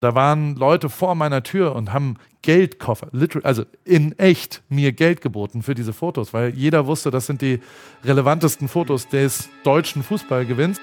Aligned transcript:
Da 0.00 0.14
waren 0.14 0.54
Leute 0.54 0.90
vor 0.90 1.16
meiner 1.16 1.42
Tür 1.42 1.74
und 1.74 1.92
haben 1.92 2.18
Geldkoffer, 2.42 3.08
also 3.42 3.64
in 3.84 4.16
echt 4.18 4.62
mir 4.68 4.92
Geld 4.92 5.20
geboten 5.20 5.62
für 5.62 5.74
diese 5.74 5.92
Fotos, 5.92 6.32
weil 6.32 6.54
jeder 6.54 6.86
wusste, 6.86 7.10
das 7.10 7.26
sind 7.26 7.42
die 7.42 7.60
relevantesten 8.04 8.68
Fotos 8.68 9.08
des 9.08 9.48
deutschen 9.64 10.04
Fußballgewinns. 10.04 10.80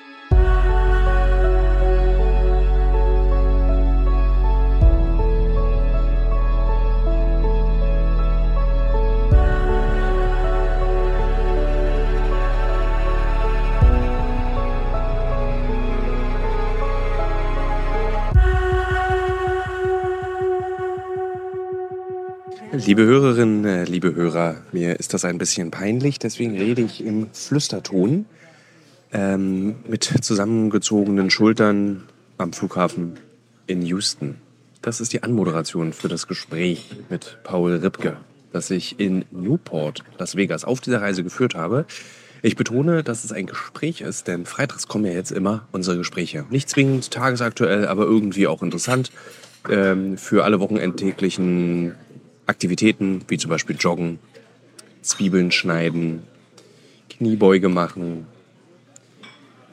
Liebe 22.77 23.03
Hörerinnen, 23.03 23.63
äh, 23.63 23.83
liebe 23.85 24.13
Hörer, 24.13 24.57
mir 24.73 24.99
ist 24.99 25.13
das 25.13 25.23
ein 25.23 25.37
bisschen 25.37 25.71
peinlich, 25.71 26.19
deswegen 26.19 26.57
rede 26.57 26.81
ich 26.81 27.05
im 27.05 27.27
Flüsterton 27.31 28.25
ähm, 29.13 29.75
mit 29.87 30.03
zusammengezogenen 30.03 31.29
Schultern 31.29 32.03
am 32.37 32.51
Flughafen 32.51 33.13
in 33.65 33.81
Houston. 33.83 34.35
Das 34.81 34.99
ist 34.99 35.13
die 35.13 35.23
Anmoderation 35.23 35.93
für 35.93 36.09
das 36.09 36.27
Gespräch 36.27 36.89
mit 37.09 37.37
Paul 37.43 37.75
Ripke, 37.75 38.17
das 38.51 38.69
ich 38.71 38.99
in 38.99 39.23
Newport, 39.31 40.03
Las 40.17 40.35
Vegas, 40.35 40.65
auf 40.65 40.81
dieser 40.81 41.01
Reise 41.01 41.23
geführt 41.23 41.55
habe. 41.55 41.85
Ich 42.41 42.57
betone, 42.57 43.03
dass 43.03 43.23
es 43.23 43.31
ein 43.31 43.45
Gespräch 43.45 44.01
ist, 44.01 44.27
denn 44.27 44.45
freitags 44.45 44.87
kommen 44.87 45.05
ja 45.05 45.13
jetzt 45.13 45.31
immer 45.31 45.65
unsere 45.71 45.97
Gespräche. 45.97 46.45
Nicht 46.49 46.69
zwingend 46.69 47.09
tagesaktuell, 47.09 47.87
aber 47.87 48.03
irgendwie 48.03 48.47
auch 48.47 48.61
interessant. 48.61 49.11
Ähm, 49.69 50.17
für 50.17 50.43
alle 50.43 50.59
wochenendtäglichen 50.59 51.95
Aktivitäten 52.45 53.21
wie 53.27 53.37
zum 53.37 53.49
Beispiel 53.49 53.75
Joggen, 53.79 54.19
Zwiebeln 55.01 55.51
schneiden, 55.51 56.23
Kniebeuge 57.09 57.69
machen, 57.69 58.25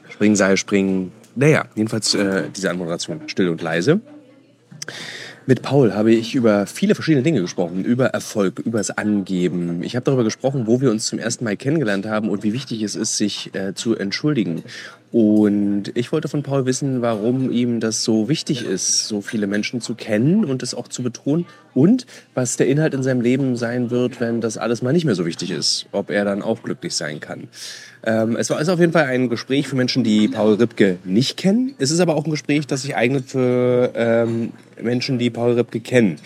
Springseil 0.09 0.57
springen. 0.57 1.11
Naja, 1.35 1.65
jedenfalls 1.75 2.13
äh, 2.13 2.49
diese 2.55 2.69
Anmoderation 2.69 3.21
still 3.27 3.49
und 3.49 3.61
leise. 3.61 3.99
Mit 5.45 5.61
Paul 5.61 5.93
habe 5.93 6.13
ich 6.13 6.35
über 6.35 6.65
viele 6.67 6.95
verschiedene 6.95 7.21
Dinge 7.21 7.41
gesprochen, 7.41 7.83
über 7.83 8.07
Erfolg, 8.07 8.59
über 8.59 8.77
das 8.77 8.91
Angeben. 8.91 9.83
Ich 9.83 9.97
habe 9.97 10.05
darüber 10.05 10.23
gesprochen, 10.23 10.67
wo 10.67 10.79
wir 10.79 10.89
uns 10.89 11.07
zum 11.07 11.19
ersten 11.19 11.43
Mal 11.43 11.57
kennengelernt 11.57 12.05
haben 12.05 12.29
und 12.29 12.43
wie 12.43 12.53
wichtig 12.53 12.81
es 12.81 12.95
ist, 12.95 13.17
sich 13.17 13.53
äh, 13.53 13.73
zu 13.73 13.93
entschuldigen. 13.93 14.63
Und 15.11 15.91
ich 15.95 16.13
wollte 16.13 16.29
von 16.29 16.43
Paul 16.43 16.65
wissen, 16.65 17.01
warum 17.01 17.51
ihm 17.51 17.81
das 17.81 18.05
so 18.05 18.29
wichtig 18.29 18.65
ist, 18.65 19.09
so 19.09 19.21
viele 19.21 19.45
Menschen 19.45 19.81
zu 19.81 19.95
kennen 19.95 20.45
und 20.45 20.63
es 20.63 20.73
auch 20.73 20.87
zu 20.87 21.03
betonen. 21.03 21.45
Und 21.73 22.05
was 22.33 22.55
der 22.55 22.67
Inhalt 22.67 22.93
in 22.93 23.03
seinem 23.03 23.19
Leben 23.19 23.57
sein 23.57 23.91
wird, 23.91 24.21
wenn 24.21 24.39
das 24.39 24.57
alles 24.57 24.81
mal 24.81 24.93
nicht 24.93 25.05
mehr 25.05 25.15
so 25.15 25.25
wichtig 25.25 25.51
ist. 25.51 25.87
Ob 25.91 26.09
er 26.09 26.23
dann 26.23 26.41
auch 26.41 26.63
glücklich 26.63 26.95
sein 26.95 27.19
kann. 27.19 27.49
Ähm, 28.05 28.35
es 28.35 28.49
war 28.49 28.59
ist 28.59 28.69
auf 28.69 28.79
jeden 28.79 28.91
Fall 28.91 29.05
ein 29.05 29.29
Gespräch 29.29 29.67
für 29.67 29.75
Menschen, 29.75 30.03
die 30.03 30.27
Paul 30.27 30.55
Ripke 30.55 30.97
nicht 31.03 31.37
kennen. 31.37 31.73
Es 31.77 31.91
ist 31.91 31.99
aber 31.99 32.15
auch 32.15 32.25
ein 32.25 32.31
Gespräch, 32.31 32.67
das 32.67 32.81
sich 32.81 32.95
eignet 32.95 33.29
für 33.29 33.91
ähm, 33.95 34.51
Menschen, 34.81 35.19
die 35.19 35.29
Paul 35.29 35.53
Ripke 35.53 35.79
kennen. 35.79 36.17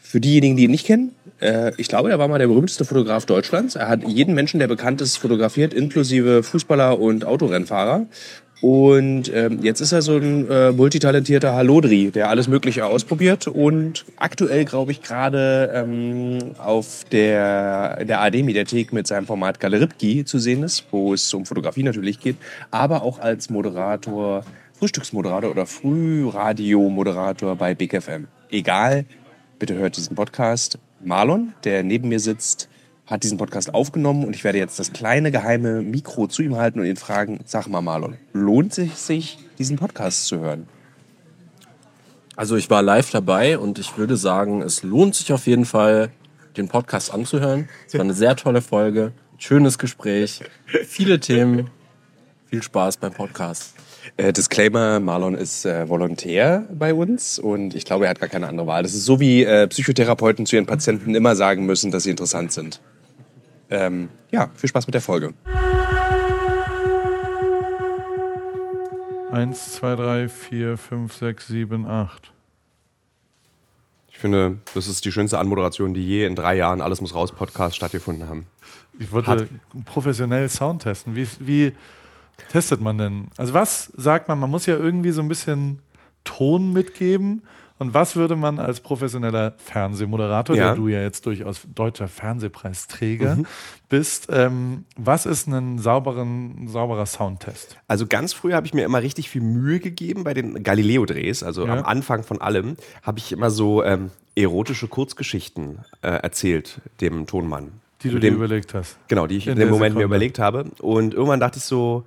Für 0.00 0.20
diejenigen, 0.20 0.56
die 0.56 0.64
ihn 0.64 0.70
nicht 0.70 0.86
kennen, 0.86 1.12
äh, 1.40 1.72
ich 1.78 1.88
glaube, 1.88 2.10
er 2.10 2.18
war 2.18 2.28
mal 2.28 2.38
der 2.38 2.46
berühmteste 2.46 2.84
Fotograf 2.84 3.26
Deutschlands. 3.26 3.74
Er 3.74 3.88
hat 3.88 4.04
jeden 4.06 4.34
Menschen, 4.34 4.60
der 4.60 4.68
bekannt 4.68 5.00
ist, 5.00 5.16
fotografiert, 5.16 5.74
inklusive 5.74 6.42
Fußballer 6.44 6.98
und 6.98 7.24
Autorennfahrer. 7.24 8.06
Und 8.62 9.30
ähm, 9.34 9.58
jetzt 9.62 9.80
ist 9.80 9.92
er 9.92 10.00
so 10.00 10.16
ein 10.16 10.50
äh, 10.50 10.72
multitalentierter 10.72 11.52
Hallodri, 11.52 12.10
der 12.10 12.30
alles 12.30 12.48
Mögliche 12.48 12.86
ausprobiert 12.86 13.46
und 13.46 14.06
aktuell, 14.16 14.64
glaube 14.64 14.92
ich, 14.92 15.02
gerade 15.02 15.70
ähm, 15.74 16.38
auf 16.58 17.04
der, 17.12 18.04
der 18.04 18.22
AD-Mediathek 18.22 18.94
mit 18.94 19.06
seinem 19.06 19.26
Format 19.26 19.60
Galeripki 19.60 20.24
zu 20.24 20.38
sehen 20.38 20.62
ist, 20.62 20.86
wo 20.90 21.12
es 21.12 21.32
um 21.34 21.44
Fotografie 21.44 21.82
natürlich 21.82 22.18
geht, 22.18 22.36
aber 22.70 23.02
auch 23.02 23.18
als 23.18 23.50
Moderator, 23.50 24.42
Frühstücksmoderator 24.78 25.50
oder 25.50 25.66
Frühradiomoderator 25.66 27.56
bei 27.56 27.74
Big 27.74 28.00
FM. 28.00 28.26
Egal, 28.50 29.04
bitte 29.58 29.74
hört 29.74 29.98
diesen 29.98 30.16
Podcast. 30.16 30.78
Marlon, 31.04 31.52
der 31.64 31.82
neben 31.82 32.08
mir 32.08 32.20
sitzt, 32.20 32.70
hat 33.06 33.22
diesen 33.22 33.38
Podcast 33.38 33.72
aufgenommen 33.72 34.24
und 34.24 34.34
ich 34.34 34.42
werde 34.42 34.58
jetzt 34.58 34.78
das 34.78 34.92
kleine 34.92 35.30
geheime 35.30 35.82
Mikro 35.82 36.26
zu 36.26 36.42
ihm 36.42 36.56
halten 36.56 36.80
und 36.80 36.86
ihn 36.86 36.96
fragen, 36.96 37.40
sag 37.44 37.68
mal 37.68 37.80
Marlon, 37.80 38.16
lohnt 38.32 38.76
es 38.78 39.06
sich, 39.06 39.38
diesen 39.58 39.76
Podcast 39.76 40.26
zu 40.26 40.40
hören? 40.40 40.68
Also 42.34 42.56
ich 42.56 42.68
war 42.68 42.82
live 42.82 43.10
dabei 43.10 43.58
und 43.58 43.78
ich 43.78 43.96
würde 43.96 44.16
sagen, 44.16 44.60
es 44.60 44.82
lohnt 44.82 45.14
sich 45.14 45.32
auf 45.32 45.46
jeden 45.46 45.64
Fall, 45.64 46.10
den 46.56 46.68
Podcast 46.68 47.12
anzuhören. 47.12 47.68
Es 47.86 47.94
war 47.94 48.00
eine 48.00 48.14
sehr 48.14 48.34
tolle 48.34 48.60
Folge, 48.60 49.12
schönes 49.38 49.78
Gespräch, 49.78 50.42
viele 50.84 51.20
Themen. 51.20 51.70
Viel 52.48 52.62
Spaß 52.62 52.98
beim 52.98 53.12
Podcast. 53.12 53.74
Äh, 54.16 54.32
Disclaimer, 54.32 55.00
Marlon 55.00 55.34
ist 55.34 55.66
äh, 55.66 55.88
Volontär 55.88 56.64
bei 56.72 56.94
uns 56.94 57.38
und 57.38 57.74
ich 57.74 57.84
glaube, 57.84 58.04
er 58.04 58.10
hat 58.10 58.20
gar 58.20 58.28
keine 58.28 58.46
andere 58.46 58.66
Wahl. 58.66 58.84
Das 58.84 58.94
ist 58.94 59.04
so, 59.04 59.18
wie 59.18 59.42
äh, 59.42 59.66
Psychotherapeuten 59.66 60.46
zu 60.46 60.56
ihren 60.56 60.66
Patienten 60.66 61.14
immer 61.14 61.34
sagen 61.34 61.66
müssen, 61.66 61.90
dass 61.90 62.04
sie 62.04 62.10
interessant 62.10 62.52
sind. 62.52 62.80
Ähm, 63.70 64.08
ja, 64.30 64.50
viel 64.54 64.68
Spaß 64.68 64.86
mit 64.86 64.94
der 64.94 65.00
Folge. 65.00 65.34
Eins, 69.32 69.72
zwei, 69.74 69.96
drei, 69.96 70.28
vier, 70.28 70.78
fünf, 70.78 71.12
sechs, 71.14 71.48
sieben, 71.48 71.86
acht. 71.86 72.32
Ich 74.08 74.18
finde, 74.18 74.58
das 74.74 74.86
ist 74.88 75.04
die 75.04 75.12
schönste 75.12 75.38
Anmoderation, 75.38 75.92
die 75.92 76.02
je 76.02 76.24
in 76.24 76.34
drei 76.34 76.56
Jahren 76.56 76.80
Alles 76.80 77.02
muss 77.02 77.14
raus 77.14 77.32
Podcast 77.32 77.76
stattgefunden 77.76 78.28
haben. 78.28 78.46
Ich 78.98 79.12
wollte 79.12 79.28
Hat. 79.28 79.46
professionell 79.84 80.48
Sound 80.48 80.82
testen. 80.82 81.14
Wie, 81.16 81.28
wie 81.40 81.72
testet 82.50 82.80
man 82.80 82.96
denn? 82.96 83.28
Also 83.36 83.52
was 83.52 83.92
sagt 83.96 84.28
man? 84.28 84.38
Man 84.38 84.50
muss 84.50 84.64
ja 84.64 84.76
irgendwie 84.76 85.10
so 85.10 85.20
ein 85.20 85.28
bisschen 85.28 85.80
Ton 86.24 86.72
mitgeben. 86.72 87.42
Und 87.78 87.92
was 87.92 88.16
würde 88.16 88.36
man 88.36 88.58
als 88.58 88.80
professioneller 88.80 89.54
Fernsehmoderator, 89.58 90.56
ja. 90.56 90.66
der 90.66 90.74
du 90.76 90.88
ja 90.88 91.02
jetzt 91.02 91.26
durchaus 91.26 91.60
deutscher 91.74 92.08
Fernsehpreisträger 92.08 93.36
mhm. 93.36 93.46
bist, 93.88 94.28
ähm, 94.30 94.84
was 94.96 95.26
ist 95.26 95.46
ein 95.46 95.78
sauberen, 95.78 96.68
sauberer 96.68 97.04
Soundtest? 97.04 97.76
Also 97.86 98.06
ganz 98.06 98.32
früh 98.32 98.52
habe 98.54 98.66
ich 98.66 98.72
mir 98.72 98.84
immer 98.84 99.02
richtig 99.02 99.28
viel 99.28 99.42
Mühe 99.42 99.78
gegeben 99.78 100.24
bei 100.24 100.32
den 100.32 100.62
Galileo-Drehs, 100.62 101.42
also 101.42 101.66
ja. 101.66 101.72
am 101.74 101.84
Anfang 101.84 102.22
von 102.22 102.40
allem, 102.40 102.76
habe 103.02 103.18
ich 103.18 103.32
immer 103.32 103.50
so 103.50 103.84
ähm, 103.84 104.10
erotische 104.34 104.88
Kurzgeschichten 104.88 105.80
äh, 106.02 106.08
erzählt 106.08 106.80
dem 107.00 107.26
Tonmann. 107.26 107.72
Die 108.02 108.10
du 108.10 108.18
dem, 108.18 108.34
dir 108.34 108.44
überlegt 108.44 108.74
hast. 108.74 108.96
Genau, 109.08 109.26
die 109.26 109.36
ich 109.36 109.46
in, 109.46 109.54
in 109.54 109.58
dem 109.58 109.68
Moment 109.68 109.92
Sekunde. 109.92 109.98
mir 109.98 110.04
überlegt 110.04 110.38
habe. 110.38 110.66
Und 110.80 111.14
irgendwann 111.14 111.40
dachte 111.40 111.58
ich 111.58 111.64
so, 111.64 112.04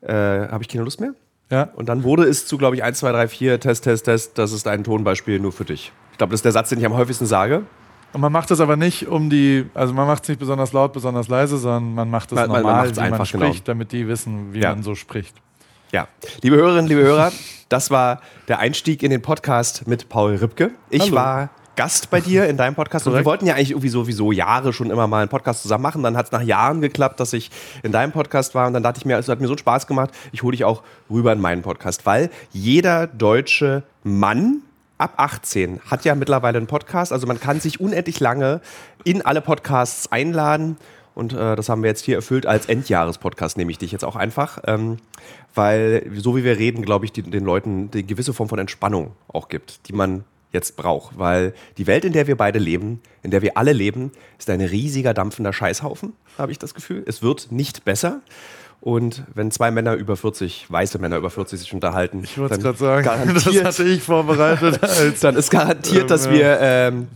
äh, 0.00 0.12
habe 0.12 0.62
ich 0.62 0.68
keine 0.68 0.84
Lust 0.84 1.00
mehr? 1.00 1.14
Ja. 1.50 1.68
Und 1.74 1.88
dann 1.88 2.04
wurde 2.04 2.24
es 2.24 2.46
zu, 2.46 2.58
glaube 2.58 2.76
ich, 2.76 2.84
1, 2.84 2.98
2, 2.98 3.12
3, 3.12 3.28
4, 3.28 3.60
Test, 3.60 3.84
Test, 3.84 4.04
Test, 4.04 4.38
das 4.38 4.52
ist 4.52 4.66
ein 4.66 4.84
Tonbeispiel 4.84 5.40
nur 5.40 5.52
für 5.52 5.64
dich. 5.64 5.92
Ich 6.12 6.18
glaube, 6.18 6.30
das 6.30 6.38
ist 6.38 6.44
der 6.44 6.52
Satz, 6.52 6.68
den 6.68 6.78
ich 6.78 6.86
am 6.86 6.94
häufigsten 6.94 7.26
sage. 7.26 7.64
Und 8.12 8.20
man 8.20 8.32
macht 8.32 8.50
das 8.50 8.60
aber 8.60 8.76
nicht 8.76 9.06
um 9.06 9.30
die, 9.30 9.66
also 9.74 9.94
man 9.94 10.06
macht 10.06 10.24
es 10.24 10.28
nicht 10.28 10.38
besonders 10.38 10.72
laut, 10.72 10.92
besonders 10.92 11.28
leise, 11.28 11.58
sondern 11.58 11.94
man 11.94 12.10
macht 12.10 12.32
es 12.32 12.38
normal, 12.38 12.62
man 12.62 12.96
wie 12.96 13.00
einfach, 13.00 13.18
man 13.18 13.26
spricht, 13.26 13.64
genau. 13.64 13.64
damit 13.64 13.92
die 13.92 14.08
wissen, 14.08 14.52
wie 14.52 14.60
ja. 14.60 14.70
man 14.70 14.82
so 14.82 14.94
spricht. 14.94 15.34
Ja, 15.92 16.08
liebe 16.42 16.56
Hörerinnen, 16.56 16.86
liebe 16.88 17.02
Hörer, 17.02 17.32
das 17.68 17.90
war 17.90 18.20
der 18.48 18.58
Einstieg 18.58 19.02
in 19.02 19.10
den 19.10 19.22
Podcast 19.22 19.86
mit 19.86 20.08
Paul 20.08 20.36
Ripke. 20.36 20.72
Ich 20.88 21.02
Hallo. 21.02 21.14
war 21.14 21.50
Gast 21.80 22.10
bei 22.10 22.20
dir 22.20 22.46
in 22.46 22.58
deinem 22.58 22.74
Podcast. 22.74 23.06
Und 23.06 23.14
wir 23.14 23.24
wollten 23.24 23.46
ja 23.46 23.54
eigentlich 23.54 23.70
irgendwie 23.70 23.88
sowieso 23.88 24.32
Jahre 24.32 24.74
schon 24.74 24.90
immer 24.90 25.06
mal 25.06 25.20
einen 25.20 25.30
Podcast 25.30 25.62
zusammen 25.62 25.80
machen. 25.80 26.02
Dann 26.02 26.14
hat 26.14 26.26
es 26.26 26.30
nach 26.30 26.42
Jahren 26.42 26.82
geklappt, 26.82 27.18
dass 27.20 27.32
ich 27.32 27.50
in 27.82 27.90
deinem 27.90 28.12
Podcast 28.12 28.54
war. 28.54 28.66
Und 28.66 28.74
dann 28.74 28.82
dachte 28.82 28.98
ich 28.98 29.06
mir, 29.06 29.16
es 29.16 29.30
hat 29.30 29.40
mir 29.40 29.46
so 29.46 29.56
Spaß 29.56 29.86
gemacht, 29.86 30.10
ich 30.30 30.42
hole 30.42 30.54
dich 30.54 30.66
auch 30.66 30.82
rüber 31.08 31.32
in 31.32 31.40
meinen 31.40 31.62
Podcast. 31.62 32.04
Weil 32.04 32.28
jeder 32.52 33.06
deutsche 33.06 33.82
Mann 34.04 34.58
ab 34.98 35.14
18 35.16 35.80
hat 35.90 36.04
ja 36.04 36.14
mittlerweile 36.14 36.58
einen 36.58 36.66
Podcast. 36.66 37.14
Also 37.14 37.26
man 37.26 37.40
kann 37.40 37.60
sich 37.60 37.80
unendlich 37.80 38.20
lange 38.20 38.60
in 39.04 39.22
alle 39.24 39.40
Podcasts 39.40 40.12
einladen. 40.12 40.76
Und 41.14 41.32
äh, 41.32 41.56
das 41.56 41.70
haben 41.70 41.82
wir 41.82 41.88
jetzt 41.88 42.04
hier 42.04 42.16
erfüllt 42.16 42.44
als 42.44 42.66
Endjahrespodcast, 42.66 43.56
nehme 43.56 43.70
ich 43.70 43.78
dich 43.78 43.90
jetzt 43.90 44.04
auch 44.04 44.16
einfach. 44.16 44.58
Ähm, 44.66 44.98
weil 45.54 46.10
so 46.14 46.36
wie 46.36 46.44
wir 46.44 46.58
reden, 46.58 46.82
glaube 46.82 47.06
ich, 47.06 47.12
die, 47.12 47.22
den 47.22 47.46
Leuten 47.46 47.88
eine 47.90 48.02
gewisse 48.02 48.34
Form 48.34 48.50
von 48.50 48.58
Entspannung 48.58 49.12
auch 49.28 49.48
gibt, 49.48 49.88
die 49.88 49.94
man 49.94 50.24
jetzt 50.52 50.76
braucht. 50.76 51.18
Weil 51.18 51.54
die 51.78 51.86
Welt, 51.86 52.04
in 52.04 52.12
der 52.12 52.26
wir 52.26 52.36
beide 52.36 52.58
leben, 52.58 53.00
in 53.22 53.30
der 53.30 53.42
wir 53.42 53.56
alle 53.56 53.72
leben, 53.72 54.12
ist 54.38 54.50
ein 54.50 54.60
riesiger 54.60 55.14
dampfender 55.14 55.52
Scheißhaufen, 55.52 56.12
habe 56.38 56.52
ich 56.52 56.58
das 56.58 56.74
Gefühl. 56.74 57.04
Es 57.06 57.22
wird 57.22 57.52
nicht 57.52 57.84
besser. 57.84 58.20
Und 58.80 59.24
wenn 59.34 59.50
zwei 59.50 59.70
Männer 59.70 59.94
über 59.94 60.16
40, 60.16 60.66
weiße 60.70 60.98
Männer 60.98 61.18
über 61.18 61.28
40 61.28 61.60
sich 61.60 61.74
unterhalten, 61.74 62.22
ich 62.24 62.38
wollte 62.38 62.58
gerade 62.58 62.78
sagen, 62.78 63.34
das 63.34 63.46
hatte 63.46 63.84
ich 63.84 64.02
vorbereitet. 64.02 64.80
dann 65.20 65.36
ist 65.36 65.50
garantiert, 65.50 66.10
dass 66.10 66.30
wir 66.30 66.58
ähm, 66.60 67.08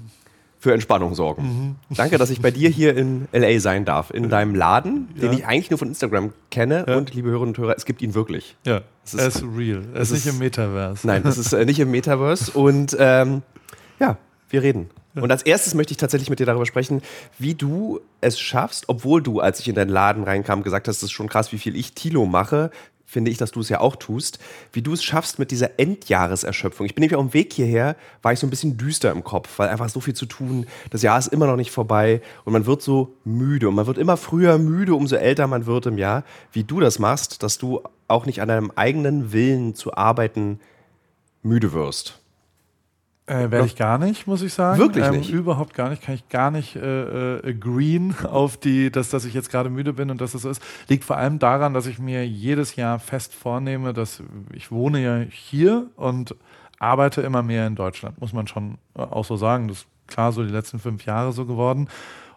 für 0.64 0.72
Entspannung 0.72 1.14
sorgen. 1.14 1.76
Danke, 1.90 2.16
dass 2.16 2.30
ich 2.30 2.40
bei 2.40 2.50
dir 2.50 2.70
hier 2.70 2.96
in 2.96 3.28
LA 3.32 3.60
sein 3.60 3.84
darf, 3.84 4.10
in 4.10 4.30
deinem 4.30 4.54
Laden, 4.54 5.08
den 5.14 5.30
Ja. 5.32 5.38
ich 5.38 5.46
eigentlich 5.46 5.68
nur 5.70 5.76
von 5.78 5.88
Instagram 5.88 6.32
kenne. 6.50 6.86
Ja. 6.88 6.96
Und 6.96 7.12
liebe 7.12 7.28
Hörerinnen 7.28 7.50
und 7.54 7.58
Hörer, 7.58 7.74
es 7.76 7.84
gibt 7.84 8.00
ihn 8.00 8.14
wirklich. 8.14 8.56
Ja, 8.64 8.80
Es 9.04 9.12
es 9.12 9.26
ist- 9.26 9.36
ist, 9.36 9.44
real. 9.56 9.84
Es 9.92 10.10
ist 10.10 10.24
nicht 10.24 10.34
im 10.34 10.38
Metaverse. 10.38 11.06
Nein, 11.06 11.22
es 11.26 11.36
ist 11.36 11.52
äh, 11.52 11.66
nicht 11.66 11.78
im 11.80 11.90
Metaverse. 11.90 12.50
Und 12.58 12.96
ähm, 12.98 13.42
ja, 14.00 14.16
wir 14.48 14.62
reden. 14.62 14.88
Und 15.16 15.30
als 15.30 15.42
erstes 15.42 15.74
möchte 15.74 15.92
ich 15.92 15.98
tatsächlich 15.98 16.30
mit 16.30 16.40
dir 16.40 16.46
darüber 16.46 16.64
sprechen, 16.66 17.02
wie 17.38 17.54
du 17.54 18.00
es 18.22 18.40
schaffst, 18.40 18.88
obwohl 18.88 19.22
du, 19.22 19.38
als 19.40 19.60
ich 19.60 19.68
in 19.68 19.74
deinen 19.76 19.90
Laden 19.90 20.24
reinkam, 20.24 20.62
gesagt 20.64 20.88
hast, 20.88 20.96
es 20.96 21.02
ist 21.04 21.12
schon 21.12 21.28
krass, 21.28 21.52
wie 21.52 21.58
viel 21.58 21.76
ich 21.76 21.92
Tilo 21.92 22.24
mache, 22.26 22.70
finde 23.04 23.30
ich, 23.30 23.38
dass 23.38 23.52
du 23.52 23.60
es 23.60 23.68
ja 23.68 23.80
auch 23.80 23.96
tust, 23.96 24.38
wie 24.72 24.82
du 24.82 24.92
es 24.92 25.04
schaffst 25.04 25.38
mit 25.38 25.50
dieser 25.50 25.78
Endjahreserschöpfung. 25.78 26.86
Ich 26.86 26.94
bin 26.94 27.02
nämlich 27.02 27.16
auf 27.16 27.24
dem 27.24 27.34
Weg 27.34 27.52
hierher, 27.52 27.96
war 28.22 28.32
ich 28.32 28.38
so 28.38 28.46
ein 28.46 28.50
bisschen 28.50 28.76
düster 28.76 29.12
im 29.12 29.22
Kopf, 29.22 29.58
weil 29.58 29.68
einfach 29.68 29.88
so 29.88 30.00
viel 30.00 30.14
zu 30.14 30.26
tun, 30.26 30.66
das 30.90 31.02
Jahr 31.02 31.18
ist 31.18 31.28
immer 31.28 31.46
noch 31.46 31.56
nicht 31.56 31.70
vorbei 31.70 32.22
und 32.44 32.52
man 32.52 32.66
wird 32.66 32.82
so 32.82 33.16
müde 33.24 33.68
und 33.68 33.74
man 33.74 33.86
wird 33.86 33.98
immer 33.98 34.16
früher 34.16 34.58
müde, 34.58 34.94
umso 34.94 35.16
älter 35.16 35.46
man 35.46 35.66
wird 35.66 35.86
im 35.86 35.98
Jahr. 35.98 36.24
Wie 36.52 36.64
du 36.64 36.80
das 36.80 36.98
machst, 36.98 37.42
dass 37.42 37.58
du 37.58 37.82
auch 38.08 38.26
nicht 38.26 38.40
an 38.40 38.48
deinem 38.48 38.72
eigenen 38.74 39.32
Willen 39.32 39.74
zu 39.74 39.94
arbeiten 39.94 40.60
müde 41.42 41.72
wirst. 41.72 42.23
Äh, 43.26 43.50
Werde 43.50 43.64
ich 43.64 43.76
gar 43.76 43.96
nicht, 43.96 44.26
muss 44.26 44.42
ich 44.42 44.52
sagen. 44.52 44.78
Wirklich 44.78 45.08
nicht? 45.10 45.30
Überhaupt 45.30 45.72
gar 45.72 45.88
nicht. 45.88 46.02
Kann 46.02 46.14
ich 46.14 46.28
gar 46.28 46.50
nicht 46.50 46.76
äh, 46.76 47.36
äh, 47.36 47.50
agreeen 47.50 48.14
auf 48.24 48.58
die, 48.58 48.90
dass, 48.90 49.08
dass 49.08 49.24
ich 49.24 49.32
jetzt 49.32 49.50
gerade 49.50 49.70
müde 49.70 49.94
bin 49.94 50.10
und 50.10 50.20
dass 50.20 50.34
es 50.34 50.42
so 50.42 50.50
ist. 50.50 50.62
Liegt 50.88 51.04
vor 51.04 51.16
allem 51.16 51.38
daran, 51.38 51.72
dass 51.72 51.86
ich 51.86 51.98
mir 51.98 52.26
jedes 52.26 52.76
Jahr 52.76 52.98
fest 52.98 53.32
vornehme, 53.34 53.94
dass 53.94 54.22
ich 54.52 54.70
wohne 54.70 55.02
ja 55.02 55.18
hier 55.30 55.86
und 55.96 56.34
arbeite 56.78 57.22
immer 57.22 57.42
mehr 57.42 57.66
in 57.66 57.76
Deutschland, 57.76 58.20
muss 58.20 58.34
man 58.34 58.46
schon 58.46 58.76
äh, 58.94 59.00
auch 59.00 59.24
so 59.24 59.36
sagen. 59.36 59.68
Das 59.68 59.78
ist 59.78 59.86
klar 60.06 60.32
so 60.32 60.44
die 60.44 60.52
letzten 60.52 60.78
fünf 60.78 61.06
Jahre 61.06 61.32
so 61.32 61.46
geworden. 61.46 61.88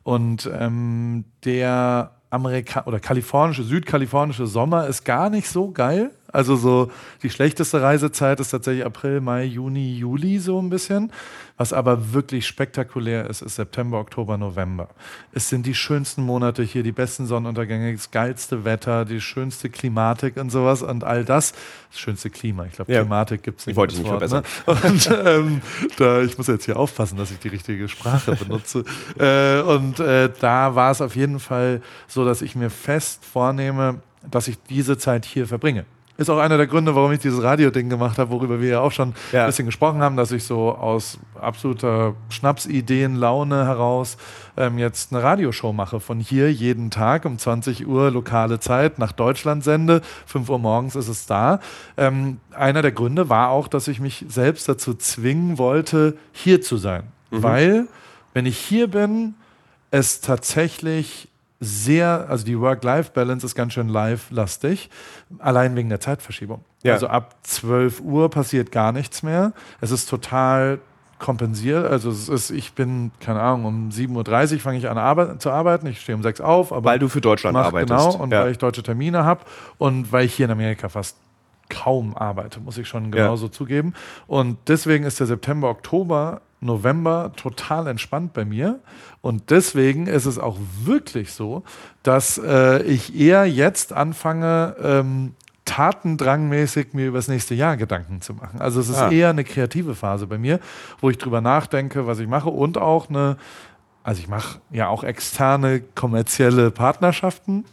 Und 0.04 0.50
ähm, 0.58 1.26
der 1.44 2.12
Amerika 2.30 2.84
oder 2.86 3.02
kalifornische, 3.02 3.64
südkalifornische 3.64 4.48
Sommer 4.48 4.88
ist 4.88 5.04
gar 5.04 5.30
nicht 5.30 5.50
so 5.50 5.72
geil. 5.72 6.12
Also 6.32 6.56
so 6.56 6.92
die 7.24 7.30
schlechteste 7.30 7.82
Reisezeit 7.82 8.40
ist 8.40 8.50
tatsächlich 8.50 8.86
April, 8.86 9.22
Mai, 9.22 9.46
Juni, 9.46 9.98
Juli 9.98 10.40
so 10.40 10.62
ein 10.62 10.70
bisschen. 10.70 11.12
Was 11.60 11.74
aber 11.74 12.14
wirklich 12.14 12.46
spektakulär 12.46 13.28
ist, 13.28 13.42
ist 13.42 13.56
September, 13.56 14.00
Oktober, 14.00 14.38
November. 14.38 14.90
Es 15.32 15.50
sind 15.50 15.66
die 15.66 15.74
schönsten 15.74 16.22
Monate 16.22 16.62
hier, 16.62 16.84
die 16.84 16.92
besten 16.92 17.26
Sonnenuntergänge, 17.26 17.94
das 17.94 18.12
geilste 18.12 18.64
Wetter, 18.64 19.06
die 19.06 19.20
schönste 19.22 19.70
Klimatik 19.70 20.38
und 20.38 20.52
sowas 20.52 20.84
und 20.84 21.04
all 21.04 21.26
das. 21.26 21.54
Das 21.90 22.00
schönste 22.00 22.30
Klima. 22.30 22.66
Ich 22.66 22.74
glaube, 22.74 22.92
Ja. 22.92 23.02
Klimatik 23.02 23.42
gibt 23.42 23.60
es 23.60 23.66
nicht. 23.66 23.74
Ich 23.74 23.78
wollte 23.78 23.96
dich 23.96 24.04
nicht 24.04 24.12
Wort, 24.12 24.32
Ne? 24.32 24.44
Und 24.66 25.10
ähm, 25.26 25.62
da, 25.98 26.22
ich 26.22 26.38
muss 26.38 26.46
jetzt 26.46 26.66
hier 26.66 26.78
aufpassen, 26.78 27.18
dass 27.18 27.32
ich 27.32 27.40
die 27.40 27.48
richtige 27.48 27.88
Sprache 27.88 28.36
benutze. 28.36 28.84
äh, 29.18 29.62
und 29.62 30.00
äh, 30.00 30.30
da 30.40 30.76
war 30.76 30.92
es 30.92 31.02
auf 31.02 31.16
jeden 31.16 31.40
Fall 31.40 31.82
so, 32.08 32.24
dass 32.24 32.44
ich 32.44 32.56
mir 32.56 32.70
fest 32.70 33.26
vornehme, 33.26 34.02
dass 34.30 34.48
ich 34.48 34.62
diese 34.70 35.00
Zeit 35.00 35.26
hier 35.26 35.48
verbringe. 35.48 35.86
Ist 36.18 36.30
auch 36.32 36.40
einer 36.40 36.58
der 36.58 36.66
Gründe, 36.68 36.96
warum 36.96 37.12
ich 37.12 37.20
dieses 37.20 37.44
Radio-Ding 37.44 37.90
gemacht 37.90 38.18
habe, 38.18 38.32
worüber 38.32 38.60
wir 38.60 38.70
ja 38.70 38.80
auch 38.82 38.92
schon 38.92 39.14
Ja. 39.32 39.42
ein 39.44 39.48
bisschen 39.48 39.68
gesprochen 39.68 40.02
haben, 40.02 40.18
dass 40.18 40.32
ich 40.32 40.44
so 40.44 40.72
aus 40.74 41.20
absoluter 41.40 42.16
Schnapsideen-Laune 42.30 43.66
heraus 43.66 44.18
ähm, 44.58 44.78
jetzt 44.78 45.14
eine 45.14 45.24
Radioshow 45.24 45.74
mache. 45.74 46.00
Von 46.00 46.20
hier 46.20 46.52
jeden 46.52 46.90
Tag 46.92 47.26
um 47.26 47.38
20 47.38 47.88
Uhr 47.88 48.12
lokale 48.12 48.60
Zeit 48.60 49.00
nach 49.00 49.12
Deutschland 49.12 49.64
sende. 49.64 50.02
5 50.26 50.50
Uhr 50.50 50.60
morgens 50.60 50.96
ist 50.96 51.08
es 51.08 51.26
da. 51.28 51.60
Ähm, 51.98 52.40
einer 52.52 52.82
der 52.82 52.92
Gründe 52.92 53.30
war 53.30 53.50
auch, 53.50 53.68
dass 53.68 53.88
ich 53.88 54.00
mich 54.00 54.26
selbst 54.28 54.68
dazu 54.68 54.94
zwingen 54.96 55.58
wollte, 55.58 56.18
hier 56.32 56.62
zu 56.62 56.78
sein. 56.78 57.04
Weil, 57.30 57.88
wenn 58.34 58.46
ich 58.46 58.58
hier 58.58 58.88
bin, 58.90 59.36
es 59.92 60.22
tatsächlich 60.22 61.30
sehr, 61.60 62.28
also 62.30 62.46
die 62.46 62.60
Work-Life-Balance 62.60 63.46
ist 63.46 63.56
ganz 63.56 63.74
schön 63.74 63.90
live-lastig, 63.90 64.90
allein 65.40 65.76
wegen 65.76 65.90
der 65.90 66.00
Zeitverschiebung. 66.00 66.64
Ja. 66.84 66.94
Also 66.94 67.08
ab 67.08 67.36
12 67.44 68.02
Uhr 68.02 68.30
passiert 68.30 68.72
gar 68.72 68.92
nichts 68.92 69.24
mehr. 69.24 69.54
Es 69.82 69.92
ist 69.92 70.08
total 70.08 70.80
kompensiert. 71.20 71.86
Also 71.86 72.12
es 72.12 72.30
ist, 72.30 72.52
ich 72.52 72.74
bin, 72.74 73.12
keine 73.20 73.42
Ahnung, 73.42 73.66
um 73.66 73.90
7.30 73.90 74.54
Uhr 74.54 74.60
fange 74.60 74.78
ich 74.78 74.88
an 74.88 74.98
arbe 74.98 75.38
zu 75.40 75.50
arbeiten. 75.50 75.88
Ich 75.88 76.02
stehe 76.02 76.16
um 76.16 76.22
6 76.22 76.42
auf, 76.42 76.72
aber 76.72 76.92
Weil 76.92 77.00
du 77.00 77.10
für 77.10 77.22
Deutschland 77.22 77.58
arbeitest. 77.58 77.90
Genau, 77.90 78.24
und 78.24 78.32
ja. 78.32 78.42
weil 78.44 78.52
ich 78.52 78.60
deutsche 78.60 78.84
Termine 78.84 79.26
habe 79.26 79.42
und 79.78 80.12
weil 80.12 80.26
ich 80.26 80.36
hier 80.36 80.46
in 80.46 80.52
Amerika 80.52 80.90
fast 80.90 81.18
kaum 81.70 82.16
arbeite, 82.16 82.60
muss 82.60 82.78
ich 82.78 82.88
schon 82.88 83.12
genauso 83.12 83.50
zugeben. 83.50 83.94
Und 84.26 84.58
deswegen 84.68 85.04
ist 85.04 85.20
der 85.20 85.28
September, 85.28 85.70
Oktober, 85.70 86.42
November 86.60 87.32
total 87.36 87.88
entspannt 87.88 88.34
bei 88.34 88.46
mir. 88.46 88.80
Und 89.22 89.50
deswegen 89.52 90.08
ist 90.08 90.26
es 90.26 90.40
auch 90.40 90.58
wirklich 90.84 91.32
so, 91.34 91.64
dass 92.04 92.38
äh, 92.38 92.82
ich 92.84 93.16
eher 93.16 93.46
jetzt 93.46 93.94
anfange, 93.94 94.76
ähm, 94.82 95.34
tatendrangmäßig 95.66 96.94
mir 96.94 97.08
über 97.08 97.18
das 97.18 97.28
nächste 97.28 97.54
Jahr 97.54 97.78
Gedanken 97.78 98.22
zu 98.22 98.34
machen. 98.34 98.62
Also 98.62 98.80
es 98.80 98.90
ist 98.90 98.98
Ah. 98.98 99.12
eher 99.12 99.30
eine 99.30 99.44
kreative 99.44 99.96
Phase 99.96 100.26
bei 100.26 100.38
mir, 100.38 100.60
wo 101.02 101.10
ich 101.10 101.18
drüber 101.18 101.42
nachdenke, 101.42 102.08
was 102.08 102.20
ich 102.20 102.28
mache 102.28 102.50
und 102.50 102.78
auch 102.78 103.10
eine, 103.10 103.38
also 104.04 104.20
ich 104.20 104.28
mache 104.30 104.60
ja 104.72 104.88
auch 104.88 105.04
externe 105.04 105.82
kommerzielle 105.82 106.72
Partnerschaften 106.72 107.66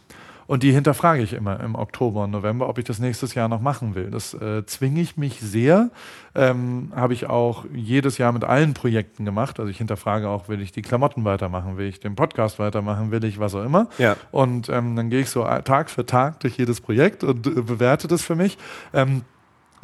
und 0.47 0.63
die 0.63 0.71
hinterfrage 0.71 1.21
ich 1.21 1.33
immer 1.33 1.59
im 1.59 1.75
Oktober 1.75 2.23
und 2.23 2.31
November, 2.31 2.69
ob 2.69 2.77
ich 2.77 2.85
das 2.85 2.99
nächstes 2.99 3.33
Jahr 3.33 3.47
noch 3.47 3.61
machen 3.61 3.95
will. 3.95 4.11
Das 4.11 4.33
äh, 4.33 4.65
zwinge 4.65 5.01
ich 5.01 5.17
mich 5.17 5.39
sehr. 5.39 5.89
Ähm, 6.35 6.91
Habe 6.95 7.13
ich 7.13 7.27
auch 7.27 7.65
jedes 7.73 8.17
Jahr 8.17 8.31
mit 8.31 8.43
allen 8.43 8.73
Projekten 8.73 9.25
gemacht. 9.25 9.59
Also 9.59 9.69
ich 9.69 9.77
hinterfrage 9.77 10.29
auch, 10.29 10.47
will 10.47 10.61
ich 10.61 10.71
die 10.71 10.81
Klamotten 10.81 11.23
weitermachen, 11.25 11.77
will 11.77 11.87
ich 11.87 11.99
den 11.99 12.15
Podcast 12.15 12.59
weitermachen, 12.59 13.11
will 13.11 13.23
ich 13.23 13.39
was 13.39 13.55
auch 13.55 13.63
immer. 13.63 13.87
Ja. 13.97 14.15
Und 14.31 14.69
ähm, 14.69 14.95
dann 14.95 15.09
gehe 15.09 15.21
ich 15.21 15.29
so 15.29 15.43
Tag 15.43 15.89
für 15.89 16.05
Tag 16.05 16.39
durch 16.41 16.57
jedes 16.57 16.81
Projekt 16.81 17.23
und 17.23 17.47
äh, 17.47 17.61
bewerte 17.61 18.07
das 18.07 18.21
für 18.21 18.35
mich. 18.35 18.57
Ähm, 18.93 19.23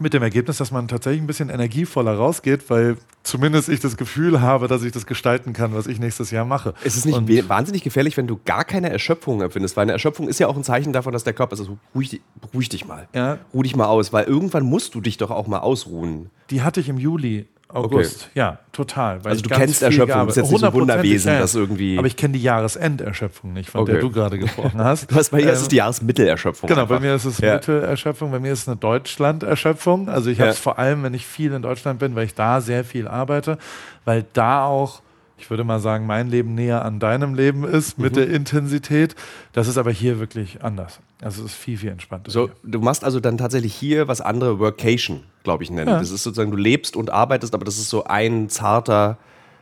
mit 0.01 0.13
dem 0.13 0.23
Ergebnis, 0.23 0.57
dass 0.57 0.71
man 0.71 0.87
tatsächlich 0.87 1.21
ein 1.21 1.27
bisschen 1.27 1.49
energievoller 1.49 2.13
rausgeht, 2.15 2.69
weil 2.69 2.97
zumindest 3.23 3.69
ich 3.69 3.79
das 3.79 3.97
Gefühl 3.97 4.41
habe, 4.41 4.67
dass 4.67 4.83
ich 4.83 4.91
das 4.91 5.05
gestalten 5.05 5.53
kann, 5.53 5.73
was 5.73 5.87
ich 5.87 5.99
nächstes 5.99 6.31
Jahr 6.31 6.45
mache. 6.45 6.73
Es 6.83 6.97
ist 6.97 7.05
nicht 7.05 7.15
Und- 7.17 7.49
wahnsinnig 7.49 7.83
gefährlich, 7.83 8.17
wenn 8.17 8.27
du 8.27 8.39
gar 8.43 8.63
keine 8.63 8.89
Erschöpfung 8.89 9.41
empfindest, 9.41 9.77
weil 9.77 9.83
eine 9.83 9.91
Erschöpfung 9.93 10.27
ist 10.27 10.39
ja 10.39 10.47
auch 10.47 10.57
ein 10.57 10.63
Zeichen 10.63 10.91
davon, 10.93 11.13
dass 11.13 11.23
der 11.23 11.33
Körper 11.33 11.53
ist. 11.53 11.59
Also 11.59 11.77
ruhig, 11.95 12.21
ruhig 12.53 12.69
dich 12.69 12.85
mal. 12.85 13.07
Ja. 13.13 13.37
Ruh 13.53 13.63
dich 13.63 13.75
mal 13.75 13.85
aus, 13.85 14.11
weil 14.11 14.25
irgendwann 14.25 14.63
musst 14.63 14.95
du 14.95 15.01
dich 15.01 15.17
doch 15.17 15.31
auch 15.31 15.47
mal 15.47 15.59
ausruhen. 15.59 16.29
Die 16.49 16.61
hatte 16.63 16.79
ich 16.79 16.89
im 16.89 16.97
Juli, 16.97 17.47
August. 17.73 18.29
Ja, 18.35 18.59
total. 18.71 19.19
Also 19.23 19.41
du 19.41 19.49
kennst 19.49 19.81
Erschöpfung, 19.81 20.27
das 20.27 20.37
ist 20.37 20.43
jetzt 20.43 20.51
nicht 20.51 20.59
so 20.61 20.65
ein 20.67 20.71
100%, 20.73 20.75
Wunderwesen, 20.81 21.39
das 21.39 21.55
irgendwie- 21.55 21.97
Aber 21.97 22.07
ich 22.07 22.15
kenne 22.17 22.33
die 22.33 22.41
Jahresenderschöpfung 22.43 23.53
nicht, 23.53 23.69
von 23.69 23.81
Okay. 23.81 23.93
der 23.93 24.01
du 24.01 24.11
gerade 24.11 24.37
gesprochen 24.39 24.73
hast. 24.83 25.09
Du 25.11 25.15
hast 25.15 25.29
bei 25.31 25.39
dir 25.39 25.47
Ähm, 25.47 25.53
ist 25.53 25.61
es 25.61 25.67
die 25.67 25.75
Jahresmittelerschöpfung. 25.77 26.67
Genau, 26.67 26.81
einfach. 26.81 26.95
bei 26.95 27.01
mir 27.01 27.15
ist 27.15 27.25
es 27.25 27.37
Ja. 27.39 27.53
Mittelerschöpfung, 27.55 28.31
bei 28.31 28.39
mir 28.39 28.53
ist 28.53 28.61
es 28.63 28.67
eine 28.67 28.77
Deutschland-Erschöpfung. 28.77 30.09
Also 30.09 30.29
ich 30.29 30.37
Ja. 30.37 30.43
habe 30.45 30.51
es 30.53 30.59
vor 30.59 30.77
allem, 30.79 31.03
wenn 31.03 31.13
ich 31.13 31.25
viel 31.25 31.53
in 31.53 31.61
Deutschland 31.61 31.99
bin, 31.99 32.15
weil 32.15 32.25
ich 32.25 32.35
da 32.35 32.61
sehr 32.61 32.83
viel 32.83 33.07
arbeite, 33.07 33.57
weil 34.05 34.25
da 34.33 34.65
auch, 34.65 35.01
ich 35.41 35.49
würde 35.49 35.63
mal 35.63 35.79
sagen, 35.79 36.05
mein 36.05 36.29
Leben 36.29 36.53
näher 36.55 36.85
an 36.85 36.99
deinem 36.99 37.33
Leben 37.35 37.63
ist 37.63 37.97
mit 37.97 38.11
Mhm. 38.13 38.15
der 38.15 38.29
Intensität. 38.29 39.15
Das 39.53 39.67
ist 39.67 39.77
aber 39.77 39.91
hier 39.91 40.19
wirklich 40.19 40.63
anders. 40.63 40.99
Also 41.21 41.43
es 41.43 41.51
ist 41.51 41.57
viel, 41.57 41.77
viel 41.77 41.89
entspannter. 41.89 42.31
So, 42.31 42.49
du 42.63 42.79
machst 42.79 43.03
also 43.03 43.19
dann 43.19 43.37
tatsächlich 43.37 43.73
hier, 43.73 44.07
was 44.07 44.21
andere 44.21 44.59
Workation, 44.59 45.23
glaube 45.43 45.63
ich, 45.63 45.71
nennen. 45.71 45.89
Ja. 45.89 45.99
Das 45.99 46.11
ist 46.11 46.23
sozusagen, 46.23 46.51
du 46.51 46.57
lebst 46.57 46.95
und 46.95 47.09
arbeitest, 47.09 47.53
aber 47.53 47.65
das 47.65 47.77
ist 47.77 47.89
so 47.89 48.03
ein 48.05 48.49
zarter 48.49 49.17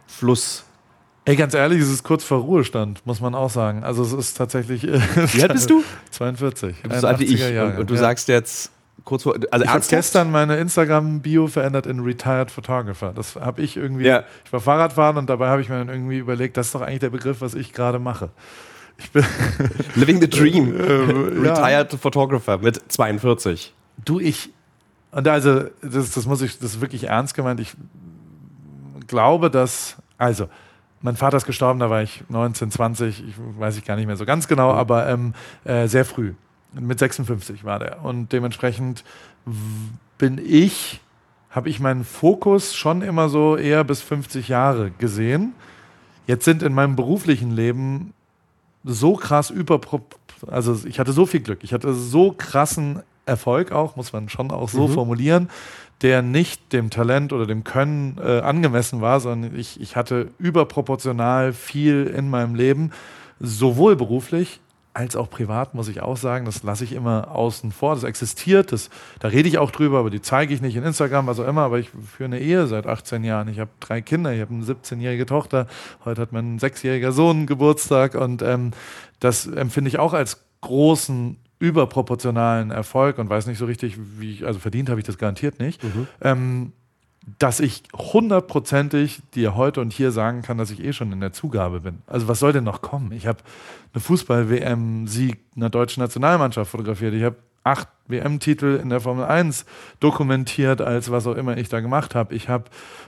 Fluss. 0.07 0.63
Ey, 1.25 1.35
ganz 1.35 1.53
ehrlich, 1.53 1.81
es 1.81 1.89
ist 1.89 2.03
kurz 2.03 2.23
vor 2.23 2.39
Ruhestand, 2.39 3.05
muss 3.05 3.21
man 3.21 3.35
auch 3.35 3.49
sagen. 3.49 3.83
Also 3.83 4.01
es 4.03 4.13
ist 4.13 4.35
tatsächlich. 4.37 4.83
äh, 4.85 4.99
Wie 5.33 5.43
alt 5.43 5.53
bist 5.53 5.69
du? 5.69 5.83
42. 6.11 6.81
Du 6.81 6.89
bist 6.89 7.01
so 7.01 7.07
alt 7.07 7.19
wie 7.19 7.25
ich. 7.25 7.41
81er 7.41 7.49
Jahre. 7.53 7.71
Und, 7.73 7.79
und 7.79 7.89
du 7.89 7.93
Ja. 7.95 7.99
sagst 7.99 8.27
jetzt 8.29 8.71
kurz 9.03 9.23
vor. 9.23 9.35
Also 9.51 9.65
Ich 9.65 9.71
habe 9.71 9.85
gestern 9.87 10.31
meine 10.31 10.57
Instagram-Bio 10.57 11.47
verändert 11.47 11.85
in 11.85 11.99
Retired 11.99 12.51
Photographer. 12.51 13.13
Das 13.15 13.35
habe 13.35 13.61
ich 13.61 13.77
irgendwie. 13.77 14.05
Ja. 14.05 14.23
Ich 14.45 14.53
war 14.53 14.59
Fahrradfahren 14.59 15.17
und 15.17 15.29
dabei 15.29 15.49
habe 15.49 15.61
ich 15.61 15.69
mir 15.69 15.77
dann 15.77 15.89
irgendwie 15.89 16.17
überlegt, 16.17 16.57
das 16.57 16.67
ist 16.67 16.75
doch 16.75 16.81
eigentlich 16.81 16.99
der 16.99 17.09
Begriff, 17.09 17.41
was 17.41 17.53
ich 17.53 17.73
gerade 17.73 17.99
mache. 17.99 18.29
Ich 18.97 19.11
bin. 19.11 19.25
Living 19.95 20.21
the 20.21 20.29
Dream. 20.29 20.75
Äh, 20.79 21.43
ja. 21.43 21.53
Retired 21.53 21.93
Photographer 21.93 22.57
mit 22.57 22.91
42. 22.91 23.73
Du, 24.03 24.19
ich. 24.19 24.51
Und 25.11 25.27
also, 25.27 25.63
das, 25.81 26.11
das 26.11 26.25
muss 26.25 26.41
ich, 26.41 26.59
das 26.59 26.75
ist 26.75 26.81
wirklich 26.81 27.05
ernst 27.05 27.33
gemeint. 27.33 27.59
Ich 27.59 27.75
glaube, 29.07 29.49
dass. 29.49 29.97
Also, 30.17 30.49
mein 31.01 31.15
Vater 31.15 31.37
ist 31.37 31.45
gestorben, 31.45 31.79
da 31.79 31.89
war 31.89 32.03
ich 32.03 32.23
19, 32.29 32.71
20, 32.71 33.23
ich 33.29 33.35
weiß 33.57 33.77
ich 33.77 33.85
gar 33.85 33.95
nicht 33.95 34.05
mehr 34.05 34.17
so 34.17 34.25
ganz 34.25 34.47
genau, 34.47 34.71
aber 34.71 35.07
ähm, 35.07 35.33
äh, 35.63 35.87
sehr 35.87 36.03
früh. 36.05 36.33
Mit 36.73 36.99
56 36.99 37.63
war 37.63 37.79
der. 37.79 38.03
Und 38.03 38.31
dementsprechend 38.31 39.03
bin 40.17 40.39
ich, 40.43 40.99
habe 41.49 41.69
ich 41.69 41.79
meinen 41.79 42.03
Fokus 42.03 42.75
schon 42.75 43.01
immer 43.01 43.29
so 43.29 43.57
eher 43.57 43.83
bis 43.83 44.01
50 44.01 44.47
Jahre 44.49 44.91
gesehen. 44.91 45.53
Jetzt 46.27 46.45
sind 46.45 46.61
in 46.61 46.73
meinem 46.73 46.95
beruflichen 46.95 47.51
Leben 47.51 48.13
so 48.83 49.13
krass 49.13 49.49
überpro 49.49 50.01
also 50.47 50.79
ich 50.85 50.99
hatte 50.99 51.11
so 51.11 51.25
viel 51.25 51.41
Glück, 51.41 51.63
ich 51.63 51.73
hatte 51.73 51.93
so 51.93 52.31
krassen 52.31 53.01
Erfolg 53.25 53.71
auch, 53.71 53.95
muss 53.95 54.13
man 54.13 54.29
schon 54.29 54.51
auch 54.51 54.69
so 54.69 54.87
formulieren, 54.87 55.49
der 56.01 56.21
nicht 56.21 56.71
dem 56.71 56.89
Talent 56.89 57.33
oder 57.33 57.45
dem 57.45 57.63
Können 57.63 58.17
äh, 58.23 58.39
angemessen 58.39 59.01
war, 59.01 59.19
sondern 59.19 59.57
ich, 59.57 59.81
ich 59.81 59.95
hatte 59.95 60.29
überproportional 60.39 61.53
viel 61.53 62.05
in 62.05 62.29
meinem 62.29 62.55
Leben, 62.55 62.91
sowohl 63.39 63.95
beruflich 63.95 64.61
als 64.93 65.15
auch 65.15 65.29
privat, 65.29 65.75
muss 65.75 65.87
ich 65.87 66.01
auch 66.01 66.17
sagen. 66.17 66.45
Das 66.45 66.63
lasse 66.63 66.83
ich 66.83 66.93
immer 66.93 67.31
außen 67.35 67.71
vor. 67.71 67.95
Das 67.95 68.03
existiert, 68.03 68.71
das, 68.71 68.89
da 69.19 69.27
rede 69.27 69.47
ich 69.47 69.57
auch 69.57 69.71
drüber, 69.71 69.99
aber 69.99 70.09
die 70.09 70.21
zeige 70.21 70.53
ich 70.53 70.61
nicht 70.61 70.75
in 70.75 70.83
Instagram, 70.83 71.27
was 71.27 71.39
auch 71.39 71.47
immer. 71.47 71.61
Aber 71.61 71.79
ich 71.79 71.89
führe 71.89 72.25
eine 72.25 72.39
Ehe 72.39 72.67
seit 72.67 72.87
18 72.87 73.23
Jahren. 73.23 73.47
Ich 73.47 73.59
habe 73.59 73.69
drei 73.79 74.01
Kinder, 74.01 74.33
ich 74.33 74.41
habe 74.41 74.53
eine 74.53 74.63
17-jährige 74.63 75.25
Tochter. 75.25 75.67
Heute 76.05 76.21
hat 76.21 76.31
mein 76.31 76.59
sechsjähriger 76.59 77.11
Sohn 77.11 77.45
Geburtstag 77.45 78.15
und 78.15 78.41
ähm, 78.41 78.71
das 79.19 79.47
empfinde 79.47 79.89
ich 79.89 79.99
auch 79.99 80.13
als 80.13 80.41
großen 80.61 81.37
überproportionalen 81.59 82.71
Erfolg 82.71 83.17
und 83.17 83.29
weiß 83.29 83.47
nicht 83.47 83.57
so 83.57 83.65
richtig, 83.65 83.97
wie 84.17 84.31
ich, 84.31 84.45
also 84.45 84.59
verdient 84.59 84.89
habe 84.89 84.99
ich 84.99 85.05
das 85.05 85.17
garantiert 85.17 85.59
nicht. 85.59 85.83
Mhm. 85.83 86.07
Ähm, 86.21 86.73
dass 87.37 87.59
ich 87.59 87.83
hundertprozentig 87.95 89.21
dir 89.35 89.55
heute 89.55 89.81
und 89.81 89.93
hier 89.93 90.11
sagen 90.11 90.41
kann, 90.41 90.57
dass 90.57 90.71
ich 90.71 90.83
eh 90.83 90.93
schon 90.93 91.11
in 91.11 91.19
der 91.19 91.33
Zugabe 91.33 91.81
bin. 91.81 91.99
Also 92.07 92.27
was 92.27 92.39
soll 92.39 92.53
denn 92.53 92.63
noch 92.63 92.81
kommen? 92.81 93.11
Ich 93.11 93.27
habe 93.27 93.39
eine 93.93 94.01
Fußball-WM-Sieg 94.01 95.37
einer 95.55 95.69
deutschen 95.69 96.01
Nationalmannschaft 96.01 96.71
fotografiert. 96.71 97.13
Ich 97.13 97.23
habe 97.23 97.35
acht 97.63 97.87
WM-Titel 98.07 98.79
in 98.81 98.89
der 98.89 99.01
Formel 99.01 99.25
1 99.25 99.65
dokumentiert, 99.99 100.81
als 100.81 101.11
was 101.11 101.27
auch 101.27 101.35
immer 101.35 101.57
ich 101.57 101.69
da 101.69 101.79
gemacht 101.81 102.15
habe. 102.15 102.33
Ich 102.33 102.49
habe 102.49 102.65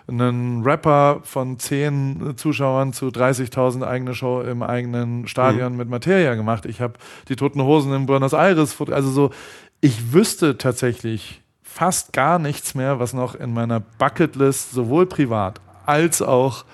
einen 0.07 0.63
Rapper 0.63 1.21
von 1.23 1.57
zehn 1.57 2.33
Zuschauern 2.35 2.93
zu 2.93 3.07
30.000 3.07 3.83
eigene 3.83 4.13
Show 4.13 4.41
im 4.41 4.61
eigenen 4.61 5.27
Stadion 5.27 5.71
mhm. 5.71 5.77
mit 5.79 5.89
Materia 5.89 6.35
gemacht. 6.35 6.65
Ich 6.65 6.81
habe 6.81 6.93
die 7.29 7.35
Toten 7.35 7.61
Hosen 7.61 7.93
in 7.93 8.05
Buenos 8.05 8.33
Aires, 8.33 8.79
also 8.91 9.09
so, 9.09 9.31
ich 9.79 10.13
wüsste 10.13 10.57
tatsächlich 10.57 11.40
fast 11.73 12.13
gar 12.13 12.39
nichts 12.39 12.75
mehr, 12.75 12.99
was 12.99 13.13
noch 13.13 13.35
in 13.35 13.53
meiner 13.53 13.79
Bucketlist 13.79 14.71
sowohl 14.71 15.05
privat 15.05 15.59
als 15.85 16.21
auch 16.21 16.65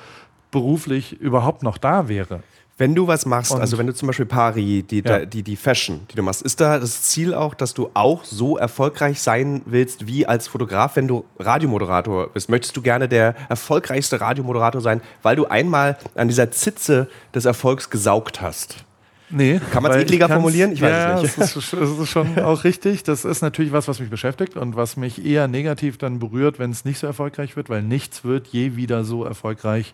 beruflich 0.51 1.13
überhaupt 1.20 1.63
noch 1.63 1.77
da 1.77 2.08
wäre. 2.08 2.42
Wenn 2.80 2.94
du 2.94 3.08
was 3.08 3.25
machst, 3.25 3.51
und 3.51 3.60
also 3.60 3.80
wenn 3.80 3.88
du 3.88 3.94
zum 3.94 4.08
Beispiel 4.08 4.27
Pari, 4.27 4.84
die, 4.84 5.01
ja. 5.04 5.25
die, 5.25 5.42
die 5.42 5.56
Fashion, 5.56 6.01
die 6.12 6.16
du 6.16 6.22
machst, 6.22 6.44
ist 6.44 6.62
da 6.62 6.77
das 6.77 7.01
Ziel 7.04 7.34
auch, 7.34 7.56
dass 7.56 7.74
du 7.74 7.89
auch 7.96 8.24
so 8.24 8.56
erfolgreich 8.58 9.20
sein 9.20 9.63
willst 9.66 10.06
wie 10.06 10.27
als 10.27 10.48
Fotograf, 10.48 10.96
wenn 10.96 11.08
du 11.08 11.25
Radiomoderator 11.39 12.30
bist? 12.30 12.50
Möchtest 12.50 12.77
du 12.77 12.84
gerne 12.84 13.08
der 13.08 13.34
erfolgreichste 13.50 14.22
Radiomoderator 14.22 14.82
sein, 14.82 15.01
weil 15.24 15.36
du 15.36 15.46
einmal 15.46 15.98
an 16.13 16.27
dieser 16.27 16.51
Zitze 16.51 17.08
des 17.34 17.46
Erfolgs 17.46 17.89
gesaugt 17.89 18.42
hast? 18.42 18.87
Nee. 19.29 19.60
Kann 19.72 19.84
man 19.84 19.91
es 19.91 20.03
ekliger 20.03 20.29
formulieren? 20.29 20.72
Ich 20.72 20.81
weiß 20.81 20.89
ja, 20.89 21.15
es 21.15 21.22
nicht. 21.24 21.38
Das 21.38 21.55
ist, 21.55 21.74
das 21.74 21.89
ist 21.89 22.10
schon 22.10 22.39
auch 22.43 22.63
richtig. 22.63 23.03
Das 23.03 23.25
ist 23.25 23.41
natürlich 23.41 23.72
was, 23.72 23.88
was 23.88 24.00
mich 24.00 24.10
beschäftigt 24.10 24.55
und 24.55 24.75
was 24.75 24.96
mich 24.96 25.25
eher 25.25 25.48
negativ 25.48 25.98
dann 25.98 26.19
berührt, 26.19 26.60
wenn 26.60 26.72
es 26.72 26.86
nicht 26.86 27.00
so 27.00 27.07
erfolgreich 27.07 27.55
wird, 27.55 27.69
weil 27.69 27.81
nichts 27.81 28.24
wird 28.24 28.48
je 28.48 28.75
wieder 28.75 29.03
so 29.03 29.24
erfolgreich 29.24 29.93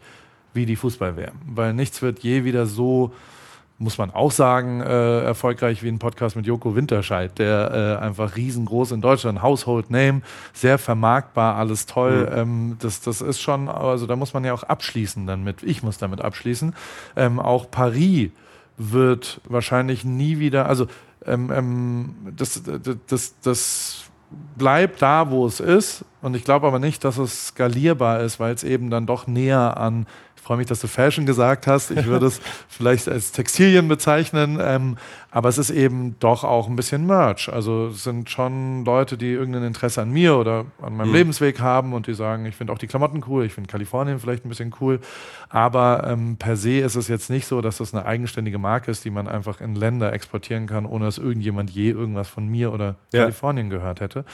wie 0.54 0.66
die 0.66 0.76
Fußball-WM. 0.76 1.34
Weil 1.48 1.74
nichts 1.74 2.04
wird 2.04 2.20
je 2.20 2.44
wieder 2.44 2.68
so, 2.68 3.12
muss 3.80 3.98
man 3.98 4.12
auch 4.12 4.32
sagen, 4.32 4.82
äh, 4.82 5.24
erfolgreich 5.24 5.82
wie 5.82 5.90
ein 5.90 5.98
Podcast 5.98 6.36
mit 6.36 6.46
Joko 6.46 6.76
Winterscheid, 6.76 7.36
der 7.40 7.98
äh, 8.00 8.04
einfach 8.06 8.36
riesengroß 8.36 8.92
in 8.92 9.02
Deutschland, 9.02 9.42
Household 9.42 9.90
Name, 9.90 10.22
sehr 10.54 10.78
vermarktbar, 10.78 11.56
alles 11.56 11.88
toll. 11.88 12.30
Mhm. 12.30 12.38
Ähm, 12.38 12.78
das, 12.80 13.02
das 13.02 13.22
ist 13.22 13.42
schon, 13.42 13.68
also 13.68 14.06
da 14.06 14.16
muss 14.16 14.36
man 14.36 14.46
ja 14.46 14.54
auch 14.54 14.64
abschließen 14.64 15.26
dann 15.26 15.44
mit, 15.44 15.64
ich 15.64 15.82
muss 15.82 15.98
damit 15.98 16.22
abschließen. 16.22 16.76
Ähm, 17.16 17.40
auch 17.40 17.72
Paris 17.72 18.30
wird 18.78 19.42
wahrscheinlich 19.48 20.04
nie 20.04 20.40
wieder, 20.40 20.68
also 20.68 20.88
ähm, 21.26 21.52
ähm, 21.54 22.16
das, 22.36 22.62
das, 23.08 23.36
das 23.42 24.04
bleibt 24.56 25.02
da, 25.02 25.30
wo 25.30 25.46
es 25.46 25.60
ist. 25.60 26.06
Und 26.22 26.36
ich 26.36 26.44
glaube 26.44 26.68
aber 26.68 26.80
nicht, 26.80 27.04
dass 27.04 27.18
es 27.18 27.48
skalierbar 27.48 28.22
ist, 28.22 28.40
weil 28.40 28.54
es 28.54 28.64
eben 28.64 28.90
dann 28.90 29.06
doch 29.06 29.28
näher 29.28 29.78
an 29.78 30.08
freue 30.44 30.58
mich, 30.58 30.68
dass 30.68 30.82
du 30.82 30.88
Fashion 30.88 31.26
gesagt 31.26 31.68
hast. 31.68 31.90
Ich 31.90 32.06
würde 32.06 32.26
es 32.26 32.42
vielleicht 32.68 33.08
als 33.08 33.32
Textilien 33.32 33.88
bezeichnen, 33.88 34.60
ähm, 34.62 34.98
aber 35.32 35.48
es 35.48 35.58
ist 35.58 35.70
eben 35.70 36.18
doch 36.20 36.44
auch 36.44 36.68
ein 36.68 36.76
bisschen 36.76 37.08
Merch. 37.08 37.52
Also 37.52 37.88
es 37.88 38.04
sind 38.04 38.30
schon 38.30 38.84
Leute, 38.84 39.18
die 39.18 39.32
irgendein 39.32 39.64
Interesse 39.64 40.02
an 40.02 40.12
mir 40.12 40.36
oder 40.36 40.66
an 40.82 40.98
meinem 40.98 41.10
mhm. 41.10 41.16
Lebensweg 41.16 41.62
haben 41.62 41.94
und 41.94 42.08
die 42.08 42.14
sagen, 42.14 42.46
ich 42.46 42.56
finde 42.56 42.74
auch 42.74 42.78
die 42.78 42.88
Klamotten 42.88 43.24
cool, 43.28 43.46
ich 43.46 43.54
finde 43.54 43.70
Kalifornien 43.70 44.20
vielleicht 44.20 44.46
ein 44.46 44.50
bisschen 44.50 44.76
cool, 44.82 45.00
aber 45.48 46.06
ähm, 46.08 46.36
per 46.38 46.58
se 46.58 46.80
ist 46.80 46.96
es 46.96 47.08
jetzt 47.08 47.30
nicht 47.30 47.48
so, 47.48 47.62
dass 47.62 47.78
das 47.78 47.94
eine 47.94 48.06
eigenständige 48.06 48.58
Marke 48.58 48.92
ist, 48.92 49.06
die 49.06 49.12
man 49.12 49.30
einfach 49.30 49.62
in 49.62 49.76
Länder 49.76 50.12
exportieren 50.12 50.68
kann, 50.68 50.86
ohne 50.86 51.06
dass 51.06 51.18
irgendjemand 51.18 51.70
je 51.70 51.92
irgendwas 51.92 52.28
von 52.28 52.48
mir 52.48 52.74
oder 52.74 52.96
ja. 53.14 53.22
Kalifornien 53.22 53.70
gehört 53.70 54.02
hätte. 54.02 54.26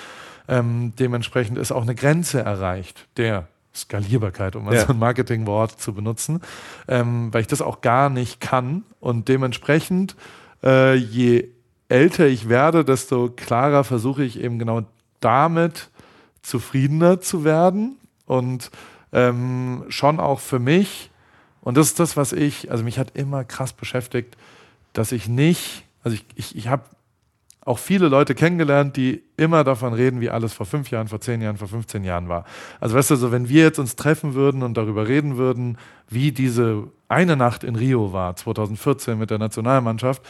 Ähm, 0.48 0.94
dementsprechend 0.98 1.60
ist 1.60 1.72
auch 1.72 1.84
eine 1.84 1.94
Grenze 1.94 2.42
erreicht, 2.42 3.08
der 3.18 3.48
Skalierbarkeit, 3.82 4.56
um 4.56 4.66
mal 4.66 4.76
ja. 4.76 4.86
so 4.86 4.94
ein 4.94 5.00
Marketingwort 5.00 5.80
zu 5.80 5.94
benutzen, 5.94 6.42
ähm, 6.88 7.34
weil 7.34 7.42
ich 7.42 7.48
das 7.48 7.62
auch 7.62 7.82
gar 7.82 8.10
nicht 8.10 8.40
kann. 8.40 8.84
Und 9.00 9.28
dementsprechend, 9.28 10.16
äh, 10.64 10.96
je 10.96 11.50
älter 11.88 12.28
ich 12.28 12.50
werde, 12.50 12.86
desto 12.86 13.30
klarer 13.30 13.84
versuche 13.84 14.24
ich 14.24 14.40
eben 14.40 14.60
genau 14.60 14.84
damit 15.20 15.90
zufriedener 16.42 17.20
zu 17.20 17.44
werden 17.44 17.98
und 18.26 18.72
ähm, 19.12 19.86
schon 19.90 20.20
auch 20.20 20.40
für 20.40 20.60
mich, 20.60 21.10
und 21.62 21.78
das 21.78 21.88
ist 21.88 22.00
das, 22.00 22.16
was 22.16 22.32
ich, 22.32 22.72
also 22.72 22.84
mich 22.84 23.00
hat 23.00 23.16
immer 23.16 23.44
krass 23.44 23.74
beschäftigt, 23.74 24.38
dass 24.94 25.12
ich 25.12 25.28
nicht, 25.28 25.84
also 26.04 26.16
ich, 26.16 26.26
ich, 26.36 26.56
ich 26.56 26.68
habe 26.68 26.84
auch 27.70 27.78
viele 27.78 28.08
Leute 28.08 28.34
kennengelernt, 28.34 28.98
die 28.98 29.22
immer 29.38 29.64
davon 29.64 29.94
reden, 29.94 30.22
wie 30.22 30.32
alles 30.32 30.54
vor 30.54 30.66
fünf 30.66 30.90
Jahren, 30.90 31.08
vor 31.08 31.22
zehn 31.22 31.40
Jahren, 31.40 31.56
vor 31.56 31.68
15 31.68 32.04
Jahren 32.04 32.28
war. 32.28 32.46
Also 32.80 32.96
weißt 32.96 33.12
du, 33.12 33.16
so 33.16 33.32
wenn 33.32 33.48
wir 33.48 33.62
jetzt 33.62 33.78
uns 33.78 33.96
treffen 33.96 34.34
würden 34.34 34.64
und 34.64 34.76
darüber 34.76 35.08
reden 35.08 35.38
würden, 35.38 35.78
wie 36.10 36.32
diese 36.32 36.88
eine 37.10 37.36
Nacht 37.36 37.64
in 37.64 37.76
Rio 37.76 38.12
war, 38.12 38.36
2014 38.36 39.20
mit 39.20 39.30
der 39.30 39.38
Nationalmannschaft, 39.38 40.24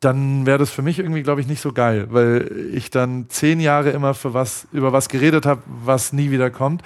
dann 0.00 0.44
wäre 0.44 0.58
das 0.58 0.68
für 0.68 0.82
mich 0.82 0.98
irgendwie, 0.98 1.22
glaube 1.22 1.40
ich, 1.40 1.46
nicht 1.46 1.62
so 1.62 1.72
geil, 1.72 2.08
weil 2.10 2.68
ich 2.74 2.90
dann 2.90 3.30
zehn 3.30 3.58
Jahre 3.58 3.88
immer 3.88 4.12
für 4.12 4.34
was, 4.34 4.68
über 4.70 4.92
was 4.92 5.08
geredet 5.08 5.46
habe, 5.46 5.62
was 5.82 6.12
nie 6.12 6.30
wieder 6.30 6.50
kommt. 6.50 6.82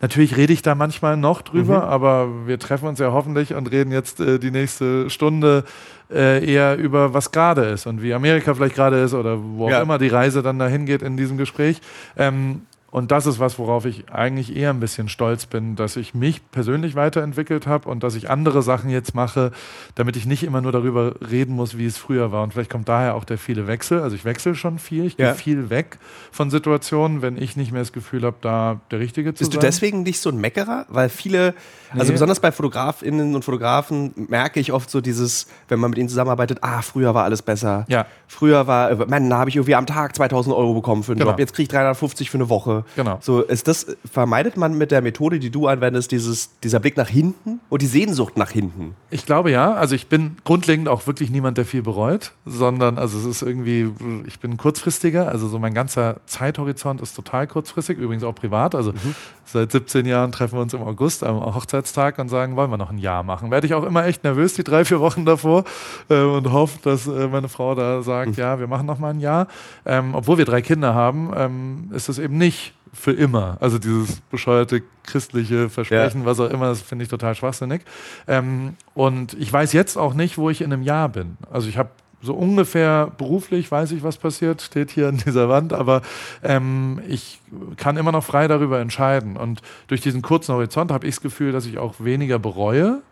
Natürlich 0.00 0.36
rede 0.36 0.52
ich 0.52 0.62
da 0.62 0.74
manchmal 0.74 1.16
noch 1.16 1.40
drüber, 1.42 1.78
mhm. 1.78 1.88
aber 1.88 2.28
wir 2.46 2.58
treffen 2.58 2.86
uns 2.86 2.98
ja 2.98 3.12
hoffentlich 3.12 3.54
und 3.54 3.70
reden 3.70 3.92
jetzt 3.92 4.20
äh, 4.20 4.38
die 4.38 4.50
nächste 4.50 5.08
Stunde 5.08 5.64
äh, 6.10 6.44
eher 6.44 6.76
über 6.76 7.14
was 7.14 7.32
gerade 7.32 7.62
ist 7.64 7.86
und 7.86 8.02
wie 8.02 8.12
Amerika 8.12 8.54
vielleicht 8.54 8.74
gerade 8.74 9.00
ist 9.00 9.14
oder 9.14 9.38
wo 9.42 9.66
auch 9.66 9.70
ja. 9.70 9.80
immer 9.80 9.98
die 9.98 10.08
Reise 10.08 10.42
dann 10.42 10.58
dahin 10.58 10.84
geht 10.84 11.02
in 11.02 11.16
diesem 11.16 11.38
Gespräch. 11.38 11.80
Ähm, 12.16 12.62
und 12.96 13.10
das 13.10 13.26
ist 13.26 13.38
was, 13.38 13.58
worauf 13.58 13.84
ich 13.84 14.10
eigentlich 14.10 14.56
eher 14.56 14.70
ein 14.70 14.80
bisschen 14.80 15.10
stolz 15.10 15.44
bin, 15.44 15.76
dass 15.76 15.96
ich 15.96 16.14
mich 16.14 16.50
persönlich 16.50 16.94
weiterentwickelt 16.94 17.66
habe 17.66 17.90
und 17.90 18.02
dass 18.02 18.14
ich 18.14 18.30
andere 18.30 18.62
Sachen 18.62 18.88
jetzt 18.88 19.14
mache, 19.14 19.52
damit 19.96 20.16
ich 20.16 20.24
nicht 20.24 20.42
immer 20.42 20.62
nur 20.62 20.72
darüber 20.72 21.14
reden 21.30 21.54
muss, 21.54 21.76
wie 21.76 21.84
es 21.84 21.98
früher 21.98 22.32
war. 22.32 22.42
Und 22.42 22.54
vielleicht 22.54 22.70
kommt 22.70 22.88
daher 22.88 23.14
auch 23.14 23.24
der 23.24 23.36
viele 23.36 23.66
Wechsel. 23.66 24.00
Also 24.00 24.16
ich 24.16 24.24
wechsle 24.24 24.54
schon 24.54 24.78
viel, 24.78 25.04
ich 25.04 25.18
ja. 25.18 25.26
gehe 25.26 25.34
viel 25.34 25.68
weg 25.68 25.98
von 26.32 26.48
Situationen, 26.48 27.20
wenn 27.20 27.36
ich 27.36 27.54
nicht 27.54 27.70
mehr 27.70 27.82
das 27.82 27.92
Gefühl 27.92 28.22
habe, 28.22 28.38
da 28.40 28.80
der 28.90 28.98
Richtige 28.98 29.34
zu 29.34 29.40
Bist 29.40 29.52
sein. 29.52 29.60
Bist 29.60 29.62
du 29.62 29.66
deswegen 29.66 30.02
nicht 30.02 30.18
so 30.18 30.30
ein 30.30 30.38
Meckerer? 30.38 30.86
Weil 30.88 31.10
viele, 31.10 31.54
nee. 31.92 32.00
also 32.00 32.12
besonders 32.12 32.40
bei 32.40 32.50
Fotografinnen 32.50 33.34
und 33.34 33.44
Fotografen 33.44 34.14
merke 34.30 34.58
ich 34.58 34.72
oft 34.72 34.88
so 34.88 35.02
dieses, 35.02 35.48
wenn 35.68 35.80
man 35.80 35.90
mit 35.90 35.98
ihnen 35.98 36.08
zusammenarbeitet, 36.08 36.60
ah, 36.62 36.80
früher 36.80 37.14
war 37.14 37.24
alles 37.24 37.42
besser. 37.42 37.84
Ja. 37.88 38.06
Früher 38.26 38.66
war, 38.66 39.06
Mann, 39.06 39.28
da 39.28 39.36
habe 39.36 39.50
ich 39.50 39.56
irgendwie 39.56 39.74
am 39.74 39.84
Tag 39.84 40.16
2000 40.16 40.56
Euro 40.56 40.72
bekommen 40.72 41.02
für 41.02 41.12
einen 41.12 41.18
genau. 41.18 41.32
Job, 41.32 41.40
jetzt 41.40 41.52
kriege 41.52 41.64
ich 41.64 41.68
350 41.68 42.30
für 42.30 42.38
eine 42.38 42.48
Woche. 42.48 42.85
Genau. 42.94 43.18
So, 43.20 43.42
ist 43.42 43.68
das, 43.68 43.86
vermeidet 44.10 44.56
man 44.56 44.76
mit 44.76 44.90
der 44.90 45.02
Methode, 45.02 45.38
die 45.38 45.50
du 45.50 45.66
anwendest, 45.66 46.12
dieses, 46.12 46.50
dieser 46.60 46.80
Blick 46.80 46.96
nach 46.96 47.08
hinten 47.08 47.60
und 47.68 47.82
die 47.82 47.86
Sehnsucht 47.86 48.36
nach 48.36 48.50
hinten? 48.50 48.94
Ich 49.10 49.26
glaube 49.26 49.50
ja. 49.50 49.74
Also 49.74 49.94
ich 49.94 50.08
bin 50.08 50.36
grundlegend 50.44 50.88
auch 50.88 51.06
wirklich 51.06 51.30
niemand, 51.30 51.58
der 51.58 51.64
viel 51.64 51.82
bereut, 51.82 52.32
sondern 52.44 52.98
also 52.98 53.18
es 53.18 53.24
ist 53.24 53.42
irgendwie, 53.42 53.90
ich 54.26 54.40
bin 54.40 54.56
kurzfristiger. 54.56 55.28
Also 55.28 55.48
so 55.48 55.58
mein 55.58 55.74
ganzer 55.74 56.16
Zeithorizont 56.26 57.00
ist 57.00 57.14
total 57.14 57.46
kurzfristig, 57.46 57.98
übrigens 57.98 58.24
auch 58.24 58.34
privat. 58.34 58.74
Also 58.74 58.92
mhm. 58.92 59.14
seit 59.44 59.72
17 59.72 60.06
Jahren 60.06 60.32
treffen 60.32 60.56
wir 60.58 60.62
uns 60.62 60.74
im 60.74 60.82
August 60.82 61.24
am 61.24 61.54
Hochzeitstag 61.54 62.18
und 62.18 62.28
sagen, 62.28 62.56
wollen 62.56 62.70
wir 62.70 62.76
noch 62.76 62.90
ein 62.90 62.98
Jahr 62.98 63.22
machen. 63.22 63.50
Werde 63.50 63.66
ich 63.66 63.74
auch 63.74 63.84
immer 63.84 64.04
echt 64.06 64.24
nervös, 64.24 64.54
die 64.54 64.64
drei, 64.64 64.84
vier 64.84 65.00
Wochen 65.00 65.24
davor 65.24 65.64
äh, 66.08 66.20
und 66.20 66.52
hoffe, 66.52 66.78
dass 66.82 67.06
äh, 67.06 67.28
meine 67.28 67.48
Frau 67.48 67.74
da 67.74 68.02
sagt, 68.02 68.30
mhm. 68.30 68.34
ja, 68.34 68.58
wir 68.58 68.66
machen 68.66 68.86
noch 68.86 68.98
mal 68.98 69.10
ein 69.10 69.20
Jahr. 69.20 69.48
Ähm, 69.84 70.14
obwohl 70.14 70.38
wir 70.38 70.44
drei 70.44 70.62
Kinder 70.62 70.94
haben, 70.94 71.32
ähm, 71.36 71.90
ist 71.94 72.08
es 72.08 72.18
eben 72.18 72.38
nicht 72.38 72.74
für 72.96 73.12
immer. 73.12 73.56
Also 73.60 73.78
dieses 73.78 74.20
bescheuerte 74.22 74.82
christliche 75.04 75.68
Versprechen, 75.68 76.22
ja. 76.22 76.26
was 76.26 76.40
auch 76.40 76.50
immer, 76.50 76.66
das 76.66 76.80
finde 76.80 77.04
ich 77.04 77.08
total 77.08 77.34
schwachsinnig. 77.34 77.82
Ähm, 78.26 78.74
und 78.94 79.34
ich 79.34 79.52
weiß 79.52 79.72
jetzt 79.72 79.96
auch 79.96 80.14
nicht, 80.14 80.38
wo 80.38 80.50
ich 80.50 80.60
in 80.60 80.72
einem 80.72 80.82
Jahr 80.82 81.08
bin. 81.08 81.36
Also 81.50 81.68
ich 81.68 81.78
habe 81.78 81.90
so 82.22 82.34
ungefähr 82.34 83.12
beruflich 83.18 83.70
weiß 83.70 83.92
ich, 83.92 84.02
was 84.02 84.16
passiert, 84.16 84.62
steht 84.62 84.90
hier 84.90 85.08
an 85.08 85.18
dieser 85.18 85.48
Wand, 85.48 85.72
aber 85.72 86.02
ähm, 86.42 87.00
ich 87.06 87.40
kann 87.76 87.96
immer 87.96 88.12
noch 88.12 88.24
frei 88.24 88.48
darüber 88.48 88.80
entscheiden. 88.80 89.36
Und 89.36 89.62
durch 89.86 90.00
diesen 90.00 90.22
kurzen 90.22 90.54
Horizont 90.54 90.90
habe 90.90 91.06
ich 91.06 91.16
das 91.16 91.22
Gefühl, 91.22 91.52
dass 91.52 91.66
ich 91.66 91.78
auch 91.78 91.94
weniger 91.98 92.38
bereue, 92.38 93.02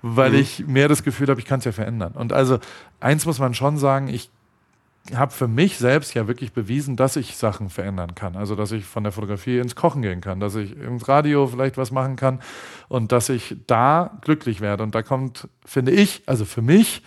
weil 0.00 0.30
mhm. 0.30 0.38
ich 0.38 0.66
mehr 0.66 0.88
das 0.88 1.02
Gefühl 1.02 1.28
habe, 1.28 1.40
ich 1.40 1.46
kann 1.46 1.58
es 1.58 1.64
ja 1.64 1.72
verändern. 1.72 2.12
Und 2.14 2.32
also 2.32 2.58
eins 3.00 3.26
muss 3.26 3.38
man 3.38 3.54
schon 3.54 3.76
sagen, 3.76 4.08
ich 4.08 4.30
habe 5.14 5.32
für 5.32 5.48
mich 5.48 5.78
selbst 5.78 6.14
ja 6.14 6.26
wirklich 6.26 6.52
bewiesen, 6.52 6.96
dass 6.96 7.16
ich 7.16 7.36
Sachen 7.36 7.70
verändern 7.70 8.14
kann. 8.14 8.36
Also, 8.36 8.54
dass 8.54 8.72
ich 8.72 8.84
von 8.84 9.02
der 9.02 9.12
Fotografie 9.12 9.58
ins 9.58 9.74
Kochen 9.74 10.02
gehen 10.02 10.20
kann, 10.20 10.40
dass 10.40 10.54
ich 10.54 10.76
ins 10.76 11.08
Radio 11.08 11.46
vielleicht 11.46 11.76
was 11.76 11.90
machen 11.90 12.16
kann 12.16 12.40
und 12.88 13.12
dass 13.12 13.28
ich 13.28 13.56
da 13.66 14.18
glücklich 14.22 14.60
werde. 14.60 14.82
Und 14.82 14.94
da 14.94 15.02
kommt, 15.02 15.48
finde 15.64 15.92
ich, 15.92 16.22
also 16.26 16.44
für 16.44 16.62
mich 16.62 17.02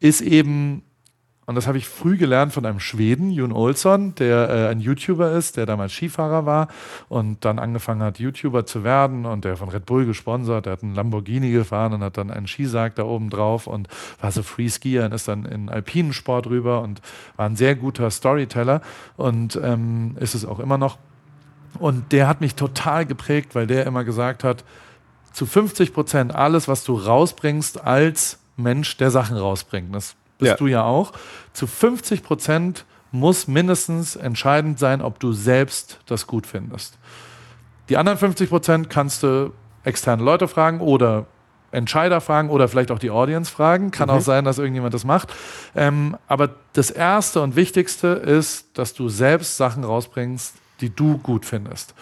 ist 0.00 0.20
eben 0.20 0.82
und 1.48 1.54
das 1.54 1.66
habe 1.66 1.78
ich 1.78 1.88
früh 1.88 2.18
gelernt 2.18 2.52
von 2.52 2.66
einem 2.66 2.78
Schweden, 2.78 3.30
Jon 3.30 3.52
Olsson, 3.52 4.14
der 4.16 4.50
äh, 4.50 4.68
ein 4.68 4.80
YouTuber 4.80 5.32
ist, 5.32 5.56
der 5.56 5.64
damals 5.64 5.94
Skifahrer 5.94 6.44
war 6.44 6.68
und 7.08 7.42
dann 7.46 7.58
angefangen 7.58 8.02
hat, 8.02 8.18
YouTuber 8.18 8.66
zu 8.66 8.84
werden 8.84 9.24
und 9.24 9.46
der 9.46 9.56
von 9.56 9.70
Red 9.70 9.86
Bull 9.86 10.04
gesponsert, 10.04 10.66
der 10.66 10.74
hat 10.74 10.82
einen 10.82 10.94
Lamborghini 10.94 11.50
gefahren 11.50 11.94
und 11.94 12.02
hat 12.02 12.18
dann 12.18 12.30
einen 12.30 12.46
Skisarg 12.46 12.96
da 12.96 13.04
oben 13.04 13.30
drauf 13.30 13.66
und 13.66 13.88
war 14.20 14.30
so 14.30 14.42
Freeskier 14.42 15.06
und 15.06 15.14
ist 15.14 15.26
dann 15.26 15.46
in 15.46 15.70
alpinen 15.70 16.12
Sport 16.12 16.48
rüber 16.48 16.82
und 16.82 17.00
war 17.36 17.46
ein 17.46 17.56
sehr 17.56 17.76
guter 17.76 18.10
Storyteller 18.10 18.82
und 19.16 19.58
ähm, 19.64 20.18
ist 20.20 20.34
es 20.34 20.44
auch 20.44 20.58
immer 20.58 20.76
noch. 20.76 20.98
Und 21.78 22.12
der 22.12 22.28
hat 22.28 22.42
mich 22.42 22.56
total 22.56 23.06
geprägt, 23.06 23.54
weil 23.54 23.66
der 23.66 23.86
immer 23.86 24.04
gesagt 24.04 24.44
hat, 24.44 24.64
zu 25.32 25.46
50 25.46 25.94
Prozent 25.94 26.34
alles, 26.34 26.68
was 26.68 26.84
du 26.84 26.92
rausbringst 26.92 27.82
als 27.82 28.38
Mensch, 28.58 28.98
der 28.98 29.10
Sachen 29.10 29.38
rausbringt. 29.38 29.94
Das 29.94 30.14
bist 30.38 30.50
Ja. 30.50 30.56
du 30.56 30.66
ja 30.66 30.84
auch. 30.84 31.12
Zu 31.52 31.66
50 31.66 32.22
Prozent 32.22 32.84
muss 33.10 33.48
mindestens 33.48 34.16
entscheidend 34.16 34.78
sein, 34.78 35.00
ob 35.02 35.18
du 35.20 35.32
selbst 35.32 35.98
das 36.06 36.26
gut 36.26 36.46
findest. 36.46 36.98
Die 37.88 37.96
anderen 37.96 38.18
50 38.18 38.50
Prozent 38.50 38.90
kannst 38.90 39.22
du 39.22 39.52
externe 39.84 40.22
Leute 40.22 40.46
fragen 40.48 40.80
oder 40.80 41.26
Entscheider 41.70 42.20
fragen 42.20 42.48
oder 42.50 42.68
vielleicht 42.68 42.90
auch 42.90 42.98
die 42.98 43.10
Audience 43.10 43.50
fragen. 43.50 43.90
Kann 43.90 44.08
auch 44.08 44.20
sein, 44.22 44.44
dass 44.44 44.58
irgendjemand 44.58 44.94
das 44.94 45.04
macht. 45.04 45.34
Ähm, 45.76 46.16
aber 46.26 46.50
das 46.72 46.90
Erste 46.90 47.42
und 47.42 47.56
Wichtigste 47.56 48.08
ist, 48.08 48.66
dass 48.78 48.94
du 48.94 49.08
selbst 49.08 49.56
Sachen 49.58 49.84
rausbringst, 49.84 50.54
die 50.80 50.88
du 50.94 51.18
gut 51.18 51.44
findest. 51.44 51.94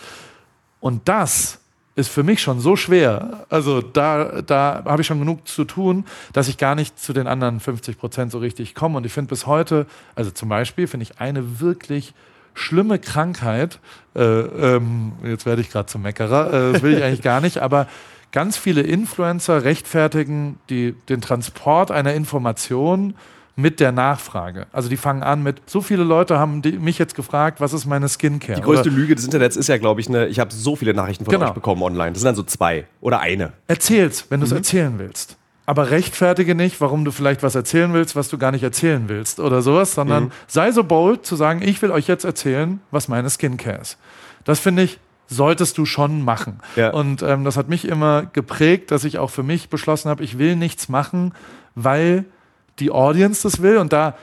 Und 0.81 1.09
das 1.09 1.59
ist 1.97 2.09
für 2.09 2.23
mich 2.23 2.41
schon 2.41 2.61
so 2.61 2.77
schwer. 2.77 3.47
Also 3.49 3.81
da, 3.81 4.43
da 4.43 4.83
habe 4.85 5.01
ich 5.01 5.09
schon 5.09 5.19
genug 5.19 5.49
zu 5.49 5.65
tun, 5.65 6.05
dass 6.33 6.47
ich 6.47 6.59
gar 6.59 6.75
nicht 6.75 7.01
zu 7.01 7.15
den 7.15 7.27
anderen 7.27 7.59
50 7.59 7.99
Prozent 7.99 8.31
so 8.31 8.39
richtig 8.39 8.75
komme. 8.75 8.99
Und 8.99 9.07
ich 9.07 9.13
finde 9.13 9.31
bis 9.31 9.47
heute, 9.47 9.87
also 10.15 10.31
zum 10.31 10.51
Beispiel 10.51 10.87
finde 10.87 11.05
ich 11.05 11.19
eine 11.19 11.59
wirklich 11.59 12.13
schlimme 12.53 12.99
Krankheit, 12.99 13.81
äh, 14.15 14.23
ähm, 14.23 15.13
jetzt 15.25 15.47
werde 15.47 15.63
ich 15.63 15.71
gerade 15.71 15.87
zum 15.87 16.03
Meckerer, 16.03 16.49
äh, 16.49 16.73
das 16.75 16.83
will 16.83 16.97
ich 16.97 17.03
eigentlich 17.03 17.23
gar 17.23 17.41
nicht, 17.41 17.59
aber 17.59 17.87
ganz 18.33 18.57
viele 18.57 18.83
Influencer 18.83 19.65
rechtfertigen 19.65 20.59
die, 20.69 20.95
den 21.09 21.21
Transport 21.21 21.91
einer 21.91 22.15
Information 22.15 23.15
mit 23.57 23.81
der 23.81 23.91
Nachfrage. 23.91 24.67
Also 24.71 24.89
die 24.91 24.99
fangen 24.99 25.23
an 25.23 25.43
mit, 25.43 25.63
so 25.67 25.81
viele 25.81 26.05
Leute 26.05 26.39
haben 26.39 26.61
die, 26.61 26.73
mich 26.73 26.99
jetzt 26.99 27.15
gefragt, 27.15 27.61
was 27.61 27.73
ist 27.73 27.87
meine 27.87 28.09
Skincare? 28.09 28.55
Die 28.57 28.63
größte 28.63 28.89
Oder 28.91 28.97
Lüge 28.99 29.15
des 29.15 29.25
Internets 29.25 29.57
ist 29.57 29.69
ja, 29.69 29.79
glaube 29.79 30.01
ich, 30.03 30.09
eine, 30.09 30.27
ich 30.27 30.39
habe 30.39 30.53
so 30.53 30.77
viele 30.77 30.93
Nachrichten 30.93 31.25
von 31.25 31.33
Genau. 31.33 31.47
euch 31.47 31.53
bekommen 31.55 31.83
online. 31.83 32.13
Das 32.13 32.21
sind 32.21 32.27
dann 32.27 32.35
so 32.37 32.43
zwei 32.43 32.87
oder 33.01 33.21
eine. 33.21 33.55
erzähl's, 33.67 34.27
wenn 34.29 34.41
du 34.41 34.47
es 34.47 34.53
erzählen 34.53 34.99
willst. 34.99 35.37
Aber 35.65 35.91
rechtfertige 35.91 36.55
nicht, 36.55 36.81
warum 36.81 37.05
du 37.05 37.11
vielleicht 37.11 37.43
was 37.43 37.55
erzählen 37.57 37.93
willst, 37.93 38.15
was 38.15 38.29
du 38.29 38.39
gar 38.39 38.53
nicht 38.53 38.63
erzählen 38.63 39.09
willst 39.09 39.41
oder 39.41 39.63
sowas, 39.63 39.95
sondern 39.95 40.31
sei 40.47 40.71
so 40.71 40.85
bold 40.85 41.27
zu 41.27 41.35
sagen, 41.35 41.61
ich 41.63 41.81
will 41.83 41.91
euch 41.91 42.07
jetzt 42.07 42.25
erzählen, 42.25 42.79
was 42.93 43.09
meine 43.09 43.29
Skincare 43.31 43.79
ist. 43.81 43.99
Das 44.45 44.61
finde 44.61 44.83
ich, 44.83 45.01
solltest 45.29 45.77
du 45.79 45.85
schon 45.87 46.23
machen. 46.23 46.61
Ja. 46.77 46.91
Und 46.91 47.23
ähm, 47.23 47.43
das 47.45 47.57
hat 47.57 47.69
mich 47.69 47.89
immer 47.89 48.27
geprägt, 48.27 48.93
dass 48.93 49.03
ich 49.03 49.19
auch 49.19 49.31
für 49.31 49.43
mich 49.43 49.69
beschlossen 49.69 50.09
habe, 50.09 50.23
ich 50.23 50.39
will 50.39 50.55
nichts 50.55 50.89
machen, 50.89 51.35
weil 51.75 52.27
die 52.79 52.91
Audience 52.91 53.43
das 53.43 53.63
will. 53.63 53.79
Und 53.79 53.93
da, 53.93 54.15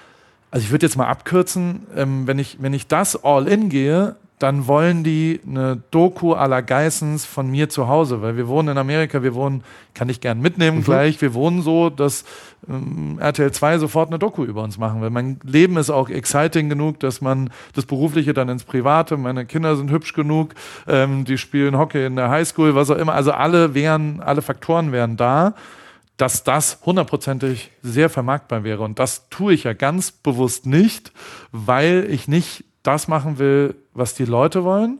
also 0.52 0.64
ich 0.64 0.72
würde 0.72 0.86
jetzt 0.86 0.98
mal 0.98 1.08
abkürzen, 1.08 1.88
ähm, 1.96 2.28
wenn, 2.28 2.40
ich, 2.40 2.58
wenn 2.62 2.74
ich 2.74 2.88
das 2.88 3.24
all 3.24 3.48
in 3.48 3.70
gehe, 3.70 4.16
dann 4.44 4.68
wollen 4.68 5.06
die 5.06 5.40
eine 5.48 5.82
Doku 5.92 6.34
à 6.34 6.48
la 6.48 6.60
Geissens 6.60 7.24
von 7.24 7.50
mir 7.50 7.70
zu 7.70 7.88
Hause, 7.88 8.22
weil 8.22 8.36
wir 8.36 8.50
wohnen 8.50 8.70
in 8.70 8.78
Amerika, 8.78 9.24
wir 9.24 9.36
wohnen, 9.36 9.64
kann 9.94 10.10
ich 10.10 10.20
gern 10.20 10.42
mitnehmen 10.42 10.84
gleich, 10.84 11.22
wir 11.22 11.34
wohnen 11.34 11.62
so, 11.62 11.90
dass 11.90 12.26
ähm, 12.68 13.20
RTL 13.22 13.54
2 13.54 13.78
sofort 13.78 14.10
eine 14.10 14.20
Doku 14.20 14.44
über 14.44 14.62
uns 14.62 14.78
machen 14.78 15.02
will. 15.02 15.12
Mein 15.12 15.40
Leben 15.44 15.78
ist 15.78 15.90
auch 15.90 16.10
exciting 16.10 16.68
genug, 16.68 17.00
dass 17.00 17.22
man 17.22 17.52
das 17.74 17.86
Berufliche 17.86 18.34
dann 18.34 18.50
ins 18.50 18.66
Private, 18.66 19.16
meine 19.16 19.46
Kinder 19.46 19.78
sind 19.78 19.92
hübsch 19.92 20.12
genug, 20.12 20.56
ähm, 20.90 21.24
die 21.24 21.38
spielen 21.38 21.78
Hockey 21.78 22.06
in 22.06 22.18
der 22.18 22.30
Highschool, 22.30 22.76
was 22.76 22.90
auch 22.90 22.98
immer, 22.98 23.14
also 23.14 23.32
alle 23.32 23.74
wären, 23.76 24.20
alle 24.20 24.42
Faktoren 24.42 24.92
wären 24.92 25.16
da 25.16 25.54
dass 26.18 26.44
das 26.44 26.80
hundertprozentig 26.86 27.72
sehr 27.82 28.10
vermarktbar 28.10 28.64
wäre. 28.64 28.84
Und 28.84 29.00
das 29.00 29.30
tue 29.30 29.54
ich 29.54 29.64
ja 29.64 29.74
ganz 29.74 30.12
bewusst 30.12 30.66
nicht, 30.66 31.12
weil 31.52 32.06
ich 32.10 32.28
nicht 32.28 32.66
das 32.84 33.08
machen 33.08 33.40
will, 33.40 33.76
was 33.94 34.14
die 34.14 34.26
Leute 34.26 34.64
wollen, 34.64 35.00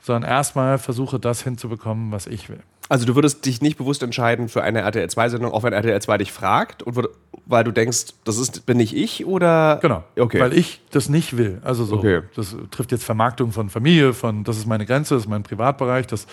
sondern 0.00 0.28
erstmal 0.28 0.78
versuche, 0.78 1.18
das 1.18 1.42
hinzubekommen, 1.42 2.10
was 2.12 2.26
ich 2.26 2.48
will. 2.48 2.60
Also 2.88 3.04
du 3.04 3.14
würdest 3.14 3.44
dich 3.44 3.60
nicht 3.60 3.76
bewusst 3.76 4.02
entscheiden 4.02 4.48
für 4.48 4.62
eine 4.62 4.80
RTL 4.80 5.06
2-Sendung, 5.06 5.52
auch 5.52 5.62
wenn 5.62 5.74
RTL 5.74 6.00
2 6.00 6.18
dich 6.18 6.32
fragt, 6.32 6.82
und 6.82 6.96
würd, 6.96 7.08
weil 7.44 7.62
du 7.64 7.70
denkst, 7.70 8.14
das 8.24 8.38
ist, 8.38 8.64
bin 8.64 8.78
nicht 8.78 8.96
ich 8.96 9.26
oder? 9.26 9.78
Genau. 9.82 10.04
Okay. 10.18 10.40
Weil 10.40 10.54
ich 10.54 10.80
das 10.90 11.10
nicht 11.10 11.36
will. 11.36 11.60
Also 11.64 11.84
so, 11.84 11.98
Okay. 11.98 12.22
das 12.34 12.56
trifft 12.70 12.92
jetzt 12.92 13.04
Vermarktung 13.04 13.52
von 13.52 13.68
Familie, 13.68 14.14
von 14.14 14.42
das 14.42 14.56
ist 14.56 14.66
meine 14.66 14.86
Grenze, 14.86 15.14
das 15.14 15.24
ist 15.24 15.28
mein 15.28 15.42
Privatbereich, 15.42 16.06
das 16.06 16.26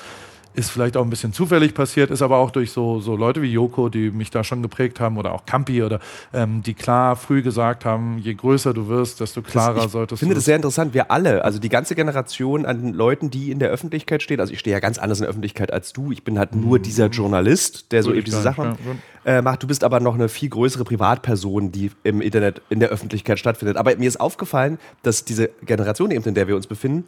ist 0.56 0.72
vielleicht 0.72 0.98
auch 0.98 1.04
ein 1.04 1.10
bisschen 1.10 1.34
zufällig 1.34 1.74
passiert, 1.74 2.12
ist 2.12 2.22
aber 2.22 2.38
auch 2.38 2.52
durch 2.52 2.72
so, 2.72 3.00
so 3.00 3.16
Leute 3.16 3.42
wie 3.42 3.52
Joko, 3.52 3.90
die 3.90 4.12
mich 4.12 4.32
da 4.32 4.44
schon 4.44 4.62
geprägt 4.62 5.00
haben 5.00 5.18
oder 5.18 5.34
auch 5.34 5.46
Campi 5.46 5.84
oder 5.84 6.00
ähm, 6.34 6.64
die 6.64 6.74
klar 6.74 7.16
früh 7.16 7.42
gesagt 7.42 7.86
haben, 7.86 8.18
je 8.20 8.34
größer 8.34 8.74
du 8.74 8.88
wirst, 8.88 9.20
desto 9.20 9.42
klarer 9.42 9.86
ich 9.86 9.92
solltest 9.92 10.20
finde 10.20 10.36
du 10.36 10.38
das 10.40 10.46
sehr 10.46 10.56
interessant. 10.56 10.94
Wir 10.94 11.12
alle, 11.12 11.44
also 11.44 11.60
die 11.60 11.70
ganze 11.70 11.96
Generation 11.96 12.66
an 12.66 12.94
Leuten, 12.94 13.30
die 13.30 13.52
in 13.52 13.60
der 13.60 13.70
Öffentlichkeit 13.70 14.24
steht, 14.24 14.40
also 14.40 14.54
ich 14.54 14.60
stehe 14.60 14.74
ja 14.74 14.80
ganz 14.80 14.98
anders 14.98 15.20
in 15.20 15.24
der 15.24 15.30
Öffentlichkeit 15.30 15.72
als 15.72 15.94
du. 15.94 16.12
Ich 16.12 16.24
bin 16.24 16.40
halt 16.40 16.56
nur 16.56 16.80
dieser 16.80 17.08
Journalist, 17.08 17.92
der 17.92 18.04
so 18.04 18.12
eben 18.12 18.20
ich 18.20 18.26
diese 18.26 18.42
Sachen 18.42 18.78
ja, 19.26 19.38
äh, 19.38 19.42
macht. 19.42 19.64
Du 19.64 19.68
bist 19.68 19.84
aber 19.84 20.00
noch 20.00 20.16
eine 20.16 20.30
viel 20.30 20.50
größere 20.50 20.84
Privatperson, 20.84 21.72
die 21.72 21.92
im 22.04 22.22
Internet 22.22 22.62
in 22.70 22.80
der 22.80 22.90
Öffentlichkeit 22.90 23.40
stattfindet. 23.40 23.78
Aber 23.78 23.96
mir 23.96 24.08
ist 24.08 24.20
aufgefallen, 24.20 24.80
dass 25.04 25.26
diese 25.26 25.50
Generation, 25.66 26.12
eben, 26.12 26.24
in 26.24 26.34
der 26.34 26.48
wir 26.48 26.56
uns 26.56 26.68
befinden, 26.68 27.06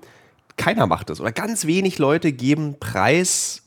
keiner 0.58 0.88
macht 0.88 1.10
das. 1.10 1.22
Oder 1.22 1.32
ganz 1.32 1.66
wenig 1.66 1.98
Leute 2.00 2.32
geben 2.34 2.76
Preis, 2.80 3.64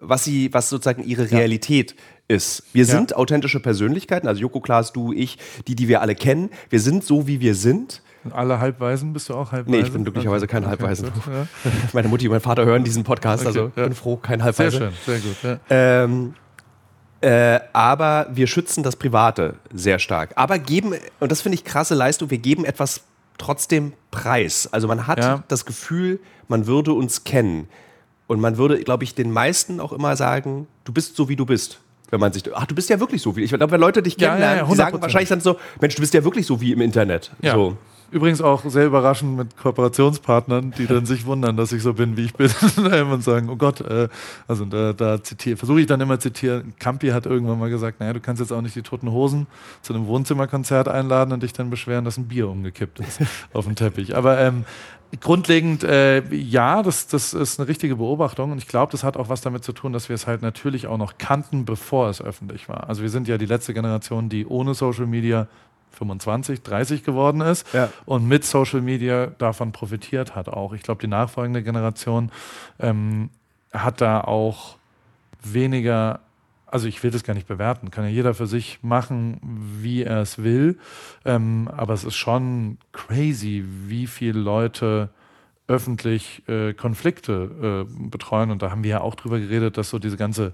was 0.00 0.24
sie, 0.24 0.52
was 0.52 0.68
sozusagen 0.68 1.02
ihre 1.04 1.30
Realität 1.30 1.94
ist. 2.28 2.64
Wir 2.72 2.84
Ja. 2.84 2.90
sind 2.96 3.14
authentische 3.16 3.60
Persönlichkeiten, 3.60 4.26
also 4.28 4.40
Joko, 4.40 4.60
Klaas, 4.60 4.92
du, 4.92 5.12
ich, 5.12 5.38
die, 5.68 5.74
die 5.76 5.88
wir 5.88 6.00
alle 6.02 6.14
kennen. 6.14 6.50
Wir 6.70 6.80
sind 6.80 7.04
so, 7.04 7.26
wie 7.26 7.40
wir 7.40 7.54
sind. 7.54 8.02
Alle 8.32 8.58
Halbweisen, 8.58 9.12
bist 9.12 9.28
du 9.28 9.34
auch 9.34 9.52
Halbweisen? 9.52 9.80
Nee, 9.80 9.86
ich 9.86 9.92
bin 9.92 10.02
glücklicherweise 10.02 10.48
kein 10.48 10.66
Halbwaisen. 10.66 11.12
gut, 11.12 11.22
ja. 11.32 11.46
Meine 11.92 12.08
Mutti 12.08 12.26
und 12.26 12.32
mein 12.32 12.40
Vater 12.40 12.64
hören 12.66 12.82
diesen 12.82 13.04
Podcast, 13.04 13.46
Okay, 13.46 13.58
also 13.60 13.72
ja. 13.76 13.84
bin 13.84 13.94
froh, 13.94 14.16
kein 14.16 14.40
Sehr 14.40 14.44
Halbweise. 14.46 14.76
schön, 14.78 14.92
sehr 15.06 15.18
gut. 15.20 15.36
Ja. 15.44 15.58
Ähm, 16.04 16.34
äh, 17.20 17.60
aber 17.72 18.26
wir 18.32 18.48
schützen 18.48 18.82
das 18.82 18.96
Private 18.96 19.54
sehr 19.72 20.00
stark. 20.00 20.32
Aber 20.34 20.58
geben, 20.58 20.94
und 21.20 21.30
das 21.30 21.40
finde 21.42 21.54
ich 21.54 21.64
krasse 21.64 21.94
Leistung, 21.94 22.30
wir 22.30 22.38
geben 22.38 22.64
etwas 22.64 23.02
trotzdem 23.38 23.92
preis. 24.10 24.68
Also 24.72 24.88
man 24.88 25.06
hat 25.06 25.18
Ja. 25.18 25.42
das 25.48 25.64
Gefühl, 25.64 26.20
man 26.48 26.66
würde 26.66 26.92
uns 26.92 27.24
kennen. 27.24 27.68
Und 28.28 28.40
man 28.40 28.56
würde, 28.56 28.80
glaube 28.82 29.04
ich, 29.04 29.14
den 29.14 29.30
meisten 29.30 29.78
auch 29.80 29.92
immer 29.92 30.16
sagen, 30.16 30.66
du 30.84 30.92
bist 30.92 31.16
so, 31.16 31.28
wie 31.28 31.36
du 31.36 31.46
bist. 31.46 31.78
Wenn 32.10 32.20
man 32.20 32.32
sich, 32.32 32.44
ach, 32.54 32.66
du 32.66 32.74
bist 32.74 32.88
ja 32.88 33.00
wirklich 33.00 33.20
so 33.22 33.36
wie 33.36 33.42
ich. 33.42 33.50
glaube, 33.52 33.70
wenn 33.70 33.80
Leute 33.80 34.02
dich 34.02 34.14
Ja, 34.16 34.28
ja, 34.28 34.28
kennenlernen, 34.30 34.58
ja, 34.64 34.70
die 34.70 34.76
sagen 34.76 34.96
100%. 34.96 35.02
wahrscheinlich 35.02 35.28
dann 35.28 35.40
so, 35.40 35.56
Mensch, 35.80 35.94
du 35.96 36.00
bist 36.00 36.14
ja 36.14 36.22
wirklich 36.24 36.46
so 36.46 36.60
wie 36.60 36.72
im 36.72 36.80
Internet. 36.80 37.32
Ja. 37.42 37.54
So. 37.54 37.76
Übrigens 38.10 38.40
auch 38.40 38.64
sehr 38.64 38.86
überraschend 38.86 39.36
mit 39.36 39.56
Kooperationspartnern, 39.56 40.72
die 40.78 40.86
dann 40.86 41.06
sich 41.06 41.26
wundern, 41.26 41.56
dass 41.56 41.72
ich 41.72 41.82
so 41.82 41.94
bin, 41.94 42.16
wie 42.16 42.24
ich 42.24 42.34
bin 42.34 42.50
ähm, 42.92 43.10
und 43.10 43.24
sagen, 43.24 43.48
oh 43.50 43.56
Gott, 43.56 43.80
äh, 43.80 44.08
also 44.46 44.64
da, 44.64 44.92
da 44.92 45.22
zitiere, 45.22 45.56
versuche 45.56 45.80
ich 45.80 45.86
dann 45.86 46.00
immer 46.00 46.20
zitieren. 46.20 46.74
Campi 46.78 47.08
hat 47.08 47.26
irgendwann 47.26 47.58
mal 47.58 47.70
gesagt, 47.70 48.00
naja, 48.00 48.12
du 48.12 48.20
kannst 48.20 48.40
jetzt 48.40 48.52
auch 48.52 48.62
nicht 48.62 48.76
die 48.76 48.82
Toten 48.82 49.10
Hosen 49.10 49.46
zu 49.82 49.92
einem 49.92 50.06
Wohnzimmerkonzert 50.06 50.88
einladen 50.88 51.32
und 51.32 51.42
dich 51.42 51.52
dann 51.52 51.70
beschweren, 51.70 52.04
dass 52.04 52.16
ein 52.16 52.28
Bier 52.28 52.48
umgekippt 52.48 53.00
ist 53.00 53.20
auf 53.52 53.64
dem 53.64 53.74
Teppich. 53.74 54.16
Aber 54.16 54.38
ähm, 54.38 54.64
grundlegend, 55.20 55.84
äh, 55.84 56.22
ja, 56.34 56.82
das, 56.82 57.06
das 57.06 57.34
ist 57.34 57.58
eine 57.58 57.68
richtige 57.68 57.96
Beobachtung 57.96 58.52
und 58.52 58.58
ich 58.58 58.68
glaube, 58.68 58.92
das 58.92 59.04
hat 59.04 59.16
auch 59.16 59.28
was 59.28 59.40
damit 59.40 59.64
zu 59.64 59.72
tun, 59.72 59.92
dass 59.92 60.08
wir 60.08 60.14
es 60.14 60.26
halt 60.26 60.42
natürlich 60.42 60.86
auch 60.86 60.98
noch 60.98 61.18
kannten, 61.18 61.64
bevor 61.64 62.08
es 62.08 62.20
öffentlich 62.20 62.68
war. 62.68 62.88
Also 62.88 63.02
wir 63.02 63.10
sind 63.10 63.28
ja 63.28 63.38
die 63.38 63.46
letzte 63.46 63.74
Generation, 63.74 64.28
die 64.28 64.46
ohne 64.46 64.74
Social 64.74 65.06
Media 65.06 65.48
25, 65.92 66.62
30 66.62 67.04
geworden 67.04 67.40
ist 67.40 67.66
Ja. 67.72 67.88
und 68.04 68.26
mit 68.28 68.44
Social 68.44 68.80
Media 68.82 69.26
davon 69.38 69.72
profitiert 69.72 70.34
hat 70.34 70.48
auch. 70.48 70.72
Ich 70.74 70.82
glaube, 70.82 71.00
die 71.00 71.06
nachfolgende 71.08 71.62
Generation 71.62 72.30
ähm, 72.78 73.30
hat 73.72 74.00
da 74.00 74.20
auch 74.20 74.76
weniger, 75.42 76.20
also 76.66 76.86
ich 76.88 77.02
will 77.02 77.10
das 77.10 77.22
gar 77.24 77.34
nicht 77.34 77.46
bewerten, 77.48 77.90
kann 77.90 78.04
ja 78.04 78.10
jeder 78.10 78.34
für 78.34 78.46
sich 78.46 78.78
machen, 78.82 79.38
wie 79.80 80.02
er 80.02 80.20
es 80.20 80.42
will, 80.42 80.78
ähm, 81.24 81.68
aber 81.74 81.94
es 81.94 82.04
ist 82.04 82.16
schon 82.16 82.78
crazy, 82.92 83.64
wie 83.86 84.06
viele 84.06 84.38
Leute 84.40 85.08
öffentlich 85.68 86.42
äh, 86.48 86.74
Konflikte 86.74 87.86
äh, 87.88 88.08
betreuen 88.10 88.50
und 88.50 88.62
da 88.62 88.70
haben 88.70 88.84
wir 88.84 88.90
ja 88.90 89.00
auch 89.00 89.14
drüber 89.16 89.38
geredet, 89.40 89.76
dass 89.78 89.90
so 89.90 89.98
diese 89.98 90.16
ganze 90.16 90.52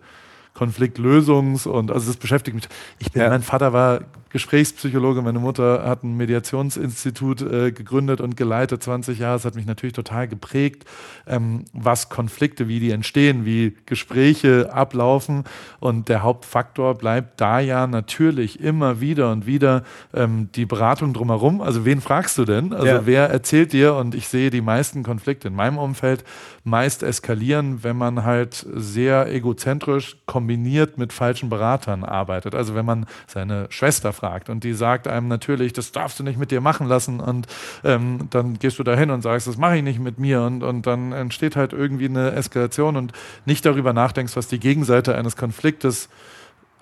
Konfliktlösungs- 0.56 1.66
und 1.66 1.90
also 1.90 2.06
das 2.08 2.16
beschäftigt 2.16 2.54
mich. 2.54 2.68
Ich 2.98 3.12
bin, 3.12 3.22
Ja. 3.22 3.28
mein 3.28 3.42
Vater 3.42 3.72
war 3.72 4.00
Gesprächspsychologe, 4.30 5.20
meine 5.22 5.38
Mutter 5.38 5.84
hat 5.86 6.04
ein 6.04 6.16
Mediationsinstitut 6.16 7.42
äh, 7.42 7.70
gegründet 7.72 8.20
und 8.20 8.36
geleitet 8.36 8.82
20 8.82 9.18
Jahre. 9.18 9.34
Das 9.36 9.44
hat 9.44 9.54
mich 9.56 9.66
natürlich 9.66 9.92
total 9.94 10.26
geprägt, 10.28 10.84
ähm, 11.26 11.64
was 11.74 12.08
Konflikte, 12.08 12.66
wie 12.68 12.80
die 12.80 12.90
entstehen, 12.92 13.44
wie 13.44 13.76
Gespräche 13.86 14.72
ablaufen. 14.72 15.44
Und 15.80 16.08
der 16.08 16.22
Hauptfaktor 16.22 16.94
bleibt 16.94 17.40
da 17.40 17.60
ja 17.60 17.86
natürlich 17.86 18.60
immer 18.60 19.00
wieder 19.00 19.32
und 19.32 19.46
wieder 19.46 19.84
ähm, 20.14 20.48
die 20.54 20.64
Beratung 20.66 21.12
drumherum. 21.12 21.60
Also 21.60 21.84
wen 21.84 22.00
fragst 22.00 22.38
du 22.38 22.44
denn? 22.44 22.72
Also 22.72 22.86
Ja. 22.86 23.06
wer 23.06 23.28
erzählt 23.30 23.72
dir? 23.72 23.94
Und 23.94 24.14
ich 24.14 24.28
sehe 24.28 24.48
die 24.50 24.62
meisten 24.62 25.02
Konflikte 25.02 25.48
in 25.48 25.54
meinem 25.54 25.76
Umfeld 25.78 26.24
meist 26.64 27.02
eskalieren, 27.02 27.84
wenn 27.84 27.96
man 27.96 28.24
halt 28.24 28.66
sehr 28.74 29.32
egozentrisch 29.32 30.16
kombiniert 30.42 30.98
mit 30.98 31.12
falschen 31.12 31.48
Beratern 31.48 32.02
arbeitet. 32.02 32.54
Also 32.56 32.74
wenn 32.74 32.84
man 32.84 33.06
seine 33.28 33.66
Schwester 33.70 34.12
fragt 34.12 34.48
und 34.50 34.64
die 34.64 34.72
sagt 34.72 35.06
einem 35.06 35.28
natürlich, 35.28 35.72
das 35.72 35.92
darfst 35.92 36.18
du 36.18 36.24
nicht 36.24 36.36
mit 36.36 36.50
dir 36.50 36.60
machen 36.60 36.88
lassen 36.88 37.20
und 37.20 37.46
ähm, 37.84 38.26
dann 38.30 38.58
gehst 38.58 38.76
du 38.80 38.82
dahin 38.82 39.10
und 39.10 39.22
sagst, 39.22 39.46
das 39.46 39.56
mache 39.56 39.76
ich 39.76 39.84
nicht 39.84 40.00
mit 40.00 40.18
mir 40.18 40.42
und, 40.42 40.64
und 40.64 40.84
dann 40.88 41.12
entsteht 41.12 41.54
halt 41.54 41.72
irgendwie 41.72 42.06
eine 42.06 42.32
Eskalation 42.32 42.96
und 42.96 43.12
nicht 43.46 43.64
darüber 43.64 43.92
nachdenkst, 43.92 44.34
was 44.36 44.48
die 44.48 44.58
Gegenseite 44.58 45.14
eines 45.14 45.36
Konfliktes 45.36 46.08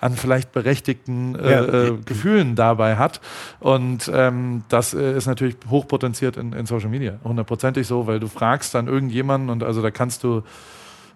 an 0.01 0.17
vielleicht 0.17 0.53
berechtigten 0.53 1.35
äh, 1.35 1.51
Ja. 1.51 1.65
äh, 1.65 1.99
Gefühlen 2.07 2.57
dabei 2.57 2.97
hat. 2.97 3.21
Und 3.59 4.11
ähm, 4.15 4.63
das 4.71 4.95
äh, 4.95 5.15
ist 5.19 5.27
natürlich 5.27 5.57
hochpotenziert 5.69 6.39
in, 6.39 6.55
in 6.55 6.65
Social 6.65 6.89
Media. 6.89 7.19
Hundertprozentig 7.25 7.87
so, 7.87 8.07
weil 8.07 8.21
du 8.21 8.29
fragst 8.29 8.75
dann 8.75 8.87
irgendjemanden 8.89 9.51
und 9.51 9.63
also 9.63 9.83
da 9.83 9.91
kannst 9.91 10.25
du 10.25 10.43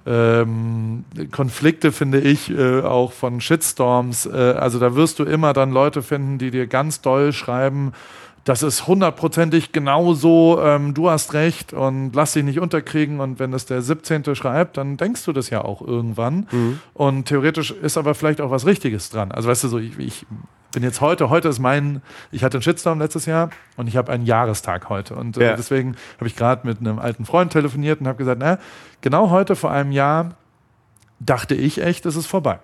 ähm, 0.07 1.05
Konflikte, 1.31 1.93
finde 1.93 2.21
ich, 2.21 2.51
äh, 2.51 2.83
auch 2.83 3.13
von 3.13 3.41
Shitstorms. 3.41 4.27
Äh, 4.27 4.31
also 4.33 4.79
da 4.79 4.95
wirst 4.95 5.19
du 5.19 5.25
immer 5.25 5.53
dann 5.53 5.73
Leute 5.73 6.03
finden, 6.03 6.39
die 6.39 6.51
dir 6.51 6.67
ganz 6.67 7.01
doll 7.01 7.33
schreiben, 7.33 7.93
das 8.45 8.63
ist 8.63 8.87
hundertprozentig 8.87 9.73
genau 9.73 10.13
so, 10.13 10.61
ähm, 10.63 10.93
du 10.93 11.09
hast 11.09 11.33
recht 11.33 11.73
und 11.73 12.13
lass 12.15 12.33
dich 12.35 12.45
nicht 12.45 12.61
unterkriegen. 12.61 13.21
Und 13.21 13.39
wenn 13.39 13.51
das 13.53 13.65
der 13.65 13.81
17. 13.81 14.35
schreibt, 14.35 14.77
dann 14.77 14.99
denkst 14.99 15.25
du 15.25 15.33
das 15.33 15.49
ja 15.49 15.65
auch 15.65 15.81
irgendwann. 15.81 16.47
Und 16.93 17.25
theoretisch 17.25 17.71
ist 17.71 17.97
aber 17.97 18.15
vielleicht 18.15 18.43
auch 18.43 18.51
was 18.51 18.67
Richtiges 18.67 19.09
dran. 19.09 19.33
Also 19.33 19.49
weißt 19.49 19.65
du, 19.65 19.69
so 19.69 19.79
ich, 19.79 19.99
ich 19.99 20.27
bin 20.73 20.83
jetzt 20.83 21.01
heute, 21.01 21.31
heute 21.31 21.49
ist 21.49 21.59
mein, 21.59 22.03
ich 22.33 22.45
hatte 22.45 22.59
einen 22.59 22.63
Shitstorm 22.63 22.99
letztes 22.99 23.25
Jahr 23.25 23.49
und 23.79 23.87
ich 23.87 23.97
habe 23.97 24.13
einen 24.13 24.27
Jahrestag 24.27 24.91
heute. 24.91 25.15
Und 25.15 25.39
äh, 25.39 25.51
Ja. 25.51 25.57
deswegen 25.57 25.97
habe 26.19 26.27
ich 26.27 26.37
gerade 26.37 26.67
mit 26.67 26.81
einem 26.81 26.99
alten 26.99 27.25
Freund 27.25 27.51
telefoniert 27.53 28.01
und 28.01 28.09
habe 28.09 28.19
gesagt, 28.19 28.41
na, 28.41 28.59
genau 29.01 29.31
heute 29.31 29.57
vor 29.57 29.71
einem 29.71 29.93
Jahr 29.93 30.33
dachte 31.19 31.55
ich 31.55 31.81
echt, 31.81 32.05
es 32.05 32.17
ist 32.17 32.27
vorbei. 32.27 32.59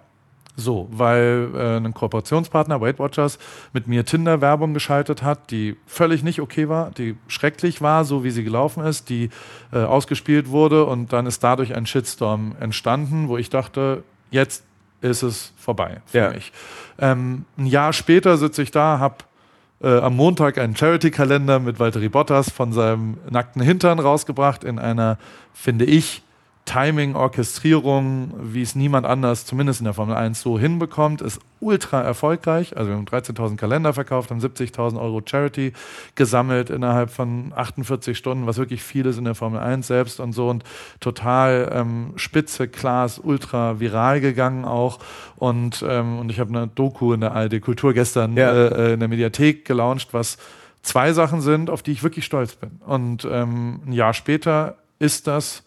So, 0.61 0.88
weil 0.90 1.49
äh, 1.55 1.77
ein 1.79 1.94
Kooperationspartner, 1.94 2.81
Weight 2.81 2.99
Watchers, 2.99 3.38
mit 3.73 3.88
mir 3.88 4.05
Tinder-Werbung 4.05 4.75
geschaltet 4.75 5.23
hat, 5.23 5.51
die 5.51 5.77
völlig 5.87 6.23
nicht 6.23 6.40
okay 6.40 6.68
war, 6.68 6.90
die 6.90 7.16
schrecklich 7.29 7.81
war, 7.81 8.05
so 8.05 8.23
wie 8.25 8.31
sie 8.31 8.44
gelaufen 8.44 8.85
ist, 8.85 9.09
die 9.09 9.31
äh, 9.73 9.79
ausgespielt 9.79 10.51
wurde 10.51 10.85
und 10.85 11.12
dann 11.12 11.27
ist 11.27 11.42
dadurch 11.42 11.75
ein 11.75 11.87
Shitstorm 11.87 12.55
entstanden, 12.61 13.29
wo 13.29 13.37
ich 13.38 13.49
dachte, 13.51 14.05
jetzt 14.31 14.64
ist 15.01 15.23
es 15.23 15.53
vorbei 15.57 16.03
für 16.07 16.18
Ja. 16.18 16.31
mich. 16.31 16.53
Ähm, 16.99 17.46
ein 17.57 17.66
Jahr 17.66 17.92
später 17.92 18.37
sitze 18.37 18.62
ich 18.62 18.70
da, 18.70 18.99
habe 18.99 19.16
äh, 19.83 19.99
am 19.99 20.14
Montag 20.14 20.59
einen 20.59 20.77
Charity-Kalender 20.77 21.59
mit 21.59 21.81
Valtteri 21.81 22.11
Bottas 22.11 22.51
von 22.51 22.75
seinem 22.75 23.16
nackten 23.31 23.62
Hintern 23.62 23.99
rausgebracht 23.99 24.62
in 24.62 24.79
einer, 24.79 25.16
finde 25.55 25.87
ich, 25.87 26.23
Timing-Orchestrierung, 26.70 28.33
wie 28.40 28.62
es 28.62 28.76
niemand 28.76 29.04
anders, 29.04 29.44
zumindest 29.44 29.80
in 29.80 29.85
der 29.87 29.94
Formel 29.94 30.14
1, 30.14 30.40
so 30.40 30.56
hinbekommt, 30.56 31.20
ist 31.20 31.40
ultra 31.59 32.00
erfolgreich. 32.00 32.76
Also 32.76 32.90
wir 32.90 32.96
haben 32.96 33.06
13.000 33.06 33.56
Kalender 33.56 33.92
verkauft, 33.92 34.30
haben 34.30 34.38
70.000 34.40 35.00
Euro 35.00 35.20
Charity 35.24 35.72
gesammelt 36.14 36.70
innerhalb 36.70 37.11
von 37.11 37.52
48 37.54 38.16
Stunden, 38.16 38.46
was 38.46 38.56
wirklich 38.59 38.83
viel 38.85 39.06
ist 39.06 39.18
in 39.18 39.24
der 39.24 39.35
Formel 39.35 39.59
1 39.59 39.87
selbst 39.87 40.20
und 40.20 40.33
so 40.33 40.48
und 40.48 40.62
total 41.00 41.70
ähm, 41.74 42.12
spitze, 42.14 42.68
Class, 42.68 43.18
ultra 43.18 43.80
viral 43.80 44.20
gegangen 44.20 44.64
auch. 44.64 45.00
Und, 45.37 45.85
ähm, 45.87 46.20
und 46.20 46.30
ich 46.30 46.38
habe 46.38 46.50
eine 46.56 46.68
Doku 46.68 47.12
in 47.12 47.20
der 47.20 47.33
ARD 47.33 47.61
Kultur 47.61 47.94
gestern 47.94 48.37
Ja. 48.37 48.52
äh, 48.52 48.92
in 48.92 49.00
der 49.00 49.09
Mediathek 49.09 49.64
gelauncht, 49.64 50.09
was 50.12 50.38
zwei 50.83 51.12
Sachen 51.12 51.40
sind, 51.40 51.68
auf 51.68 51.83
die 51.83 51.90
ich 51.92 52.04
wirklich 52.04 52.24
stolz 52.24 52.54
bin. 52.54 52.80
Und 52.87 53.26
ähm, 53.28 53.80
ein 53.87 53.92
Jahr 53.92 54.14
später 54.14 54.76
ist 55.00 55.26
das 55.26 55.64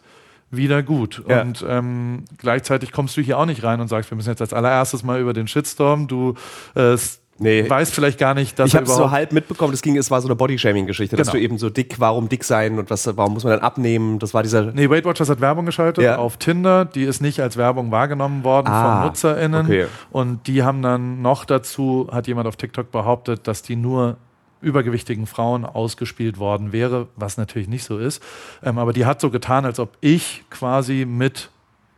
wieder 0.56 0.82
gut. 0.82 1.22
Ja. 1.28 1.42
Und 1.42 1.64
ähm, 1.68 2.24
gleichzeitig 2.38 2.92
kommst 2.92 3.16
du 3.16 3.20
hier 3.20 3.38
auch 3.38 3.46
nicht 3.46 3.62
rein 3.64 3.80
und 3.80 3.88
sagst, 3.88 4.10
wir 4.10 4.16
müssen 4.16 4.30
jetzt 4.30 4.40
als 4.42 4.52
allererstes 4.52 5.02
mal 5.02 5.20
über 5.20 5.32
den 5.32 5.46
Shitstorm. 5.48 6.06
Du 6.08 6.34
äh, 6.74 6.96
Nee. 7.36 7.68
weißt 7.68 7.92
vielleicht 7.92 8.20
gar 8.20 8.32
nicht, 8.34 8.56
dass 8.60 8.68
Ich 8.68 8.76
habe 8.76 8.86
es 8.86 8.94
so 8.94 9.10
halb 9.10 9.32
mitbekommen, 9.32 9.72
das 9.72 9.82
ging, 9.82 9.96
es 9.96 10.08
war 10.08 10.20
so 10.20 10.28
eine 10.28 10.36
Bodyshaming-Geschichte, 10.36 11.16
dass 11.16 11.26
Genau. 11.32 11.38
du 11.40 11.42
eben 11.44 11.58
so 11.58 11.68
dick, 11.68 11.96
warum 11.98 12.28
dick 12.28 12.44
sein 12.44 12.78
und 12.78 12.90
was, 12.90 13.08
warum 13.16 13.32
muss 13.34 13.42
man 13.42 13.54
dann 13.54 13.62
abnehmen? 13.62 14.20
Das 14.20 14.34
war 14.34 14.44
dieser. 14.44 14.70
Nee, 14.70 14.88
Weight 14.88 15.04
Watchers 15.04 15.28
hat 15.28 15.40
Werbung 15.40 15.66
geschaltet 15.66 16.04
Ja. 16.04 16.18
auf 16.18 16.36
Tinder. 16.36 16.84
Die 16.84 17.02
ist 17.02 17.20
nicht 17.20 17.40
als 17.40 17.56
Werbung 17.56 17.90
wahrgenommen 17.90 18.44
worden 18.44 18.68
Ah, 18.68 18.98
von 19.00 19.08
NutzerInnen. 19.08 19.66
okay. 19.66 19.86
Und 20.12 20.46
die 20.46 20.62
haben 20.62 20.80
dann 20.80 21.22
noch 21.22 21.44
dazu, 21.44 22.08
hat 22.12 22.28
jemand 22.28 22.46
auf 22.46 22.54
TikTok 22.54 22.92
behauptet, 22.92 23.48
dass 23.48 23.62
die 23.62 23.74
nur 23.74 24.16
übergewichtigen 24.64 25.26
Frauen 25.26 25.64
ausgespielt 25.64 26.38
worden 26.38 26.72
wäre, 26.72 27.08
was 27.16 27.36
natürlich 27.36 27.68
nicht 27.68 27.84
so 27.84 27.98
ist. 27.98 28.22
Ähm, 28.62 28.78
aber 28.78 28.92
die 28.92 29.06
hat 29.06 29.20
so 29.20 29.30
getan, 29.30 29.64
als 29.64 29.78
ob 29.78 29.96
ich 30.00 30.44
quasi 30.50 31.04
mit 31.06 31.50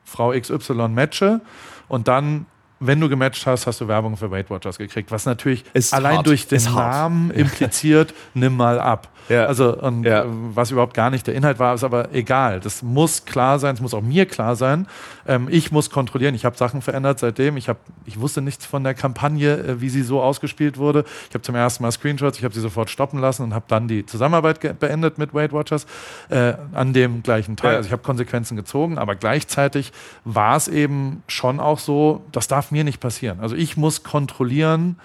Frau 0.05 0.33
XY 0.39 0.89
matche 0.89 1.41
und 1.89 2.09
dann, 2.09 2.47
wenn 2.81 3.01
du 3.01 3.09
gematcht 3.09 3.47
hast, 3.47 3.67
hast 3.67 3.81
du 3.81 3.89
Werbung 3.89 4.17
für 4.17 4.31
Weight 4.31 4.51
Watchers 4.51 4.79
gekriegt, 4.79 5.11
was 5.11 5.27
natürlich 5.27 5.65
Ist 5.73 5.95
allein 5.95 6.19
hart. 6.19 6.27
durch 6.27 6.47
den. 6.47 6.63
Namen 6.65 7.31
impliziert, 7.31 8.13
nimm 8.35 8.57
mal 8.57 8.79
ab. 8.79 9.09
Ja. 9.29 9.47
Also, 9.47 9.77
und 9.77 10.05
Ja. 10.05 10.23
äh, 10.23 10.27
was 10.29 10.71
überhaupt 10.71 10.95
gar 10.95 11.11
nicht 11.11 11.27
der 11.27 11.35
Inhalt 11.35 11.59
war, 11.59 11.75
ist 11.75 11.85
aber 11.85 12.13
egal. 12.15 12.61
Das 12.61 12.83
muss 12.83 13.25
klar 13.25 13.59
sein, 13.59 13.75
es 13.75 13.81
muss 13.81 13.95
auch 13.95 14.03
mir 14.03 14.27
klar 14.27 14.57
sein. 14.57 14.87
Ähm, 15.27 15.49
ich 15.51 15.73
muss 15.73 15.91
kontrollieren. 15.91 16.35
Ich 16.35 16.45
habe 16.45 16.57
Sachen 16.57 16.83
verändert 16.83 17.19
seitdem. 17.19 17.57
Ich, 17.57 17.69
hab, 17.69 17.79
ich 18.05 18.21
wusste 18.21 18.41
nichts 18.43 18.65
von 18.67 18.85
der 18.85 18.95
Kampagne, 18.95 19.57
äh, 19.59 19.81
wie 19.81 19.89
sie 19.89 20.03
so 20.03 20.23
ausgespielt 20.23 20.79
wurde. 20.79 21.05
Ich 21.29 21.35
habe 21.35 21.43
zum 21.43 21.55
ersten 21.55 21.83
Mal 21.83 21.91
Screenshots, 21.93 22.39
ich 22.39 22.45
habe 22.45 22.55
sie 22.55 22.61
sofort 22.61 22.89
stoppen 22.91 23.19
lassen 23.21 23.43
und 23.43 23.55
habe 23.55 23.65
dann 23.69 23.89
die 23.89 24.07
Zusammenarbeit 24.07 24.79
beendet 24.79 25.19
mit 25.19 25.35
Weight 25.35 25.53
Watchers 25.53 25.87
äh, 26.29 26.55
an 26.73 26.93
dem 26.93 27.23
gleichen 27.23 27.57
Teil. 27.57 27.73
Ja. 27.73 27.77
Also 27.79 27.87
ich 27.89 27.93
habe 27.93 28.03
Konsequenzen 28.03 28.57
gezogen, 28.57 28.99
aber 28.99 29.17
gleichzeitig 29.17 29.93
war 30.25 30.57
es 30.57 30.69
eben 30.69 31.23
schon 31.29 31.61
auch 31.61 31.79
so, 31.79 32.23
das 32.33 32.49
darf 32.49 32.71
mir 32.71 32.85
nicht 32.85 33.01
passieren. 33.01 33.41
Also 33.41 33.57
ich 33.57 33.77
muss 33.77 34.03
kontrollieren, 34.03 34.99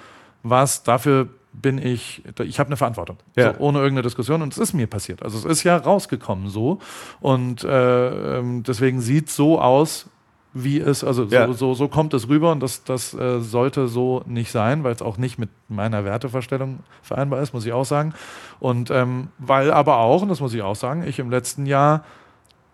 was 0.44 0.84
dafür 0.84 1.30
bin 1.54 1.78
ich, 1.78 2.24
ich 2.44 2.60
habe 2.60 2.68
eine 2.68 2.78
Verantwortung. 2.78 3.18
Ja. 3.36 3.54
So, 3.54 3.60
ohne 3.60 3.80
irgendeine 3.80 4.04
Diskussion. 4.04 4.42
Und 4.42 4.54
es 4.54 4.58
ist 4.58 4.74
mir 4.74 4.88
passiert. 4.88 5.22
Also 5.24 5.38
es 5.38 5.46
ist 5.46 5.64
ja 5.64 5.78
rausgekommen 5.78 6.48
so. 6.50 6.80
Und 7.20 7.64
äh, 7.64 8.38
ähm, 8.40 8.64
deswegen 8.64 9.02
sieht 9.02 9.30
so 9.30 9.60
aus, 9.60 10.08
wie 10.54 10.80
es, 10.80 11.04
also 11.04 11.26
so, 11.26 11.36
Ja. 11.36 11.52
so, 11.54 11.74
so 11.74 11.88
kommt 11.88 12.14
es 12.14 12.28
rüber 12.28 12.52
und 12.52 12.62
das, 12.62 12.84
das 12.84 13.14
äh, 13.14 13.40
sollte 13.40 13.88
so 13.88 14.22
nicht 14.26 14.52
sein, 14.52 14.84
weil 14.84 14.94
es 14.94 15.02
auch 15.02 15.18
nicht 15.18 15.40
mit 15.40 15.50
meiner 15.70 16.04
Wertevorstellung 16.04 16.80
vereinbar 17.02 17.42
ist, 17.42 17.54
muss 17.54 17.66
ich 17.66 17.72
auch 17.72 17.86
sagen. 17.86 18.14
Und 18.60 18.92
ähm, 18.92 19.30
weil 19.38 19.72
aber 19.72 19.98
auch, 19.98 20.22
und 20.22 20.28
das 20.30 20.42
muss 20.42 20.54
ich 20.54 20.62
auch 20.62 20.76
sagen, 20.76 21.04
ich 21.08 21.20
im 21.20 21.30
letzten 21.30 21.66
Jahr 21.66 22.04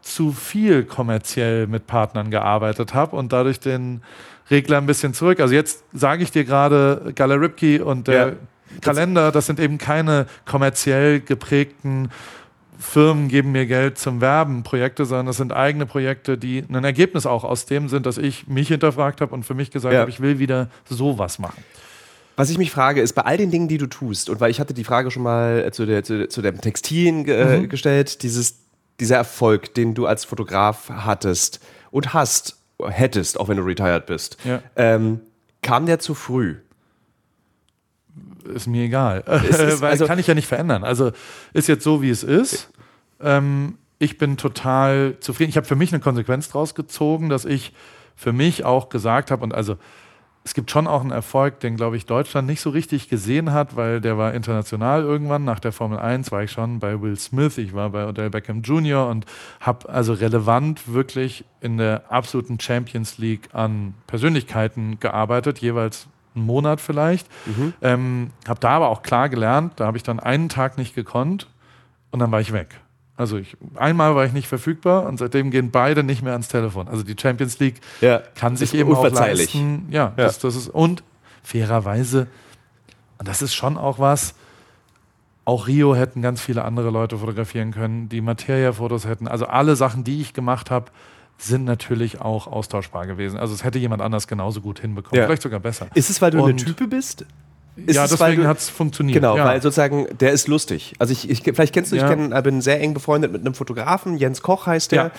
zu 0.02 0.32
viel 0.32 0.86
kommerziell 0.86 1.68
mit 1.68 1.86
Partnern 1.88 2.32
gearbeitet 2.32 2.94
habe 2.94 3.16
und 3.16 3.32
dadurch 3.34 3.60
den 3.60 4.02
Regler 4.50 4.78
ein 4.78 4.86
bisschen 4.86 5.13
zurück. 5.13 5.40
Also 5.40 5.54
jetzt 5.54 5.84
sage 5.94 6.24
ich 6.24 6.32
dir 6.32 6.46
gerade, 6.46 7.12
Gala 7.13 7.36
Ripke 7.36 7.84
und 7.84 8.08
der 8.08 8.28
Ja. 8.28 8.34
Kalender, 8.82 9.32
das 9.32 9.46
sind 9.46 9.60
eben 9.60 9.78
keine 9.78 10.26
kommerziell 10.46 11.20
geprägten 11.22 12.10
Firmen 12.80 13.28
geben 13.28 13.52
mir 13.54 13.66
Geld 13.66 13.98
zum 13.98 14.22
Werben 14.22 14.62
Projekte, 14.62 15.06
sondern 15.06 15.26
das 15.26 15.38
sind 15.38 15.52
eigene 15.52 15.88
Projekte, 15.88 16.38
die 16.38 16.64
ein 16.70 16.84
Ergebnis 16.84 17.26
auch 17.26 17.44
aus 17.44 17.66
dem 17.66 17.90
sind, 17.90 18.06
dass 18.06 18.20
ich 18.20 18.48
mich 18.48 18.68
hinterfragt 18.68 19.20
habe 19.20 19.34
und 19.34 19.44
für 19.46 19.56
mich 19.56 19.72
gesagt 19.72 19.94
Ja. 19.96 20.02
habe, 20.02 20.12
ich 20.12 20.20
will 20.22 20.38
wieder 20.38 20.70
sowas 20.88 21.40
machen. 21.40 21.64
Was 22.36 22.52
ich 22.52 22.60
mich 22.60 22.70
frage, 22.70 23.02
ist 23.02 23.14
bei 23.14 23.24
all 23.24 23.36
den 23.38 23.50
Dingen, 23.50 23.68
die 23.68 23.80
du 23.80 23.88
tust, 23.88 24.30
und 24.30 24.40
weil 24.40 24.52
ich 24.52 24.60
hatte 24.60 24.76
die 24.76 24.84
Frage 24.84 25.10
schon 25.10 25.24
mal 25.24 25.64
äh, 25.66 25.72
zu, 25.72 25.88
der, 25.88 26.04
zu, 26.04 26.28
zu 26.30 26.44
dem 26.44 26.62
Textilien 26.62 27.24
ge 27.24 27.62
Mhm. 27.62 27.70
gestellt, 27.70 28.22
dieses, 28.22 28.60
dieser 29.00 29.16
Erfolg, 29.16 29.74
den 29.74 29.96
du 29.96 30.06
als 30.06 30.24
Fotograf 30.26 30.92
hattest 30.92 31.60
und 31.90 32.14
hast, 32.14 32.58
hättest, 32.80 33.40
auch 33.40 33.48
wenn 33.48 33.58
du 33.58 33.64
retired 33.64 34.06
bist, 34.06 34.38
Ja. 34.44 34.62
ähm, 34.76 35.22
kam 35.64 35.88
der 35.88 35.98
zu 35.98 36.14
früh? 36.14 36.58
Ist 38.48 38.68
mir 38.68 38.84
egal. 38.86 39.24
ist- 39.50 39.60
Weil 39.82 39.92
also- 39.92 40.06
kann 40.08 40.20
ich 40.20 40.28
ja 40.28 40.34
nicht 40.34 40.48
verändern. 40.48 40.84
Also 40.84 41.12
ist 41.54 41.68
jetzt 41.68 41.84
so, 41.84 42.02
wie 42.02 42.10
es 42.10 42.24
ist. 42.24 42.72
Ähm, 43.22 43.78
ich 44.00 44.18
bin 44.18 44.38
total 44.38 45.16
zufrieden. 45.20 45.50
Ich 45.50 45.58
habe 45.58 45.66
für 45.68 45.76
mich 45.76 45.92
eine 45.94 46.02
Konsequenz 46.02 46.50
draus 46.50 46.76
gezogen, 46.76 47.30
dass 47.30 47.46
ich 47.46 47.74
für 48.16 48.34
mich 48.34 48.66
auch 48.66 48.90
gesagt 48.90 49.32
habe, 49.32 49.44
und 49.44 49.54
also 49.54 49.78
es 50.44 50.54
gibt 50.54 50.72
schon 50.72 50.88
auch 50.88 51.02
einen 51.02 51.12
Erfolg, 51.12 51.60
den, 51.60 51.76
glaube 51.76 51.98
ich, 51.98 52.06
Deutschland 52.06 52.48
nicht 52.48 52.62
so 52.62 52.70
richtig 52.70 53.10
gesehen 53.10 53.52
hat, 53.52 53.76
weil 53.76 54.00
der 54.00 54.18
war 54.18 54.34
international 54.34 55.02
irgendwann. 55.04 55.44
Nach 55.44 55.60
der 55.60 55.74
Formel 55.74 56.00
1 56.00 56.32
war 56.32 56.42
ich 56.42 56.52
schon 56.52 56.80
bei 56.80 57.02
Will 57.02 57.18
Smith, 57.18 57.58
ich 57.58 57.74
war 57.74 57.90
bei 57.90 58.08
Odell 58.08 58.30
Beckham 58.30 58.62
Jr. 58.62 59.08
und 59.10 59.26
habe 59.60 59.90
also 59.90 60.14
relevant 60.14 60.94
wirklich 60.94 61.44
in 61.60 61.78
der 61.78 62.04
absoluten 62.10 62.60
Champions 62.62 63.18
League 63.18 63.50
an 63.52 63.94
Persönlichkeiten 64.08 65.00
gearbeitet, 65.02 65.60
jeweils 65.60 66.08
einen 66.38 66.45
Monat 66.45 66.80
vielleicht. 66.82 67.28
Mhm. 67.45 67.73
Ähm, 67.82 68.32
habe 68.47 68.60
da 68.60 68.69
aber 68.69 68.89
auch 68.89 69.04
klar 69.04 69.30
gelernt, 69.30 69.73
da 69.78 69.86
habe 69.86 69.97
ich 69.97 70.04
dann 70.04 70.19
einen 70.19 70.50
Tag 70.50 70.78
nicht 70.78 70.95
gekonnt 70.95 71.47
und 72.12 72.19
dann 72.19 72.32
war 72.32 72.39
ich 72.39 72.54
weg. 72.54 72.80
Also 73.17 73.38
ich, 73.38 73.58
einmal 73.76 74.15
war 74.15 74.26
ich 74.26 74.34
nicht 74.34 74.47
verfügbar 74.47 75.08
und 75.08 75.17
seitdem 75.17 75.50
gehen 75.50 75.71
beide 75.71 76.04
nicht 76.04 76.21
mehr 76.21 76.34
ans 76.34 76.50
Telefon. 76.50 76.88
Also 76.88 77.04
die 77.04 77.15
Champions 77.19 77.58
League 77.60 77.82
ja, 78.00 78.21
kann 78.36 78.56
sich 78.56 78.76
eben 78.76 78.93
auch 78.93 79.10
leisten. 79.10 79.88
Ja, 79.89 80.13
ja. 80.15 80.26
Das, 80.26 80.38
das 80.38 80.56
ist 80.56 80.69
und 80.69 81.04
fairerweise 81.41 82.28
und 83.17 83.28
das 83.28 83.41
ist 83.41 83.56
schon 83.56 83.78
auch 83.78 84.00
was. 84.00 84.36
Auch 85.45 85.67
Rio 85.67 85.95
hätten 85.95 86.21
ganz 86.21 86.41
viele 86.41 86.63
andere 86.63 86.89
Leute 86.89 87.17
fotografieren 87.17 87.71
können, 87.71 88.10
die 88.10 88.21
Materia-Fotos 88.21 89.08
hätten. 89.08 89.28
Also 89.28 89.45
alle 89.45 89.76
Sachen, 89.76 90.04
die 90.04 90.21
ich 90.21 90.34
gemacht 90.34 90.69
habe, 90.69 90.91
sind 91.38 91.65
natürlich 91.65 92.19
auch 92.19 92.47
austauschbar 92.47 93.06
gewesen. 93.06 93.38
Also 93.38 93.54
es 93.54 93.63
hätte 93.63 93.80
jemand 93.80 94.02
anders 94.02 94.28
genauso 94.28 94.62
gut 94.62 94.80
hinbekommen, 94.80 95.19
ja. 95.19 95.28
vielleicht 95.28 95.43
sogar 95.43 95.60
besser. 95.60 95.88
Ist 95.93 96.10
es, 96.10 96.21
weil 96.21 96.32
du 96.32 96.39
und 96.39 96.50
eine 96.50 96.56
Type 96.58 96.88
bist? 96.88 97.26
Ist 97.86 97.95
ja, 97.95 98.08
deswegen 98.08 98.47
hat 98.47 98.58
es 98.58 98.69
funktioniert. 98.69 99.15
Genau, 99.15 99.38
ja. 99.38 99.45
weil 99.45 99.62
sozusagen, 99.62 100.08
der 100.19 100.32
ist 100.32 100.47
lustig. 100.47 100.95
Also 100.97 101.13
ich, 101.13 101.30
ich 101.30 101.43
vielleicht 101.43 101.73
kennst 101.73 101.91
du, 101.91 101.95
ja. 101.95 102.04
ich 102.04 102.10
kenn, 102.10 102.43
bin 102.43 102.62
sehr 102.62 102.82
eng 102.82 102.95
befreundet 102.95 103.32
mit 103.32 103.41
einem 103.41 103.54
Fotografen, 103.54 104.17
Jens 104.17 104.41
Koch 104.41 104.65
heißt 104.65 104.91
der. 104.91 105.12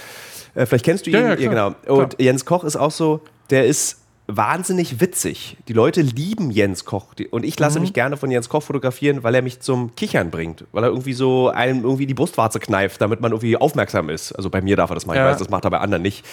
Ja. 0.55 0.63
Äh, 0.63 0.67
vielleicht 0.67 0.85
kennst 0.85 1.07
du 1.07 1.11
ihn. 1.11 1.17
Ja, 1.17 1.35
genau. 1.37 1.69
Und 1.69 1.75
klar. 1.85 2.09
Jens 2.19 2.45
Koch 2.45 2.65
ist 2.65 2.75
auch 2.75 2.91
so, 2.91 3.21
der 3.51 3.67
ist 3.67 3.99
wahnsinnig 4.29 5.01
witzig. 5.01 5.57
Die 5.67 5.73
Leute 5.73 6.03
lieben 6.03 6.51
Jens 6.51 6.85
Koch. 6.85 7.07
Und 7.31 7.45
ich 7.45 7.59
lasse 7.59 7.79
mhm. 7.79 7.85
mich 7.85 7.93
gerne 7.95 8.17
von 8.17 8.31
Jens 8.31 8.49
Koch 8.49 8.63
fotografieren, 8.63 9.23
weil 9.25 9.35
er 9.35 9.43
mich 9.43 9.61
zum 9.61 9.97
Kichern 9.97 10.31
bringt. 10.31 10.65
Weil 10.73 10.85
er 10.85 10.91
irgendwie 10.91 11.15
so 11.15 11.49
einem 11.49 11.83
irgendwie 11.83 12.07
die 12.07 12.15
Brustwarze 12.15 12.61
kneift, 12.61 13.01
damit 13.01 13.21
man 13.21 13.33
irgendwie 13.33 13.57
aufmerksam 13.57 14.11
ist. 14.11 14.33
Also 14.33 14.51
bei 14.51 14.61
mir 14.61 14.77
darf 14.77 14.91
er 14.91 14.95
das 14.95 15.07
machen, 15.07 15.19
ich 15.19 15.25
weiß, 15.25 15.39
das 15.39 15.49
macht 15.49 15.65
er 15.65 15.71
bei 15.71 15.81
anderen 15.81 16.03
nicht. 16.03 16.25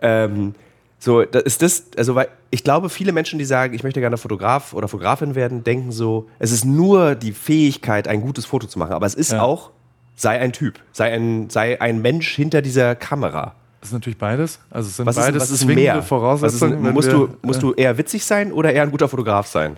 Ähm, 0.00 0.54
so, 0.98 1.24
da 1.24 1.40
ist 1.40 1.60
das, 1.60 1.84
also 1.98 2.14
weil 2.14 2.28
ich 2.50 2.64
glaube, 2.64 2.88
viele 2.88 3.12
Menschen, 3.12 3.38
die 3.38 3.44
sagen, 3.44 3.74
ich 3.74 3.82
möchte 3.82 4.00
gerne 4.00 4.16
Fotograf 4.16 4.72
oder 4.72 4.88
Fotografin 4.88 5.34
werden, 5.34 5.62
denken 5.62 5.92
so, 5.92 6.28
es 6.38 6.52
ist 6.52 6.64
nur 6.64 7.14
die 7.14 7.32
Fähigkeit, 7.32 8.08
ein 8.08 8.22
gutes 8.22 8.46
Foto 8.46 8.66
zu 8.66 8.78
machen, 8.78 8.92
aber 8.92 9.04
es 9.04 9.14
ist 9.14 9.32
ja. 9.32 9.42
auch, 9.42 9.70
sei 10.14 10.38
ein 10.40 10.52
Typ, 10.52 10.80
sei 10.92 11.12
ein, 11.12 11.50
sei 11.50 11.80
ein 11.80 12.00
Mensch 12.00 12.34
hinter 12.34 12.62
dieser 12.62 12.94
Kamera. 12.94 13.54
Das 13.86 13.90
ist 13.90 13.94
natürlich 13.94 14.18
beides. 14.18 14.58
Also 14.68 14.88
es 14.88 14.96
sind 14.96 15.06
was 15.06 15.14
beides 15.14 15.44
ist, 15.44 15.52
was 15.52 15.60
ist 15.60 15.64
mehr? 15.64 16.02
Voraussetzungen. 16.02 16.84
Ist, 16.84 16.92
musst, 16.92 17.08
wir, 17.08 17.14
du, 17.14 17.36
musst 17.42 17.62
du 17.62 17.72
eher 17.72 17.96
witzig 17.96 18.24
sein 18.24 18.50
oder 18.50 18.72
eher 18.72 18.82
ein 18.82 18.90
guter 18.90 19.08
Fotograf 19.08 19.46
sein? 19.46 19.76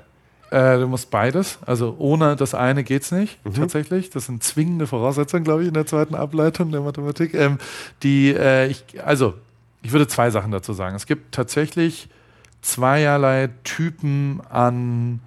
Äh, 0.50 0.78
du 0.78 0.86
musst 0.86 1.10
beides. 1.10 1.58
Also 1.66 1.94
ohne 1.98 2.34
das 2.34 2.54
eine 2.54 2.84
geht 2.84 3.02
es 3.02 3.12
nicht, 3.12 3.44
mhm. 3.44 3.52
tatsächlich. 3.52 4.08
Das 4.08 4.24
sind 4.24 4.42
zwingende 4.42 4.86
Voraussetzungen, 4.86 5.44
glaube 5.44 5.60
ich, 5.60 5.68
in 5.68 5.74
der 5.74 5.84
zweiten 5.84 6.14
Ableitung 6.14 6.72
der 6.72 6.80
Mathematik. 6.80 7.34
Ähm, 7.34 7.58
die, 8.02 8.32
äh, 8.32 8.68
ich, 8.68 8.82
also 9.04 9.34
ich 9.82 9.92
würde 9.92 10.08
zwei 10.08 10.30
Sachen 10.30 10.52
dazu 10.52 10.72
sagen. 10.72 10.96
Es 10.96 11.04
gibt 11.04 11.34
tatsächlich 11.34 12.08
zweierlei 12.62 13.50
Typen 13.62 14.40
an 14.48 15.20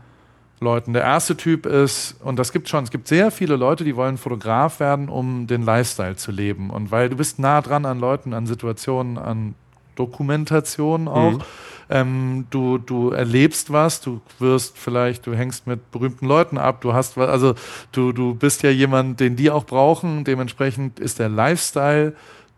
Leuten. 0.61 0.93
Der 0.93 1.01
erste 1.01 1.35
Typ 1.35 1.65
ist, 1.65 2.15
und 2.23 2.37
das 2.37 2.51
gibt 2.51 2.69
schon, 2.69 2.83
es 2.83 2.91
gibt 2.91 3.07
sehr 3.07 3.31
viele 3.31 3.55
Leute, 3.55 3.83
die 3.83 3.95
wollen 3.95 4.17
Fotograf 4.17 4.79
werden, 4.79 5.09
um 5.09 5.47
den 5.47 5.63
Lifestyle 5.63 6.15
zu 6.15 6.31
leben. 6.31 6.69
Und 6.69 6.91
weil 6.91 7.09
du 7.09 7.15
bist 7.15 7.39
nah 7.39 7.61
dran 7.61 7.85
an 7.85 7.99
Leuten, 7.99 8.33
an 8.33 8.45
Situationen, 8.45 9.17
an 9.17 9.55
Dokumentationen 9.95 11.07
auch. 11.07 11.31
Mhm. 11.31 11.41
Ähm, 11.89 12.47
du, 12.51 12.77
du 12.77 13.09
erlebst 13.09 13.73
was, 13.73 13.99
du 14.01 14.21
wirst 14.39 14.77
vielleicht, 14.77 15.27
du 15.27 15.33
hängst 15.33 15.67
mit 15.67 15.91
berühmten 15.91 16.25
Leuten 16.25 16.57
ab, 16.57 16.79
du 16.79 16.93
hast 16.93 17.17
was, 17.17 17.29
also 17.29 17.55
du, 17.91 18.13
du 18.13 18.33
bist 18.33 18.63
ja 18.63 18.69
jemand, 18.69 19.19
den 19.19 19.35
die 19.35 19.49
auch 19.49 19.65
brauchen. 19.65 20.23
Dementsprechend 20.23 20.99
ist 20.99 21.19
der 21.19 21.27
Lifestyle 21.27 22.13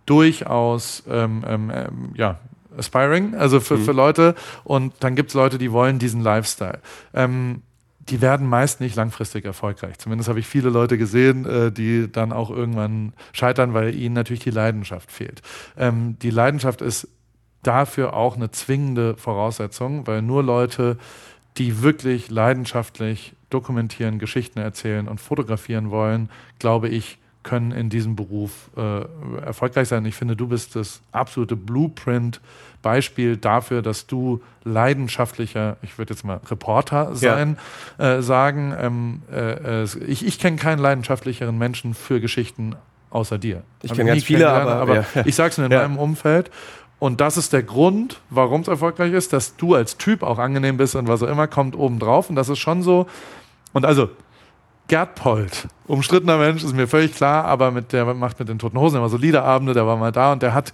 durchaus 0.05 1.03
ähm, 1.09 1.43
ähm, 1.47 1.71
ähm, 1.73 2.09
ja, 2.15 2.37
aspiring, 2.77 3.33
also 3.33 3.59
für, 3.59 3.77
mhm. 3.77 3.85
für 3.85 3.93
Leute. 3.93 4.35
Und 4.65 4.93
dann 4.99 5.15
gibt 5.15 5.29
es 5.29 5.35
Leute, 5.35 5.57
die 5.57 5.71
wollen 5.71 5.99
diesen 5.99 6.21
Lifestyle. 6.21 6.79
Ähm, 7.13 7.61
die 8.09 8.21
werden 8.21 8.47
meist 8.47 8.81
nicht 8.81 8.95
langfristig 8.95 9.45
erfolgreich. 9.45 9.97
Zumindest 9.97 10.29
habe 10.29 10.39
ich 10.39 10.47
viele 10.47 10.69
Leute 10.69 10.97
gesehen, 10.97 11.45
äh, 11.45 11.71
die 11.71 12.11
dann 12.11 12.31
auch 12.31 12.49
irgendwann 12.49 13.13
scheitern, 13.31 13.73
weil 13.73 13.95
ihnen 13.95 14.13
natürlich 14.13 14.43
die 14.43 14.49
Leidenschaft 14.49 15.11
fehlt. 15.11 15.41
Ähm, 15.77 16.17
die 16.21 16.29
Leidenschaft 16.29 16.81
ist 16.81 17.07
dafür 17.63 18.13
auch 18.13 18.35
eine 18.35 18.51
zwingende 18.51 19.15
Voraussetzung, 19.15 20.05
weil 20.05 20.21
nur 20.21 20.43
Leute, 20.43 20.97
die 21.57 21.81
wirklich 21.81 22.29
leidenschaftlich 22.29 23.33
dokumentieren, 23.49 24.19
Geschichten 24.19 24.59
erzählen 24.59 25.07
und 25.07 25.21
fotografieren 25.21 25.89
wollen, 25.89 26.29
glaube 26.59 26.89
ich, 26.89 27.19
können 27.43 27.71
in 27.71 27.89
diesem 27.89 28.15
Beruf 28.15 28.69
äh, 28.75 29.01
erfolgreich 29.45 29.87
sein. 29.87 30.05
Ich 30.05 30.15
finde, 30.15 30.35
du 30.35 30.47
bist 30.47 30.75
das 30.75 31.01
absolute 31.11 31.55
Blueprint-Beispiel 31.55 33.37
dafür, 33.37 33.81
dass 33.81 34.07
du 34.07 34.41
leidenschaftlicher, 34.63 35.77
ich 35.81 35.97
würde 35.97 36.13
jetzt 36.13 36.23
mal 36.23 36.39
Reporter 36.49 37.15
sein, 37.15 37.57
ja. 37.99 38.17
äh, 38.17 38.21
sagen. 38.21 38.73
Ähm, 38.79 39.21
äh, 39.31 39.83
ich 39.83 40.25
ich 40.25 40.39
kenne 40.39 40.57
keinen 40.57 40.79
leidenschaftlicheren 40.79 41.57
Menschen 41.57 41.93
für 41.93 42.19
Geschichten 42.21 42.75
außer 43.09 43.37
dir. 43.37 43.63
Ich 43.81 43.93
kenne 43.93 44.11
ganz 44.11 44.23
viele, 44.23 44.49
aber, 44.49 44.75
aber 44.75 44.95
ja. 44.95 45.05
ich 45.25 45.35
sage 45.35 45.51
es 45.51 45.57
nur 45.57 45.67
in 45.67 45.71
ja. 45.71 45.81
meinem 45.81 45.99
Umfeld. 45.99 46.49
Und 46.99 47.19
das 47.19 47.35
ist 47.35 47.51
der 47.51 47.63
Grund, 47.63 48.21
warum 48.29 48.61
es 48.61 48.69
erfolgreich 48.69 49.11
ist, 49.11 49.33
dass 49.33 49.57
du 49.57 49.75
als 49.75 49.97
Typ 49.97 50.23
auch 50.23 50.39
angenehm 50.39 50.77
bist 50.77 50.95
und 50.95 51.07
was 51.09 51.21
auch 51.21 51.27
immer 51.27 51.47
kommt 51.47 51.75
obendrauf. 51.75 52.29
Und 52.29 52.37
das 52.37 52.47
ist 52.47 52.59
schon 52.59 52.81
so. 52.81 53.07
Und 53.73 53.85
also, 53.85 54.09
Gerd 54.87 55.15
Polt, 55.15 55.67
umstrittener 55.87 56.37
Mensch, 56.37 56.63
ist 56.63 56.75
mir 56.75 56.87
völlig 56.87 57.15
klar, 57.15 57.45
aber 57.45 57.71
mit 57.71 57.93
der 57.93 58.05
macht 58.13 58.39
mit 58.39 58.49
den 58.49 58.59
Toten 58.59 58.77
Hosen 58.77 58.97
immer 58.97 59.09
so 59.09 59.17
Liederabende, 59.17 59.73
der 59.73 59.87
war 59.87 59.97
mal 59.97 60.11
da 60.11 60.33
und 60.33 60.43
der 60.43 60.53
hat 60.53 60.73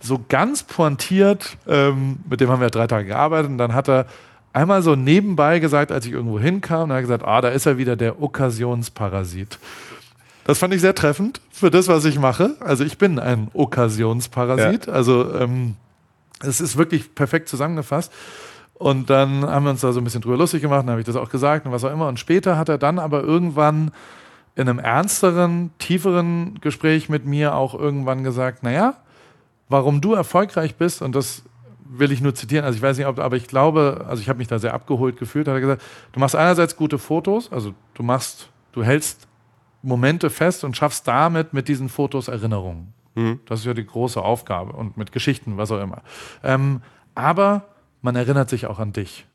so 0.00 0.20
ganz 0.28 0.62
pointiert, 0.62 1.56
ähm, 1.66 2.20
mit 2.28 2.40
dem 2.40 2.50
haben 2.50 2.60
wir 2.60 2.70
drei 2.70 2.86
Tage 2.86 3.06
gearbeitet 3.06 3.50
und 3.50 3.58
dann 3.58 3.74
hat 3.74 3.88
er 3.88 4.06
einmal 4.52 4.82
so 4.82 4.94
nebenbei 4.94 5.58
gesagt, 5.58 5.92
als 5.92 6.06
ich 6.06 6.12
irgendwo 6.12 6.38
hinkam, 6.38 6.90
er 6.90 6.96
hat 6.96 7.02
gesagt, 7.02 7.24
ah, 7.24 7.40
da 7.40 7.48
ist 7.48 7.66
er 7.66 7.78
wieder 7.78 7.96
der 7.96 8.22
Okkasionsparasit. 8.22 9.58
Das 10.44 10.58
fand 10.58 10.72
ich 10.72 10.80
sehr 10.80 10.94
treffend 10.94 11.40
für 11.50 11.70
das, 11.70 11.88
was 11.88 12.04
ich 12.06 12.18
mache. 12.18 12.56
Also 12.60 12.82
ich 12.82 12.96
bin 12.96 13.18
ein 13.18 13.48
Okkasionsparasit. 13.52 14.86
Ja. 14.86 14.92
Also 14.92 15.34
ähm, 15.34 15.76
es 16.40 16.60
ist 16.60 16.78
wirklich 16.78 17.14
perfekt 17.14 17.48
zusammengefasst. 17.48 18.10
Und 18.78 19.10
dann 19.10 19.44
haben 19.44 19.64
wir 19.64 19.70
uns 19.70 19.80
da 19.80 19.92
so 19.92 20.00
ein 20.00 20.04
bisschen 20.04 20.20
drüber 20.20 20.36
lustig 20.36 20.62
gemacht, 20.62 20.82
dann 20.82 20.90
habe 20.90 21.00
ich 21.00 21.06
das 21.06 21.16
auch 21.16 21.30
gesagt 21.30 21.66
und 21.66 21.72
was 21.72 21.84
auch 21.84 21.92
immer. 21.92 22.06
Und 22.06 22.20
später 22.20 22.56
hat 22.56 22.68
er 22.68 22.78
dann 22.78 22.98
aber 22.98 23.22
irgendwann 23.22 23.90
in 24.54 24.68
einem 24.68 24.78
ernsteren, 24.78 25.70
tieferen 25.78 26.58
Gespräch 26.60 27.08
mit 27.08 27.26
mir 27.26 27.54
auch 27.54 27.74
irgendwann 27.74 28.22
gesagt, 28.24 28.62
naja, 28.62 28.94
warum 29.68 30.00
du 30.00 30.14
erfolgreich 30.14 30.76
bist, 30.76 31.02
und 31.02 31.14
das 31.14 31.42
will 31.88 32.12
ich 32.12 32.20
nur 32.20 32.34
zitieren, 32.34 32.64
also 32.64 32.76
ich 32.76 32.82
weiß 32.82 32.98
nicht, 32.98 33.06
ob, 33.06 33.18
aber 33.18 33.36
ich 33.36 33.48
glaube, 33.48 34.04
also 34.08 34.20
ich 34.20 34.28
habe 34.28 34.38
mich 34.38 34.48
da 34.48 34.58
sehr 34.58 34.74
abgeholt 34.74 35.16
gefühlt, 35.16 35.48
hat 35.48 35.54
er 35.54 35.60
gesagt, 35.60 35.82
du 36.12 36.20
machst 36.20 36.36
einerseits 36.36 36.76
gute 36.76 36.98
Fotos, 36.98 37.50
also 37.50 37.74
du 37.94 38.02
machst, 38.02 38.50
du 38.72 38.82
hältst 38.84 39.26
Momente 39.82 40.30
fest 40.30 40.64
und 40.64 40.76
schaffst 40.76 41.06
damit 41.08 41.52
mit 41.52 41.68
diesen 41.68 41.88
Fotos 41.88 42.28
Erinnerungen. 42.28 42.92
Mhm. 43.14 43.40
Das 43.46 43.60
ist 43.60 43.66
ja 43.66 43.74
die 43.74 43.86
große 43.86 44.20
Aufgabe 44.20 44.72
und 44.72 44.96
mit 44.96 45.12
Geschichten, 45.12 45.56
was 45.56 45.70
auch 45.72 45.80
immer. 45.80 46.02
Ähm, 46.42 46.82
aber 47.14 47.64
man 48.02 48.16
erinnert 48.16 48.48
sich 48.48 48.66
auch 48.66 48.78
an 48.78 48.92
dich, 48.92 49.26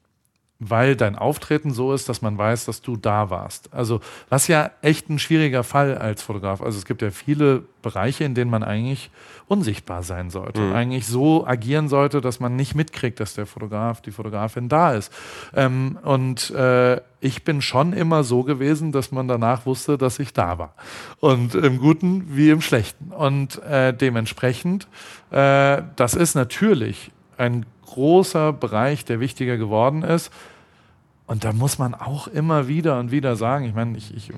weil 0.59 0.95
dein 0.95 1.15
Auftreten 1.17 1.71
so 1.71 1.93
ist, 1.93 2.07
dass 2.09 2.21
man 2.21 2.37
weiß, 2.37 2.65
dass 2.65 2.81
du 2.81 2.95
da 2.95 3.29
warst. 3.29 3.73
Also 3.73 3.99
was 4.29 4.47
ja 4.47 4.71
echt 4.81 5.09
ein 5.09 5.19
schwieriger 5.19 5.63
Fall 5.63 5.97
als 5.97 6.21
Fotograf. 6.21 6.61
Also 6.61 6.77
es 6.77 6.85
gibt 6.85 7.01
ja 7.01 7.11
viele 7.11 7.63
Bereiche, 7.81 8.23
in 8.23 8.35
denen 8.35 8.49
man 8.49 8.63
eigentlich 8.63 9.11
unsichtbar 9.47 10.03
sein 10.03 10.29
sollte, 10.29 10.61
mhm. 10.61 10.73
eigentlich 10.73 11.05
so 11.05 11.45
agieren 11.45 11.89
sollte, 11.89 12.21
dass 12.21 12.39
man 12.39 12.55
nicht 12.55 12.75
mitkriegt, 12.75 13.19
dass 13.19 13.33
der 13.33 13.45
Fotograf, 13.45 14.01
die 14.01 14.11
Fotografin 14.11 14.69
da 14.69 14.93
ist. 14.93 15.11
Ähm, 15.53 15.99
und 16.03 16.49
äh, 16.51 17.01
ich 17.19 17.43
bin 17.43 17.61
schon 17.61 17.93
immer 17.93 18.23
so 18.23 18.43
gewesen, 18.43 18.91
dass 18.91 19.11
man 19.11 19.27
danach 19.27 19.65
wusste, 19.65 19.97
dass 19.97 20.19
ich 20.19 20.33
da 20.33 20.57
war. 20.57 20.73
Und 21.19 21.55
im 21.55 21.79
Guten 21.79 22.35
wie 22.35 22.49
im 22.49 22.61
Schlechten. 22.61 23.11
Und 23.11 23.61
äh, 23.63 23.93
dementsprechend, 23.93 24.87
äh, 25.31 25.81
das 25.95 26.13
ist 26.13 26.35
natürlich 26.35 27.11
ein 27.37 27.65
großer 27.93 28.53
Bereich, 28.53 29.05
der 29.05 29.19
wichtiger 29.19 29.57
geworden 29.57 30.03
ist. 30.03 30.31
Und 31.25 31.43
da 31.43 31.53
muss 31.53 31.79
man 31.79 31.95
auch 31.95 32.27
immer 32.27 32.67
wieder 32.67 32.99
und 32.99 33.11
wieder 33.11 33.35
sagen, 33.35 33.65
ich 33.65 33.73
meine, 33.73 33.97
ich, 33.97 34.15
ich 34.15 34.31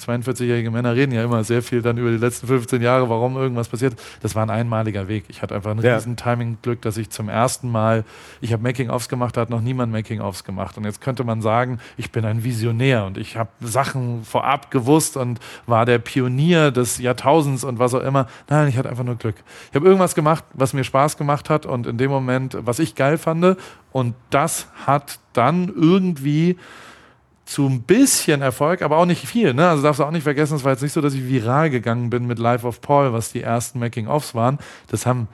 42-jährige 0.00 0.70
Männer 0.70 0.94
reden 0.94 1.12
ja 1.12 1.24
immer 1.24 1.42
sehr 1.44 1.62
viel 1.62 1.82
dann 1.82 1.96
über 1.98 2.10
die 2.10 2.16
letzten 2.18 2.46
15 2.46 2.82
Jahre, 2.82 3.08
warum 3.08 3.36
irgendwas 3.36 3.68
passiert. 3.68 3.94
Das 4.22 4.34
war 4.34 4.42
ein 4.42 4.50
einmaliger 4.50 5.08
Weg. 5.08 5.24
Ich 5.28 5.42
hatte 5.42 5.54
einfach 5.54 5.70
ein 5.70 5.78
Ja. 5.80 5.94
riesen 5.94 6.16
Timing-Glück, 6.16 6.82
dass 6.82 6.96
ich 6.96 7.10
zum 7.10 7.28
ersten 7.28 7.70
Mal, 7.70 8.04
ich 8.40 8.52
habe 8.52 8.62
Making-ofs 8.62 9.08
gemacht, 9.08 9.36
da 9.36 9.42
hat 9.42 9.50
noch 9.50 9.60
niemand 9.60 9.92
Making-ofs 9.92 10.44
gemacht. 10.44 10.76
Und 10.76 10.84
jetzt 10.84 11.00
könnte 11.00 11.24
man 11.24 11.40
sagen, 11.40 11.78
ich 11.96 12.10
bin 12.12 12.24
ein 12.24 12.44
Visionär 12.44 13.04
und 13.06 13.16
ich 13.18 13.36
habe 13.36 13.50
Sachen 13.60 14.24
vorab 14.24 14.70
gewusst 14.70 15.16
und 15.16 15.40
war 15.66 15.86
der 15.86 15.98
Pionier 15.98 16.70
des 16.70 16.98
Jahrtausends 16.98 17.64
und 17.64 17.78
was 17.78 17.94
auch 17.94 18.02
immer. 18.02 18.26
Nein, 18.48 18.68
ich 18.68 18.76
hatte 18.76 18.88
einfach 18.90 19.04
nur 19.04 19.16
Glück. 19.16 19.36
Ich 19.70 19.76
habe 19.76 19.86
irgendwas 19.86 20.14
gemacht, 20.14 20.44
was 20.52 20.72
mir 20.72 20.84
Spaß 20.84 21.16
gemacht 21.16 21.48
hat 21.50 21.66
und 21.66 21.86
in 21.86 21.96
dem 21.98 22.10
Moment, 22.10 22.56
was 22.60 22.78
ich 22.78 22.94
geil 22.94 23.18
fand. 23.18 23.56
Und 23.92 24.14
das 24.30 24.68
hat 24.86 25.18
dann 25.32 25.68
irgendwie 25.74 26.56
zu 27.46 27.66
ein 27.66 27.82
bisschen 27.82 28.42
Erfolg, 28.42 28.82
aber 28.82 28.98
auch 28.98 29.06
nicht 29.06 29.26
viel. 29.26 29.54
Ne? 29.54 29.68
Also 29.68 29.82
darfst 29.82 30.00
du 30.00 30.04
auch 30.04 30.10
nicht 30.10 30.24
vergessen, 30.24 30.56
es 30.56 30.64
war 30.64 30.72
jetzt 30.72 30.82
nicht 30.82 30.92
so, 30.92 31.00
dass 31.00 31.14
ich 31.14 31.26
viral 31.28 31.70
gegangen 31.70 32.10
bin 32.10 32.26
mit 32.26 32.38
Life 32.38 32.66
of 32.66 32.80
Paul, 32.80 33.12
was 33.12 33.32
die 33.32 33.40
ersten 33.40 33.78
Making-ofs 33.78 34.34
waren. 34.34 34.58
Das 34.88 35.06
haben 35.06 35.28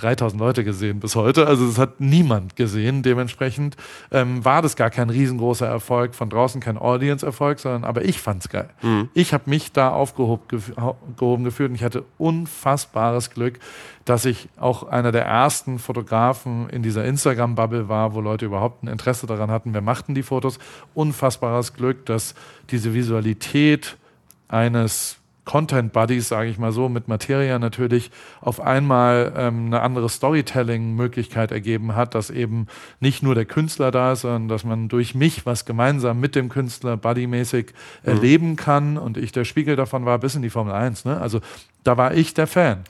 3000 0.00 0.40
Leute 0.40 0.64
gesehen 0.64 1.00
bis 1.00 1.16
heute. 1.16 1.46
Also 1.46 1.66
das 1.66 1.78
hat 1.78 2.00
niemand 2.00 2.56
gesehen. 2.56 3.02
Dementsprechend 3.02 3.76
ähm, 4.10 4.44
war 4.44 4.62
das 4.62 4.76
gar 4.76 4.90
kein 4.90 5.10
riesengroßer 5.10 5.66
Erfolg, 5.66 6.14
von 6.14 6.30
draußen 6.30 6.60
kein 6.60 6.78
Audience-Erfolg, 6.78 7.58
sondern 7.58 7.84
aber 7.84 8.04
ich 8.04 8.20
fand's 8.20 8.48
geil. 8.48 8.70
Ich 9.14 9.32
habe 9.32 9.48
mich 9.48 9.72
da 9.72 9.90
aufgehoben 9.90 10.42
gef 10.48 10.72
gefühlt 11.44 11.70
und 11.70 11.74
ich 11.74 11.84
hatte 11.84 12.04
unfassbares 12.18 13.30
Glück, 13.30 13.58
dass 14.04 14.24
ich 14.24 14.48
auch 14.58 14.84
einer 14.84 15.12
der 15.12 15.24
ersten 15.24 15.78
Fotografen 15.78 16.68
in 16.70 16.82
dieser 16.82 17.04
Instagram-Bubble 17.04 17.88
war, 17.88 18.14
wo 18.14 18.20
Leute 18.20 18.46
überhaupt 18.46 18.82
ein 18.82 18.88
Interesse 18.88 19.26
daran 19.26 19.50
hatten, 19.50 19.74
wer 19.74 19.82
machten 19.82 20.14
die 20.14 20.22
Fotos. 20.22 20.58
Unfassbares 20.94 21.74
Glück, 21.74 22.06
dass 22.06 22.34
diese 22.70 22.94
Visualität 22.94 23.96
eines 24.48 25.19
Content 25.44 25.92
Buddies, 25.92 26.28
sage 26.28 26.50
ich 26.50 26.58
mal 26.58 26.72
so, 26.72 26.88
mit 26.88 27.08
Materia 27.08 27.58
natürlich 27.58 28.10
auf 28.40 28.60
einmal 28.60 29.32
ähm, 29.36 29.66
eine 29.66 29.80
andere 29.80 30.08
Storytelling-Möglichkeit 30.08 31.50
ergeben 31.50 31.94
hat, 31.96 32.14
dass 32.14 32.30
eben 32.30 32.66
nicht 33.00 33.22
nur 33.22 33.34
der 33.34 33.46
Künstler 33.46 33.90
da 33.90 34.12
ist, 34.12 34.20
sondern 34.22 34.48
dass 34.48 34.64
man 34.64 34.88
durch 34.88 35.14
mich 35.14 35.46
was 35.46 35.64
gemeinsam 35.64 36.20
mit 36.20 36.34
dem 36.34 36.48
Künstler 36.48 36.96
buddymäßig 36.96 37.72
erleben 38.02 38.56
kann 38.56 38.98
und 38.98 39.16
ich 39.16 39.32
der 39.32 39.44
Spiegel 39.44 39.76
davon 39.76 40.04
war 40.04 40.18
bis 40.18 40.34
in 40.34 40.42
die 40.42 40.50
Formel 40.50 40.72
1. 40.74 41.04
Ne? 41.04 41.20
Also 41.20 41.40
da 41.84 41.96
war 41.96 42.14
ich 42.14 42.34
der 42.34 42.46
Fan. 42.46 42.84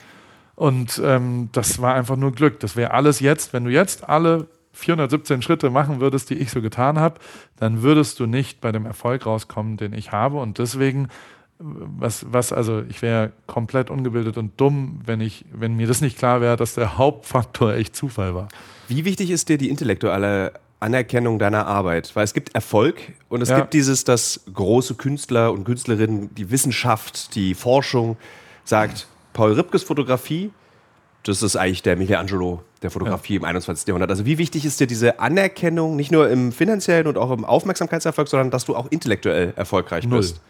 Und 0.55 1.01
ähm, 1.03 1.49
das 1.53 1.81
war 1.81 1.95
einfach 1.95 2.17
nur 2.17 2.33
Glück. 2.33 2.59
Das 2.59 2.75
wäre 2.75 2.91
alles 2.91 3.19
jetzt, 3.19 3.53
wenn 3.53 3.63
du 3.63 3.71
jetzt 3.71 4.07
alle 4.07 4.47
417 4.73 5.41
Schritte 5.41 5.69
machen 5.69 5.99
würdest, 5.99 6.29
die 6.29 6.35
ich 6.35 6.51
so 6.51 6.61
getan 6.61 6.99
habe, 6.99 7.19
dann 7.57 7.81
würdest 7.81 8.19
du 8.19 8.25
nicht 8.25 8.61
bei 8.61 8.71
dem 8.71 8.85
Erfolg 8.85 9.25
rauskommen, 9.25 9.77
den 9.77 9.93
ich 9.93 10.11
habe. 10.11 10.37
Und 10.37 10.59
deswegen, 10.59 11.07
was, 11.63 12.25
was 12.31 12.51
also, 12.53 12.81
ich 12.89 13.01
wäre 13.01 13.31
komplett 13.47 13.89
ungebildet 13.89 14.37
und 14.37 14.59
dumm, 14.59 15.01
wenn 15.05 15.21
ich, 15.21 15.45
wenn 15.53 15.75
mir 15.75 15.87
das 15.87 16.01
nicht 16.01 16.17
klar 16.17 16.41
wäre, 16.41 16.57
dass 16.57 16.73
der 16.75 16.97
Hauptfaktor 16.97 17.73
echt 17.73 17.95
Zufall 17.95 18.33
war. 18.35 18.47
Wie 18.87 19.05
wichtig 19.05 19.29
ist 19.31 19.49
dir 19.49 19.57
die 19.57 19.69
intellektuelle 19.69 20.53
Anerkennung 20.79 21.37
deiner 21.39 21.67
Arbeit? 21.67 22.15
Weil 22.15 22.23
es 22.23 22.33
gibt 22.33 22.55
Erfolg 22.55 22.99
und 23.29 23.41
es 23.41 23.49
Ja. 23.49 23.59
gibt 23.59 23.73
dieses, 23.73 24.03
dass 24.03 24.41
große 24.53 24.95
Künstler 24.95 25.51
und 25.53 25.63
Künstlerinnen, 25.63 26.33
die 26.35 26.49
Wissenschaft, 26.51 27.35
die 27.35 27.53
Forschung 27.53 28.17
sagt, 28.65 29.07
Paul 29.33 29.53
Ripkes 29.53 29.83
Fotografie, 29.83 30.51
das 31.23 31.43
ist 31.43 31.55
eigentlich 31.55 31.83
der 31.83 31.95
Michelangelo 31.97 32.63
der 32.81 32.89
Fotografie 32.89 33.35
im 33.35 33.43
21. 33.45 33.87
Jahrhundert. 33.87 34.09
Also 34.09 34.25
wie 34.25 34.39
wichtig 34.39 34.65
ist 34.65 34.79
dir 34.79 34.87
diese 34.87 35.19
Anerkennung, 35.19 35.95
nicht 35.95 36.11
nur 36.11 36.27
im 36.31 36.51
finanziellen 36.51 37.05
und 37.05 37.17
auch 37.17 37.29
im 37.29 37.45
Aufmerksamkeitserfolg, 37.45 38.27
sondern 38.27 38.49
dass 38.49 38.65
du 38.65 38.75
auch 38.75 38.87
intellektuell 38.89 39.53
erfolgreich 39.55 40.07
Null. 40.07 40.17
bist? 40.19 40.41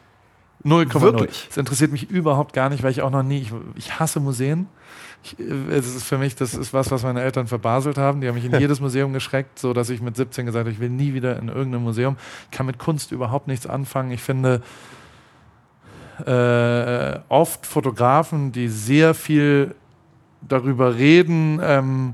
0,0. 0.63 1.01
Wirklich? 1.01 1.45
Das 1.47 1.57
interessiert 1.57 1.91
mich 1.91 2.09
überhaupt 2.09 2.53
gar 2.53 2.69
nicht, 2.69 2.83
weil 2.83 2.91
ich 2.91 3.01
auch 3.01 3.09
noch 3.09 3.23
nie, 3.23 3.39
ich, 3.39 3.53
ich 3.75 3.99
hasse 3.99 4.19
Museen. 4.19 4.67
Ich, 5.23 5.39
äh, 5.39 5.43
es 5.43 5.95
ist 5.95 6.03
für 6.03 6.17
mich, 6.17 6.35
das 6.35 6.53
ist 6.53 6.73
was, 6.73 6.91
was 6.91 7.03
meine 7.03 7.21
Eltern 7.21 7.47
verbaselt 7.47 7.97
haben. 7.97 8.21
Die 8.21 8.27
haben 8.27 8.35
mich 8.35 8.45
in 8.45 8.53
jedes 8.59 8.79
Museum 8.79 9.13
geschreckt, 9.13 9.59
so 9.59 9.73
dass 9.73 9.89
ich 9.89 10.01
mit 10.01 10.15
17 10.15 10.45
gesagt 10.45 10.65
habe, 10.65 10.71
ich 10.71 10.79
will 10.79 10.89
nie 10.89 11.13
wieder 11.13 11.37
in 11.37 11.47
irgendein 11.47 11.83
Museum. 11.83 12.17
Ich 12.51 12.57
kann 12.57 12.65
mit 12.65 12.79
Kunst 12.79 13.11
überhaupt 13.11 13.47
nichts 13.47 13.67
anfangen. 13.67 14.11
Ich 14.11 14.21
finde 14.21 14.61
äh, 16.25 17.19
oft 17.29 17.65
Fotografen, 17.65 18.51
die 18.51 18.67
sehr 18.67 19.13
viel 19.13 19.75
darüber 20.47 20.95
reden, 20.95 21.59
ähm, 21.63 22.13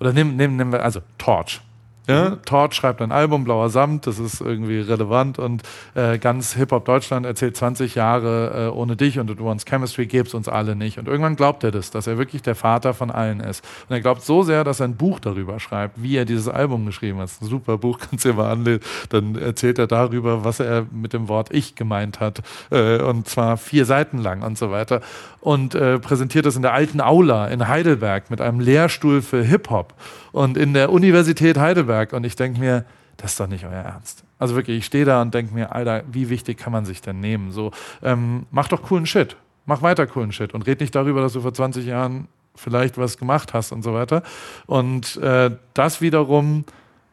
oder 0.00 0.12
nehmen, 0.12 0.36
nehmen, 0.36 0.56
nehmen 0.56 0.72
wir, 0.72 0.82
also 0.82 1.00
Torch. 1.18 1.60
Ja, 2.08 2.36
Torch 2.46 2.72
schreibt 2.72 3.02
ein 3.02 3.12
Album, 3.12 3.44
Blauer 3.44 3.68
Samt, 3.68 4.06
das 4.06 4.18
ist 4.18 4.40
irgendwie 4.40 4.80
relevant 4.80 5.38
und 5.38 5.62
äh, 5.94 6.16
ganz 6.16 6.54
Hip-Hop 6.54 6.86
Deutschland 6.86 7.26
erzählt 7.26 7.54
20 7.54 7.94
Jahre 7.96 8.68
äh, 8.68 8.74
ohne 8.74 8.96
dich 8.96 9.18
und 9.18 9.30
Advanced 9.30 9.68
Chemistry 9.68 10.06
gäbe 10.06 10.26
es 10.26 10.32
uns 10.32 10.48
alle 10.48 10.74
nicht. 10.74 10.96
Und 10.96 11.06
irgendwann 11.06 11.36
glaubt 11.36 11.64
er 11.64 11.70
das, 11.70 11.90
dass 11.90 12.06
er 12.06 12.16
wirklich 12.16 12.40
der 12.40 12.54
Vater 12.54 12.94
von 12.94 13.10
allen 13.10 13.40
ist. 13.40 13.62
Und 13.88 13.94
er 13.94 14.00
glaubt 14.00 14.22
so 14.22 14.42
sehr, 14.42 14.64
dass 14.64 14.80
er 14.80 14.88
ein 14.88 14.96
Buch 14.96 15.20
darüber 15.20 15.60
schreibt, 15.60 16.02
wie 16.02 16.16
er 16.16 16.24
dieses 16.24 16.48
Album 16.48 16.86
geschrieben 16.86 17.18
hat. 17.18 17.28
Ein 17.42 17.46
super 17.46 17.76
Buch, 17.76 17.98
kannst 18.10 18.24
du 18.24 18.30
dir 18.30 18.36
mal 18.36 18.50
anlesen. 18.50 18.80
Dann 19.10 19.36
erzählt 19.36 19.78
er 19.78 19.86
darüber, 19.86 20.44
was 20.44 20.60
er 20.60 20.86
mit 20.90 21.12
dem 21.12 21.28
Wort 21.28 21.52
Ich 21.52 21.74
gemeint 21.74 22.20
hat. 22.20 22.40
Äh, 22.70 23.02
und 23.02 23.28
zwar 23.28 23.58
vier 23.58 23.84
Seiten 23.84 24.16
lang 24.16 24.40
und 24.40 24.56
so 24.56 24.70
weiter. 24.70 25.02
Und 25.40 25.74
äh, 25.74 25.98
präsentiert 25.98 26.46
das 26.46 26.56
in 26.56 26.62
der 26.62 26.72
alten 26.72 27.02
Aula 27.02 27.48
in 27.48 27.68
Heidelberg 27.68 28.30
mit 28.30 28.40
einem 28.40 28.60
Lehrstuhl 28.60 29.20
für 29.20 29.42
Hip-Hop 29.42 29.94
und 30.38 30.56
in 30.56 30.72
der 30.72 30.92
Universität 30.92 31.58
Heidelberg. 31.58 32.12
Und 32.12 32.22
ich 32.22 32.36
denke 32.36 32.60
mir, 32.60 32.84
das 33.16 33.32
ist 33.32 33.40
doch 33.40 33.48
nicht 33.48 33.64
euer 33.64 33.72
Ernst. 33.72 34.22
Also 34.38 34.54
wirklich, 34.54 34.78
ich 34.78 34.86
stehe 34.86 35.04
da 35.04 35.20
und 35.20 35.34
denke 35.34 35.52
mir, 35.52 35.74
Alter, 35.74 36.04
wie 36.12 36.30
wichtig 36.30 36.58
kann 36.58 36.72
man 36.72 36.84
sich 36.84 37.00
denn 37.00 37.18
nehmen? 37.18 37.50
So, 37.50 37.72
ähm, 38.04 38.46
mach 38.52 38.68
doch 38.68 38.82
coolen 38.82 39.04
Shit. 39.04 39.36
Mach 39.66 39.82
weiter 39.82 40.06
coolen 40.06 40.30
Shit 40.30 40.54
und 40.54 40.64
red 40.68 40.78
nicht 40.78 40.94
darüber, 40.94 41.22
dass 41.22 41.32
du 41.32 41.40
vor 41.40 41.52
20 41.52 41.84
Jahren 41.84 42.28
vielleicht 42.54 42.98
was 42.98 43.18
gemacht 43.18 43.52
hast 43.52 43.72
und 43.72 43.82
so 43.82 43.94
weiter. 43.94 44.22
Und 44.66 45.16
äh, 45.16 45.50
das 45.74 46.00
wiederum 46.00 46.64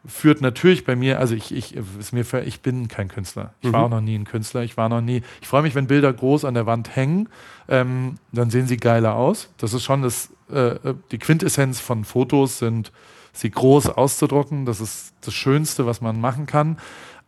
führt 0.06 0.42
natürlich 0.42 0.86
bei 0.86 0.96
mir, 0.96 1.20
also 1.20 1.34
ich, 1.34 1.52
ich, 1.52 1.76
ist 1.76 2.14
mir, 2.14 2.24
ich 2.46 2.62
bin 2.62 2.88
kein 2.88 3.08
Künstler. 3.08 3.56
Ich 3.62 3.74
war 3.74 3.86
auch 3.86 3.90
noch 3.90 4.02
nie 4.02 4.16
ein 4.16 4.26
Künstler. 4.26 4.62
Ich 4.62 4.78
war 4.78 4.88
noch 4.88 5.02
nie, 5.02 5.24
ich 5.42 5.48
freue 5.48 5.64
mich, 5.64 5.74
wenn 5.74 5.88
Bilder 5.88 6.14
groß 6.14 6.46
an 6.46 6.54
der 6.54 6.68
Wand 6.68 6.96
hängen, 6.96 7.28
ähm, 7.68 8.20
dann 8.32 8.52
sehen 8.52 8.68
sie 8.68 8.78
geiler 8.78 9.16
aus. 9.16 9.50
Das 9.58 9.74
ist 9.74 9.84
schon 9.84 10.04
das, 10.04 10.30
äh, 10.54 10.76
äh, 10.76 10.94
die 11.12 11.18
Quintessenz 11.18 11.80
von 11.80 12.04
Fotos 12.04 12.60
sind, 12.60 12.92
sie 13.36 13.52
groß 13.52 13.90
auszudrucken. 13.90 14.66
Das 14.66 14.82
ist 14.82 15.14
das 15.22 15.34
Schönste, 15.34 15.86
was 15.86 16.02
man 16.02 16.20
machen 16.20 16.46
kann. 16.46 16.78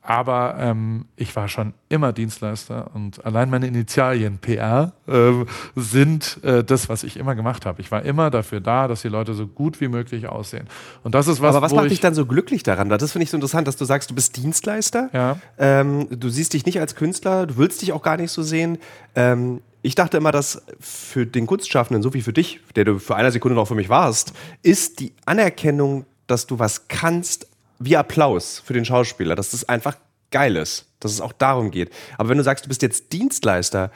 Aber 0.07 0.55
ähm, 0.57 1.03
ich 1.17 1.35
war 1.35 1.49
schon 1.49 1.73
immer 1.89 2.13
Dienstleister 2.13 2.91
und 2.93 3.25
allein 3.25 3.49
meine 3.49 3.67
Initialien 3.67 4.37
PR 4.37 4.93
ähm, 5.05 5.47
sind 5.75 6.41
äh, 6.45 6.63
das, 6.63 6.87
was 6.87 7.03
ich 7.03 7.17
immer 7.17 7.35
gemacht 7.35 7.65
habe. 7.65 7.81
Ich 7.81 7.91
war 7.91 8.03
immer 8.03 8.29
dafür 8.29 8.61
da, 8.61 8.87
dass 8.87 9.01
die 9.01 9.09
Leute 9.09 9.33
so 9.33 9.47
gut 9.47 9.81
wie 9.81 9.89
möglich 9.89 10.29
aussehen. 10.29 10.67
Und 11.03 11.13
das 11.13 11.27
ist 11.27 11.41
was, 11.41 11.53
Aber 11.53 11.65
was 11.65 11.73
macht 11.73 11.87
ich, 11.87 11.91
dich 11.91 11.99
dann 11.99 12.13
so 12.13 12.25
glücklich 12.25 12.63
daran? 12.63 12.87
Das 12.87 13.11
finde 13.11 13.23
ich 13.23 13.31
so 13.31 13.35
interessant, 13.35 13.67
dass 13.67 13.75
du 13.75 13.83
sagst, 13.83 14.09
du 14.09 14.15
bist 14.15 14.37
Dienstleister. 14.37 15.09
Ja. 15.11 15.39
Ähm, 15.57 16.07
du 16.09 16.29
siehst 16.29 16.53
dich 16.53 16.65
nicht 16.65 16.79
als 16.79 16.95
Künstler, 16.95 17.45
du 17.45 17.57
willst 17.57 17.81
dich 17.81 17.91
auch 17.91 18.01
gar 18.01 18.15
nicht 18.15 18.31
so 18.31 18.43
sehen. 18.43 18.77
Ähm, 19.13 19.59
ich 19.81 19.95
dachte 19.95 20.17
immer, 20.17 20.31
dass 20.31 20.63
für 20.79 21.25
den 21.25 21.47
Kunstschaffenden, 21.47 22.03
so 22.03 22.13
wie 22.13 22.21
für 22.21 22.33
dich, 22.33 22.59
der 22.75 22.85
du 22.85 22.99
für 22.99 23.15
eine 23.15 23.31
Sekunde 23.31 23.55
noch 23.55 23.67
für 23.67 23.75
mich 23.75 23.89
warst, 23.89 24.33
ist 24.63 24.99
die 24.99 25.13
Anerkennung, 25.25 26.05
dass 26.27 26.47
du 26.47 26.59
was 26.59 26.87
kannst, 26.87 27.47
wie 27.79 27.95
Applaus 27.95 28.61
für 28.65 28.73
den 28.73 28.85
Schauspieler, 28.85 29.35
dass 29.35 29.51
das 29.51 29.69
einfach 29.69 29.95
geil 30.31 30.55
ist, 30.55 30.87
dass 30.99 31.11
es 31.11 31.21
auch 31.21 31.31
darum 31.31 31.71
geht. 31.71 31.91
Aber 32.17 32.29
wenn 32.29 32.37
du 32.37 32.43
sagst, 32.43 32.65
du 32.65 32.69
bist 32.69 32.81
jetzt 32.81 33.13
Dienstleister, 33.13 33.91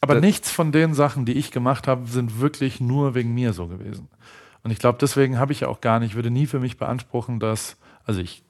Aber 0.00 0.20
nichts 0.20 0.50
von 0.50 0.72
den 0.72 0.92
Sachen, 0.92 1.24
die 1.24 1.32
ich 1.32 1.50
gemacht 1.50 1.88
habe, 1.88 2.06
sind 2.08 2.40
wirklich 2.40 2.80
nur 2.80 3.14
wegen 3.14 3.32
mir 3.32 3.54
so 3.54 3.68
gewesen. 3.68 4.08
Und 4.62 4.70
ich 4.70 4.78
glaube, 4.78 4.98
deswegen 5.00 5.38
habe 5.38 5.52
ich 5.52 5.60
ja 5.60 5.68
auch 5.68 5.80
gar 5.80 6.00
nicht, 6.00 6.14
würde 6.14 6.30
nie 6.30 6.46
für 6.46 6.60
mich 6.60 6.76
beanspruchen, 6.76 7.40
dass, 7.40 7.76
also 8.04 8.20
ich 8.20 8.43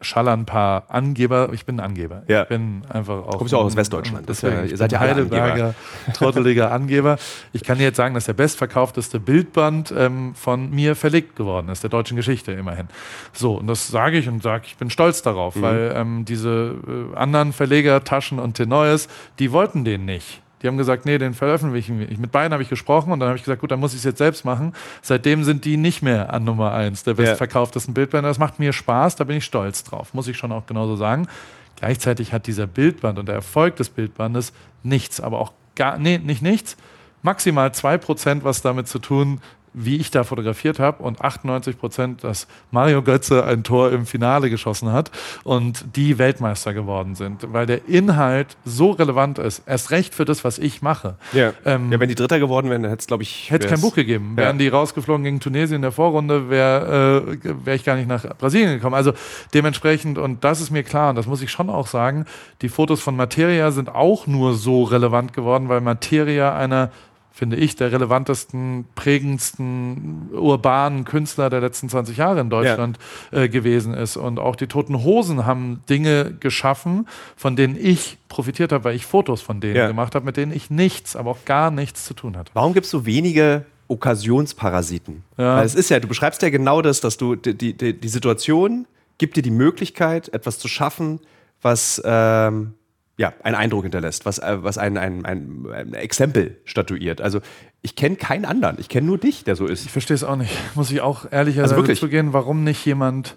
schaller 0.00 0.32
ein 0.32 0.46
paar 0.46 0.84
Angeber, 0.88 1.50
ich 1.52 1.66
bin 1.66 1.80
ein 1.80 1.84
Angeber. 1.84 2.22
Ja. 2.28 2.42
Ich 2.42 2.48
bin 2.48 2.82
einfach 2.88 3.26
auch. 3.26 3.38
Kommst 3.38 3.52
ja 3.52 3.58
auch 3.58 3.64
aus 3.64 3.74
Westdeutschland. 3.74 4.28
Das 4.28 4.42
ja- 4.42 4.50
Deswegen, 4.50 4.70
ihr 4.70 4.76
seid 4.76 4.92
ja 4.92 5.00
Heidelberger, 5.00 5.74
trotteliger 6.14 6.70
Angeber. 6.70 7.16
Ich 7.52 7.64
kann 7.64 7.78
dir 7.78 7.84
jetzt 7.84 7.96
sagen, 7.96 8.14
dass 8.14 8.26
der 8.26 8.34
bestverkaufteste 8.34 9.18
Bildband 9.18 9.92
ähm, 9.96 10.34
von 10.36 10.70
mir 10.70 10.94
verlegt 10.94 11.34
geworden 11.36 11.68
ist, 11.68 11.82
der 11.82 11.90
deutschen 11.90 12.16
Geschichte 12.16 12.52
immerhin. 12.52 12.86
So, 13.32 13.54
und 13.54 13.66
das 13.66 13.88
sage 13.88 14.18
ich 14.18 14.28
und 14.28 14.42
sage, 14.42 14.64
ich 14.66 14.76
bin 14.76 14.88
stolz 14.90 15.22
darauf, 15.22 15.56
Mhm. 15.56 15.62
weil 15.62 15.92
ähm, 15.96 16.24
diese 16.24 16.76
äh, 17.14 17.16
anderen 17.16 17.52
Verleger, 17.52 18.04
Taschen 18.04 18.38
und 18.38 18.54
Tenoyes, 18.54 19.08
die 19.40 19.50
wollten 19.52 19.84
den 19.84 20.04
nicht. 20.04 20.42
Die 20.62 20.66
haben 20.66 20.76
gesagt, 20.76 21.06
nee, 21.06 21.18
den 21.18 21.34
veröffentlichen 21.34 22.00
wir. 22.00 22.10
Ich, 22.10 22.18
mit 22.18 22.32
beiden 22.32 22.52
habe 22.52 22.62
ich 22.62 22.68
gesprochen 22.68 23.12
und 23.12 23.20
dann 23.20 23.28
habe 23.28 23.38
ich 23.38 23.44
gesagt, 23.44 23.60
gut, 23.60 23.70
dann 23.70 23.80
muss 23.80 23.92
ich 23.92 23.98
es 23.98 24.04
jetzt 24.04 24.18
selbst 24.18 24.44
machen. 24.44 24.74
Seitdem 25.02 25.44
sind 25.44 25.64
die 25.64 25.76
nicht 25.76 26.02
mehr 26.02 26.32
an 26.32 26.44
Nummer 26.44 26.72
eins 26.72 27.04
der 27.04 27.14
bestverkauftesten 27.14 27.94
Bildbänder. 27.94 28.28
Das 28.28 28.38
macht 28.38 28.58
mir 28.58 28.72
Spaß, 28.72 29.16
da 29.16 29.24
bin 29.24 29.36
ich 29.36 29.44
stolz 29.44 29.84
drauf, 29.84 30.14
muss 30.14 30.28
ich 30.28 30.36
schon 30.36 30.52
auch 30.52 30.66
genauso 30.66 30.96
sagen. 30.96 31.28
Gleichzeitig 31.76 32.32
hat 32.32 32.46
dieser 32.46 32.66
Bildband 32.66 33.18
und 33.18 33.26
der 33.26 33.36
Erfolg 33.36 33.76
des 33.76 33.88
Bildbandes 33.88 34.52
nichts, 34.82 35.20
aber 35.20 35.38
auch 35.38 35.52
gar, 35.76 35.96
nee, 35.96 36.18
nicht 36.18 36.42
nichts, 36.42 36.76
maximal 37.22 37.68
2% 37.68 38.42
was 38.42 38.62
damit 38.62 38.88
zu 38.88 38.98
tun, 38.98 39.40
wie 39.84 39.96
ich 39.96 40.10
da 40.10 40.24
fotografiert 40.24 40.78
habe 40.78 41.02
und 41.02 41.20
98 41.20 41.78
Prozent, 41.78 42.24
dass 42.24 42.46
Mario 42.70 43.02
Götze 43.02 43.44
ein 43.44 43.62
Tor 43.62 43.92
im 43.92 44.06
Finale 44.06 44.50
geschossen 44.50 44.92
hat 44.92 45.10
und 45.44 45.96
die 45.96 46.18
Weltmeister 46.18 46.74
geworden 46.74 47.14
sind, 47.14 47.52
weil 47.52 47.66
der 47.66 47.88
Inhalt 47.88 48.56
so 48.64 48.90
relevant 48.90 49.38
ist, 49.38 49.62
erst 49.66 49.90
recht 49.90 50.14
für 50.14 50.24
das, 50.24 50.44
was 50.44 50.58
ich 50.58 50.82
mache. 50.82 51.16
Ja, 51.32 51.52
ähm, 51.64 51.92
ja 51.92 52.00
wenn 52.00 52.08
die 52.08 52.14
Dritter 52.14 52.38
geworden 52.38 52.70
wären, 52.70 52.82
dann 52.82 52.90
hätte 52.90 53.00
es, 53.00 53.06
glaube 53.06 53.22
ich... 53.22 53.50
Hätte 53.50 53.68
kein 53.68 53.80
Buch 53.80 53.94
gegeben. 53.94 54.34
Ja. 54.36 54.44
Wären 54.44 54.58
die 54.58 54.68
rausgeflogen 54.68 55.24
gegen 55.24 55.40
Tunesien 55.40 55.76
in 55.76 55.82
der 55.82 55.92
Vorrunde, 55.92 56.50
wäre 56.50 57.36
äh, 57.44 57.64
wär 57.64 57.74
ich 57.74 57.84
gar 57.84 57.96
nicht 57.96 58.08
nach 58.08 58.24
Brasilien 58.36 58.74
gekommen. 58.74 58.94
Also 58.94 59.12
dementsprechend, 59.54 60.18
und 60.18 60.44
das 60.44 60.60
ist 60.60 60.70
mir 60.70 60.82
klar, 60.82 61.10
und 61.10 61.16
das 61.16 61.26
muss 61.26 61.42
ich 61.42 61.50
schon 61.50 61.70
auch 61.70 61.86
sagen, 61.86 62.26
die 62.62 62.68
Fotos 62.68 63.00
von 63.00 63.16
Materia 63.16 63.70
sind 63.70 63.94
auch 63.94 64.26
nur 64.26 64.54
so 64.54 64.82
relevant 64.84 65.32
geworden, 65.32 65.68
weil 65.68 65.80
Materia 65.80 66.56
einer 66.56 66.90
finde 67.38 67.54
ich, 67.54 67.76
der 67.76 67.92
relevantesten, 67.92 68.84
prägendsten 68.96 70.28
urbanen 70.32 71.04
Künstler 71.04 71.50
der 71.50 71.60
letzten 71.60 71.88
20 71.88 72.16
Jahre 72.16 72.40
in 72.40 72.50
Deutschland 72.50 72.98
ja. 73.30 73.42
äh, 73.42 73.48
gewesen 73.48 73.94
ist. 73.94 74.16
Und 74.16 74.40
auch 74.40 74.56
die 74.56 74.66
Toten 74.66 75.04
Hosen 75.04 75.46
haben 75.46 75.80
Dinge 75.88 76.34
geschaffen, 76.40 77.06
von 77.36 77.54
denen 77.54 77.76
ich 77.80 78.18
profitiert 78.28 78.72
habe, 78.72 78.82
weil 78.82 78.96
ich 78.96 79.06
Fotos 79.06 79.40
von 79.40 79.60
denen 79.60 79.76
ja. 79.76 79.86
gemacht 79.86 80.16
habe, 80.16 80.24
mit 80.24 80.36
denen 80.36 80.50
ich 80.50 80.68
nichts, 80.68 81.14
aber 81.14 81.30
auch 81.30 81.44
gar 81.44 81.70
nichts 81.70 82.04
zu 82.04 82.14
tun 82.14 82.36
hatte. 82.36 82.50
Warum 82.54 82.74
gibt 82.74 82.86
es 82.86 82.90
so 82.90 83.06
wenige 83.06 83.64
Okkasionsparasiten? 83.86 85.22
Ja. 85.36 85.58
Weil 85.58 85.66
es 85.66 85.76
ist 85.76 85.90
ja, 85.90 86.00
du 86.00 86.08
beschreibst 86.08 86.42
ja 86.42 86.50
genau 86.50 86.82
das, 86.82 87.00
dass 87.00 87.18
du 87.18 87.36
die, 87.36 87.54
die, 87.54 88.00
die 88.00 88.08
Situation 88.08 88.88
gibt 89.18 89.36
dir 89.36 89.42
die 89.42 89.52
Möglichkeit, 89.52 90.28
etwas 90.34 90.58
zu 90.58 90.66
schaffen, 90.66 91.20
was 91.62 92.02
ähm, 92.04 92.74
ja, 93.18 93.32
einen 93.42 93.56
Eindruck 93.56 93.82
hinterlässt, 93.82 94.24
was, 94.24 94.38
äh, 94.38 94.62
was 94.62 94.78
ein, 94.78 94.96
ein, 94.96 95.26
ein, 95.26 95.66
ein 95.72 95.92
Exempel 95.92 96.56
statuiert. 96.64 97.20
Also 97.20 97.40
ich 97.82 97.96
kenne 97.96 98.14
keinen 98.14 98.44
anderen, 98.44 98.76
ich 98.78 98.88
kenne 98.88 99.08
nur 99.08 99.18
dich, 99.18 99.42
der 99.42 99.56
so 99.56 99.66
ist. 99.66 99.84
Ich 99.84 99.90
verstehe 99.90 100.14
es 100.14 100.22
auch 100.22 100.36
nicht. 100.36 100.56
Muss 100.76 100.90
ich 100.92 101.00
auch 101.00 101.30
ehrlicherweise 101.30 101.74
also 101.74 101.94
zugehen, 101.94 102.32
warum 102.32 102.62
nicht 102.62 102.86
jemand. 102.86 103.36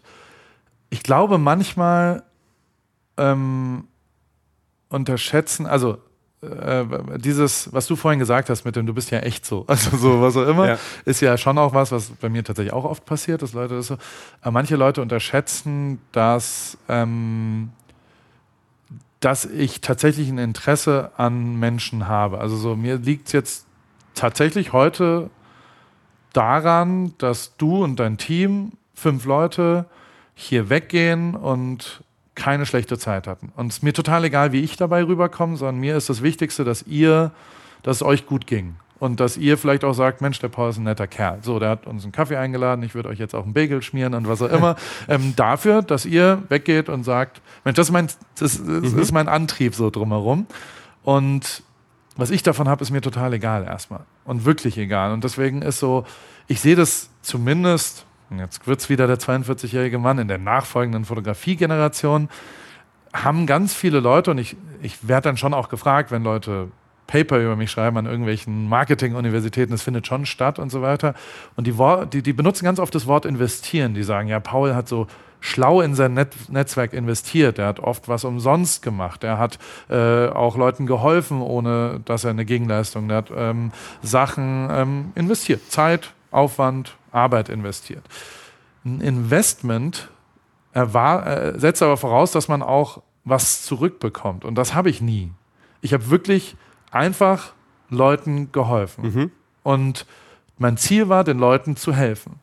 Ich 0.91 1.01
glaube 1.01 1.39
manchmal 1.39 2.23
ähm, 3.17 3.87
unterschätzen, 4.89 5.65
also 5.65 5.97
äh, 6.41 6.85
dieses, 7.17 7.73
was 7.73 7.87
du 7.87 7.95
vorhin 7.95 8.19
gesagt 8.19 8.51
hast 8.51 8.65
mit 8.65 8.75
dem, 8.75 8.85
du 8.85 8.93
bist 8.93 9.09
ja 9.09 9.19
echt 9.19 9.47
so, 9.47 9.63
also 9.67 9.97
so, 9.97 10.21
was 10.21 10.37
auch 10.37 10.47
immer, 10.47 10.69
ja. 10.69 10.77
ist 11.05 11.21
ja 11.21 11.37
schon 11.37 11.57
auch 11.57 11.73
was, 11.73 11.91
was 11.91 12.11
bei 12.11 12.29
mir 12.29 12.43
tatsächlich 12.43 12.73
auch 12.73 12.85
oft 12.85 13.05
passiert, 13.05 13.41
dass 13.41 13.53
Leute 13.53 13.75
das 13.75 13.87
so, 13.87 13.97
aber 14.41 14.51
manche 14.51 14.75
Leute 14.75 15.01
unterschätzen, 15.01 15.99
dass 16.11 16.77
ähm, 16.87 17.71
dass 19.21 19.45
ich 19.45 19.81
tatsächlich 19.81 20.29
ein 20.29 20.37
Interesse 20.37 21.11
an 21.15 21.57
Menschen 21.57 22.07
habe. 22.07 22.39
Also 22.39 22.57
so, 22.57 22.75
mir 22.75 22.97
liegt 22.97 23.27
es 23.27 23.33
jetzt 23.33 23.65
tatsächlich 24.13 24.73
heute 24.73 25.29
daran, 26.33 27.13
dass 27.17 27.55
du 27.57 27.83
und 27.83 27.99
dein 27.99 28.17
Team, 28.17 28.73
fünf 28.93 29.25
Leute, 29.25 29.85
hier 30.33 30.69
weggehen 30.69 31.35
und 31.35 32.03
keine 32.35 32.65
schlechte 32.65 32.97
Zeit 32.97 33.27
hatten. 33.27 33.51
Und 33.55 33.67
es 33.67 33.77
ist 33.77 33.83
mir 33.83 33.93
total 33.93 34.25
egal, 34.25 34.51
wie 34.51 34.61
ich 34.61 34.75
dabei 34.75 35.03
rüberkomme, 35.03 35.55
sondern 35.55 35.79
mir 35.79 35.95
ist 35.95 36.09
das 36.09 36.23
Wichtigste, 36.23 36.63
dass 36.63 36.83
ihr, 36.83 37.31
dass 37.83 37.97
es 37.97 38.03
euch 38.03 38.25
gut 38.25 38.47
ging 38.47 38.75
und 39.01 39.19
dass 39.19 39.35
ihr 39.35 39.57
vielleicht 39.57 39.83
auch 39.83 39.93
sagt, 39.93 40.21
Mensch, 40.21 40.37
der 40.37 40.49
Paul 40.49 40.69
ist 40.69 40.77
ein 40.77 40.83
netter 40.83 41.07
Kerl. 41.07 41.39
So, 41.41 41.57
der 41.57 41.69
hat 41.69 41.87
uns 41.87 42.03
einen 42.03 42.11
Kaffee 42.11 42.37
eingeladen, 42.37 42.83
ich 42.83 42.93
würde 42.93 43.09
euch 43.09 43.17
jetzt 43.17 43.33
auch 43.33 43.45
einen 43.45 43.53
Bagel 43.53 43.81
schmieren 43.81 44.13
und 44.13 44.27
was 44.27 44.43
auch 44.43 44.51
immer. 44.51 44.75
ähm, 45.07 45.33
dafür, 45.35 45.81
dass 45.81 46.05
ihr 46.05 46.43
weggeht 46.49 46.87
und 46.87 47.03
sagt, 47.03 47.41
Mensch, 47.63 47.77
das 47.77 47.87
ist 47.87 47.91
mein, 47.91 48.05
das, 48.05 48.59
das 48.59 48.59
mhm. 48.61 48.99
ist 48.99 49.11
mein 49.11 49.27
Antrieb 49.27 49.73
so 49.73 49.89
drumherum. 49.89 50.45
Und 51.01 51.63
was 52.15 52.29
ich 52.29 52.43
davon 52.43 52.69
habe, 52.69 52.83
ist 52.83 52.91
mir 52.91 53.01
total 53.01 53.33
egal 53.33 53.63
erstmal. 53.63 54.01
Und 54.23 54.45
wirklich 54.45 54.77
egal. 54.77 55.13
Und 55.13 55.23
deswegen 55.23 55.63
ist 55.63 55.79
so, 55.79 56.05
ich 56.45 56.61
sehe 56.61 56.75
das 56.75 57.09
zumindest, 57.23 58.05
jetzt 58.37 58.67
wird 58.67 58.81
es 58.81 58.89
wieder 58.89 59.07
der 59.07 59.17
42-jährige 59.17 59.97
Mann 59.97 60.19
in 60.19 60.27
der 60.27 60.37
nachfolgenden 60.37 61.05
Fotografiegeneration, 61.05 62.29
haben 63.13 63.47
ganz 63.47 63.73
viele 63.73 63.99
Leute, 63.99 64.29
und 64.29 64.37
ich, 64.37 64.55
ich 64.83 65.07
werde 65.07 65.29
dann 65.29 65.37
schon 65.37 65.55
auch 65.55 65.69
gefragt, 65.69 66.11
wenn 66.11 66.23
Leute 66.23 66.67
Paper 67.07 67.39
über 67.39 67.55
mich 67.55 67.71
schreiben 67.71 67.97
an 67.97 68.05
irgendwelchen 68.05 68.69
Marketing-Universitäten, 68.69 69.71
das 69.71 69.81
findet 69.81 70.07
schon 70.07 70.25
statt 70.25 70.59
und 70.59 70.69
so 70.69 70.81
weiter. 70.81 71.13
Und 71.55 71.67
die, 71.67 71.75
die, 72.11 72.21
die 72.21 72.33
benutzen 72.33 72.65
ganz 72.65 72.79
oft 72.79 72.95
das 72.95 73.07
Wort 73.07 73.25
investieren. 73.25 73.93
Die 73.93 74.03
sagen, 74.03 74.27
ja, 74.27 74.39
Paul 74.39 74.75
hat 74.75 74.87
so 74.87 75.07
schlau 75.41 75.81
in 75.81 75.95
sein 75.95 76.13
Net 76.13 76.33
Netzwerk 76.49 76.93
investiert. 76.93 77.59
Er 77.59 77.67
hat 77.67 77.79
oft 77.79 78.07
was 78.07 78.23
umsonst 78.23 78.81
gemacht. 78.81 79.23
Er 79.23 79.37
hat 79.37 79.59
äh, 79.89 80.27
auch 80.27 80.55
Leuten 80.55 80.85
geholfen, 80.85 81.41
ohne 81.41 81.99
dass 82.05 82.23
er 82.23 82.29
eine 82.29 82.45
Gegenleistung 82.45 83.11
hat. 83.11 83.31
Ähm, 83.35 83.71
Sachen 84.01 84.69
ähm, 84.71 85.11
investiert. 85.15 85.69
Zeit, 85.69 86.13
Aufwand, 86.29 86.95
Arbeit 87.11 87.49
investiert. 87.49 88.03
Ein 88.85 89.01
Investment 89.01 90.09
äh, 90.73 90.85
setzt 91.59 91.83
aber 91.83 91.97
voraus, 91.97 92.31
dass 92.31 92.47
man 92.47 92.61
auch 92.61 93.01
was 93.25 93.63
zurückbekommt. 93.63 94.45
Und 94.45 94.55
das 94.55 94.73
habe 94.73 94.89
ich 94.89 95.01
nie. 95.01 95.31
Ich 95.81 95.93
habe 95.93 96.09
wirklich 96.09 96.55
einfach 96.91 97.53
Leuten 97.89 98.51
geholfen. 98.51 99.03
Mhm. 99.03 99.31
Und 99.63 100.05
mein 100.57 100.77
Ziel 100.77 101.09
war, 101.09 101.23
den 101.23 101.39
Leuten 101.39 101.75
zu 101.75 101.93
helfen. 101.93 102.39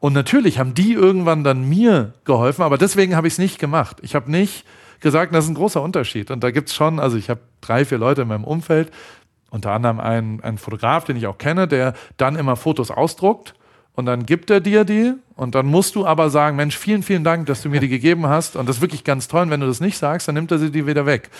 Und 0.00 0.12
natürlich 0.12 0.58
haben 0.58 0.74
die 0.74 0.92
irgendwann 0.92 1.42
dann 1.42 1.68
mir 1.68 2.14
geholfen, 2.24 2.62
aber 2.62 2.78
deswegen 2.78 3.16
habe 3.16 3.26
ich 3.26 3.34
es 3.34 3.38
nicht 3.38 3.58
gemacht. 3.58 3.98
Ich 4.02 4.14
habe 4.14 4.30
nicht 4.30 4.64
gesagt, 5.00 5.34
das 5.34 5.44
ist 5.44 5.50
ein 5.50 5.54
großer 5.54 5.82
Unterschied. 5.82 6.30
Und 6.30 6.44
da 6.44 6.50
gibt 6.50 6.68
es 6.68 6.74
schon, 6.74 7.00
also 7.00 7.16
ich 7.16 7.30
habe 7.30 7.40
drei, 7.60 7.84
vier 7.84 7.98
Leute 7.98 8.22
in 8.22 8.28
meinem 8.28 8.44
Umfeld, 8.44 8.92
unter 9.50 9.72
anderem 9.72 9.98
einen, 9.98 10.42
einen 10.42 10.58
Fotograf, 10.58 11.04
den 11.04 11.16
ich 11.16 11.26
auch 11.26 11.38
kenne, 11.38 11.66
der 11.66 11.94
dann 12.16 12.36
immer 12.36 12.54
Fotos 12.54 12.90
ausdruckt 12.90 13.54
und 13.98 14.06
dann 14.06 14.26
gibt 14.26 14.48
er 14.48 14.60
dir 14.60 14.84
die 14.84 15.14
und 15.34 15.56
dann 15.56 15.66
musst 15.66 15.96
du 15.96 16.06
aber 16.06 16.30
sagen, 16.30 16.54
Mensch, 16.54 16.78
vielen, 16.78 17.02
vielen 17.02 17.24
Dank, 17.24 17.46
dass 17.46 17.62
du 17.62 17.68
mir 17.68 17.80
die 17.80 17.88
gegeben 17.98 18.28
hast 18.28 18.54
und 18.54 18.68
das 18.68 18.76
ist 18.76 18.80
wirklich 18.80 19.02
ganz 19.02 19.26
toll. 19.26 19.42
Und 19.42 19.50
wenn 19.50 19.58
du 19.58 19.66
das 19.66 19.80
nicht 19.80 19.98
sagst, 19.98 20.28
dann 20.28 20.36
nimmt 20.36 20.52
er 20.52 20.60
sie 20.60 20.70
dir 20.70 20.86
wieder 20.86 21.04
weg. 21.04 21.30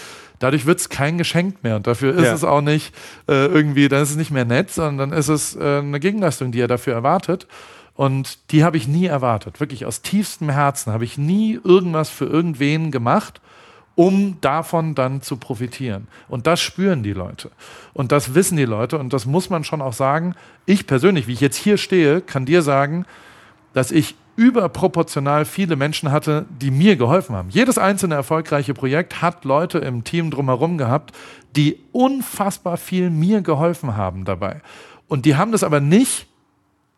Dadurch 0.40 0.66
wird 0.66 0.80
es 0.80 0.88
kein 0.88 1.18
Geschenk 1.18 1.62
mehr 1.62 1.76
und 1.76 1.86
dafür 1.86 2.16
ist 2.16 2.24
ja. 2.24 2.34
es 2.34 2.42
auch 2.42 2.60
nicht 2.60 2.92
äh, 3.28 3.46
irgendwie, 3.46 3.88
dann 3.88 4.02
ist 4.02 4.10
es 4.10 4.16
nicht 4.16 4.32
mehr 4.32 4.44
nett, 4.44 4.72
sondern 4.72 5.10
dann 5.10 5.16
ist 5.16 5.28
es 5.28 5.54
äh, 5.54 5.78
eine 5.78 6.00
Gegenleistung, 6.00 6.50
die 6.50 6.60
er 6.60 6.66
dafür 6.66 6.94
erwartet. 6.94 7.46
Und 7.94 8.50
die 8.50 8.64
habe 8.64 8.76
ich 8.76 8.88
nie 8.88 9.06
erwartet. 9.06 9.60
Wirklich 9.60 9.86
aus 9.86 10.02
tiefstem 10.02 10.50
Herzen 10.50 10.92
habe 10.92 11.04
ich 11.04 11.16
nie 11.16 11.60
irgendwas 11.62 12.10
für 12.10 12.24
irgendwen 12.24 12.90
gemacht, 12.90 13.40
um 13.98 14.36
davon 14.40 14.94
dann 14.94 15.22
zu 15.22 15.38
profitieren. 15.38 16.06
Und 16.28 16.46
das 16.46 16.60
spüren 16.60 17.02
die 17.02 17.14
Leute. 17.14 17.50
Und 17.94 18.12
das 18.12 18.32
wissen 18.32 18.56
die 18.56 18.64
Leute. 18.64 18.96
Und 18.96 19.12
das 19.12 19.26
muss 19.26 19.50
man 19.50 19.64
schon 19.64 19.82
auch 19.82 19.92
sagen. 19.92 20.36
Ich 20.66 20.86
persönlich, 20.86 21.26
wie 21.26 21.32
ich 21.32 21.40
jetzt 21.40 21.56
hier 21.56 21.78
stehe, 21.78 22.20
kann 22.20 22.46
dir 22.46 22.62
sagen, 22.62 23.06
dass 23.72 23.90
ich 23.90 24.14
überproportional 24.36 25.44
viele 25.44 25.74
Menschen 25.74 26.12
hatte, 26.12 26.46
die 26.48 26.70
mir 26.70 26.94
geholfen 26.94 27.34
haben. 27.34 27.50
Jedes 27.50 27.76
einzelne 27.76 28.14
erfolgreiche 28.14 28.72
Projekt 28.72 29.20
hat 29.20 29.44
Leute 29.44 29.78
im 29.78 30.04
Team 30.04 30.30
drumherum 30.30 30.78
gehabt, 30.78 31.12
die 31.56 31.80
unfassbar 31.90 32.76
viel 32.76 33.10
mir 33.10 33.40
geholfen 33.40 33.96
haben 33.96 34.24
dabei. 34.24 34.60
Und 35.08 35.24
die 35.24 35.34
haben 35.34 35.50
das 35.50 35.64
aber 35.64 35.80
nicht 35.80 36.27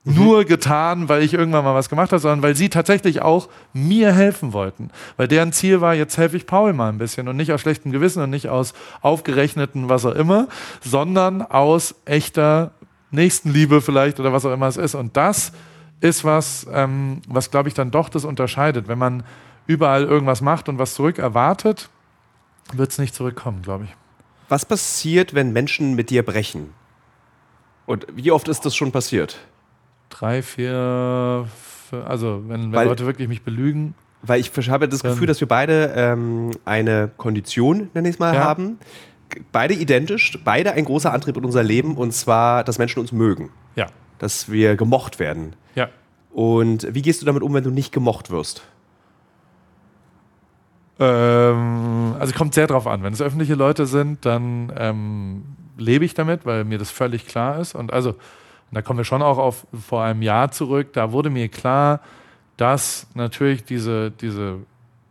mhm. 0.04 0.14
nur 0.14 0.44
getan, 0.44 1.08
weil 1.08 1.22
ich 1.22 1.34
irgendwann 1.34 1.64
mal 1.64 1.74
was 1.74 1.88
gemacht 1.88 2.12
habe, 2.12 2.20
sondern 2.20 2.42
weil 2.42 2.56
sie 2.56 2.68
tatsächlich 2.68 3.22
auch 3.22 3.48
mir 3.72 4.12
helfen 4.12 4.52
wollten. 4.52 4.90
Weil 5.16 5.28
deren 5.28 5.52
Ziel 5.52 5.80
war, 5.80 5.94
jetzt 5.94 6.16
helfe 6.18 6.36
ich 6.36 6.46
Paul 6.46 6.72
mal 6.72 6.88
ein 6.88 6.98
bisschen 6.98 7.28
und 7.28 7.36
nicht 7.36 7.52
aus 7.52 7.60
schlechtem 7.60 7.92
Gewissen 7.92 8.22
und 8.22 8.30
nicht 8.30 8.48
aus 8.48 8.72
aufgerechneten 9.02 9.88
was 9.88 10.04
auch 10.04 10.14
immer, 10.14 10.48
sondern 10.80 11.42
aus 11.42 11.94
echter 12.04 12.72
Nächstenliebe 13.10 13.80
vielleicht 13.80 14.20
oder 14.20 14.32
was 14.32 14.44
auch 14.44 14.52
immer 14.52 14.68
es 14.68 14.76
ist. 14.76 14.94
Und 14.94 15.16
das 15.16 15.52
ist 16.00 16.24
was, 16.24 16.66
ähm, 16.72 17.20
was 17.28 17.50
glaube 17.50 17.68
ich 17.68 17.74
dann 17.74 17.90
doch 17.90 18.08
das 18.08 18.24
unterscheidet. 18.24 18.88
Wenn 18.88 18.98
man 18.98 19.22
überall 19.66 20.04
irgendwas 20.04 20.40
macht 20.40 20.68
und 20.68 20.78
was 20.78 20.94
zurück 20.94 21.18
erwartet, 21.18 21.90
wird 22.72 22.90
es 22.90 22.98
nicht 22.98 23.14
zurückkommen, 23.14 23.62
glaube 23.62 23.84
ich. 23.84 23.96
Was 24.48 24.64
passiert, 24.64 25.34
wenn 25.34 25.52
Menschen 25.52 25.94
mit 25.94 26.10
dir 26.10 26.24
brechen? 26.24 26.72
Und 27.86 28.06
wie 28.14 28.30
oft 28.30 28.48
ist 28.48 28.64
das 28.64 28.74
schon 28.74 28.92
passiert? 28.92 29.38
Drei, 30.10 30.42
vier, 30.42 31.46
vier 31.88 32.06
also 32.06 32.42
wenn, 32.46 32.72
wenn 32.72 32.88
Leute 32.88 33.06
wirklich 33.06 33.28
mich 33.28 33.42
belügen. 33.42 33.94
Weil 34.22 34.40
ich 34.40 34.52
habe 34.68 34.86
das 34.86 35.02
Gefühl, 35.02 35.26
dass 35.26 35.40
wir 35.40 35.48
beide 35.48 35.92
ähm, 35.96 36.50
eine 36.66 37.10
Kondition, 37.16 37.88
nenne 37.94 38.08
ich 38.08 38.16
es 38.16 38.18
mal, 38.18 38.34
ja. 38.34 38.44
haben. 38.44 38.78
Beide 39.50 39.72
identisch, 39.72 40.38
beide 40.44 40.72
ein 40.72 40.84
großer 40.84 41.12
Antrieb 41.12 41.38
in 41.38 41.44
unser 41.44 41.62
Leben 41.62 41.96
und 41.96 42.12
zwar, 42.12 42.62
dass 42.62 42.78
Menschen 42.78 43.00
uns 43.00 43.12
mögen. 43.12 43.50
Ja. 43.76 43.86
Dass 44.18 44.50
wir 44.50 44.76
gemocht 44.76 45.18
werden. 45.18 45.56
Ja. 45.74 45.88
Und 46.32 46.86
wie 46.94 47.00
gehst 47.00 47.22
du 47.22 47.26
damit 47.26 47.42
um, 47.42 47.54
wenn 47.54 47.64
du 47.64 47.70
nicht 47.70 47.92
gemocht 47.92 48.30
wirst? 48.30 48.62
Ähm, 50.98 52.14
also 52.18 52.34
kommt 52.34 52.52
sehr 52.52 52.66
drauf 52.66 52.86
an. 52.86 53.02
Wenn 53.02 53.14
es 53.14 53.22
öffentliche 53.22 53.54
Leute 53.54 53.86
sind, 53.86 54.26
dann 54.26 54.70
ähm, 54.76 55.44
lebe 55.78 56.04
ich 56.04 56.12
damit, 56.12 56.44
weil 56.44 56.64
mir 56.64 56.78
das 56.78 56.90
völlig 56.90 57.26
klar 57.26 57.58
ist. 57.58 57.74
Und 57.74 57.90
also, 57.92 58.16
da 58.72 58.82
kommen 58.82 58.98
wir 58.98 59.04
schon 59.04 59.22
auch 59.22 59.38
auf 59.38 59.66
vor 59.72 60.02
einem 60.02 60.22
Jahr 60.22 60.50
zurück. 60.50 60.92
Da 60.92 61.12
wurde 61.12 61.30
mir 61.30 61.48
klar, 61.48 62.00
dass 62.56 63.06
natürlich 63.14 63.64
diese, 63.64 64.10
diese 64.10 64.58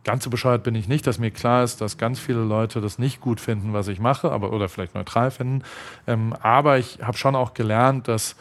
ganz 0.04 0.24
so 0.24 0.30
bescheuert 0.30 0.62
bin 0.62 0.74
ich 0.74 0.88
nicht, 0.88 1.06
dass 1.06 1.18
mir 1.18 1.30
klar 1.30 1.62
ist, 1.62 1.80
dass 1.80 1.98
ganz 1.98 2.18
viele 2.18 2.42
Leute 2.42 2.80
das 2.80 2.98
nicht 2.98 3.20
gut 3.20 3.40
finden, 3.40 3.72
was 3.72 3.88
ich 3.88 4.00
mache, 4.00 4.30
aber 4.30 4.52
oder 4.52 4.68
vielleicht 4.68 4.94
neutral 4.94 5.30
finden. 5.30 5.62
Ähm, 6.06 6.34
aber 6.40 6.78
ich 6.78 7.00
habe 7.02 7.18
schon 7.18 7.36
auch 7.36 7.54
gelernt, 7.54 8.08
dass 8.08 8.36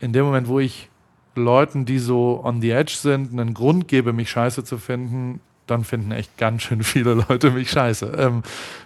in 0.00 0.12
dem 0.12 0.24
Moment, 0.24 0.48
wo 0.48 0.60
ich 0.60 0.88
Leuten, 1.34 1.84
die 1.84 1.98
so 1.98 2.40
on 2.44 2.60
the 2.60 2.70
edge 2.70 2.94
sind, 2.96 3.32
einen 3.32 3.54
Grund 3.54 3.88
gebe, 3.88 4.12
mich 4.12 4.30
scheiße 4.30 4.64
zu 4.64 4.78
finden, 4.78 5.40
dann 5.66 5.84
finden 5.84 6.12
echt 6.12 6.36
ganz 6.38 6.62
schön 6.62 6.82
viele 6.82 7.14
Leute 7.14 7.50
mich 7.50 7.70
scheiße. 7.70 8.06
Ähm, 8.16 8.42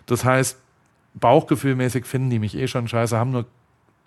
das 0.07 0.25
heißt, 0.25 0.59
bauchgefühlmäßig 1.15 2.07
finden 2.07 2.31
die 2.31 2.39
mich 2.39 2.57
eh 2.57 2.69
schon 2.69 2.89
scheiße, 2.89 3.17
haben 3.17 3.33
nur 3.33 3.47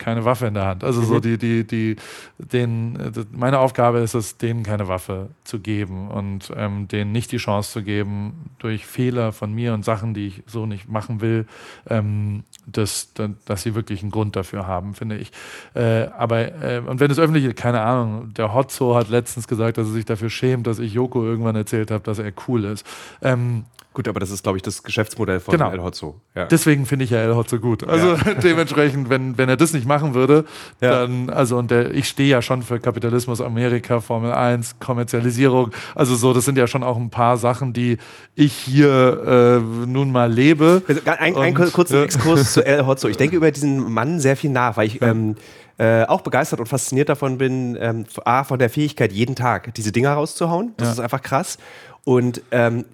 keine 0.02 0.26
Waffe 0.26 0.48
in 0.48 0.56
der 0.56 0.66
Hand. 0.66 0.84
Also 0.84 1.02
so 1.02 1.16
Mhm. 1.16 1.22
die, 1.22 1.38
die, 1.38 1.64
die, 1.68 1.96
den, 2.38 3.00
äh, 3.00 3.12
meine 3.32 3.60
Aufgabe 3.60 4.00
ist 4.00 4.16
es, 4.16 4.38
denen 4.38 4.64
keine 4.64 4.88
Waffe 4.88 5.30
zu 5.44 5.60
geben 5.60 6.10
und 6.10 6.52
ähm, 6.58 6.88
denen 6.88 7.12
nicht 7.12 7.32
die 7.32 7.38
Chance 7.38 7.72
zu 7.72 7.84
geben, 7.84 8.50
durch 8.60 8.86
Fehler 8.86 9.32
von 9.32 9.54
mir 9.54 9.74
und 9.74 9.86
Sachen, 9.86 10.14
die 10.14 10.28
ich 10.28 10.44
so 10.48 10.66
nicht 10.66 10.90
machen 10.90 11.22
will, 11.22 11.46
ähm, 11.88 12.44
dass, 12.66 13.14
dass, 13.46 13.64
sie 13.64 13.76
wirklich 13.76 14.02
einen 14.02 14.12
Grund 14.12 14.36
dafür 14.36 14.66
haben, 14.66 14.96
finde 14.96 15.18
ich. 15.18 15.32
Äh, 15.76 16.08
aber, 16.18 16.64
äh, 16.64 16.82
und 16.86 17.00
wenn 17.00 17.10
das 17.10 17.20
öffentliche, 17.20 17.54
keine 17.54 17.82
Ahnung, 17.82 18.34
der 18.34 18.54
Hotzo 18.54 18.96
hat 18.96 19.10
letztens 19.10 19.48
gesagt, 19.48 19.78
dass 19.78 19.88
er 19.88 19.94
sich 19.94 20.06
dafür 20.06 20.30
schämt, 20.30 20.66
dass 20.68 20.80
ich 20.80 20.94
Joko 20.94 21.24
irgendwann 21.24 21.56
erzählt 21.56 21.92
habe, 21.92 22.04
dass 22.04 22.18
er 22.20 22.34
cool 22.48 22.66
ist. 22.66 22.86
Ähm, 23.22 23.66
Gut, 23.94 24.08
aber 24.08 24.22
das 24.22 24.32
ist, 24.32 24.44
glaube 24.44 24.58
ich, 24.58 24.62
das 24.64 24.84
Geschäftsmodell 24.84 25.42
von 25.42 25.52
Genau. 25.52 25.70
El 25.70 25.82
Hotzo. 25.84 26.22
Ja. 26.34 26.46
Deswegen 26.46 26.86
finde 26.86 27.04
ich 27.04 27.12
ja 27.12 27.18
El 27.20 27.36
Hotzo 27.36 27.60
gut. 27.60 27.84
Also 27.88 28.16
dementsprechend, 28.44 29.10
wenn, 29.10 29.38
wenn 29.38 29.50
er 29.50 29.58
das 29.58 29.74
nicht 29.74 29.86
machen 29.86 30.14
würde, 30.14 30.46
Ja. 30.80 31.02
dann, 31.02 31.30
also 31.30 31.58
und 31.58 31.72
der, 31.72 31.92
ich 31.94 32.08
stehe 32.08 32.30
ja 32.30 32.42
schon 32.42 32.64
für 32.64 32.80
Kapitalismus, 32.80 33.42
Amerika, 33.42 34.00
Formel 34.00 34.32
1, 34.32 34.80
Kommerzialisierung. 34.80 35.72
Also 35.94 36.16
so, 36.16 36.34
das 36.34 36.46
sind 36.46 36.58
ja 36.58 36.68
schon 36.68 36.84
auch 36.84 36.96
ein 36.96 37.10
paar 37.10 37.36
Sachen, 37.36 37.74
die 37.74 37.98
ich 38.36 38.54
hier 38.54 39.60
äh, 39.62 39.86
nun 39.88 40.12
mal 40.14 40.32
lebe. 40.32 40.82
Also, 40.88 41.02
Ein, 41.06 41.36
ein 41.36 41.58
Und, 41.58 41.74
kurzen 41.74 41.96
ja. 41.98 42.04
Exkurs 42.04 42.54
zu 42.54 42.66
El 42.66 42.86
Hotzo. 42.86 43.10
Ich 43.10 43.18
denke 43.18 43.36
über 43.42 43.52
diesen 43.52 43.92
Mann 43.92 44.22
sehr 44.22 44.38
viel 44.38 44.52
nach, 44.52 44.78
weil 44.78 44.88
ich 44.88 45.02
ähm, 45.02 45.36
äh, 45.78 46.04
auch 46.06 46.22
begeistert 46.22 46.62
und 46.62 46.68
fasziniert 46.68 47.10
davon 47.10 47.38
bin, 47.38 47.78
ähm, 47.78 48.06
A, 48.24 48.46
von 48.46 48.58
der 48.58 48.70
Fähigkeit, 48.70 49.12
jeden 49.12 49.36
Tag 49.36 49.74
diese 49.74 49.92
Dinger 49.92 50.14
rauszuhauen. 50.14 50.74
Das 50.78 50.88
Ja. 50.88 50.94
ist 50.94 51.00
einfach 51.02 51.22
krass. 51.22 51.58
Und 52.06 52.42
ähm, 52.52 52.86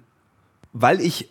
weil 0.80 1.00
ich 1.00 1.28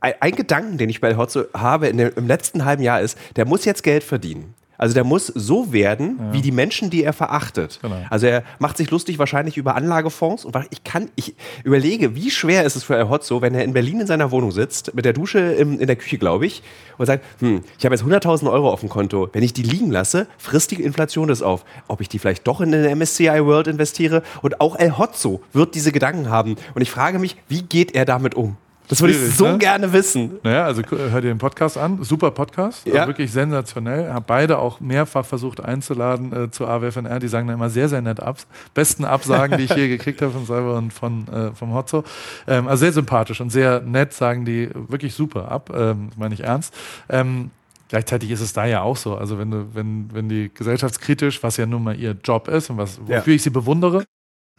ein, 0.00 0.32
Gedanken, 0.32 0.78
den 0.78 0.90
ich 0.90 1.00
bei 1.00 1.08
El 1.08 1.16
Hotzo 1.16 1.44
habe 1.54 1.88
in 1.88 1.96
dem, 1.98 2.12
im 2.16 2.26
letzten 2.26 2.64
halben 2.64 2.82
Jahr 2.82 3.00
ist, 3.00 3.18
der 3.36 3.46
muss 3.46 3.64
jetzt 3.64 3.82
Geld 3.82 4.04
verdienen. 4.04 4.54
Also 4.78 4.94
der 4.94 5.04
muss 5.04 5.26
so 5.26 5.72
werden, 5.72 6.18
wie 6.32 6.42
die 6.42 6.52
Menschen, 6.52 6.90
die 6.90 7.02
er 7.02 7.12
verachtet. 7.12 7.78
Genau. 7.80 7.96
Also 8.10 8.26
er 8.26 8.42
macht 8.58 8.76
sich 8.76 8.90
lustig 8.90 9.18
wahrscheinlich 9.18 9.56
über 9.56 9.74
Anlagefonds 9.74 10.44
und 10.44 10.54
ich 10.70 10.84
kann, 10.84 11.10
ich 11.16 11.34
überlege, 11.64 12.14
wie 12.14 12.30
schwer 12.30 12.64
ist 12.64 12.76
es 12.76 12.84
für 12.84 12.96
El 12.96 13.08
Hotzo, 13.08 13.40
wenn 13.40 13.54
er 13.54 13.64
in 13.64 13.72
Berlin 13.72 14.00
in 14.00 14.06
seiner 14.06 14.30
Wohnung 14.30 14.52
sitzt, 14.52 14.94
mit 14.94 15.04
der 15.04 15.12
Dusche 15.14 15.38
im, 15.38 15.80
in 15.80 15.86
der 15.86 15.96
Küche, 15.96 16.18
glaube 16.18 16.46
ich, 16.46 16.62
und 16.98 17.06
sagt, 17.06 17.24
hm, 17.40 17.62
ich 17.78 17.84
habe 17.84 17.94
jetzt 17.94 18.04
100.000 18.04 18.50
Euro 18.50 18.70
auf 18.70 18.80
dem 18.80 18.88
Konto. 18.88 19.30
Wenn 19.32 19.42
ich 19.42 19.54
die 19.54 19.62
liegen 19.62 19.90
lasse, 19.90 20.26
frisst 20.36 20.70
die 20.72 20.82
Inflation 20.82 21.28
das 21.28 21.42
auf. 21.42 21.64
Ob 21.88 22.00
ich 22.00 22.08
die 22.08 22.18
vielleicht 22.18 22.46
doch 22.46 22.60
in 22.60 22.70
den 22.72 22.98
MSCI 22.98 23.44
World 23.46 23.68
investiere 23.68 24.22
und 24.42 24.60
auch 24.60 24.76
El 24.76 24.98
Hotzo 24.98 25.40
wird 25.52 25.74
diese 25.74 25.90
Gedanken 25.90 26.28
haben. 26.28 26.56
Und 26.74 26.82
ich 26.82 26.90
frage 26.90 27.18
mich, 27.18 27.36
wie 27.48 27.62
geht 27.62 27.94
er 27.94 28.04
damit 28.04 28.34
um? 28.34 28.56
Das 28.88 29.00
würde 29.00 29.14
ich 29.14 29.34
so 29.34 29.46
ne? 29.48 29.58
gerne 29.58 29.92
wissen. 29.92 30.38
Naja, 30.42 30.64
also 30.64 30.82
gu- 30.82 30.96
hör 30.96 31.20
dir 31.20 31.28
den 31.28 31.38
Podcast 31.38 31.76
an. 31.76 32.02
Super 32.04 32.30
Podcast. 32.30 32.86
Ja. 32.86 32.94
Also 32.94 33.08
wirklich 33.08 33.32
sensationell. 33.32 34.12
Hab 34.12 34.26
beide 34.26 34.58
auch 34.58 34.78
mehrfach 34.80 35.24
versucht 35.26 35.62
einzuladen 35.64 36.32
äh, 36.32 36.50
zu 36.50 36.66
AWFNR. 36.66 37.18
Die 37.18 37.28
sagen 37.28 37.48
da 37.48 37.54
immer 37.54 37.68
sehr, 37.70 37.88
sehr 37.88 38.00
nett 38.02 38.20
ab. 38.20 38.38
Besten 38.74 39.04
Absagen, 39.04 39.58
die 39.58 39.64
ich 39.64 39.74
je 39.74 39.88
gekriegt 39.96 40.22
habe 40.22 40.32
von 40.32 40.46
Cyber 40.46 40.76
und 40.76 40.92
von, 40.92 41.26
äh, 41.28 41.52
vom 41.54 41.74
Hotzo. 41.74 42.04
Ähm, 42.46 42.68
also 42.68 42.80
sehr 42.82 42.92
sympathisch 42.92 43.40
und 43.40 43.50
sehr 43.50 43.80
nett 43.80 44.12
sagen 44.12 44.44
die 44.44 44.70
wirklich 44.72 45.14
super 45.14 45.50
ab. 45.50 45.70
Ähm, 45.74 46.06
das 46.10 46.18
meine 46.18 46.34
ich 46.34 46.44
ernst. 46.44 46.72
Ähm, 47.08 47.50
Gleichzeitig 47.88 48.32
ist 48.32 48.40
es 48.40 48.52
da 48.52 48.66
ja 48.66 48.82
auch 48.82 48.96
so. 48.96 49.16
Also 49.16 49.38
wenn 49.38 49.52
du, 49.52 49.66
wenn, 49.72 50.08
wenn 50.12 50.28
die 50.28 50.50
gesellschaftskritisch, 50.52 51.44
was 51.44 51.56
ja 51.56 51.66
nun 51.66 51.84
mal 51.84 51.94
ihr 51.96 52.16
Job 52.24 52.48
ist 52.48 52.68
und 52.68 52.78
was, 52.78 52.98
wofür 53.00 53.14
Ja. 53.14 53.22
ich 53.36 53.42
sie 53.44 53.50
bewundere, 53.50 54.02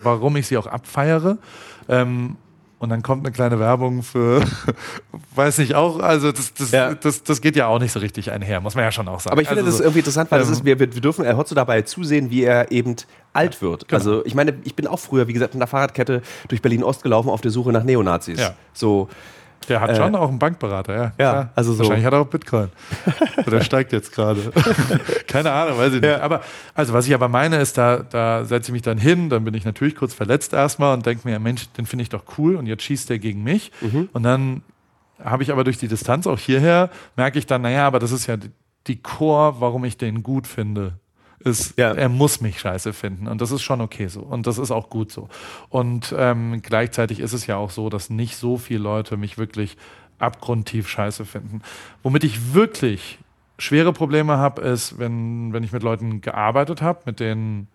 warum 0.02 0.38
ich 0.38 0.48
sie 0.48 0.56
auch 0.58 0.66
abfeiere, 0.68 1.38
ähm, 1.90 2.38
und 2.80 2.90
dann 2.90 3.02
kommt 3.02 3.26
eine 3.26 3.32
kleine 3.34 3.60
Werbung 3.60 4.04
für, 4.04 4.42
weiß 5.36 5.58
nicht 5.60 5.74
auch, 5.76 6.00
also 6.00 6.32
das, 6.32 6.54
das, 6.54 6.72
Ja. 6.72 6.94
das, 6.94 7.24
das 7.24 7.42
geht 7.42 7.56
ja 7.56 7.68
auch 7.68 7.80
nicht 7.80 7.92
so 7.92 8.00
richtig 8.00 8.32
einher, 8.32 8.62
muss 8.62 8.76
man 8.76 8.84
ja 8.84 8.92
schon 8.92 9.08
auch 9.08 9.20
sagen. 9.20 9.32
Aber 9.32 9.42
ich 9.42 9.48
finde 9.48 9.62
also 9.64 9.72
das 9.72 9.78
so, 9.80 9.84
irgendwie 9.84 10.00
interessant, 10.00 10.30
weil 10.32 10.40
das 10.40 10.48
ähm, 10.50 10.54
ist, 10.54 10.66
wir, 10.66 10.80
wir 10.80 10.88
dürfen 10.88 11.26
El 11.26 11.38
Hotzo 11.38 11.56
dabei 11.56 11.82
zusehen, 11.82 12.30
wie 12.30 12.44
er 12.44 12.72
eben 12.72 12.96
alt 13.34 13.62
wird. 13.62 13.88
genau. 13.88 13.98
Also 13.98 14.26
ich 14.26 14.36
meine, 14.36 14.56
ich 14.64 14.76
bin 14.76 14.88
auch 14.88 15.00
früher, 15.00 15.28
wie 15.28 15.34
gesagt, 15.34 15.54
in 15.54 15.60
der 15.60 15.68
Fahrradkette 15.68 16.22
durch 16.48 16.62
Berlin-Ost 16.62 17.04
gelaufen 17.04 17.30
auf 17.30 17.42
der 17.42 17.52
Suche 17.52 17.72
nach 17.72 17.84
Neonazis. 17.84 18.40
Ja. 18.40 18.54
So, 18.74 19.10
Der 19.68 19.82
hat 19.82 19.90
Äh, 19.92 19.96
schon 19.96 20.16
auch 20.16 20.30
einen 20.30 20.40
Bankberater, 20.40 20.94
ja. 20.96 21.02
ja, 21.04 21.12
klar. 21.32 21.50
also 21.56 21.74
so. 21.74 21.80
Wahrscheinlich 21.80 22.06
hat 22.06 22.14
er 22.14 22.20
auch 22.22 22.28
Bitcoin. 22.28 22.70
Oder 23.46 23.62
steigt 23.62 23.92
jetzt 23.94 24.12
gerade. 24.14 24.40
Keine 25.28 25.52
Ahnung, 25.52 25.78
weiß 25.78 25.94
ich 25.94 26.02
nicht. 26.02 26.10
Ja. 26.10 26.22
Aber 26.22 26.42
also 26.74 26.94
was 26.94 27.08
ich 27.08 27.14
aber 27.14 27.28
meine 27.28 27.58
ist, 27.58 27.78
da, 27.78 27.98
da 27.98 28.46
setze 28.46 28.70
ich 28.70 28.74
mich 28.74 28.82
dann 28.82 28.98
hin, 28.98 29.30
dann 29.30 29.44
bin 29.44 29.54
ich 29.54 29.66
natürlich 29.66 29.96
kurz 29.96 30.14
verletzt 30.14 30.54
erstmal 30.54 30.94
und 30.94 31.06
denke 31.06 31.28
mir, 31.28 31.34
ja, 31.34 31.40
Mensch, 31.40 31.68
den 31.74 31.86
finde 31.86 32.04
ich 32.04 32.10
doch 32.10 32.24
cool 32.38 32.56
und 32.56 32.66
jetzt 32.66 32.84
schießt 32.84 33.10
der 33.10 33.20
gegen 33.20 33.44
mich. 33.44 33.72
Mhm. 33.82 34.10
Und 34.14 34.24
dann 34.24 34.62
habe 35.24 35.44
ich 35.44 35.52
aber 35.52 35.64
durch 35.64 35.78
die 35.78 35.88
Distanz 35.88 36.28
auch 36.28 36.40
hierher, 36.40 36.90
merke 37.16 37.40
ich 37.40 37.46
dann, 37.46 37.62
naja, 37.64 37.88
aber 37.88 38.00
das 38.00 38.12
ist 38.12 38.28
ja 38.28 38.38
die- 38.38 38.52
die 38.88 39.02
Core, 39.02 39.56
warum 39.60 39.84
ich 39.84 39.98
den 39.98 40.24
gut 40.24 40.48
finde. 40.48 40.94
Ist, 41.40 41.78
Ja. 41.78 41.94
er 41.94 42.10
muss 42.10 42.42
mich 42.42 42.60
scheiße 42.60 42.94
finden 42.94 43.28
und 43.28 43.42
das 43.42 43.52
ist 43.52 43.62
schon 43.62 43.80
okay 43.82 44.08
so 44.08 44.22
und 44.22 44.48
das 44.48 44.58
ist 44.58 44.72
auch 44.72 44.90
gut 44.90 45.12
so. 45.12 45.30
Und 45.70 46.14
ähm, 46.18 46.62
gleichzeitig 46.64 47.20
ist 47.20 47.34
es 47.34 47.46
ja 47.48 47.58
auch 47.58 47.70
so, 47.70 47.90
dass 47.90 48.10
nicht 48.10 48.38
so 48.38 48.58
viele 48.58 48.80
Leute 48.80 49.18
mich 49.18 49.38
wirklich 49.38 49.78
abgrundtief 50.20 50.88
scheiße 50.90 51.26
finden. 51.26 51.62
Womit 52.02 52.24
ich 52.24 52.54
wirklich 52.56 53.20
schwere 53.60 53.94
Probleme 53.94 54.38
habe, 54.38 54.62
ist, 54.64 54.98
wenn, 55.00 55.54
wenn 55.54 55.64
ich 55.64 55.72
mit 55.72 55.84
Leuten 55.84 56.22
gearbeitet 56.22 56.82
habe, 56.82 57.02
mit 57.06 57.20
denen 57.20 57.68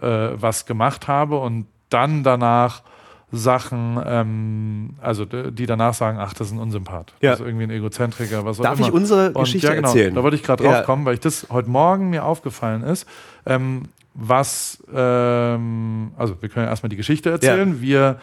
äh, 0.00 0.06
was 0.34 0.64
gemacht 0.66 1.08
habe 1.08 1.38
und 1.38 1.66
dann 1.90 2.22
danach 2.22 2.82
Sachen, 3.30 4.00
ähm, 4.06 4.90
also 5.02 5.24
die 5.26 5.66
danach 5.66 5.92
sagen, 5.94 6.18
ach, 6.18 6.32
das 6.32 6.46
ist 6.48 6.54
ein 6.54 6.58
Unsympath. 6.58 7.12
Ja. 7.20 7.32
Das 7.32 7.40
ist 7.40 7.46
irgendwie 7.46 7.64
ein 7.64 7.70
Egozentriker, 7.70 8.44
was 8.44 8.58
auch 8.58 8.62
Darf 8.64 8.78
immer. 8.78 8.88
ich 8.88 8.94
unsere 8.94 9.28
Und 9.32 9.40
Geschichte 9.44 9.66
ja, 9.66 9.74
genau, 9.74 9.88
erzählen? 9.88 10.14
Da 10.14 10.22
wollte 10.22 10.36
ich 10.36 10.42
gerade 10.42 10.62
drauf 10.64 10.72
Ja. 10.72 10.82
kommen, 10.82 11.04
weil 11.04 11.14
ich 11.14 11.20
das 11.20 11.46
heute 11.50 11.68
Morgen 11.68 12.08
mir 12.10 12.24
aufgefallen 12.24 12.82
ist. 12.82 13.06
Ähm, 13.44 13.82
was, 14.14 14.82
ähm, 14.94 16.12
also 16.16 16.40
wir 16.40 16.48
können 16.48 16.64
ja 16.64 16.70
erstmal 16.70 16.88
die 16.88 16.96
Geschichte 16.96 17.30
erzählen. 17.30 17.80
Wir, 17.82 18.18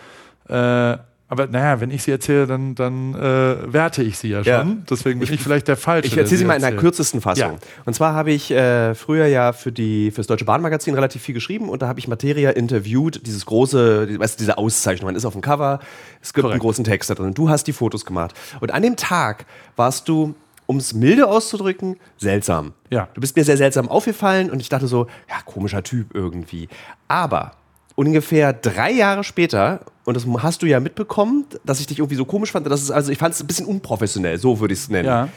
äh, 0.50 0.98
aber 1.28 1.48
naja, 1.48 1.82
wenn 1.82 1.90
ich 1.92 2.04
sie 2.04 2.12
erzähle, 2.12 2.46
dann, 2.48 2.76
dann 2.76 3.16
äh, 3.16 3.74
werte 3.74 4.04
ich 4.04 4.18
sie 4.18 4.30
ja 4.30 4.44
schon. 4.44 4.52
Ja. 4.54 4.66
Deswegen 4.90 5.20
bin 5.20 5.34
ich, 5.34 5.42
vielleicht 5.42 5.68
der 5.68 5.76
Falsche. 5.78 6.08
Ich 6.08 6.18
erzähle 6.18 6.38
sie 6.38 6.46
mal 6.46 6.54
in 6.56 6.60
der 6.62 6.70
erzählt. 6.70 6.82
kürzesten 6.82 7.20
Fassung. 7.22 7.54
Ja. 7.54 7.58
Und 7.86 7.94
zwar 7.96 8.14
habe 8.14 8.32
ich 8.32 8.52
äh, 8.52 8.94
früher 8.96 9.26
ja 9.26 9.52
für 9.54 9.72
die 9.72 10.12
fürs 10.12 10.28
Deutsche 10.28 10.46
Bahnmagazin 10.46 10.94
relativ 10.94 11.22
viel 11.24 11.34
geschrieben 11.34 11.70
und 11.70 11.82
da 11.82 11.88
habe 11.88 12.00
ich 12.00 12.08
Materia 12.08 12.52
interviewt, 12.52 13.26
dieses 13.26 13.46
große, 13.46 14.08
die- 14.08 14.20
weißt 14.20 14.40
du, 14.40 14.44
diese 14.44 14.58
Auszeichnung. 14.58 15.08
Man 15.08 15.16
ist 15.16 15.26
auf 15.26 15.34
dem 15.34 15.42
Cover, 15.42 15.80
es 16.22 16.34
gibt 16.34 16.44
einen 16.46 16.52
Korrekt. 16.52 16.62
großen 16.62 16.84
Text 16.86 17.10
da 17.10 17.16
drin. 17.16 17.34
Du 17.34 17.50
hast 17.50 17.66
die 17.66 17.74
Fotos 17.74 18.06
gemacht. 18.06 18.34
Und 18.60 18.72
an 18.72 18.84
dem 18.84 18.96
Tag 18.96 19.46
warst 19.76 20.08
du, 20.08 20.36
um 20.68 20.78
es 20.78 20.94
milde 20.94 21.28
auszudrücken, 21.28 21.98
seltsam. 22.18 22.74
Ja. 22.90 23.08
Du 23.14 23.22
bist 23.22 23.36
mir 23.36 23.44
sehr 23.44 23.58
seltsam 23.58 23.88
aufgefallen 23.90 24.50
und 24.50 24.60
ich 24.60 24.70
dachte 24.70 24.88
so, 24.88 25.08
ja, 25.30 25.36
komischer 25.46 25.84
Typ 25.84 26.14
irgendwie. 26.16 26.70
Aber 27.08 27.52
ungefähr 27.96 28.54
drei 28.54 28.92
Jahre 28.92 29.24
später, 29.24 29.82
und 30.06 30.16
das 30.16 30.26
hast 30.44 30.62
du 30.62 30.66
ja 30.68 30.80
mitbekommen, 30.80 31.46
dass 31.66 31.80
ich 31.80 31.88
dich 31.88 32.00
irgendwie 32.00 32.16
so 32.16 32.26
komisch 32.26 32.52
fand, 32.52 32.68
dass 32.70 32.82
es, 32.82 32.92
also 32.92 33.12
ich 33.12 33.18
fand 33.18 33.34
es 33.34 33.42
ein 33.42 33.48
bisschen 33.48 33.66
unprofessionell, 33.66 34.38
so 34.38 34.60
würde 34.60 34.74
ich 34.74 34.82
es 34.82 34.90
nennen 34.90 35.08
Ja. 35.08 35.30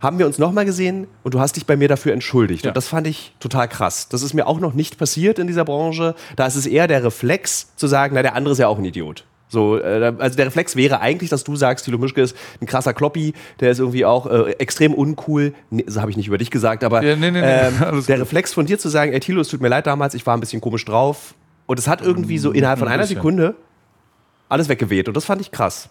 haben 0.00 0.18
wir 0.18 0.26
uns 0.26 0.38
nochmal 0.38 0.64
gesehen 0.64 1.06
und 1.22 1.34
du 1.34 1.40
hast 1.40 1.56
dich 1.56 1.66
bei 1.66 1.76
mir 1.76 1.88
dafür 1.88 2.12
entschuldigt. 2.12 2.64
Ja. 2.64 2.70
Und 2.70 2.76
das 2.76 2.88
fand 2.88 3.06
ich 3.06 3.34
total 3.40 3.68
krass. 3.68 4.08
Das 4.08 4.22
ist 4.22 4.32
mir 4.34 4.46
auch 4.46 4.58
noch 4.60 4.72
nicht 4.74 4.96
passiert 4.98 5.38
in 5.38 5.46
dieser 5.46 5.64
Branche. 5.64 6.14
Da 6.36 6.46
ist 6.46 6.54
es 6.56 6.66
eher 6.66 6.86
der 6.88 7.04
Reflex 7.04 7.74
zu 7.76 7.86
sagen, 7.86 8.14
na, 8.14 8.22
der 8.22 8.34
andere 8.34 8.52
ist 8.52 8.58
ja 8.58 8.68
auch 8.68 8.78
ein 8.78 8.84
Idiot. 8.84 9.24
So, 9.50 9.78
äh, 9.78 10.12
also 10.18 10.36
der 10.36 10.46
Reflex 10.46 10.76
wäre 10.76 11.00
eigentlich, 11.00 11.30
dass 11.30 11.42
du 11.42 11.56
sagst, 11.56 11.84
Thilo 11.86 11.96
Mischke 11.98 12.20
ist 12.20 12.36
ein 12.60 12.66
krasser 12.66 12.92
Kloppi, 12.92 13.32
der 13.60 13.70
ist 13.70 13.78
irgendwie 13.80 14.04
auch 14.04 14.26
äh, 14.26 14.50
extrem 14.58 14.92
uncool. 14.94 15.54
Nee, 15.70 15.84
das 15.86 15.96
habe 15.98 16.10
ich 16.10 16.16
nicht 16.18 16.26
über 16.28 16.36
dich 16.38 16.50
gesagt, 16.50 16.84
aber 16.84 17.02
Ja, 17.02 17.16
nee, 17.16 17.30
nee, 17.30 17.40
ähm, 17.42 18.04
der. 18.08 18.20
Reflex 18.20 18.52
von 18.52 18.66
dir 18.66 18.78
zu 18.78 18.88
sagen, 18.90 19.12
ey 19.12 19.20
Thilo, 19.20 19.40
es 19.40 19.48
tut 19.48 19.60
mir 19.62 19.68
leid 19.68 19.86
damals, 19.86 20.14
ich 20.14 20.26
war 20.26 20.36
ein 20.36 20.40
bisschen 20.40 20.60
komisch 20.60 20.84
drauf. 20.84 21.34
Und 21.68 21.78
es 21.78 21.86
hat 21.86 22.00
irgendwie 22.00 22.38
so 22.38 22.50
innerhalb 22.50 22.80
von 22.80 22.88
Ein 22.88 22.94
einer. 22.94 23.06
Sekunde 23.06 23.54
alles 24.48 24.68
weggeweht. 24.68 25.06
Und 25.06 25.16
das 25.16 25.24
fand 25.26 25.40
ich 25.40 25.52
krass. 25.52 25.90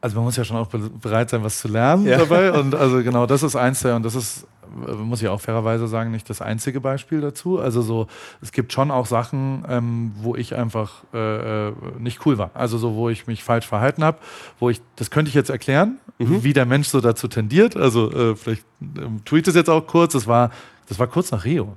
Also 0.00 0.16
man 0.16 0.24
muss 0.24 0.36
ja 0.36 0.44
schon 0.44 0.56
auch 0.56 0.66
be- 0.66 0.90
bereit 0.90 1.30
sein, 1.30 1.42
was 1.42 1.60
zu 1.60 1.68
lernen 1.68 2.04
Ja. 2.04 2.18
dabei. 2.18 2.52
Und 2.60 2.74
also 2.74 3.02
genau, 3.02 3.26
das 3.26 3.42
ist 3.42 3.56
eins 3.56 3.80
der, 3.80 3.96
und 3.96 4.02
das 4.04 4.14
ist, 4.16 4.46
äh, 4.86 4.92
muss 4.92 5.22
ich 5.22 5.28
auch 5.28 5.40
fairerweise 5.40 5.86
sagen, 5.88 6.10
nicht 6.10 6.28
das 6.28 6.42
einzige 6.42 6.80
Beispiel 6.80 7.20
dazu. 7.20 7.60
Also 7.60 7.80
so, 7.82 8.06
es 8.42 8.50
gibt 8.52 8.72
schon 8.72 8.90
auch 8.90 9.06
Sachen, 9.06 9.64
ähm, 9.68 10.12
wo 10.16 10.34
ich 10.34 10.54
einfach 10.56 11.04
äh, 11.14 11.68
äh, 11.68 11.72
nicht 11.98 12.26
cool 12.26 12.36
war. 12.36 12.50
Also 12.54 12.76
so, 12.78 12.94
wo 12.96 13.08
ich 13.08 13.26
mich 13.28 13.42
falsch 13.44 13.66
verhalten 13.66 14.02
habe, 14.04 14.18
wo 14.58 14.68
ich, 14.68 14.82
das 14.96 15.10
könnte 15.10 15.28
ich 15.28 15.34
jetzt 15.34 15.50
erklären, 15.50 15.98
wie 16.18 16.52
der 16.52 16.66
Mensch 16.66 16.88
so 16.88 17.00
dazu 17.00 17.28
tendiert. 17.28 17.76
Also 17.76 18.10
äh, 18.10 18.34
vielleicht 18.36 18.64
ähm, 18.80 19.20
tue 19.24 19.38
ich 19.38 19.44
das 19.44 19.54
jetzt 19.54 19.70
auch 19.70 19.86
kurz. 19.86 20.12
Das 20.14 20.26
war, 20.26 20.50
das 20.88 20.98
war 20.98 21.06
kurz 21.06 21.30
nach 21.30 21.44
Rio. 21.44 21.76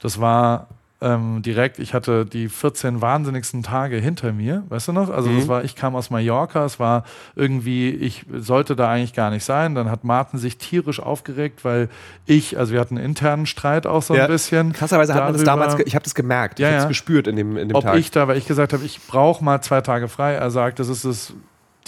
Das 0.00 0.20
war 0.20 0.66
ähm, 1.06 1.42
direkt. 1.42 1.78
Ich 1.78 1.94
hatte 1.94 2.24
die 2.26 2.48
14 2.48 3.00
wahnsinnigsten 3.00 3.62
Tage 3.62 3.96
hinter 3.98 4.32
mir, 4.32 4.64
weißt 4.70 4.88
du 4.88 4.92
noch? 4.92 5.10
Also 5.10 5.28
Mhm. 5.30 5.38
das 5.38 5.48
war, 5.48 5.62
ich 5.64 5.76
kam 5.76 5.94
aus 5.94 6.10
Mallorca, 6.10 6.64
es 6.64 6.80
war 6.80 7.04
irgendwie, 7.34 7.90
ich 7.90 8.24
sollte 8.34 8.74
da 8.76 8.88
eigentlich 8.90 9.12
gar 9.14 9.30
nicht 9.30 9.44
sein. 9.44 9.74
Dann 9.74 9.90
hat 9.90 10.04
Martin 10.04 10.38
sich 10.38 10.58
tierisch 10.58 10.98
aufgeregt, 11.00 11.64
weil 11.64 11.88
ich, 12.24 12.58
also 12.58 12.72
wir 12.72 12.80
hatten 12.80 12.96
einen 12.96 13.06
internen 13.06 13.46
Streit 13.46 13.86
auch 13.86 14.02
so 14.02 14.14
Ja. 14.14 14.24
ein 14.24 14.30
bisschen. 14.30 14.72
Krasserweise 14.72 15.14
hat 15.14 15.24
man 15.24 15.32
das 15.34 15.44
darüber, 15.44 15.66
damals, 15.66 15.86
ich 15.86 15.94
habe 15.94 16.02
das 16.04 16.14
gemerkt, 16.14 16.58
Ja, 16.58 16.66
ich 16.68 16.72
habe 16.72 16.78
es 16.78 16.82
ja. 16.84 16.88
gespürt 16.88 17.26
in 17.28 17.36
dem, 17.36 17.56
in 17.56 17.68
dem 17.68 17.76
ob 17.76 17.84
Tag. 17.84 17.96
ich 17.98 18.10
da, 18.10 18.26
weil 18.28 18.36
ich 18.38 18.46
gesagt 18.46 18.72
habe, 18.72 18.84
ich 18.84 19.00
brauche 19.06 19.44
mal 19.44 19.60
zwei 19.62 19.80
Tage 19.82 20.08
frei. 20.08 20.32
Er 20.34 20.50
sagt, 20.50 20.78
das 20.78 20.88
ist 20.88 21.04
das 21.04 21.32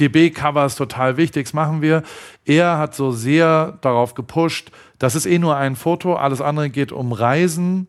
DB-Cover 0.01 0.65
ist 0.65 0.77
total 0.77 1.17
wichtig, 1.17 1.47
das 1.47 1.55
machen 1.55 1.83
wir. 1.83 2.03
Er 2.45 2.79
hat 2.79 2.95
so 2.95 3.11
sehr 3.11 3.79
darauf 3.81 4.15
gepusht, 4.15 4.71
das 5.01 5.15
ist 5.17 5.27
eh 5.27 5.39
nur 5.39 5.57
ein 5.57 5.75
Foto, 5.75 6.15
alles 6.15 6.41
andere 6.41 6.71
geht 6.71 6.93
um 6.93 7.13
Reisen. 7.13 7.89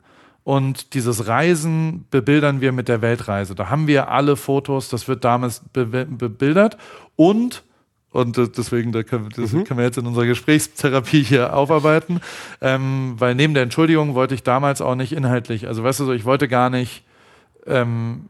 Und 0.49 0.95
dieses 0.95 1.27
Reisen 1.27 2.07
bebildern 2.09 2.59
wir 2.59 2.71
mit 2.71 2.87
der 2.87 3.03
Weltreise. 3.03 3.53
Da 3.53 3.69
haben 3.69 3.85
wir 3.85 4.09
alle 4.09 4.35
Fotos, 4.35 4.89
das 4.89 5.07
wird 5.07 5.23
damals 5.23 5.61
be 5.73 5.85
bebildert. 5.85 6.75
Und, 7.15 7.61
und 8.09 8.35
deswegen 8.57 8.91
da 8.91 9.03
können, 9.03 9.29
das 9.35 9.51
können 9.51 9.77
wir 9.77 9.83
jetzt 9.83 9.99
in 9.99 10.07
unserer 10.07 10.25
Gesprächstherapie 10.25 11.21
hier 11.21 11.55
aufarbeiten, 11.55 12.19
ähm, 12.61 13.13
weil 13.19 13.35
neben 13.35 13.53
der 13.53 13.61
Entschuldigung 13.61 14.15
wollte 14.15 14.33
ich 14.33 14.41
damals 14.41 14.81
auch 14.81 14.95
nicht 14.95 15.11
inhaltlich, 15.11 15.67
also 15.67 15.83
weißt 15.83 15.99
du 15.99 16.05
so, 16.05 16.13
ich 16.13 16.25
wollte 16.25 16.47
gar 16.47 16.71
nicht 16.71 17.03
ähm, 17.67 18.25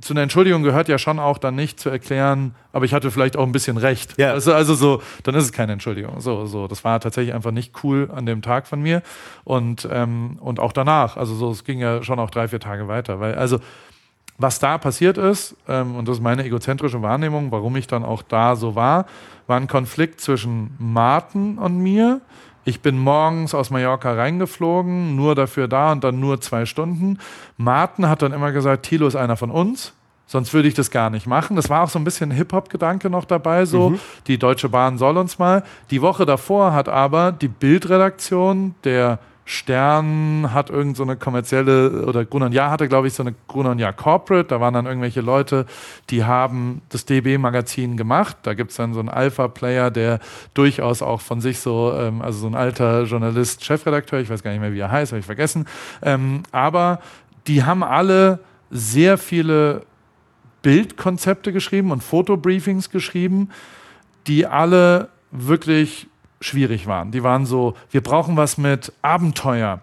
zu 0.00 0.12
einer 0.12 0.22
Entschuldigung 0.22 0.62
gehört 0.62 0.88
ja 0.88 0.98
schon 0.98 1.18
auch 1.18 1.38
dann 1.38 1.54
nicht 1.54 1.80
zu 1.80 1.90
erklären, 1.90 2.54
aber 2.72 2.84
ich 2.84 2.94
hatte 2.94 3.10
vielleicht 3.10 3.36
auch 3.36 3.44
ein 3.44 3.52
bisschen 3.52 3.76
recht. 3.76 4.18
Ja. 4.18 4.32
Also, 4.32 4.52
also 4.52 4.74
so, 4.74 5.02
dann 5.22 5.34
ist 5.34 5.44
es 5.44 5.52
keine 5.52 5.72
Entschuldigung. 5.72 6.20
So, 6.20 6.46
so, 6.46 6.68
das 6.68 6.84
war 6.84 7.00
tatsächlich 7.00 7.34
einfach 7.34 7.50
nicht 7.50 7.82
cool 7.82 8.10
an 8.14 8.26
dem 8.26 8.42
Tag 8.42 8.66
von 8.66 8.80
mir 8.80 9.02
und, 9.44 9.88
ähm, 9.90 10.38
und 10.40 10.60
auch 10.60 10.72
danach. 10.72 11.16
Also 11.16 11.34
so, 11.34 11.50
es 11.50 11.64
ging 11.64 11.80
ja 11.80 12.02
schon 12.02 12.18
auch 12.18 12.30
drei, 12.30 12.48
vier 12.48 12.60
Tage 12.60 12.88
weiter. 12.88 13.20
Weil, 13.20 13.34
also, 13.34 13.58
was 14.38 14.60
da 14.60 14.78
passiert 14.78 15.18
ist, 15.18 15.56
ähm, 15.68 15.96
und 15.96 16.06
das 16.06 16.18
ist 16.18 16.22
meine 16.22 16.44
egozentrische 16.44 17.02
Wahrnehmung, 17.02 17.50
warum 17.50 17.74
ich 17.74 17.88
dann 17.88 18.04
auch 18.04 18.22
da 18.22 18.54
so 18.54 18.76
war, 18.76 19.06
war 19.48 19.56
ein 19.56 19.66
Konflikt 19.66 20.20
zwischen 20.20 20.76
Martin 20.78 21.58
und 21.58 21.78
mir. 21.78 22.20
Ich 22.68 22.82
bin 22.82 22.98
morgens 22.98 23.54
aus 23.54 23.70
Mallorca 23.70 24.12
reingeflogen, 24.12 25.16
nur 25.16 25.34
dafür 25.34 25.68
da 25.68 25.90
und 25.90 26.04
dann 26.04 26.20
nur 26.20 26.42
zwei 26.42 26.66
Stunden. 26.66 27.16
Martin 27.56 28.10
hat 28.10 28.20
dann 28.20 28.34
immer 28.34 28.52
gesagt, 28.52 28.84
Thilo 28.84 29.06
ist 29.06 29.16
einer 29.16 29.38
von 29.38 29.50
uns. 29.50 29.94
Sonst 30.26 30.52
würde 30.52 30.68
ich 30.68 30.74
das 30.74 30.90
gar 30.90 31.08
nicht 31.08 31.26
machen. 31.26 31.56
Das 31.56 31.70
war 31.70 31.82
auch 31.82 31.88
so 31.88 31.98
ein 31.98 32.04
bisschen 32.04 32.30
Hip-Hop-Gedanke 32.30 33.08
noch 33.08 33.24
dabei, 33.24 33.64
so 33.64 33.94
die 34.26 34.36
Deutsche 34.36 34.68
Bahn 34.68 34.98
soll 34.98 35.16
uns 35.16 35.38
mal. 35.38 35.64
Die 35.90 36.02
Woche 36.02 36.26
davor 36.26 36.74
hat 36.74 36.90
aber 36.90 37.32
die 37.32 37.48
Bildredaktion 37.48 38.74
der 38.84 39.18
Stern 39.50 40.52
hat 40.52 40.68
irgend 40.68 40.94
so 40.98 41.02
eine 41.02 41.16
kommerzielle, 41.16 42.04
oder 42.04 42.26
Grunon 42.26 42.52
Jahr 42.52 42.70
hatte, 42.70 42.86
glaube 42.86 43.06
ich, 43.06 43.14
so 43.14 43.22
eine 43.22 43.34
Grunon 43.46 43.78
Jahr 43.78 43.94
Corporate. 43.94 44.48
Da 44.48 44.60
waren 44.60 44.74
dann 44.74 44.84
irgendwelche 44.84 45.22
Leute, 45.22 45.64
die 46.10 46.22
haben 46.22 46.82
das 46.90 47.06
DB-Magazin 47.06 47.96
gemacht. 47.96 48.36
Da 48.42 48.52
gibt 48.52 48.72
es 48.72 48.76
dann 48.76 48.92
so 48.92 49.00
einen 49.00 49.08
Alpha-Player, 49.08 49.90
der 49.90 50.20
durchaus 50.52 51.00
auch 51.00 51.22
von 51.22 51.40
sich 51.40 51.60
so, 51.60 51.94
ähm, 51.98 52.20
also 52.20 52.40
so 52.40 52.46
ein 52.46 52.54
alter 52.54 53.04
Journalist, 53.04 53.64
Chefredakteur, 53.64 54.20
ich 54.20 54.28
weiß 54.28 54.42
gar 54.42 54.50
nicht 54.50 54.60
mehr, 54.60 54.74
wie 54.74 54.80
er 54.80 54.90
heißt, 54.90 55.12
habe 55.12 55.20
ich 55.20 55.26
vergessen. 55.26 55.64
Ähm, 56.02 56.42
aber 56.52 57.00
die 57.46 57.64
haben 57.64 57.82
alle 57.82 58.40
sehr 58.70 59.16
viele 59.16 59.86
Bildkonzepte 60.60 61.54
geschrieben 61.54 61.90
und 61.90 62.04
Fotobriefings 62.04 62.90
geschrieben, 62.90 63.48
die 64.26 64.46
alle 64.46 65.08
wirklich 65.30 66.06
schwierig 66.40 66.86
waren. 66.86 67.10
Die 67.10 67.22
waren 67.22 67.46
so, 67.46 67.74
wir 67.90 68.02
brauchen 68.02 68.36
was 68.36 68.58
mit 68.58 68.92
Abenteuer. 69.02 69.80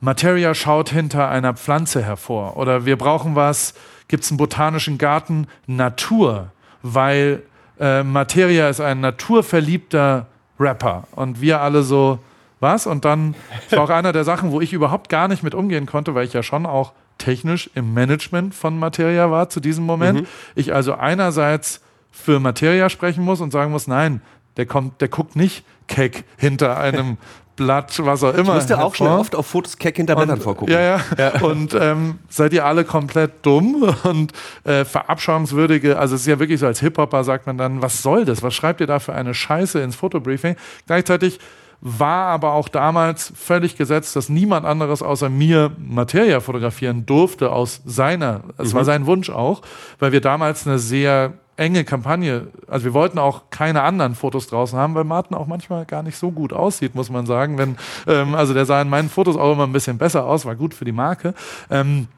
Materia 0.00 0.54
schaut 0.54 0.90
hinter 0.90 1.28
einer 1.28 1.54
Pflanze 1.54 2.02
hervor. 2.02 2.56
Oder 2.56 2.86
wir 2.86 2.96
brauchen 2.96 3.36
was, 3.36 3.74
gibt 4.08 4.24
es 4.24 4.30
einen 4.30 4.38
botanischen 4.38 4.98
Garten, 4.98 5.46
Natur, 5.66 6.50
weil 6.82 7.42
äh, 7.78 8.02
Materia 8.02 8.68
ist 8.68 8.80
ein 8.80 9.00
naturverliebter 9.00 10.26
Rapper. 10.58 11.04
Und 11.12 11.40
wir 11.40 11.60
alle 11.60 11.82
so, 11.82 12.18
was? 12.60 12.86
Und 12.86 13.04
dann 13.04 13.34
war 13.70 13.80
auch 13.80 13.90
einer 13.90 14.12
der 14.12 14.24
Sachen, 14.24 14.52
wo 14.52 14.60
ich 14.60 14.72
überhaupt 14.72 15.08
gar 15.08 15.28
nicht 15.28 15.42
mit 15.42 15.54
umgehen 15.54 15.86
konnte, 15.86 16.14
weil 16.14 16.26
ich 16.26 16.32
ja 16.32 16.42
schon 16.42 16.66
auch 16.66 16.92
technisch 17.18 17.70
im 17.74 17.94
Management 17.94 18.54
von 18.54 18.78
Materia 18.78 19.30
war 19.30 19.48
zu 19.48 19.60
diesem 19.60 19.84
Moment. 19.84 20.26
Ich 20.54 20.74
also 20.74 20.94
einerseits 20.94 21.80
für 22.10 22.40
Materia 22.40 22.88
sprechen 22.88 23.24
muss 23.24 23.40
und 23.40 23.50
sagen 23.50 23.72
muss, 23.72 23.86
nein, 23.86 24.20
der 24.56 24.66
kommt, 24.66 25.00
der 25.00 25.08
guckt 25.08 25.36
nicht 25.36 25.64
keck 25.86 26.24
hinter 26.36 26.78
einem 26.78 27.18
Blatt, 27.56 28.00
was 28.04 28.24
auch 28.24 28.32
immer. 28.32 28.40
ich 28.40 28.54
musste 28.54 28.82
auch 28.82 28.94
schon 28.94 29.08
oft 29.08 29.34
auf 29.34 29.46
Fotos 29.46 29.76
keck 29.76 29.96
hinter 29.96 30.16
Blättern 30.16 30.40
vorgucken. 30.40 30.72
Ja, 30.72 31.00
ja. 31.18 31.40
Und 31.42 31.74
ähm, 31.74 32.18
seid 32.28 32.52
ihr 32.52 32.64
alle 32.64 32.84
komplett 32.84 33.44
dumm 33.44 33.94
und 34.04 34.32
äh, 34.64 34.84
verabscheuungswürdige, 34.84 35.98
also 35.98 36.14
es 36.14 36.22
ist 36.22 36.26
ja 36.26 36.38
wirklich 36.38 36.60
so, 36.60 36.66
als 36.66 36.80
Hip-Hopper 36.80 37.24
sagt 37.24 37.46
man 37.46 37.58
dann, 37.58 37.82
was 37.82 38.02
soll 38.02 38.24
das? 38.24 38.42
Was 38.42 38.54
schreibt 38.54 38.80
ihr 38.80 38.86
da 38.86 38.98
für 39.00 39.12
eine 39.12 39.34
Scheiße 39.34 39.80
ins 39.80 39.96
Fotobriefing? 39.96 40.56
Gleichzeitig 40.86 41.40
war 41.82 42.28
aber 42.28 42.52
auch 42.52 42.68
damals 42.68 43.32
völlig 43.36 43.76
gesetzt, 43.76 44.14
dass 44.14 44.28
niemand 44.28 44.64
anderes 44.64 45.02
außer 45.02 45.28
mir 45.28 45.72
Materia 45.78 46.40
fotografieren 46.40 47.06
durfte 47.06 47.50
aus 47.50 47.82
seiner, 47.84 48.44
es 48.56 48.72
war 48.72 48.84
sein 48.84 49.06
Wunsch 49.06 49.30
auch, 49.30 49.62
weil 49.98 50.12
wir 50.12 50.20
damals 50.20 50.66
eine 50.66 50.78
sehr 50.78 51.34
enge 51.56 51.84
Kampagne, 51.84 52.48
also 52.66 52.84
wir 52.84 52.94
wollten 52.94 53.18
auch 53.18 53.42
keine 53.50 53.82
anderen 53.82 54.14
Fotos 54.14 54.46
draußen 54.46 54.78
haben, 54.78 54.94
weil 54.94 55.04
Martin 55.04 55.36
auch 55.36 55.46
manchmal 55.46 55.84
gar 55.84 56.02
nicht 56.02 56.16
so 56.16 56.30
gut 56.30 56.52
aussieht, 56.52 56.94
muss 56.94 57.10
man 57.10 57.26
sagen. 57.26 57.58
Wenn, 57.58 57.76
ähm, 58.06 58.34
also 58.34 58.54
der 58.54 58.64
sah 58.64 58.80
in 58.80 58.88
meinen 58.88 59.08
Fotos 59.10 59.36
auch 59.36 59.52
immer 59.52 59.66
ein 59.66 59.72
bisschen 59.72 59.98
besser 59.98 60.24
aus, 60.24 60.44
war 60.46 60.54
gut 60.56 60.74
für 60.74 60.84
die 60.84 60.92
Marke. 60.92 61.34
Ähm, 61.70 62.08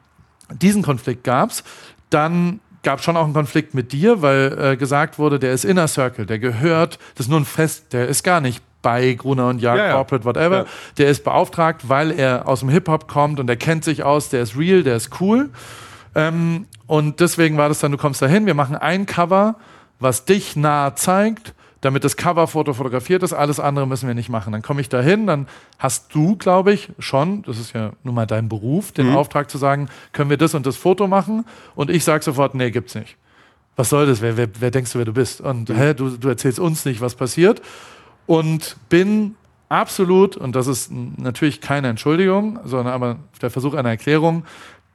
diesen 0.50 0.82
Konflikt 0.82 1.24
gab's. 1.24 1.64
Dann 2.10 2.60
gab 2.84 2.98
es 2.98 3.04
schon 3.04 3.16
auch 3.16 3.24
einen 3.24 3.32
Konflikt 3.34 3.74
mit 3.74 3.92
dir, 3.92 4.22
weil 4.22 4.56
äh, 4.60 4.76
gesagt 4.76 5.18
wurde, 5.18 5.38
der 5.38 5.52
ist 5.52 5.64
Inner 5.64 5.88
Circle, 5.88 6.26
der 6.26 6.38
gehört, 6.38 6.98
das 7.14 7.26
ist 7.26 7.30
nur 7.30 7.40
ein 7.40 7.46
Fest, 7.46 7.92
der 7.92 8.06
ist 8.08 8.22
gar 8.22 8.40
nicht 8.40 8.62
bei 8.82 9.14
Gruner 9.14 9.48
und 9.48 9.60
Jahr, 9.60 9.76
Ja. 9.78 9.92
Corporate, 9.94 10.24
whatever. 10.24 10.58
Ja. 10.58 10.64
Der 10.98 11.08
ist 11.08 11.24
beauftragt, 11.24 11.88
weil 11.88 12.12
er 12.12 12.46
aus 12.46 12.60
dem 12.60 12.68
Hip-Hop 12.68 13.08
kommt 13.08 13.40
und 13.40 13.46
der 13.46 13.56
kennt 13.56 13.82
sich 13.82 14.04
aus, 14.04 14.28
der 14.28 14.42
ist 14.42 14.56
real, 14.56 14.82
der 14.82 14.96
ist 14.96 15.20
cool. 15.20 15.48
Ähm, 16.14 16.66
und 16.86 17.20
deswegen 17.20 17.56
war 17.56 17.68
das 17.68 17.78
dann, 17.80 17.92
du 17.92 17.98
kommst 17.98 18.22
da 18.22 18.26
hin, 18.26 18.46
wir 18.46 18.54
machen 18.54 18.76
ein 18.76 19.06
Cover, 19.06 19.56
was 20.00 20.24
dich 20.24 20.56
nah 20.56 20.94
zeigt, 20.94 21.54
damit 21.80 22.02
das 22.04 22.16
Coverfoto 22.16 22.72
fotografiert 22.72 23.22
ist, 23.22 23.32
alles 23.34 23.60
andere 23.60 23.86
müssen 23.86 24.06
wir 24.06 24.14
nicht 24.14 24.30
machen. 24.30 24.52
Dann 24.52 24.62
komme 24.62 24.80
ich 24.80 24.88
da 24.88 25.02
hin, 25.02 25.26
dann 25.26 25.46
hast 25.78 26.14
du, 26.14 26.36
glaube 26.36 26.72
ich, 26.72 26.88
schon, 26.98 27.42
das 27.42 27.58
ist 27.58 27.74
ja 27.74 27.92
nun 28.04 28.14
mal 28.14 28.26
dein 28.26 28.48
Beruf, 28.48 28.92
den 28.92 29.08
Mhm. 29.10 29.16
Auftrag 29.16 29.50
zu 29.50 29.58
sagen, 29.58 29.88
können 30.12 30.30
wir 30.30 30.38
das 30.38 30.54
und 30.54 30.64
das 30.66 30.76
Foto 30.76 31.06
machen? 31.08 31.44
Und 31.74 31.90
ich 31.90 32.04
sage 32.04 32.24
sofort, 32.24 32.54
nee, 32.54 32.70
gibt's 32.70 32.94
nicht. 32.94 33.16
Was 33.76 33.90
soll 33.90 34.06
das? 34.06 34.22
Wer, 34.22 34.36
wer, 34.36 34.48
wer 34.60 34.70
denkst 34.70 34.92
du, 34.92 34.98
wer 34.98 35.04
du 35.04 35.12
bist? 35.12 35.40
Und 35.40 35.68
Mhm. 35.68 35.74
hä, 35.74 35.94
du, 35.94 36.10
du 36.10 36.28
erzählst 36.28 36.58
uns 36.58 36.84
nicht, 36.86 37.00
was 37.00 37.16
passiert. 37.16 37.60
Und 38.26 38.76
bin 38.88 39.34
absolut, 39.68 40.36
und 40.36 40.54
das 40.56 40.66
ist 40.66 40.90
natürlich 40.92 41.60
keine 41.60 41.88
Entschuldigung, 41.88 42.60
sondern 42.64 42.94
aber 42.94 43.16
der 43.42 43.50
Versuch 43.50 43.74
einer 43.74 43.90
Erklärung, 43.90 44.44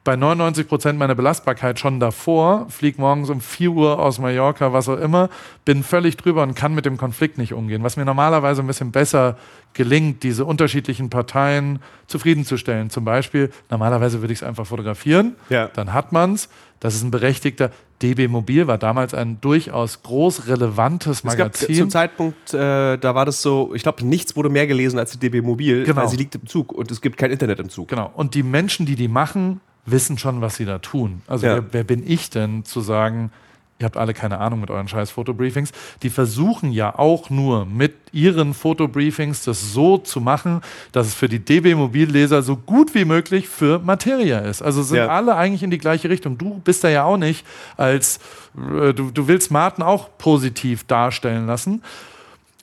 bei 0.10 0.16
99 0.16 0.68
Prozent 0.68 0.98
meiner 0.98 1.14
Belastbarkeit 1.14 1.78
schon 1.80 2.00
davor, 2.00 2.66
flieg 2.70 2.98
morgens 2.98 3.30
um 3.30 3.42
4 3.42 3.70
Uhr 3.70 4.00
aus 4.00 4.18
Mallorca, 4.18 4.74
was 4.74 4.90
auch 4.90 4.98
immer, 4.98 5.30
bin 5.66 5.84
völlig 5.84 6.18
drüber 6.18 6.42
und 6.42 6.56
kann 6.56 6.74
mit 6.74 6.86
dem 6.88 6.98
Konflikt 6.98 7.38
nicht 7.38 7.54
umgehen. 7.54 7.84
Was 7.84 7.96
mir 7.96 8.06
normalerweise 8.06 8.64
ein 8.64 8.66
bisschen 8.66 8.92
besser 8.92 9.38
gelingt, 9.74 10.24
diese 10.24 10.46
unterschiedlichen 10.46 11.12
Parteien 11.12 11.78
zufriedenzustellen. 12.08 12.90
Zum 12.90 13.06
Beispiel, 13.06 13.52
normalerweise 13.70 14.22
würde 14.22 14.34
ich 14.34 14.40
es 14.40 14.44
einfach 14.44 14.66
fotografieren, 14.66 15.36
Ja. 15.50 15.68
dann 15.68 15.94
hat 15.94 16.12
man 16.12 16.34
es. 16.34 16.50
Das 16.80 16.96
ist 16.96 17.04
ein 17.04 17.12
berechtigter. 17.12 17.70
DB 18.02 18.30
Mobil 18.30 18.66
war 18.66 18.78
damals 18.80 19.14
ein 19.14 19.40
durchaus 19.42 20.02
groß 20.02 20.48
relevantes 20.48 21.18
Es 21.18 21.24
gab 21.24 21.38
Magazin. 21.38 21.76
zum 21.76 21.90
Zeitpunkt, 21.92 22.54
äh, 22.54 22.98
da 22.98 23.14
war 23.14 23.26
das 23.26 23.44
so, 23.44 23.76
ich 23.76 23.84
glaube, 23.84 24.04
nichts 24.06 24.36
wurde 24.36 24.50
mehr 24.50 24.66
gelesen 24.66 24.98
als 24.98 25.12
die 25.12 25.20
DB 25.20 25.42
Mobil, 25.42 25.84
Genau. 25.84 26.02
weil 26.02 26.08
sie 26.08 26.16
liegt 26.18 26.34
im 26.34 26.48
Zug 26.48 26.72
und 26.72 26.90
es 26.90 27.00
gibt 27.02 27.18
kein 27.18 27.30
Internet 27.30 27.60
im 27.60 27.70
Zug. 27.70 27.90
Genau. 27.90 28.10
Und 28.16 28.34
die 28.34 28.42
Menschen, 28.44 28.86
die 28.88 28.96
die 28.96 29.10
machen, 29.10 29.60
wissen 29.86 30.18
schon, 30.18 30.42
was 30.42 30.56
sie 30.56 30.66
da 30.66 30.80
tun. 30.80 31.22
Also 31.28 31.46
Ja. 31.48 31.56
wer, 31.56 31.66
wer 31.74 31.84
bin 31.84 32.04
ich 32.10 32.30
denn 32.30 32.64
zu 32.66 32.82
sagen, 32.82 33.32
ihr 33.80 33.86
habt 33.86 33.96
alle 33.96 34.14
keine 34.14 34.40
Ahnung 34.40 34.60
mit 34.60 34.70
euren 34.70 34.90
scheiß 34.90 35.10
Fotobriefings. 35.10 35.72
Die 36.04 36.10
versuchen 36.10 36.74
ja 36.74 37.00
auch 37.00 37.30
nur 37.30 37.66
mit 37.66 37.94
ihren 38.12 38.54
Fotobriefings 38.54 39.46
das 39.46 39.72
so 39.72 39.98
zu 39.98 40.20
machen, 40.20 40.62
dass 40.92 41.08
es 41.08 41.14
für 41.14 41.30
die 41.30 41.40
DB 41.40 41.76
Mobilleser 41.76 42.42
so 42.42 42.58
gut 42.58 42.94
wie 42.94 43.06
möglich 43.06 43.48
für 43.48 43.80
Materia 43.80 44.40
ist. 44.40 44.62
Also 44.62 44.84
sind 44.84 44.98
Ja. 44.98 45.08
alle 45.08 45.36
eigentlich 45.36 45.64
in 45.64 45.72
die 45.72 45.78
gleiche 45.78 46.10
Richtung. 46.10 46.38
Du 46.38 46.60
bist 46.60 46.84
da 46.84 46.90
ja 46.90 47.06
auch 47.06 47.16
nicht 47.18 47.46
als, 47.78 48.20
äh, 48.58 48.94
du, 48.94 49.12
du 49.12 49.28
willst 49.30 49.50
Martin 49.50 49.84
auch 49.84 50.10
positiv 50.18 50.84
darstellen 50.84 51.48
lassen. 51.48 51.82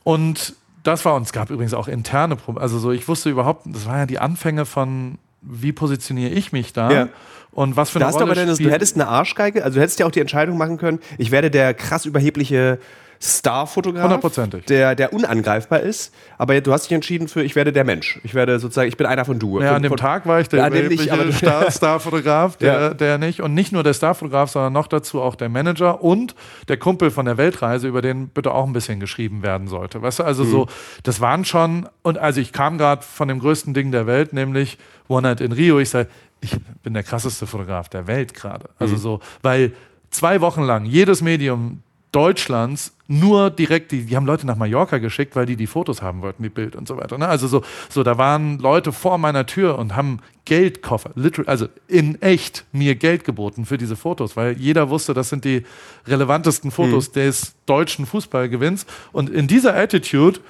Und 0.04 0.54
das 0.82 1.04
war, 1.04 1.14
und 1.16 1.22
es 1.22 1.32
gab 1.32 1.50
übrigens 1.50 1.74
auch 1.74 1.88
interne 1.88 2.36
Probleme. 2.36 2.60
Also 2.62 2.78
so, 2.78 2.92
ich 2.92 3.08
wusste 3.08 3.30
überhaupt, 3.30 3.62
das 3.66 3.86
waren 3.86 3.98
ja 4.00 4.06
die 4.06 4.18
Anfänge 4.18 4.66
von, 4.66 5.18
wie 5.48 5.72
positioniere 5.72 6.30
ich 6.30 6.52
mich 6.52 6.72
da? 6.72 6.90
Ja. 6.90 7.08
Und 7.52 7.76
was 7.76 7.90
für 7.90 7.98
eine 7.98 8.04
Da 8.04 8.06
hast 8.08 8.14
du 8.14 8.18
Rolle 8.20 8.32
aber 8.32 8.34
deine, 8.34 8.56
du 8.56 8.70
hättest 8.70 8.96
eine 8.96 9.08
Arschgeige, 9.08 9.64
also 9.64 9.76
du 9.76 9.80
hättest 9.80 9.98
ja 9.98 10.06
auch 10.06 10.10
die 10.10 10.20
Entscheidung 10.20 10.58
machen 10.58 10.76
können, 10.76 10.98
ich 11.16 11.30
werde 11.30 11.50
der 11.50 11.72
krass 11.72 12.04
überhebliche 12.04 12.78
Starfotograf, 13.20 14.20
der, 14.68 14.94
der 14.94 15.12
unangreifbar 15.12 15.80
ist. 15.80 16.12
Aber 16.38 16.60
du 16.60 16.72
hast 16.72 16.84
dich 16.84 16.92
entschieden 16.92 17.28
für, 17.28 17.42
ich 17.42 17.54
werde 17.56 17.72
der 17.72 17.84
Mensch. 17.84 18.20
Ich 18.24 18.34
werde 18.34 18.58
sozusagen, 18.58 18.88
ich 18.88 18.96
bin 18.96 19.06
einer 19.06 19.24
von 19.24 19.38
du. 19.38 19.60
Ja, 19.60 19.68
von, 19.68 19.76
an 19.76 19.82
dem 19.82 19.88
von, 19.90 19.98
Tag 19.98 20.26
war 20.26 20.40
ich 20.40 20.48
der 20.48 20.68
Ja, 20.68 21.70
Starfotograf, 21.70 22.56
der, 22.56 22.72
Ja. 22.80 22.94
der 22.94 23.18
nicht. 23.18 23.40
Und 23.40 23.54
nicht 23.54 23.72
nur 23.72 23.82
der 23.82 23.94
Starfotograf, 23.94 24.50
sondern 24.50 24.72
noch 24.72 24.86
dazu 24.86 25.20
auch 25.22 25.34
der 25.34 25.48
Manager 25.48 26.02
und 26.02 26.34
der 26.68 26.76
Kumpel 26.76 27.10
von 27.10 27.26
der 27.26 27.36
Weltreise, 27.36 27.88
über 27.88 28.02
den 28.02 28.28
bitte 28.28 28.52
auch 28.52 28.66
ein 28.66 28.72
bisschen 28.72 29.00
geschrieben 29.00 29.42
werden 29.42 29.68
sollte. 29.68 30.02
Weißt 30.02 30.18
du, 30.20 30.24
also 30.24 30.44
Mhm. 30.44 30.50
so, 30.50 30.66
das 31.02 31.20
waren 31.20 31.44
schon, 31.44 31.88
und 32.02 32.18
also 32.18 32.40
ich 32.40 32.52
kam 32.52 32.78
gerade 32.78 33.02
von 33.02 33.28
dem 33.28 33.38
größten 33.40 33.74
Ding 33.74 33.92
der 33.92 34.06
Welt, 34.06 34.32
nämlich 34.32 34.78
One 35.08 35.22
Night 35.28 35.40
in 35.40 35.52
Rio. 35.52 35.78
Ich 35.78 35.90
sage, 35.90 36.08
ich 36.40 36.56
bin 36.82 36.94
der 36.94 37.02
krasseste 37.02 37.46
Fotograf 37.46 37.88
der 37.88 38.06
Welt 38.06 38.34
gerade. 38.34 38.68
Also 38.78 38.94
Mhm. 38.94 38.98
so, 38.98 39.20
weil 39.42 39.72
zwei 40.10 40.40
Wochen 40.40 40.62
lang 40.62 40.84
jedes 40.84 41.22
Medium 41.22 41.82
Deutschlands 42.16 42.96
nur 43.08 43.50
direkt, 43.50 43.92
die, 43.92 44.06
die 44.06 44.16
haben 44.16 44.24
Leute 44.24 44.46
nach 44.46 44.56
Mallorca 44.56 44.96
geschickt, 44.96 45.36
weil 45.36 45.44
die 45.44 45.54
die 45.54 45.66
Fotos 45.66 46.00
haben 46.00 46.22
wollten, 46.22 46.42
die 46.42 46.48
Bild 46.48 46.74
und 46.74 46.88
so 46.88 46.96
weiter. 46.96 47.18
Ne? 47.18 47.28
Also 47.28 47.46
so, 47.46 47.62
so, 47.90 48.02
da 48.02 48.16
waren 48.16 48.58
Leute 48.58 48.90
vor 48.90 49.18
meiner 49.18 49.44
Tür 49.44 49.78
und 49.78 49.94
haben 49.94 50.20
Geldkoffer, 50.46 51.10
literal, 51.14 51.46
also 51.46 51.68
in 51.88 52.20
echt 52.22 52.64
mir 52.72 52.94
Geld 52.94 53.24
geboten 53.24 53.66
für 53.66 53.76
diese 53.76 53.96
Fotos, 53.96 54.34
weil 54.34 54.56
jeder 54.56 54.88
wusste, 54.88 55.12
das 55.12 55.28
sind 55.28 55.44
die 55.44 55.64
relevantesten 56.06 56.70
Fotos 56.70 57.12
des 57.12 57.54
deutschen 57.66 58.06
Fußballgewinns. 58.06 58.86
Und 59.12 59.28
in 59.28 59.46
dieser 59.46 59.76
Attitude 59.76 60.40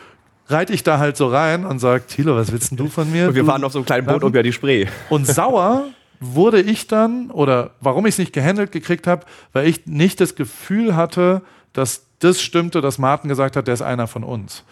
reite 0.46 0.72
ich 0.72 0.84
da 0.84 1.00
halt 1.00 1.16
so 1.16 1.26
rein 1.26 1.66
und 1.66 1.80
sage, 1.80 2.06
Thilo, 2.06 2.36
was 2.36 2.52
willst 2.52 2.70
denn 2.70 2.78
du 2.78 2.86
von 2.86 3.10
mir? 3.10 3.26
und 3.28 3.34
wir 3.34 3.42
du, 3.42 3.48
waren 3.48 3.64
auf 3.64 3.72
so 3.72 3.80
einem 3.80 3.86
kleinen 3.86 4.06
Boot 4.06 4.22
über 4.22 4.44
die 4.44 4.52
Spree. 4.52 4.86
und 5.10 5.26
sauer 5.26 5.86
wurde 6.20 6.60
ich 6.60 6.86
dann, 6.86 7.30
oder 7.30 7.72
warum 7.80 8.06
ich 8.06 8.14
es 8.14 8.18
nicht 8.18 8.32
gehandelt 8.32 8.72
gekriegt 8.72 9.06
habe, 9.06 9.26
weil 9.52 9.66
ich 9.66 9.86
nicht 9.86 10.20
das 10.20 10.34
Gefühl 10.36 10.94
hatte, 10.96 11.42
dass 11.76 12.06
das 12.20 12.40
stimmte, 12.40 12.80
dass 12.80 12.98
Martin 12.98 13.28
gesagt 13.28 13.56
hat, 13.56 13.66
der 13.66 13.74
ist 13.74 13.82
einer 13.82 14.06
von 14.06 14.24
uns. 14.24 14.64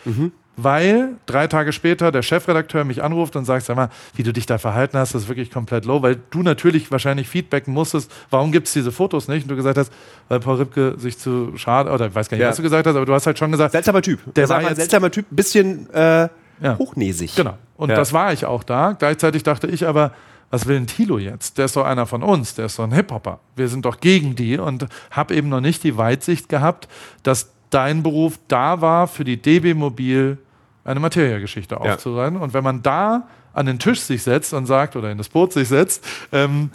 Weil 0.57 1.17
drei 1.27 1.49
Tage 1.49 1.73
später 1.73 2.13
der 2.13 2.23
Chefredakteur 2.23 2.85
mich 2.85 3.03
anruft 3.03 3.35
und 3.35 3.45
sagt, 3.45 3.67
sag 3.67 3.75
mal, 3.77 3.89
wie 4.15 4.23
du 4.23 4.33
dich 4.33 4.47
da 4.47 4.57
verhalten 4.57 4.97
hast, 4.97 5.13
das 5.13 5.23
ist 5.25 5.29
wirklich 5.29 5.51
komplett 5.51 5.85
low, 5.85 6.01
weil 6.01 6.17
du 6.31 6.43
natürlich 6.43 6.93
wahrscheinlich 6.93 7.29
feedbacken 7.29 7.75
musstest, 7.75 8.09
warum 8.31 8.53
gibt 8.53 8.69
es 8.69 8.73
diese 8.73 8.93
Fotos 8.93 9.27
nicht? 9.27 9.43
Und 9.43 9.49
du 9.51 9.57
gesagt 9.57 9.77
hast, 9.77 9.93
weil 10.29 10.39
Paul 10.39 10.57
Ripke 10.59 10.95
sich 10.97 11.19
zu 11.19 11.53
schade, 11.57 11.91
oder 11.91 12.07
ich 12.07 12.15
weiß 12.15 12.29
gar 12.29 12.37
nicht, 12.37 12.43
Ja. 12.45 12.51
was 12.51 12.57
du 12.57 12.63
gesagt 12.63 12.87
hast, 12.87 12.95
aber 12.95 13.05
du 13.05 13.13
hast 13.13 13.27
halt 13.27 13.37
schon 13.37 13.51
gesagt, 13.51 13.73
Seltsamer 13.73 14.01
Typ. 14.01 14.21
Der 14.35 14.49
war 14.49 14.63
jetzt- 14.63 14.77
seltsamer 14.77 15.11
Typ, 15.11 15.27
bisschen 15.31 15.93
äh, 15.93 16.29
Ja. 16.63 16.79
hochnäsig. 16.79 17.35
Genau. 17.35 17.59
Und 17.77 17.91
Ja. 17.91 17.97
das 17.97 18.13
war 18.13 18.33
ich 18.33 18.47
auch 18.47 18.63
da. 18.63 18.93
Gleichzeitig 18.93 19.43
dachte 19.43 19.67
ich 19.67 19.89
aber, 19.89 20.13
was 20.55 20.67
will 20.69 20.77
ein 20.77 20.87
Tilo 20.87 21.19
jetzt? 21.19 21.59
Der 21.59 21.65
ist 21.65 21.75
doch 21.75 21.85
einer 21.85 22.07
von 22.07 22.23
uns, 22.23 22.55
der 22.55 22.67
ist 22.67 22.79
doch 22.79 22.85
ein 22.85 22.93
Hip-Hopper. 22.93 23.41
Wir 23.57 23.69
sind 23.69 23.85
doch 23.85 23.99
gegen 23.99 24.37
die 24.37 24.57
und 24.57 24.87
habe 25.11 25.35
eben 25.35 25.49
noch 25.49 25.61
nicht 25.61 25.83
die 25.83 25.97
Weitsicht 25.97 26.49
gehabt, 26.49 26.87
dass 27.25 27.51
dein 27.71 28.05
Beruf 28.05 28.39
da 28.47 28.81
war, 28.81 29.09
für 29.09 29.25
die 29.25 29.37
DB 29.37 29.75
Mobil 29.75 30.39
eine 30.85 31.01
Materia-Geschichte 31.01 31.75
Ja. 31.83 31.95
aufzureihen. 31.95 32.37
Und 32.37 32.55
wenn 32.55 32.63
man 32.63 32.83
da 32.83 33.27
an 33.53 33.67
den 33.67 33.81
Tisch 33.81 33.99
sich 34.01 34.23
setzt 34.23 34.55
und 34.55 34.67
sagt, 34.67 34.95
oder 34.95 35.11
in 35.11 35.19
das 35.19 35.29
Boot 35.29 35.53
sich 35.53 35.67
setzt, 35.69 36.05
ähm, 36.31 36.71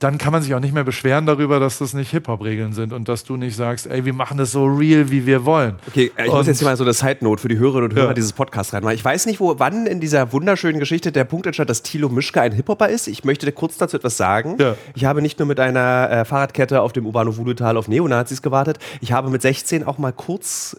dann 0.00 0.16
kann 0.16 0.32
man 0.32 0.42
sich 0.42 0.54
auch 0.54 0.60
nicht 0.60 0.72
mehr 0.72 0.84
beschweren 0.84 1.26
darüber, 1.26 1.58
dass 1.58 1.78
das 1.78 1.92
nicht 1.92 2.10
Hip-Hop-Regeln 2.12 2.72
sind 2.72 2.92
und 2.92 3.08
dass 3.08 3.24
du 3.24 3.36
nicht 3.36 3.56
sagst, 3.56 3.86
ey, 3.88 4.04
wir 4.04 4.12
machen 4.12 4.38
das 4.38 4.52
so 4.52 4.64
real, 4.66 5.10
wie 5.10 5.26
wir 5.26 5.44
wollen. 5.44 5.74
Okay, 5.88 6.12
äh, 6.16 6.26
ich 6.26 6.30
muss 6.30 6.40
Und- 6.40 6.46
jetzt 6.46 6.58
hier 6.60 6.68
mal 6.68 6.76
so 6.76 6.84
eine 6.84 6.92
Side-Note 6.92 7.42
für 7.42 7.48
die 7.48 7.58
Hörerinnen 7.58 7.90
und 7.90 7.96
Hörer 7.96 8.08
Ja. 8.08 8.14
dieses 8.14 8.32
Podcasts 8.32 8.72
reinmachen. 8.72 8.94
Ich 8.94 9.04
weiß 9.04 9.26
nicht, 9.26 9.40
wo, 9.40 9.58
wann 9.58 9.86
in 9.86 9.98
dieser 10.00 10.32
wunderschönen 10.32 10.78
Geschichte 10.78 11.10
der 11.10 11.24
Punkt 11.24 11.46
entstand, 11.46 11.68
dass 11.68 11.82
Thilo 11.82 12.08
Mischke 12.08 12.40
ein 12.40 12.52
Hip-Hopper 12.52 12.88
ist. 12.88 13.08
Ich 13.08 13.24
möchte 13.24 13.50
kurz 13.50 13.76
dazu 13.76 13.96
etwas 13.96 14.16
sagen. 14.16 14.56
Ja. 14.60 14.76
Ich 14.94 15.04
habe 15.04 15.20
nicht 15.20 15.38
nur 15.40 15.48
mit 15.48 15.58
einer 15.58 16.08
äh, 16.10 16.24
Fahrradkette 16.24 16.80
auf 16.80 16.92
dem 16.92 17.04
Urbano 17.04 17.36
Wudutal 17.36 17.76
auf 17.76 17.88
Neonazis 17.88 18.40
gewartet, 18.40 18.78
ich 19.00 19.10
habe 19.12 19.30
mit 19.30 19.42
16 19.42 19.82
auch 19.84 19.98
mal 19.98 20.12
kurz 20.12 20.76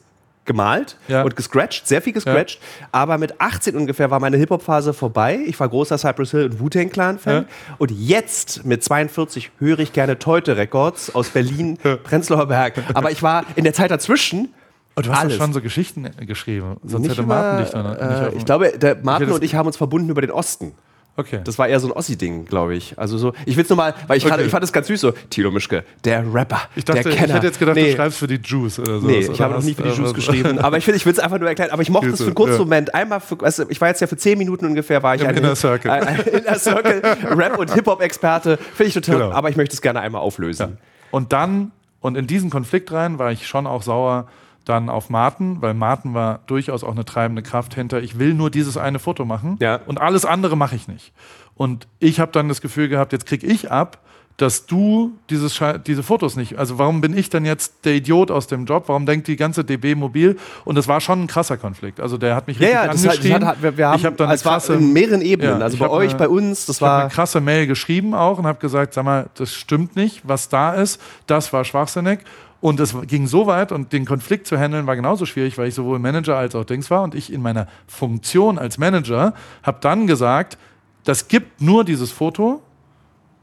gemalt 0.50 0.98
Ja. 1.08 1.22
und 1.22 1.36
gescratcht, 1.36 1.88
sehr 1.88 2.02
viel 2.02 2.12
gescratcht. 2.12 2.60
Aber 2.92 3.18
mit 3.20 3.40
18 3.40 3.78
ungefähr 3.78 4.10
war 4.10 4.20
meine 4.20 4.36
Hip-Hop-Phase 4.38 4.94
vorbei. 4.94 5.40
Ich 5.46 5.60
war 5.60 5.70
großer 5.70 5.98
Cypress 6.00 6.32
Hill 6.32 6.46
und 6.46 6.60
Wu-Tang 6.60 6.90
Clan-Fan. 6.90 7.46
Und 7.78 7.92
jetzt 7.92 8.66
mit 8.66 8.84
42 8.84 9.52
höre 9.60 9.80
ich 9.80 9.94
gerne 9.94 10.18
Teute 10.18 10.58
Records 10.58 11.14
aus 11.14 11.30
Berlin, 11.30 11.78
Prenzlauer 12.04 12.48
Berg. 12.48 12.74
Aber 12.96 13.12
ich 13.12 13.22
war 13.22 13.46
in 13.56 13.64
der 13.64 13.74
Zeit 13.74 13.92
dazwischen 13.92 14.50
Und 14.96 15.06
du 15.06 15.12
hast 15.12 15.20
Alles. 15.20 15.36
schon 15.38 15.54
so 15.54 15.62
Geschichten 15.62 16.10
geschrieben. 16.26 16.76
Sonst 16.84 17.04
nicht 17.04 17.12
hätte 17.12 17.22
über, 17.22 17.36
Martin 17.36 17.64
dich 17.64 17.72
dann 17.72 17.90
nicht 17.92 18.34
äh, 18.34 18.38
Ich 18.38 18.44
glaube, 18.46 18.78
der 18.78 18.98
Martin 19.02 19.32
und 19.32 19.44
ich 19.44 19.54
haben 19.56 19.68
uns 19.68 19.78
verbunden 19.78 20.10
über 20.10 20.22
den 20.22 20.32
Osten. 20.32 20.74
Okay. 21.20 21.42
Das 21.44 21.60
war 21.60 21.68
eher 21.68 21.80
so 21.82 21.88
ein 21.88 21.92
Ossi-Ding, 21.92 22.46
glaube 22.46 22.76
ich. 22.76 22.98
Also 22.98 23.18
so, 23.18 23.34
ich 23.46 23.58
will 23.58 23.64
es 23.64 23.70
nur 23.70 23.76
mal, 23.76 23.94
weil 24.08 24.18
ich, 24.18 24.24
Okay. 24.24 24.32
fand, 24.36 24.46
ich 24.46 24.52
fand 24.52 24.64
es 24.64 24.72
ganz 24.72 24.88
süß 24.88 25.02
so. 25.02 25.12
Tilo 25.30 25.52
Mischke, 25.52 25.84
der 26.06 26.24
Rapper, 26.34 26.62
ich 26.76 26.86
dachte, 26.86 27.04
der 27.04 27.12
ich 27.12 27.18
Kenner. 27.18 27.34
hätte 27.34 27.48
jetzt 27.48 27.60
gedacht, 27.60 27.76
nee, 27.76 27.90
du 27.92 27.96
schreibst 27.98 28.18
für 28.20 28.28
die 28.28 28.40
Juice 28.44 28.80
oder 28.80 29.00
so. 29.02 29.08
Nee, 29.08 29.20
ich 29.20 29.42
habe 29.42 29.54
noch 29.56 29.64
nie 29.64 29.74
für 29.74 29.84
die 29.84 29.90
Juice 29.90 30.14
geschrieben. 30.14 30.60
Aber 30.60 30.78
ich 30.78 30.88
will 30.88 30.96
ich 30.96 31.06
es 31.06 31.20
einfach 31.20 31.38
nur 31.40 31.50
erklären. 31.50 31.72
Aber 31.72 31.82
ich 31.82 31.90
mochte 31.90 32.10
es 32.10 32.20
für 32.20 32.26
einen 32.28 32.36
kurzen 32.36 32.54
Ja. 32.54 32.60
Moment. 32.60 32.94
Einmal, 32.96 33.20
für, 33.20 33.36
du, 33.36 33.66
ich 33.70 33.82
war 33.82 33.90
jetzt 33.90 34.00
ja 34.00 34.08
für 34.08 34.16
zehn 34.18 34.38
Minuten 34.38 34.66
ungefähr, 34.66 35.04
war 35.04 35.16
ich 35.16 35.22
Im 35.22 35.28
ein, 35.28 35.36
Inner 35.38 35.56
Circle. 35.56 35.92
Ein, 35.92 36.08
ein 36.08 36.20
Inner 36.22 36.56
Circle 36.58 37.02
Rap- 37.36 37.58
und 37.60 37.74
Hip-Hop-Experte. 37.74 38.58
Finde 38.58 38.88
ich 38.88 38.94
total, 38.94 39.16
Genau. 39.18 39.32
aber 39.32 39.50
ich 39.50 39.58
möchte 39.58 39.74
es 39.74 39.82
gerne 39.82 40.00
einmal 40.00 40.22
auflösen. 40.22 40.78
Und 41.12 41.34
dann, 41.34 41.72
und 42.00 42.16
in 42.16 42.28
diesen 42.28 42.50
Konflikt 42.50 42.92
rein, 42.94 43.20
war 43.20 43.32
ich 43.32 43.48
schon 43.48 43.68
auch 43.68 43.82
sauer 43.82 44.28
dann 44.66 44.90
auf 44.90 45.10
Martin, 45.10 45.62
weil 45.62 45.74
Martin 45.74 46.14
war 46.14 46.40
durchaus 46.48 46.84
auch 46.84 46.92
eine 46.92 47.06
treibende 47.06 47.42
Kraft 47.42 47.74
hinter, 47.76 48.02
ich 48.02 48.20
will 48.20 48.34
nur 48.34 48.50
dieses 48.52 48.78
eine 48.78 49.00
Foto 49.00 49.26
machen 49.26 49.58
Ja. 49.60 49.80
und 49.88 50.00
alles 50.00 50.26
andere 50.26 50.56
mache 50.58 50.76
ich 50.76 50.88
nicht. 50.88 51.12
Und 51.56 51.88
ich 52.00 52.20
habe 52.20 52.32
dann 52.32 52.48
das 52.48 52.62
Gefühl 52.62 52.88
gehabt, 52.90 53.12
jetzt 53.14 53.26
kriege 53.26 53.46
ich 53.48 53.72
ab, 53.72 53.98
dass 54.38 54.66
du 54.66 55.12
dieses 55.30 55.60
diese 55.86 56.02
Fotos 56.02 56.38
nicht, 56.38 56.58
also 56.58 56.78
warum 56.80 57.02
bin 57.02 57.18
ich 57.18 57.30
dann 57.30 57.44
jetzt 57.44 57.84
der 57.84 57.96
Idiot 57.96 58.32
aus 58.32 58.48
dem 58.48 58.64
Job, 58.66 58.86
warum 58.88 59.06
denkt 59.06 59.28
die 59.28 59.36
ganze 59.36 59.66
DB 59.66 59.96
mobil? 59.96 60.38
Und 60.64 60.78
es 60.78 60.88
war 60.88 61.02
schon 61.02 61.24
ein 61.24 61.28
krasser 61.28 61.58
Konflikt. 61.58 62.00
Also 62.00 62.18
der 62.18 62.36
hat 62.38 62.48
mich 62.48 62.58
Ja, 62.58 62.84
richtig 62.84 63.04
ja, 63.04 63.12
das 63.12 63.42
hat, 63.42 63.42
das 63.58 63.62
wir, 63.64 63.78
wir 63.78 63.88
haben, 63.90 63.98
ich 64.00 64.06
habe 64.06 64.16
dann 64.16 64.30
es 64.32 64.42
eine 64.44 64.46
war 64.46 64.54
krasse, 64.60 64.76
in 64.76 64.94
mehreren 64.94 65.22
Ebenen. 65.22 65.60
Ja, 65.60 65.66
also 65.66 65.76
bei 65.78 65.90
euch, 65.90 66.12
eine- 66.12 66.20
bei 66.20 66.30
uns, 66.30 66.66
das 66.68 66.78
ich 66.78 66.82
habe 66.82 66.92
war. 66.92 67.02
eine 67.02 67.10
krasse 67.10 67.42
Mail 67.42 67.68
geschrieben 67.68 68.14
auch 68.14 68.38
und 68.40 68.48
habe 68.48 68.60
gesagt, 68.60 68.94
sag 68.94 69.04
mal, 69.04 69.30
das 69.34 69.54
stimmt 69.54 69.98
nicht, 69.98 70.22
was 70.24 70.48
da 70.48 70.72
ist, 70.74 71.02
das 71.28 71.52
war 71.52 71.66
schwachsinnig. 71.66 72.20
Und 72.62 72.80
es 72.80 72.96
ging 73.08 73.26
so 73.26 73.48
weit 73.48 73.72
und 73.72 73.94
den 73.94 74.06
Konflikt 74.06 74.46
zu 74.46 74.58
handeln 74.58 74.86
war 74.86 74.96
genauso 74.96 75.26
schwierig, 75.26 75.58
weil 75.58 75.70
ich 75.70 75.76
sowohl 75.76 75.98
Manager 76.00 76.36
als 76.36 76.56
auch 76.56 76.66
Dings 76.66 76.92
war 76.92 77.04
und 77.04 77.16
ich 77.16 77.32
in 77.32 77.42
meiner 77.42 77.68
Funktion 77.88 78.58
als 78.58 78.78
Manager 78.78 79.34
habe 79.64 79.78
dann 79.82 80.08
gesagt, 80.08 80.58
das 81.06 81.30
gibt 81.30 81.62
nur 81.62 81.86
dieses 81.86 82.12
Foto 82.12 82.62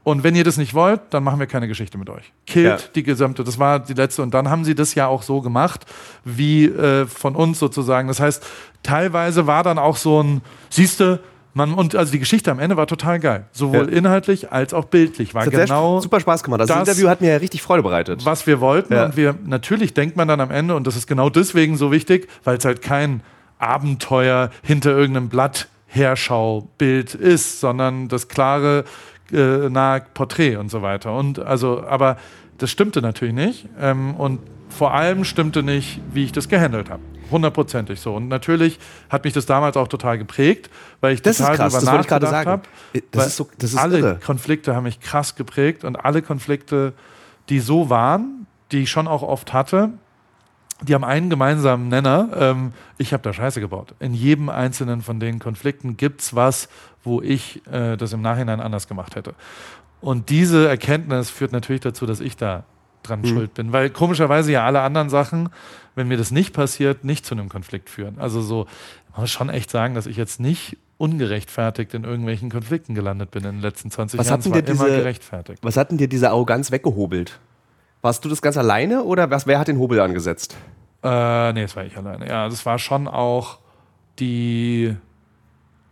und 0.05 0.23
wenn 0.23 0.37
ihr 0.37 0.45
das 0.45 0.57
nicht 0.57 0.75
wollt, 0.75 1.01
dann 1.11 1.25
machen 1.25 1.41
wir 1.41 1.47
keine 1.47 1.67
Geschichte 1.67 1.99
mit 1.99 2.11
euch. 2.11 2.33
Killt 2.47 2.81
Ja. 2.81 2.89
die 2.95 3.03
gesamte, 3.03 3.43
das 3.43 3.59
war 3.59 3.81
die 3.81 3.95
letzte 3.95 4.23
und 4.23 4.35
dann 4.35 4.51
haben 4.51 4.65
sie 4.65 4.75
das 4.75 4.95
ja 4.95 5.07
auch 5.07 5.23
so 5.23 5.41
gemacht, 5.41 5.87
wie 6.25 6.67
äh, 6.67 7.07
von 7.07 7.35
uns 7.35 7.59
sozusagen. 7.59 8.07
Das 8.09 8.21
heißt, 8.21 8.47
teilweise 8.83 9.47
war 9.47 9.65
dann 9.65 9.79
auch 9.79 9.97
so 9.97 10.23
ein, 10.23 10.43
siehste, 10.71 11.21
man, 11.57 11.75
und 11.75 11.97
also 11.97 12.13
die 12.13 12.19
Geschichte 12.19 12.51
am 12.51 12.59
Ende 12.59 12.77
war 12.77 12.87
total 12.87 13.19
geil. 13.19 13.47
Sowohl 13.53 13.91
Ja. 13.91 13.99
inhaltlich 13.99 14.53
als 14.53 14.73
auch 14.75 14.85
bildlich. 14.85 15.35
War 15.35 15.45
Das 15.45 15.55
hat 15.55 15.67
genau 15.67 16.01
super 16.01 16.21
Spaß 16.21 16.45
gemacht. 16.45 16.61
Also 16.61 16.73
das, 16.75 16.81
das- 16.85 16.89
Interview 16.91 17.09
hat 17.09 17.21
mir 17.21 17.31
ja 17.31 17.37
richtig 17.39 17.63
Freude 17.63 17.83
bereitet. 17.83 18.25
was 18.25 18.47
wir 18.47 18.61
wollten. 18.61 18.93
Ja. 18.95 19.07
Und 19.07 19.17
wir 19.17 19.35
natürlich 19.45 19.95
denkt 19.95 20.17
man 20.17 20.29
dann 20.29 20.41
am 20.41 20.51
Ende, 20.51 20.77
und 20.77 20.87
das 20.87 20.95
ist 20.97 21.07
genau 21.07 21.31
deswegen 21.31 21.77
so 21.77 21.91
wichtig, 21.91 22.29
weil 22.45 22.59
es 22.59 22.65
halt 22.65 22.83
kein 22.83 23.23
Abenteuer 23.59 24.51
hinter 24.63 24.91
irgendeinem 24.91 25.29
Blatt 25.31 25.69
Herschaubild 25.87 27.15
ist, 27.15 27.61
sondern 27.61 28.09
das 28.09 28.29
klare, 28.29 28.85
äh, 29.33 29.69
nahe 29.71 30.03
Porträt 30.15 30.57
und 30.57 30.71
so 30.71 30.83
weiter. 30.83 31.15
Und 31.17 31.39
also, 31.39 31.83
aber 31.85 32.17
das 32.59 32.71
stimmte 32.71 33.01
natürlich 33.03 33.35
nicht. 33.35 33.69
Ähm, 33.81 34.15
und 34.15 34.41
vor 34.77 34.95
allem 34.95 35.25
stimmte 35.25 35.63
nicht, 35.63 36.01
wie 36.13 36.25
ich 36.25 36.33
das 36.33 36.49
gehandelt 36.49 36.91
habe. 36.91 37.03
Hundertprozentig 37.31 38.01
so. 38.01 38.15
Und 38.15 38.29
natürlich 38.29 38.79
hat 39.09 39.25
mich 39.25 39.33
das 39.33 39.47
damals 39.47 39.77
auch 39.77 39.89
total 39.89 40.19
geprägt, 40.19 40.71
weil 41.01 41.15
ich 41.15 41.23
Das 41.23 41.41
ist 41.41 41.47
total 41.47 41.57
krass, 41.57 41.73
das 41.73 41.85
gerade 41.85 41.97
nachgedacht 42.09 42.47
habe. 42.47 42.63
Das 43.11 43.21
Weil 43.21 43.27
ist 43.29 43.37
so- 43.37 43.49
das 43.59 43.71
ist 43.73 43.79
alle 43.79 43.99
irre. 43.99 44.21
Konflikte 44.25 44.77
haben 44.77 44.85
mich 44.85 45.01
krass 45.01 45.35
geprägt 45.35 45.85
und 45.85 45.97
alle 45.97 46.23
Konflikte, 46.23 46.93
die 47.49 47.59
so 47.61 47.91
waren, 47.91 48.47
die 48.71 48.83
ich 48.83 48.91
schon 48.91 49.09
auch 49.09 49.23
oft 49.23 49.53
hatte, 49.53 49.91
die 50.83 50.95
haben 50.95 51.05
einen 51.05 51.31
gemeinsamen 51.31 51.89
Nenner. 51.89 52.29
Ähm, 52.39 52.73
ich 52.99 53.13
habe 53.15 53.23
da 53.23 53.33
Scheiße 53.33 53.61
gebaut. 53.61 53.95
In 53.99 54.13
jedem 54.13 54.49
einzelnen 54.51 55.01
von 55.01 55.19
den 55.19 55.39
Konflikten 55.39 55.97
gibt 55.97 56.21
es 56.21 56.35
was, 56.37 56.69
wo 57.03 57.23
ich 57.23 57.63
äh, 57.73 57.97
das 57.97 58.13
im 58.13 58.21
Nachhinein 58.21 58.61
anders 58.61 58.87
gemacht 58.87 59.17
hätte. 59.17 59.35
Und 60.03 60.29
diese 60.29 60.69
Erkenntnis 60.69 61.31
führt 61.31 61.53
natürlich 61.53 61.81
dazu, 61.81 62.05
dass 62.05 62.21
ich 62.21 62.37
da 62.37 62.65
dran 63.07 63.25
schuld 63.25 63.55
bin. 63.55 63.73
Weil 63.73 63.91
komischerweise 63.91 64.53
ja 64.53 64.65
alle 64.67 64.81
anderen 64.83 65.09
Sachen, 65.09 65.49
wenn 65.95 66.09
mir 66.09 66.17
das 66.17 66.31
nicht 66.31 66.53
passiert, 66.53 67.05
nicht 67.05 67.25
zu 67.27 67.35
einem 67.35 67.49
Konflikt 67.49 67.89
führen. 67.91 68.19
Also 68.19 68.41
so, 68.43 68.67
man 69.13 69.23
muss 69.23 69.31
schon 69.31 69.49
echt 69.51 69.71
sagen, 69.71 69.95
dass 69.95 70.07
ich 70.07 70.17
jetzt 70.17 70.41
nicht 70.41 70.77
ungerechtfertigt 70.99 71.93
in 71.95 72.05
irgendwelchen 72.05 72.51
Konflikten 72.51 72.95
gelandet 72.95 73.31
bin 73.31 73.45
in 73.45 73.53
den 73.57 73.61
letzten 73.61 73.91
20 73.91 74.19
Was 74.19 74.27
Jahren. 74.27 74.35
hat 74.35 74.39
Es 74.41 74.45
denn 74.45 74.53
war 74.55 74.63
dir 74.63 74.73
immer 74.73 74.85
diese- 74.87 74.97
gerechtfertigt. 74.99 75.59
Was 75.63 75.77
hat 75.77 75.91
denn 75.91 75.99
dir 75.99 76.09
diese 76.09 76.31
Arroganz 76.31 76.71
weggehobelt? 76.71 77.39
Warst 78.03 78.25
du 78.25 78.29
das 78.29 78.41
ganz 78.43 78.57
alleine 78.57 79.03
oder 79.05 79.31
was, 79.31 79.47
wer 79.47 79.59
hat 79.59 79.69
den 79.69 79.79
Hobel 79.79 80.01
angesetzt? 80.01 80.57
Äh, 81.03 81.53
nee, 81.53 81.63
das 81.63 81.77
war 81.77 81.85
ich 81.85 81.97
alleine. 81.97 82.27
Ja, 82.29 82.49
das 82.49 82.65
war 82.67 82.79
schon 82.79 83.09
auch 83.09 83.59
die. 84.19 84.97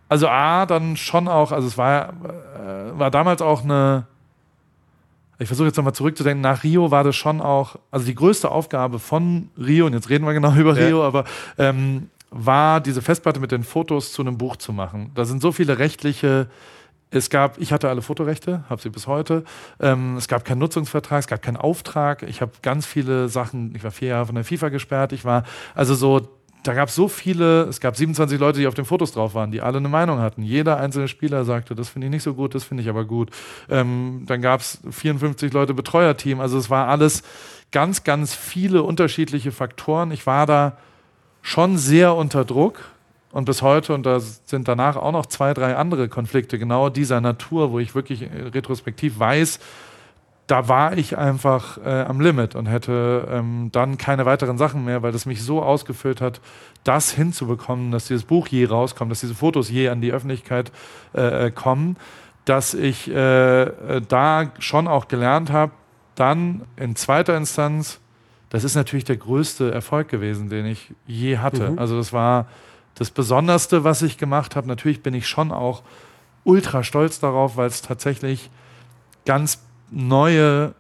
Also 0.09 0.29
A, 0.29 0.67
dann 0.67 0.97
schon 0.97 1.29
auch, 1.29 1.51
also 1.51 1.67
es 1.67 1.77
war, 1.79 2.11
äh, 2.11 2.99
war 2.99 3.11
damals 3.11 3.43
auch 3.43 3.65
eine, 3.65 4.07
ich 5.39 5.49
versuche 5.49 5.67
jetzt 5.67 5.77
nochmal 5.77 5.95
zurückzudenken, 5.95 6.41
nach 6.41 6.63
Rio 6.63 6.91
war 6.91 7.05
das 7.05 7.17
schon 7.17 7.41
auch, 7.41 7.77
also 7.91 8.07
die 8.07 8.15
größte 8.15 8.51
Aufgabe 8.51 8.99
von 8.99 9.51
Rio, 9.59 9.87
und 9.87 9.93
jetzt 9.93 10.09
reden 10.11 10.25
wir 10.25 10.35
genau 10.35 10.55
über 10.57 10.79
Ja. 10.79 10.87
Rio, 10.87 11.05
aber 11.05 11.25
ähm, 11.59 12.11
war 12.31 12.81
diese 12.81 13.03
Festplatte 13.03 13.41
mit 13.41 13.53
den 13.53 13.63
Fotos 13.63 14.13
zu 14.13 14.23
einem 14.23 14.39
Buch 14.39 14.57
zu 14.57 14.73
machen. 14.73 15.13
Da 15.15 15.25
sind 15.25 15.41
so 15.41 15.53
viele 15.53 15.79
rechtliche, 15.79 16.49
es 17.11 17.31
gab, 17.31 17.59
ich 17.59 17.73
hatte 17.73 17.89
alle 17.89 18.03
Fotorechte, 18.03 18.65
habe 18.69 18.83
sie 18.83 18.91
bis 18.91 19.07
heute. 19.07 19.45
Ähm, 19.81 20.17
es 20.17 20.27
gab 20.27 20.45
keinen 20.45 20.59
Nutzungsvertrag, 20.59 21.21
es 21.21 21.27
gab 21.29 21.43
keinen 21.43 21.57
Auftrag. 21.57 22.25
Ich 22.25 22.41
habe 22.41 22.51
ganz 22.63 22.87
viele 22.87 23.29
Sachen, 23.29 23.73
ich 23.77 23.85
war 23.85 23.93
vier 23.93 24.09
Jahre 24.09 24.27
von 24.27 24.35
der 24.35 24.45
FIFA 24.45 24.71
gesperrt, 24.71 25.13
ich 25.13 25.25
war, 25.25 25.45
also 25.77 25.95
so, 25.95 26.29
da 26.65 26.73
gab 26.73 26.89
es 26.89 26.95
so 26.95 27.09
viele, 27.09 27.65
es 27.65 27.79
gab 27.79 27.95
27 27.95 28.41
Leute, 28.41 28.59
die 28.59 28.67
auf 28.67 28.75
den 28.75 28.87
Fotos 28.87 29.13
drauf 29.13 29.35
waren, 29.35 29.51
die 29.51 29.61
alle 29.61 29.79
eine 29.79 29.89
Meinung 29.89 30.19
hatten. 30.19 30.43
Jeder 30.43 30.79
einzelne 30.79 31.09
Spieler 31.09 31.45
sagte, 31.45 31.75
das 31.75 31.91
finde 31.91 32.07
ich 32.07 32.11
nicht 32.11 32.23
so 32.23 32.35
gut, 32.35 32.55
das 32.55 32.65
finde 32.65 32.83
ich 32.83 32.89
aber 32.89 33.05
gut. 33.05 33.31
Ähm, 33.69 34.25
dann 34.27 34.41
gab 34.41 34.61
es 34.61 34.81
54 34.91 35.53
Leute 35.53 35.75
Betreuerteam, 35.75 36.41
also 36.41 36.57
es 36.57 36.71
war 36.71 36.89
alles 36.89 37.23
ganz, 37.71 38.03
ganz 38.03 38.35
viele 38.35 38.83
unterschiedliche 38.83 39.53
Faktoren. 39.53 40.11
Ich 40.11 40.27
war 40.27 40.47
da 40.47 40.79
schon 41.43 41.77
sehr 41.77 42.15
unter 42.15 42.47
Druck 42.47 42.81
und 43.31 43.45
bis 43.45 43.61
heute, 43.61 43.93
und 43.93 44.07
da 44.07 44.21
sind 44.21 44.67
danach 44.67 44.97
auch 44.97 45.13
noch 45.13 45.27
zwei, 45.27 45.53
drei 45.53 45.77
andere 45.77 46.09
Konflikte 46.09 46.59
genau 46.59 46.89
dieser 46.89 47.21
Natur, 47.21 47.73
wo 47.73 47.79
ich 47.79 47.95
wirklich 47.95 48.23
äh, 48.23 48.29
retrospektiv 48.55 49.19
weiß, 49.19 49.59
da 50.47 50.69
war 50.69 50.97
ich 50.99 51.17
einfach 51.17 51.79
äh, 51.79 52.03
am 52.03 52.21
Limit 52.21 52.55
und 52.55 52.67
hätte 52.67 53.27
ähm, 53.31 53.71
dann 53.73 53.97
keine 53.97 54.27
weiteren 54.27 54.59
Sachen 54.59 54.85
mehr, 54.85 55.03
weil 55.03 55.13
das 55.13 55.25
mich 55.25 55.43
so 55.43 55.63
ausgefüllt 55.63 56.21
hat, 56.21 56.41
das 56.85 57.11
hinzubekommen, 57.11 57.91
dass 57.91 58.09
dieses 58.09 58.25
Buch 58.25 58.47
je 58.49 58.67
rauskommt, 58.67 59.11
dass 59.11 59.21
diese 59.21 59.35
Fotos 59.35 59.71
je 59.71 59.89
an 59.89 60.03
die 60.03 60.13
Öffentlichkeit 60.13 60.71
äh, 61.15 61.47
äh, 61.47 61.51
kommen, 61.51 61.97
dass 62.45 62.75
ich 62.75 63.11
äh, 63.11 63.63
äh, 63.63 64.03
da 64.07 64.51
schon 64.59 64.87
auch 64.87 65.09
gelernt 65.09 65.51
habe, 65.51 65.73
dann 66.15 66.63
in 66.77 66.95
zweiter 66.95 67.37
Instanz, 67.37 68.01
das 68.51 68.65
ist 68.65 68.75
natürlich 68.75 69.05
der 69.05 69.17
größte 69.17 69.73
Erfolg 69.73 70.09
gewesen, 70.09 70.51
den 70.51 70.67
ich 70.67 70.93
je 71.07 71.39
hatte. 71.39 71.73
Also 71.77 71.97
das 71.97 72.13
war 72.13 72.47
das 72.95 73.11
Besonderste, 73.11 73.83
was 73.83 74.03
ich 74.03 74.19
gemacht 74.19 74.55
habe. 74.55 74.69
Natürlich 74.69 75.03
bin 75.03 75.15
ich 75.15 75.27
schon 75.27 75.51
auch 75.51 75.83
ultra 76.45 76.85
stolz 76.85 77.19
darauf, 77.19 77.57
weil 77.57 77.67
es 77.67 77.83
tatsächlich 77.83 78.51
ganz 79.25 79.59
neue, 79.95 80.75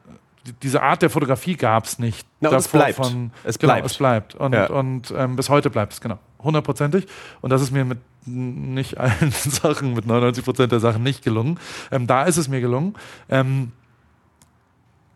die- 0.47 0.53
diese 0.63 0.83
Art 0.83 1.03
der 1.03 1.11
Fotografie 1.11 1.55
gab 1.57 1.85
es 1.85 1.99
nicht. 1.99 2.27
Na, 2.41 2.51
und 2.51 2.57
es 2.57 2.65
davor 2.65 2.81
bleibt. 2.81 2.97
Von, 2.97 3.31
Es 3.45 3.59
genau, 3.59 3.73
bleibt. 3.75 3.87
es 3.87 3.97
bleibt. 3.99 4.35
Und, 4.35 4.53
Ja. 4.53 4.67
und 4.67 5.13
ähm, 5.17 5.37
bis 5.37 5.49
heute 5.49 5.71
bleibt 5.71 5.93
es, 5.95 6.01
genau. 6.01 6.19
Hundertprozentig. 6.41 7.07
Und 7.41 7.51
das 7.51 7.63
ist 7.63 7.71
mir 7.71 7.85
mit 7.85 7.99
nicht 8.27 8.99
allen 8.99 9.31
Sachen, 9.33 9.95
mit 9.95 10.07
99 10.07 10.45
Prozent 10.45 10.73
der 10.73 10.81
Sachen 10.81 11.03
nicht 11.03 11.23
gelungen. 11.25 11.59
Ähm, 11.91 12.07
da 12.07 12.25
ist 12.25 12.37
es 12.37 12.49
mir 12.49 12.61
gelungen. 12.61 12.95
Ähm, 13.29 13.73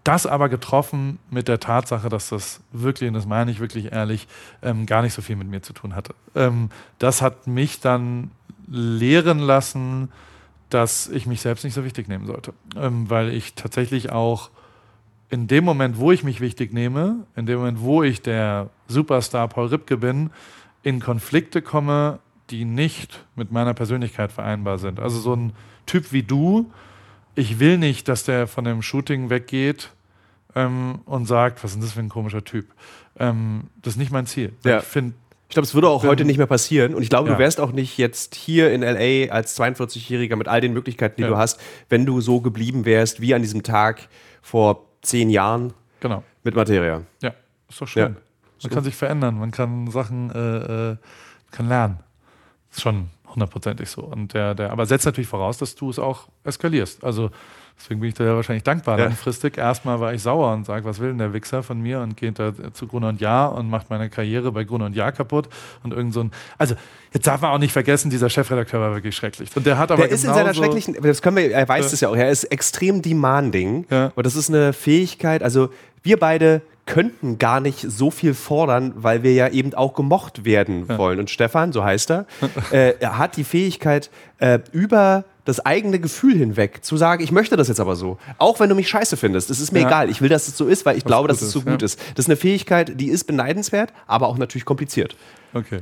das 0.05 0.27
aber 0.27 0.49
getroffen 0.49 1.19
mit 1.31 1.49
der 1.49 1.61
Tatsache, 1.61 2.09
dass 2.09 2.31
das 2.31 2.61
wirklich, 2.73 3.09
und 3.09 3.15
das 3.15 3.27
meine 3.27 3.51
ich 3.51 3.61
wirklich 3.61 3.93
ehrlich, 3.93 4.27
ähm, 4.63 4.87
gar 4.87 5.03
nicht 5.03 5.13
so 5.13 5.21
viel 5.21 5.37
mit 5.37 5.49
mir 5.49 5.61
zu 5.61 5.75
tun 5.75 5.95
hatte. 5.95 6.15
Ähm, 6.35 6.71
das 6.99 7.21
hat 7.21 7.47
mich 7.47 7.81
dann 7.81 8.31
lehren 8.67 9.39
lassen, 9.39 10.11
dass 10.71 11.09
ich 11.09 11.27
mich 11.27 11.41
selbst 11.41 11.65
nicht 11.65 11.75
so 11.75 11.85
wichtig 11.85 12.09
nehmen 12.09 12.27
sollte. 12.27 12.53
Ähm, 12.77 13.09
weil 13.09 13.33
ich 13.33 13.55
tatsächlich 13.55 14.11
auch 14.11 14.51
in 15.31 15.47
dem 15.47 15.65
Moment, 15.65 15.99
wo 15.99 16.13
ich 16.13 16.25
mich 16.25 16.41
wichtig 16.41 16.73
nehme, 16.73 17.27
in 17.37 17.47
dem 17.47 17.59
Moment, 17.59 17.81
wo 17.81 18.03
ich 18.03 18.23
der 18.23 18.71
Superstar 18.87 19.49
Paul 19.49 19.67
Ripke 19.67 19.97
bin, 19.97 20.31
in 20.83 21.01
Konflikte 21.01 21.61
komme, 21.61 22.19
die 22.51 22.65
nicht 22.65 23.25
mit 23.37 23.53
meiner 23.53 23.75
Persönlichkeit 23.75 24.33
vereinbar 24.33 24.79
sind. 24.79 25.01
Also 25.01 25.19
so 25.19 25.35
ein 25.35 25.53
Typ 25.87 26.13
wie 26.13 26.23
du, 26.23 26.71
ich 27.35 27.61
will 27.61 27.79
nicht, 27.79 28.09
dass 28.09 28.25
der 28.25 28.47
von 28.47 28.65
dem 28.65 28.83
Shooting 28.83 29.31
weggeht 29.31 29.91
ähm, 30.55 31.01
und 31.05 31.27
sagt, 31.27 31.63
was 31.63 31.71
ist 31.71 31.77
denn 31.77 31.83
das 31.83 31.93
für 31.93 32.01
ein 32.01 32.09
komischer 32.09 32.45
Typ. 32.45 32.67
Ähm, 33.19 33.65
das 33.83 33.95
ist 33.95 33.99
nicht 33.99 34.11
mein 34.11 34.27
Ziel. 34.27 34.55
Ja. 34.65 34.79
Ich 34.79 34.85
finde, 34.85 35.15
Ich 35.49 35.55
glaube, 35.55 35.65
es 35.65 35.75
würde 35.75 35.89
auch 35.89 36.05
heute 36.05 36.27
nicht 36.27 36.37
mehr 36.37 36.47
passieren. 36.47 36.95
Und 36.95 37.03
ich 37.03 37.09
glaube, 37.09 37.29
Ja. 37.31 37.35
du 37.35 37.41
wärst 37.41 37.59
auch 37.61 37.73
nicht 37.73 37.97
jetzt 37.97 38.35
hier 38.35 38.71
in 38.71 38.83
LA 38.83 39.33
als 39.33 39.59
42-Jähriger 39.59 40.37
mit 40.37 40.47
all 40.47 40.61
den 40.61 40.75
Möglichkeiten, 40.75 41.17
die 41.17 41.23
Ja. 41.23 41.29
du 41.29 41.37
hast, 41.39 41.59
wenn 41.89 42.05
du 42.05 42.21
so 42.21 42.41
geblieben 42.41 42.85
wärst 42.85 43.21
wie 43.23 43.35
an 43.35 43.41
diesem 43.41 43.63
Tag 43.63 44.09
vor 44.43 44.85
zehn 45.01 45.31
Jahren 45.31 45.73
genau. 46.01 46.23
mit 46.45 46.55
Materia. 46.55 47.03
Ja, 47.23 47.33
ist 47.69 47.81
doch 47.81 47.89
schön. 47.89 48.15
Ja. 48.15 48.21
Man 48.63 48.73
kann 48.73 48.85
sich 48.85 48.95
verändern, 48.97 49.39
man 49.39 49.51
kann 49.51 49.91
Sachen, 49.91 50.31
äh, 50.31 50.91
äh, 50.93 50.97
kann 51.51 51.69
lernen. 51.69 52.01
Ist 52.71 52.83
schon 52.83 53.09
hundertprozentig 53.29 53.89
so. 53.89 54.03
Und 54.03 54.35
der, 54.35 54.55
der, 54.55 54.71
aber 54.71 54.85
setzt 54.85 55.07
natürlich 55.07 55.29
voraus, 55.29 55.57
dass 55.59 55.75
du 55.75 55.89
es 55.89 55.99
auch 55.99 56.29
eskalierst. 56.45 57.05
Also 57.05 57.31
deswegen 57.81 58.01
bin 58.01 58.09
ich 58.09 58.15
da 58.15 58.25
ja 58.25 58.35
wahrscheinlich 58.35 58.63
dankbar 58.65 58.99
Ja. 58.99 59.05
langfristig. 59.07 59.57
Erstmal 59.59 60.01
war 60.01 60.13
ich 60.13 60.23
sauer 60.23 60.53
und 60.53 60.67
sage, 60.67 60.85
was 60.85 60.99
will 61.01 61.09
denn 61.09 61.19
der 61.19 61.33
Wichser 61.33 61.63
von 61.63 61.81
mir 61.81 62.01
und 62.01 62.17
geht 62.17 62.39
da 62.39 62.53
zu 62.73 62.87
Gruner 62.87 63.09
und 63.09 63.21
Jahr 63.21 63.55
und 63.55 63.71
macht 63.71 63.91
meine 63.91 64.11
Karriere 64.11 64.53
bei 64.53 64.65
Gruner 64.65 64.87
und 64.87 64.97
Jahr 64.97 65.13
kaputt 65.13 65.49
und 65.83 65.93
irgend 65.93 66.13
so 66.15 66.21
ein. 66.21 66.33
Also 66.59 66.75
jetzt 67.13 67.27
darf 67.27 67.41
man 67.41 67.53
auch 67.53 67.59
nicht 67.59 67.73
vergessen, 67.73 68.11
dieser 68.11 68.29
Chefredakteur 68.31 68.81
war 68.81 68.95
wirklich 68.95 69.17
schrecklich. 69.17 69.49
Und 69.57 69.67
der 69.67 69.79
hat 69.79 69.91
aber 69.91 70.03
Der 70.03 70.11
ist 70.11 70.25
in 70.25 70.35
seiner 70.35 70.55
schrecklichen, 70.55 70.97
das 71.03 71.23
können 71.23 71.37
wir, 71.37 71.51
er 71.51 71.69
weiß 71.69 71.85
Ja. 71.87 71.91
das 71.91 72.01
ja 72.01 72.09
auch, 72.09 72.17
er 72.17 72.31
ist 72.31 72.45
extrem 72.45 73.03
demanding. 73.03 73.87
Ja. 73.91 74.13
Und 74.15 74.27
das 74.27 74.37
ist 74.37 74.49
eine 74.51 74.73
Fähigkeit, 74.73 75.43
also 75.43 75.71
wir 76.03 76.19
beide 76.19 76.63
könnten 76.87 77.37
gar 77.39 77.61
nicht 77.61 77.81
so 77.81 78.11
viel 78.11 78.33
fordern, 78.33 78.95
weil 78.97 79.23
wir 79.23 79.35
ja 79.35 79.49
eben 79.49 79.75
auch 79.75 79.93
gemocht 79.93 80.47
werden 80.47 80.89
wollen. 80.89 81.19
Und 81.19 81.29
Stefan, 81.29 81.71
so 81.71 81.85
heißt 81.85 82.11
er, 82.11 82.27
äh, 82.73 82.95
er 82.99 83.19
hat 83.19 83.37
die 83.37 83.45
Fähigkeit, 83.45 84.09
äh, 84.39 84.59
über 84.73 85.25
das 85.49 85.65
eigene 85.65 85.99
Gefühl 85.99 86.37
hinweg 86.37 86.85
zu 86.85 86.99
sagen, 86.99 87.25
ich 87.25 87.33
möchte 87.33 87.57
das 87.57 87.69
jetzt 87.69 87.81
aber 87.81 87.97
so. 87.97 88.19
Auch 88.37 88.61
wenn 88.61 88.69
du 88.69 88.75
mich 88.75 88.87
scheiße 88.91 89.17
findest. 89.17 89.49
Es 89.49 89.61
ist 89.61 89.73
mir 89.73 89.81
Ja. 89.81 89.87
egal. 89.87 90.11
Ich 90.11 90.21
will, 90.21 90.29
dass 90.29 90.47
es 90.47 90.59
so 90.59 90.67
ist, 90.67 90.85
weil 90.85 90.99
ich 90.99 91.07
glaube, 91.07 91.27
dass 91.27 91.39
gut 91.39 91.47
es 91.47 91.53
so 91.53 91.59
ist, 91.61 91.65
gut 91.65 91.81
ja. 91.81 91.87
ist. 91.87 91.99
Das 92.15 92.27
ist 92.27 92.29
eine 92.29 92.37
Fähigkeit, 92.37 93.01
die 93.01 93.09
ist 93.09 93.25
beneidenswert, 93.25 93.95
aber 94.07 94.29
auch 94.29 94.37
natürlich 94.37 94.67
kompliziert. 94.67 95.17
Okay. 95.55 95.81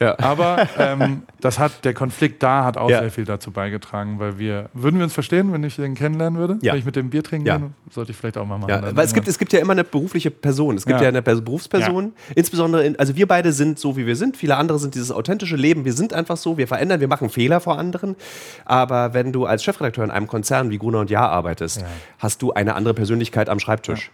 Ja. 0.00 0.18
Aber 0.18 0.66
ähm, 0.78 1.22
das 1.40 1.58
hat, 1.58 1.84
der 1.84 1.94
Konflikt 1.94 2.42
da 2.42 2.64
hat 2.64 2.76
auch 2.76 2.90
Ja. 2.90 3.00
sehr 3.00 3.10
viel 3.12 3.24
dazu 3.24 3.52
beigetragen, 3.52 4.18
weil 4.18 4.38
wir, 4.38 4.68
würden 4.72 4.96
wir 4.96 5.04
uns 5.04 5.12
verstehen, 5.14 5.52
wenn 5.52 5.62
ich 5.62 5.76
den 5.76 5.94
kennenlernen 5.94 6.38
würde? 6.38 6.58
Ja. 6.62 6.72
Wenn 6.72 6.80
ich 6.80 6.84
mit 6.84 6.96
dem 6.96 7.10
Bier 7.10 7.22
trinken 7.22 7.46
Ja. 7.46 7.58
gehe? 7.58 7.70
Sollte 7.90 8.10
ich 8.10 8.16
vielleicht 8.16 8.36
auch 8.36 8.44
mal 8.46 8.58
machen. 8.58 8.70
Ja, 8.70 8.96
weil 8.96 9.04
es 9.04 9.14
gibt, 9.14 9.28
es 9.28 9.38
gibt 9.38 9.52
ja 9.52 9.60
immer 9.60 9.72
eine 9.72 9.84
berufliche 9.84 10.30
Person. 10.32 10.76
Es 10.76 10.84
gibt 10.84 11.00
ja, 11.00 11.08
eine 11.08 11.20
Pers- 11.22 11.40
Berufsperson. 11.42 12.12
Insbesondere, 12.34 12.84
in, 12.84 12.98
also 12.98 13.14
wir 13.14 13.28
beide 13.28 13.52
sind 13.52 13.78
so, 13.78 13.96
wie 13.96 14.04
wir 14.06 14.16
sind. 14.16 14.36
Viele 14.36 14.56
andere 14.56 14.78
sind 14.80 14.94
dieses 14.96 15.12
authentische 15.12 15.56
Leben. 15.56 15.84
Wir 15.84 15.92
sind 15.92 16.12
einfach 16.12 16.36
so. 16.36 16.58
Wir 16.58 16.66
verändern, 16.66 16.98
wir 17.00 17.08
machen 17.08 17.28
Fehler 17.30 17.60
vor 17.60 17.78
anderen. 17.78 18.16
Aber 18.64 19.14
wenn 19.14 19.32
du 19.32 19.46
als 19.46 19.62
Chefredakteur 19.62 20.04
in 20.04 20.10
einem 20.10 20.26
Konzern 20.26 20.70
wie 20.70 20.78
Gruner 20.78 20.98
und 21.00 21.10
Jahr 21.10 21.30
arbeitest, 21.30 21.84
hast 22.18 22.42
du 22.42 22.52
eine 22.52 22.74
andere 22.74 22.94
Persönlichkeit 22.94 23.48
am 23.48 23.60
Schreibtisch. 23.60 24.10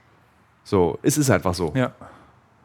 So, 0.63 0.99
es 1.03 1.17
ist 1.17 1.31
einfach 1.31 1.55
so. 1.55 1.73
Ja, 1.75 1.93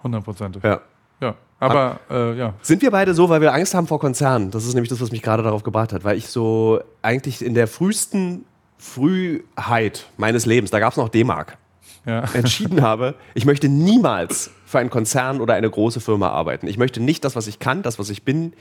hundertprozentig. 0.04 0.62
Ja. 0.64 0.82
Ja. 1.22 1.36
Aber 1.60 2.00
äh, 2.10 2.38
ja, 2.38 2.54
Sind 2.62 2.82
wir 2.82 2.92
beide 2.92 3.14
so, 3.14 3.30
weil 3.30 3.42
wir 3.42 3.54
Angst 3.54 3.74
haben 3.74 3.88
vor 3.88 4.00
Konzernen? 4.00 4.52
Das 4.52 4.66
ist 4.66 4.74
nämlich 4.74 4.90
das, 4.90 5.02
was 5.02 5.12
mich 5.12 5.22
gerade 5.22 5.42
darauf 5.42 5.64
gebracht 5.64 5.94
hat, 5.94 6.04
weil 6.04 6.18
ich 6.18 6.28
so 6.28 6.82
eigentlich 7.02 7.44
in 7.44 7.54
der 7.54 7.68
frühesten 7.68 8.46
Frühheit 8.78 10.06
meines 10.18 10.46
Lebens, 10.46 10.72
da 10.72 10.80
gab 10.80 10.92
es 10.92 10.98
noch 10.98 11.10
D-Mark, 11.10 11.58
ja. 12.06 12.24
entschieden 12.34 12.82
habe, 12.82 13.16
ich 13.34 13.46
möchte 13.46 13.70
niemals 13.70 14.52
für 14.66 14.80
einen 14.80 14.90
Konzern 14.90 15.42
oder 15.42 15.54
eine 15.54 15.70
große 15.70 16.02
Firma 16.02 16.30
arbeiten. 16.30 16.68
Ich 16.68 16.78
möchte 16.78 17.00
nicht 17.00 17.24
das, 17.24 17.36
was 17.36 17.48
ich 17.48 17.60
kann, 17.60 17.82
das, 17.84 18.00
was 18.00 18.10
ich 18.10 18.24
bin, 18.24 18.54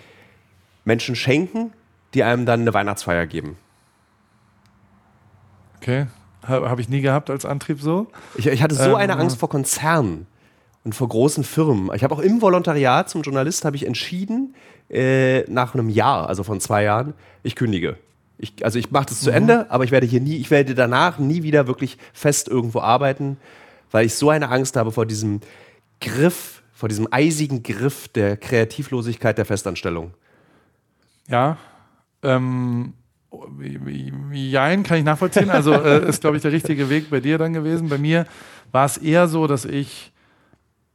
Menschen 0.84 1.16
schenken, 1.16 1.72
die 2.14 2.22
einem 2.22 2.46
dann 2.46 2.60
eine 2.60 2.72
Weihnachtsfeier 2.72 3.26
geben. 3.26 3.56
Okay. 5.78 6.06
Habe 6.46 6.70
hab 6.70 6.78
ich 6.78 6.88
nie 6.88 7.00
gehabt 7.00 7.30
als 7.30 7.44
Antrieb 7.44 7.80
so. 7.80 8.06
Ich, 8.36 8.46
ich 8.46 8.62
hatte 8.62 8.74
so 8.74 8.90
Ähm, 8.90 8.96
eine 8.96 9.18
Angst 9.18 9.38
vor 9.38 9.48
Konzernen 9.48 10.26
und 10.84 10.94
vor 10.94 11.08
großen 11.08 11.44
Firmen. 11.44 11.90
Ich 11.94 12.04
habe 12.04 12.14
auch 12.14 12.20
im 12.20 12.40
Volontariat 12.42 13.08
zum 13.08 13.22
Journalist 13.22 13.64
habe 13.64 13.76
ich 13.76 13.86
entschieden, 13.86 14.54
äh, 14.90 15.42
nach 15.50 15.74
einem 15.74 15.88
Jahr, 15.88 16.28
also 16.28 16.42
von 16.42 16.60
zwei 16.60 16.84
Jahren, 16.84 17.14
ich 17.42 17.56
kündige. 17.56 17.96
Ich, 18.36 18.64
also 18.64 18.78
ich 18.78 18.90
mache 18.90 19.06
das 19.06 19.20
zu 19.20 19.30
Mhm. 19.30 19.36
Ende, 19.36 19.70
aber 19.70 19.84
ich 19.84 19.90
werde 19.90 20.06
hier 20.06 20.20
nie, 20.20 20.36
ich 20.36 20.50
werde 20.50 20.74
danach 20.74 21.18
nie 21.18 21.42
wieder 21.42 21.66
wirklich 21.66 21.96
fest 22.12 22.48
irgendwo 22.48 22.80
arbeiten, 22.80 23.38
weil 23.90 24.06
ich 24.06 24.14
so 24.14 24.28
eine 24.28 24.50
Angst 24.50 24.76
habe 24.76 24.92
vor 24.92 25.06
diesem 25.06 25.40
Griff, 26.00 26.62
vor 26.74 26.88
diesem 26.88 27.08
eisigen 27.10 27.62
Griff 27.62 28.08
der 28.08 28.36
Kreativlosigkeit 28.36 29.38
der 29.38 29.44
Festanstellung. 29.46 30.12
Ja. 31.28 31.56
Ähm, 32.22 32.92
Jein, 34.32 34.82
kann 34.82 34.98
ich 34.98 35.04
nachvollziehen. 35.04 35.50
Also 35.50 35.72
äh, 35.72 36.08
ist, 36.08 36.20
glaube 36.20 36.36
ich, 36.36 36.42
der 36.42 36.52
richtige 36.52 36.88
Weg 36.90 37.10
bei 37.10 37.20
dir 37.20 37.38
dann 37.38 37.52
gewesen. 37.52 37.88
Bei 37.88 37.98
mir 37.98 38.26
war 38.70 38.86
es 38.86 38.96
eher 38.96 39.26
so, 39.28 39.46
dass 39.46 39.64
ich, 39.64 40.12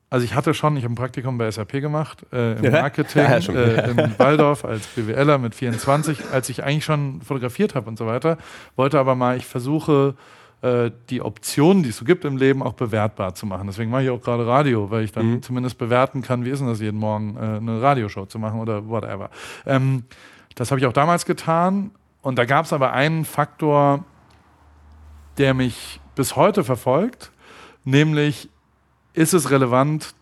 also 0.10 0.24
ich 0.26 0.34
hatte 0.34 0.53
schon, 0.53 0.76
ich 0.78 0.84
habe 0.84 0.93
ein 0.93 0.95
Praktikum 0.95 1.38
bei 1.38 1.49
SAP 1.51 1.74
gemacht, 1.82 2.26
äh, 2.34 2.53
im 2.57 2.66
Ja. 2.66 2.72
Marketing, 2.82 3.22
Ja, 3.30 3.41
schon. 3.41 3.55
äh, 3.55 3.89
in 3.91 4.18
Waldorf 4.18 4.66
als 4.66 4.88
BWLer 4.88 5.38
mit 5.38 5.53
24, 5.55 6.20
als 6.32 6.49
ich 6.49 6.64
eigentlich 6.64 6.86
schon 6.86 7.22
fotografiert 7.22 7.76
habe 7.76 7.88
und 7.89 7.97
so 7.97 8.05
weiter, 8.07 8.38
wollte 8.76 8.99
aber 8.99 9.16
mal, 9.16 9.38
ich 9.38 9.45
versuche, 9.45 10.16
äh, 10.62 10.91
die 11.10 11.22
Optionen, 11.22 11.84
die 11.84 11.89
es 11.89 11.97
so 11.97 12.05
gibt 12.05 12.26
im 12.26 12.36
Leben, 12.38 12.62
auch 12.64 12.74
bewertbar 12.74 13.34
zu 13.36 13.45
machen. 13.45 13.68
Deswegen 13.68 13.91
mache 13.91 14.03
ich 14.03 14.10
auch 14.10 14.22
gerade 14.22 14.45
Radio, 14.45 14.89
weil 14.91 15.03
ich 15.03 15.12
dann 15.12 15.34
Mhm. 15.36 15.41
zumindest 15.41 15.78
bewerten 15.78 16.22
kann, 16.22 16.43
wie 16.43 16.49
ist 16.49 16.60
denn 16.60 16.68
das 16.68 16.82
jeden 16.82 16.99
Morgen, 16.99 17.38
äh, 17.38 17.39
eine 17.57 17.82
Radioshow 17.82 18.26
zu 18.26 18.39
machen 18.39 18.60
oder 18.60 18.88
whatever. 18.89 19.30
Ähm, 19.66 20.03
das 20.55 20.72
habe 20.72 20.80
ich 20.82 20.86
auch 20.88 20.91
damals 20.93 21.26
getan. 21.26 21.91
Und 22.22 22.38
da 22.38 22.43
gab 22.43 22.66
es 22.66 22.74
aber 22.74 22.91
einen 22.91 23.24
Faktor, 23.24 24.03
der 25.38 25.53
mich 25.53 26.01
bis 26.16 26.36
heute 26.36 26.66
verfolgt, 26.66 27.32
nämlich 27.86 28.49
ist 29.20 29.34
es 29.34 29.51
relevant, 29.51 30.13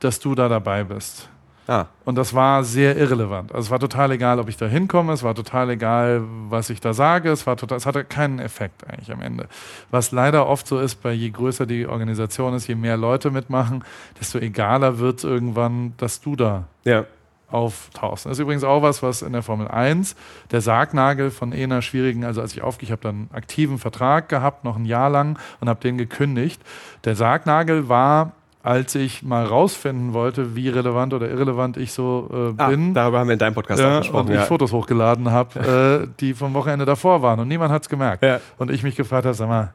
dass 0.00 0.20
du 0.20 0.34
da 0.34 0.48
dabei 0.48 0.84
bist? 0.84 1.28
Ah. 1.66 1.86
Und 2.04 2.16
das 2.16 2.34
war 2.34 2.64
sehr 2.64 2.96
irrelevant. 2.98 3.52
Also 3.52 3.66
es 3.66 3.70
war 3.70 3.78
total 3.78 4.10
egal, 4.10 4.38
ob 4.40 4.48
ich 4.48 4.56
da 4.58 4.66
hinkomme, 4.66 5.12
es 5.12 5.22
war 5.22 5.34
total 5.34 5.70
egal, 5.70 6.22
was 6.50 6.68
ich 6.68 6.80
da 6.80 6.92
sage, 6.92 7.30
es, 7.30 7.46
war 7.46 7.56
total, 7.56 7.78
es 7.78 7.86
hatte 7.86 8.04
keinen 8.04 8.40
Effekt 8.40 8.86
eigentlich 8.86 9.10
am 9.12 9.22
Ende. 9.22 9.48
Was 9.90 10.10
leider 10.12 10.46
oft 10.48 10.66
so 10.66 10.80
ist, 10.80 10.96
bei 11.02 11.12
je 11.12 11.30
größer 11.30 11.64
die 11.64 11.86
Organisation 11.86 12.52
ist, 12.52 12.66
je 12.66 12.74
mehr 12.74 12.96
Leute 12.98 13.30
mitmachen, 13.30 13.84
desto 14.20 14.38
egaler 14.38 14.98
wird 14.98 15.18
es 15.18 15.24
irgendwann, 15.24 15.94
dass 15.96 16.20
du 16.20 16.36
da 16.36 16.64
Ja. 16.84 17.04
auftauchst. 17.48 18.26
Das 18.26 18.32
ist 18.32 18.38
übrigens 18.40 18.64
auch 18.64 18.82
was, 18.82 19.02
was 19.02 19.22
in 19.22 19.32
der 19.32 19.42
Formel 19.42 19.68
1 19.68 20.16
der 20.50 20.60
Sargnagel 20.60 21.30
von 21.30 21.52
einer 21.52 21.80
schwierigen, 21.80 22.24
also 22.24 22.40
als 22.40 22.52
ich 22.54 22.62
aufgehe, 22.62 22.86
ich 22.88 22.92
habe 22.92 23.02
dann 23.02 23.14
einen 23.14 23.30
aktiven 23.32 23.78
Vertrag 23.78 24.28
gehabt, 24.28 24.64
noch 24.64 24.76
ein 24.76 24.84
Jahr 24.84 25.08
lang 25.10 25.38
und 25.60 25.68
habe 25.68 25.80
den 25.80 25.96
gekündigt. 25.96 26.60
Der 27.04 27.14
Sargnagel 27.14 27.88
war, 27.88 28.32
als 28.62 28.94
ich 28.94 29.22
mal 29.22 29.44
rausfinden 29.44 30.12
wollte, 30.12 30.54
wie 30.54 30.68
relevant 30.68 31.12
oder 31.14 31.28
irrelevant 31.28 31.76
ich 31.76 31.92
so 31.92 32.28
äh, 32.56 32.62
Ah, 32.62 32.68
bin. 32.68 32.94
darüber 32.94 33.18
haben 33.18 33.26
wir 33.28 33.32
in 33.32 33.38
deinem 33.38 33.54
Podcast 33.54 33.80
auch 33.80 33.84
Ja, 33.84 33.98
gesprochen. 33.98 34.26
und 34.26 34.32
ich 34.32 34.38
Ja. 34.40 34.44
Fotos 34.46 34.72
hochgeladen 34.72 35.30
habe, 35.30 36.04
äh, 36.04 36.08
die 36.20 36.34
vom 36.34 36.54
Wochenende 36.54 36.84
davor 36.84 37.22
waren 37.22 37.40
und 37.40 37.48
niemand 37.48 37.72
hat 37.72 37.82
es 37.82 37.88
gemerkt. 37.88 38.22
Ja. 38.22 38.40
Und 38.58 38.70
ich 38.70 38.82
mich 38.82 38.94
gefragt 38.96 39.24
habe, 39.24 39.34
sag 39.34 39.48
mal, 39.48 39.72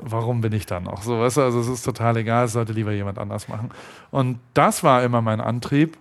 warum 0.00 0.40
bin 0.40 0.52
ich 0.52 0.66
da 0.66 0.80
noch? 0.80 1.02
So, 1.02 1.20
weißt 1.20 1.36
du, 1.38 1.40
also 1.42 1.60
es 1.60 1.68
ist 1.68 1.82
total 1.82 2.16
egal, 2.16 2.46
es 2.46 2.52
sollte 2.52 2.72
lieber 2.72 2.92
jemand 2.92 3.18
anders 3.18 3.48
machen. 3.48 3.70
Und 4.10 4.38
das 4.54 4.82
war 4.84 5.02
immer 5.02 5.20
mein 5.22 5.40
Antrieb. 5.40 5.96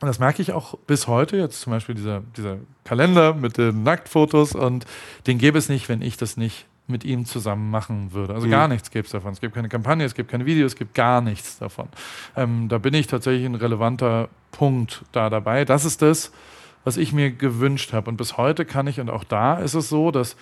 Und 0.00 0.08
das 0.08 0.18
merke 0.18 0.42
ich 0.42 0.52
auch 0.52 0.76
bis 0.86 1.06
heute. 1.06 1.36
Jetzt 1.36 1.60
zum 1.60 1.72
Beispiel 1.72 1.94
dieser, 1.94 2.22
dieser 2.36 2.56
Kalender 2.84 3.34
mit 3.34 3.56
den 3.56 3.82
Nacktfotos 3.84 4.54
und 4.54 4.84
den 5.26 5.38
gäbe 5.38 5.58
es 5.58 5.68
nicht, 5.68 5.88
wenn 5.88 6.02
ich 6.02 6.16
das 6.16 6.36
nicht 6.36 6.66
mit 6.88 7.04
ihm 7.04 7.24
zusammen 7.24 7.70
machen 7.70 8.12
würde. 8.12 8.34
Also 8.34 8.46
Mhm. 8.46 8.50
gar 8.50 8.68
nichts 8.68 8.90
gäbe 8.90 9.06
es 9.06 9.12
davon. 9.12 9.32
Es 9.32 9.40
gibt 9.40 9.54
keine 9.54 9.68
Kampagne, 9.68 10.04
es 10.04 10.14
gibt 10.14 10.30
keine 10.30 10.46
Videos, 10.46 10.72
es 10.72 10.76
gibt 10.78 10.94
gar 10.94 11.20
nichts 11.20 11.58
davon. 11.58 11.88
Ähm, 12.36 12.68
da 12.68 12.78
bin 12.78 12.92
ich 12.94 13.06
tatsächlich 13.06 13.46
ein 13.46 13.54
relevanter 13.54 14.28
Punkt 14.50 15.04
da 15.12 15.30
dabei. 15.30 15.64
Das 15.64 15.84
ist 15.84 16.02
das, 16.02 16.32
was 16.84 16.96
ich 16.96 17.12
mir 17.12 17.30
gewünscht 17.30 17.92
habe. 17.92 18.10
Und 18.10 18.16
bis 18.16 18.36
heute 18.36 18.64
kann 18.64 18.86
ich, 18.88 18.98
und 19.00 19.10
auch 19.10 19.24
da 19.24 19.58
ist 19.58 19.74
es 19.74 19.88
so, 19.88 20.10
dass 20.10 20.36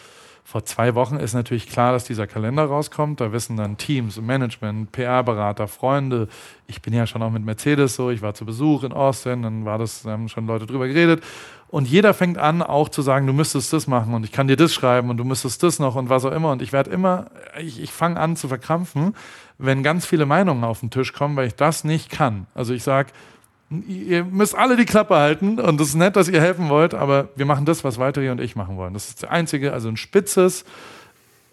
vor 0.45 0.65
zwei 0.65 0.95
Wochen 0.95 1.17
ist 1.17 1.35
natürlich 1.35 1.69
klar, 1.69 1.93
dass 1.93 2.05
dieser 2.05 2.27
Kalender 2.27 2.65
rauskommt. 2.65 3.21
Da 3.21 3.33
wissen 3.33 3.57
dann 3.57 3.77
Teams, 3.77 4.21
Management, 4.21 4.91
PR-Berater, 4.93 5.69
Freunde. 5.69 6.29
Ich 6.67 6.83
bin 6.83 6.93
ja 6.93 7.07
schon 7.07 7.23
auch 7.23 7.31
mit 7.31 7.45
Mercedes 7.45 7.95
so. 7.95 8.11
Ich 8.11 8.23
war 8.23 8.35
zu 8.35 8.45
Besuch 8.45 8.83
in 8.83 8.93
Austin, 8.93 9.43
dann 9.43 9.65
war 9.65 9.79
das, 9.79 10.03
da 10.03 10.11
haben 10.11 10.29
schon 10.29 10.47
Leute 10.47 10.67
drüber 10.67 10.89
geredet. 10.89 11.23
Und 11.69 11.87
jeder 11.87 12.15
fängt 12.15 12.37
an, 12.37 12.63
auch 12.63 12.89
zu 12.89 13.01
sagen, 13.01 13.29
du 13.29 13.33
müsstest 13.33 13.73
das 13.73 13.87
machen 13.87 14.13
und 14.13 14.25
ich 14.25 14.33
kann 14.33 14.49
dir 14.49 14.57
das 14.57 14.75
schreiben 14.75 15.09
und 15.09 15.19
du 15.19 15.25
müsstest 15.25 15.63
das 15.63 15.79
noch 15.79 15.95
und 15.95 16.09
was 16.09 16.25
auch 16.25 16.33
immer. 16.33 16.51
Und 16.51 16.63
ich 16.63 16.73
werde 16.73 16.91
immer, 16.91 17.27
ich, 17.61 17.81
ich 17.81 17.93
fange 17.93 18.19
an 18.19 18.35
zu 18.35 18.49
verkrampfen, 18.49 19.15
wenn 19.57 19.85
ganz 19.85 20.05
viele 20.05 20.27
Meinungen 20.27 20.65
auf 20.65 20.81
den 20.81 20.91
Tisch 20.91 21.13
kommen, 21.13 21.37
weil 21.37 21.47
ich 21.47 21.55
das 21.55 21.85
nicht 21.85 22.11
kann. 22.11 22.49
Also 22.55 22.75
ich 22.75 22.83
sage, 22.83 23.13
ihr 23.71 24.25
müsst 24.25 24.55
alle 24.55 24.77
die 24.77 24.85
Klappe 24.85 25.15
halten 25.15 25.61
und 25.61 25.81
es 25.81 25.89
ist 25.89 25.95
nett, 25.95 26.17
dass 26.17 26.29
ihr 26.29 26.41
helfen 26.41 26.69
wollt, 26.69 26.95
aber 26.95 27.29
wir 27.37 27.47
machen 27.47 27.65
das, 27.65 27.85
was 27.85 27.99
Walter 27.99 28.21
und 28.33 28.41
ich 28.41 28.57
machen 28.57 28.77
wollen. 28.77 28.95
Das 28.95 29.09
ist 29.09 29.23
das 29.23 29.31
Einzige, 29.31 29.73
also 29.73 29.89
ein 29.89 29.97
spitzes 29.97 30.65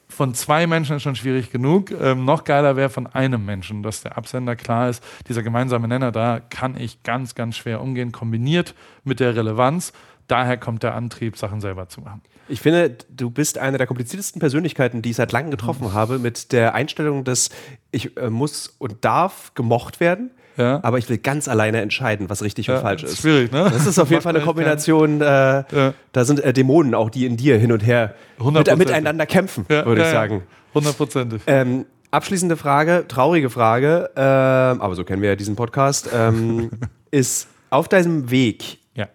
von 0.09 0.33
zwei 0.33 0.67
Menschen 0.67 0.95
ist 0.95 1.03
schon 1.03 1.15
schwierig 1.15 1.51
genug. 1.51 1.91
Ähm, 1.91 2.25
noch 2.25 2.43
geiler 2.43 2.75
wäre 2.75 2.89
von 2.89 3.07
einem 3.07 3.45
Menschen, 3.45 3.83
dass 3.83 4.01
der 4.01 4.17
Absender 4.17 4.55
klar 4.55 4.89
ist. 4.89 5.03
Dieser 5.27 5.43
gemeinsame 5.43 5.87
Nenner, 5.87 6.11
da 6.11 6.39
kann 6.39 6.77
ich 6.77 7.03
ganz, 7.03 7.35
ganz 7.35 7.57
schwer 7.57 7.81
umgehen, 7.81 8.11
kombiniert 8.11 8.73
mit 9.03 9.19
der 9.19 9.35
Relevanz. 9.35 9.93
Daher 10.27 10.57
kommt 10.57 10.83
der 10.83 10.95
Antrieb, 10.95 11.37
Sachen 11.37 11.61
selber 11.61 11.89
zu 11.89 12.01
machen. 12.01 12.21
Ich 12.49 12.61
finde, 12.61 12.97
du 13.09 13.29
bist 13.29 13.57
eine 13.57 13.77
der 13.77 13.87
kompliziertesten 13.87 14.39
Persönlichkeiten, 14.39 15.01
die 15.01 15.09
ich 15.11 15.17
seit 15.17 15.33
langem 15.33 15.51
getroffen 15.51 15.93
habe, 15.93 16.19
mit 16.19 16.53
der 16.53 16.73
Einstellung, 16.73 17.25
dass 17.25 17.49
ich 17.91 18.15
äh, 18.17 18.29
muss 18.29 18.67
und 18.77 19.03
darf 19.03 19.53
gemocht 19.53 19.99
werden, 19.99 20.31
Ja. 20.57 20.79
aber 20.83 20.97
ich 20.97 21.07
will 21.09 21.17
ganz 21.19 21.47
alleine 21.47 21.81
entscheiden, 21.81 22.29
was 22.29 22.41
richtig 22.41 22.69
und 22.69 22.79
falsch 22.79 23.03
ist. 23.03 23.19
Schwierig, 23.21 23.51
ne? 23.51 23.69
Das 23.71 23.85
ist 23.85 23.99
auf 23.99 24.09
jeden 24.09 24.21
Fall 24.23 24.35
eine 24.35 24.43
Kombination, 24.45 25.21
äh, 25.21 25.25
Ja. 25.25 25.93
da 26.11 26.25
sind 26.25 26.39
äh, 26.43 26.51
Dämonen 26.51 26.95
auch, 26.95 27.09
die 27.11 27.25
in 27.25 27.37
dir 27.37 27.57
hin 27.57 27.71
und 27.71 27.85
her 27.85 28.15
mit, 28.43 28.77
miteinander 28.77 29.25
kämpfen, 29.25 29.65
Ja, 29.69 29.85
würde 29.85 30.01
ja, 30.01 30.07
ich 30.07 30.13
ja. 30.13 30.19
sagen. 30.19 30.43
Hundertprozentig. 30.73 31.41
Ähm, 31.47 31.85
abschließende 32.11 32.57
Frage, 32.57 33.05
traurige 33.07 33.49
Frage, 33.49 34.09
ähm, 34.15 34.81
aber 34.81 34.95
so 34.95 35.03
kennen 35.03 35.21
wir 35.21 35.29
ja 35.29 35.35
diesen 35.35 35.55
Podcast, 35.55 36.09
ähm, 36.13 36.71
ist 37.11 37.47
auf 37.69 37.87
deinem 37.87 38.31
Weg, 38.31 38.79
Ja. 38.95 39.07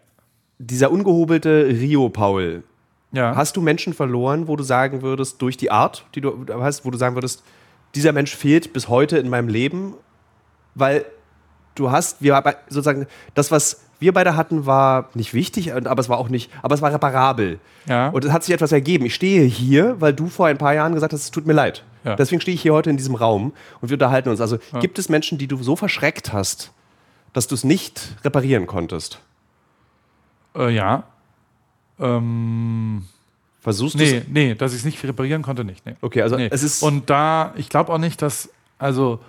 dieser 0.59 0.91
ungehobelte 0.91 1.67
Rio-Paul, 1.69 2.63
Ja. 3.13 3.35
Hast 3.37 3.57
du 3.57 3.61
Menschen 3.61 3.93
verloren, 3.95 4.49
wo 4.49 4.57
du 4.57 4.63
sagen 4.63 5.03
würdest, 5.03 5.43
durch 5.43 5.57
die 5.57 5.71
Art, 5.71 6.07
die 6.15 6.21
du 6.21 6.47
hast, 6.61 6.85
wo 6.85 6.91
du 6.91 6.97
sagen 6.99 7.15
würdest, 7.17 7.43
dieser 7.95 8.13
Mensch 8.13 8.35
fehlt 8.35 8.73
bis 8.73 8.89
heute 8.89 9.19
in 9.19 9.29
meinem 9.29 9.49
Leben? 9.49 9.95
Weil 10.75 11.05
du 11.75 11.91
hast, 11.91 12.23
wir 12.23 12.43
sozusagen, 12.69 13.07
das, 13.35 13.51
was 13.51 13.83
wir 14.01 14.13
beide 14.13 14.37
hatten, 14.37 14.67
war 14.67 15.09
nicht 15.15 15.33
wichtig, 15.33 15.73
aber 15.75 16.01
es 16.01 16.09
war 16.09 16.19
auch 16.19 16.29
nicht, 16.29 16.51
aber 16.63 16.75
es 16.75 16.83
war 16.83 16.93
reparabel. 16.93 17.61
Ja. 17.87 18.09
Und 18.09 18.25
es 18.25 18.33
hat 18.33 18.43
sich 18.43 18.53
etwas 18.53 18.73
ergeben. 18.73 19.07
Ich 19.07 19.15
stehe 19.15 19.45
hier, 19.45 20.01
weil 20.01 20.13
du 20.13 20.27
vor 20.29 20.47
ein 20.47 20.59
paar 20.59 20.75
Jahren 20.75 20.95
gesagt 20.95 21.13
hast, 21.13 21.23
es 21.23 21.31
tut 21.31 21.47
mir 21.47 21.53
leid. 21.53 21.85
Ja. 22.05 22.17
Deswegen 22.17 22.41
stehe 22.41 22.55
ich 22.55 22.63
hier 22.63 22.73
heute 22.73 22.91
in 22.91 22.97
diesem 22.97 23.15
Raum 23.15 23.53
und 23.81 23.89
wir 23.91 23.95
unterhalten 23.95 24.29
uns. 24.29 24.41
Also 24.41 24.59
gibt 24.81 24.99
es 24.99 25.09
Menschen, 25.09 25.39
die 25.39 25.47
du 25.47 25.63
so 25.63 25.77
verschreckt 25.77 26.33
hast, 26.33 26.73
dass 27.33 27.47
du 27.47 27.55
es 27.55 27.63
nicht 27.63 28.17
reparieren 28.25 28.67
konntest? 28.67 29.21
Äh, 30.57 30.71
ja. 30.75 31.05
Ähm, 32.01 33.05
Versuchst 33.61 33.95
du 33.95 33.99
nee, 33.99 34.23
nee, 34.29 34.55
dass 34.57 34.73
ich 34.73 34.81
es 34.81 34.85
nicht 34.85 35.03
reparieren 35.05 35.43
konnte, 35.43 35.65
nicht. 35.65 35.87
Nee. 35.87 35.95
Okay, 36.01 36.23
also 36.23 36.37
Nee. 36.37 36.49
es 36.51 36.65
ist. 36.65 36.83
Und 36.83 37.09
da, 37.09 37.53
ich 37.57 37.69
glaube 37.69 37.93
auch 37.93 37.99
nicht, 37.99 38.21
dass, 38.21 38.49
also 38.79 39.21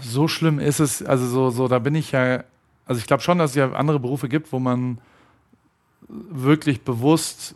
so 0.00 0.28
schlimm 0.28 0.58
ist 0.58 0.80
es, 0.80 1.02
also 1.02 1.26
so, 1.26 1.50
so, 1.50 1.68
da 1.68 1.78
bin 1.78 1.94
ich 1.94 2.12
ja, 2.12 2.44
also 2.86 2.98
ich 2.98 3.06
glaube 3.06 3.22
schon, 3.22 3.38
dass 3.38 3.50
es 3.50 3.56
ja 3.56 3.72
andere 3.72 4.00
Berufe 4.00 4.28
gibt, 4.28 4.52
wo 4.52 4.58
man 4.58 4.98
wirklich 6.08 6.82
bewusst 6.82 7.54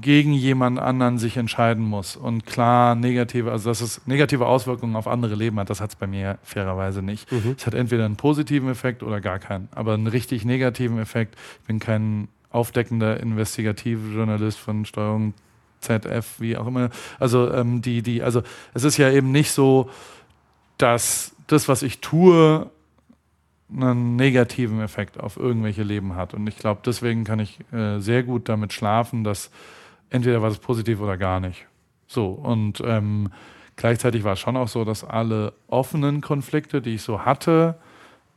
gegen 0.00 0.32
jemand 0.32 0.78
anderen 0.78 1.18
sich 1.18 1.36
entscheiden 1.36 1.84
muss 1.84 2.16
und 2.16 2.46
klar 2.46 2.94
negative, 2.94 3.52
also 3.52 3.68
dass 3.68 3.80
es 3.82 4.06
negative 4.06 4.46
Auswirkungen 4.46 4.96
auf 4.96 5.06
andere 5.06 5.34
Leben 5.34 5.58
hat, 5.58 5.68
das 5.68 5.80
hat 5.80 5.90
es 5.90 5.96
bei 5.96 6.06
mir 6.06 6.38
fairerweise 6.42 7.02
nicht. 7.02 7.30
Es 7.58 7.66
hat 7.66 7.74
entweder 7.74 8.06
einen 8.06 8.16
positiven 8.16 8.70
Effekt 8.70 9.02
oder 9.02 9.20
gar 9.20 9.38
keinen, 9.38 9.68
aber 9.72 9.94
einen 9.94 10.06
richtig 10.06 10.44
negativen 10.44 10.98
Effekt. 10.98 11.36
Ich 11.60 11.66
bin 11.66 11.78
kein 11.80 12.28
aufdeckender 12.50 13.20
Investigativjournalist 13.20 14.58
von 14.58 14.84
Steuerung 14.84 15.34
ZF, 15.80 16.40
wie 16.40 16.56
auch 16.56 16.66
immer. 16.66 16.90
Also 17.18 17.52
ähm, 17.52 17.82
die, 17.82 18.02
die, 18.02 18.22
also 18.22 18.42
es 18.74 18.84
ist 18.84 18.96
ja 18.96 19.10
eben 19.10 19.32
nicht 19.32 19.50
so, 19.52 19.90
dass 20.78 21.34
das, 21.52 21.68
was 21.68 21.82
ich 21.82 22.00
tue, 22.00 22.70
einen 23.72 24.16
negativen 24.16 24.80
Effekt 24.80 25.20
auf 25.20 25.36
irgendwelche 25.36 25.82
Leben 25.82 26.16
hat. 26.16 26.34
Und 26.34 26.46
ich 26.48 26.56
glaube, 26.56 26.80
deswegen 26.84 27.24
kann 27.24 27.38
ich 27.38 27.58
äh, 27.72 27.98
sehr 27.98 28.22
gut 28.22 28.48
damit 28.48 28.72
schlafen, 28.72 29.24
dass 29.24 29.50
entweder 30.10 30.42
war 30.42 30.50
es 30.50 30.58
positiv 30.58 31.00
oder 31.00 31.16
gar 31.16 31.40
nicht. 31.40 31.66
So, 32.06 32.28
und 32.28 32.82
ähm, 32.84 33.30
gleichzeitig 33.76 34.24
war 34.24 34.32
es 34.32 34.40
schon 34.40 34.56
auch 34.56 34.68
so, 34.68 34.84
dass 34.84 35.04
alle 35.04 35.52
offenen 35.68 36.20
Konflikte, 36.20 36.82
die 36.82 36.94
ich 36.94 37.02
so 37.02 37.24
hatte, 37.24 37.76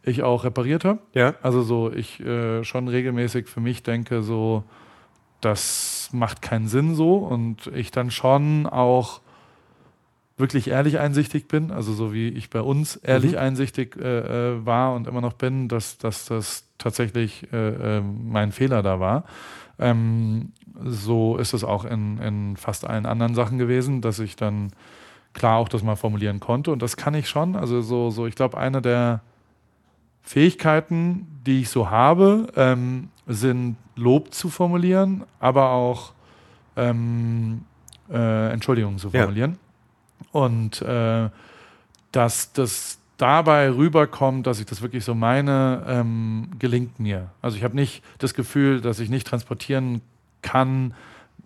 ich 0.04 0.22
auch 0.22 0.44
repariert 0.44 0.86
habe. 0.86 1.00
ja. 1.14 1.34
Also 1.42 1.64
so, 1.64 1.92
ich 1.92 2.20
äh, 2.20 2.64
schon 2.64 2.88
regelmäßig 2.88 3.48
für 3.48 3.62
mich 3.62 3.84
denke, 3.84 4.22
so, 4.22 4.64
das 5.42 6.10
macht 6.12 6.42
keinen 6.42 6.68
Sinn 6.68 6.94
so 6.94 7.16
und 7.16 7.68
ich 7.74 7.92
dann 7.92 8.12
schon 8.12 8.68
auch 8.68 9.22
wirklich 10.38 10.70
ehrlich 10.70 11.00
einsichtig 11.00 11.48
bin, 11.48 11.72
also 11.72 11.94
so 11.94 12.12
wie 12.14 12.30
ich 12.30 12.50
bei 12.50 12.62
uns 12.62 12.96
ehrlich 12.96 13.34
Mhm. 13.34 13.38
einsichtig 13.38 13.96
äh, 13.98 14.54
äh, 14.54 14.66
war 14.66 14.94
und 14.96 15.08
immer 15.08 15.22
noch 15.22 15.34
bin, 15.34 15.68
dass, 15.68 15.98
dass 16.00 16.26
das 16.26 16.66
tatsächlich 16.78 17.52
äh, 17.54 17.98
äh, 17.98 18.02
mein 18.02 18.52
Fehler 18.52 18.82
da 18.82 19.00
war. 19.00 19.26
Ähm, 19.80 20.52
so 20.84 21.38
ist 21.38 21.54
es 21.54 21.64
auch 21.64 21.86
in, 21.86 22.18
in 22.18 22.58
fast 22.58 22.86
allen 22.88 23.06
anderen 23.06 23.36
Sachen 23.36 23.58
gewesen, 23.60 24.02
dass 24.02 24.18
ich 24.20 24.36
dann 24.36 24.72
klar 25.34 25.58
auch 25.58 25.70
das 25.70 25.84
mal 25.84 25.96
formulieren 25.96 26.40
konnte 26.40 26.72
und 26.72 26.82
das 26.82 26.98
kann 26.98 27.14
ich 27.14 27.30
schon. 27.30 27.56
Also 27.56 27.82
so, 27.82 28.10
so 28.10 28.26
ich 28.26 28.36
glaube, 28.36 28.58
eine 28.58 28.82
der 28.82 29.22
Fähigkeiten, 30.24 31.28
die 31.46 31.62
ich 31.62 31.70
so 31.70 31.90
habe, 31.90 32.48
ähm, 32.56 33.10
sind 33.28 33.78
Lob 33.96 34.34
zu 34.34 34.50
formulieren, 34.50 35.24
aber 35.40 35.70
auch 35.72 36.14
ähm, 36.76 37.66
äh, 38.12 38.52
Entschuldigung 38.52 38.98
zu 38.98 39.12
formulieren. 39.12 39.58
Und 40.34 40.82
äh, 40.82 41.30
dass 42.12 42.52
das 42.52 42.98
dabei 43.18 43.72
rüberkommt, 43.72 44.46
dass 44.48 44.60
ich 44.60 44.66
das 44.66 44.82
wirklich 44.82 45.06
so 45.06 45.16
meine, 45.16 45.86
ähm, 45.88 46.50
gelingt 46.60 47.00
mir. 47.00 47.30
Also 47.42 47.56
ich 47.56 47.64
habe 47.64 47.76
nicht 47.76 48.04
das 48.18 48.34
Gefühl, 48.34 48.82
dass 48.82 49.00
ich 49.00 49.10
nicht 49.10 49.26
transportieren 49.26 50.02
kann, 50.42 50.94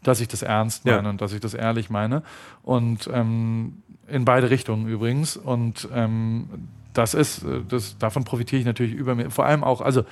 dass 0.02 0.22
ich 0.22 0.28
das 0.28 0.42
ernst 0.42 0.86
Ja. 0.86 0.96
meine 0.96 1.10
und 1.10 1.22
dass 1.22 1.34
ich 1.34 1.42
das 1.42 1.54
ehrlich 1.54 1.90
meine. 1.90 2.24
Und 2.64 3.10
ähm, 3.14 3.84
in 4.08 4.26
beide 4.26 4.50
Richtungen 4.50 4.88
übrigens. 4.88 5.38
Und 5.38 5.88
ähm, 5.94 6.50
das 6.94 7.14
ist, 7.14 7.44
äh, 7.44 7.62
das, 7.68 7.98
davon 7.98 8.24
profitiere 8.24 8.60
ich 8.60 8.66
natürlich 8.66 8.94
über 8.94 9.14
mir. 9.16 9.30
Vor 9.30 9.46
allem 9.46 9.64
auch, 9.64 9.82
also 9.82 10.04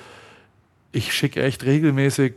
ich 0.92 1.12
schicke 1.12 1.42
echt 1.42 1.64
regelmäßig 1.64 2.34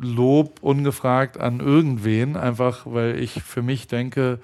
Lob 0.00 0.58
ungefragt 0.60 1.38
an 1.38 1.60
irgendwen, 1.60 2.36
einfach 2.36 2.82
weil 2.84 3.18
ich 3.18 3.42
für 3.42 3.62
mich 3.62 3.88
denke, 3.88 4.38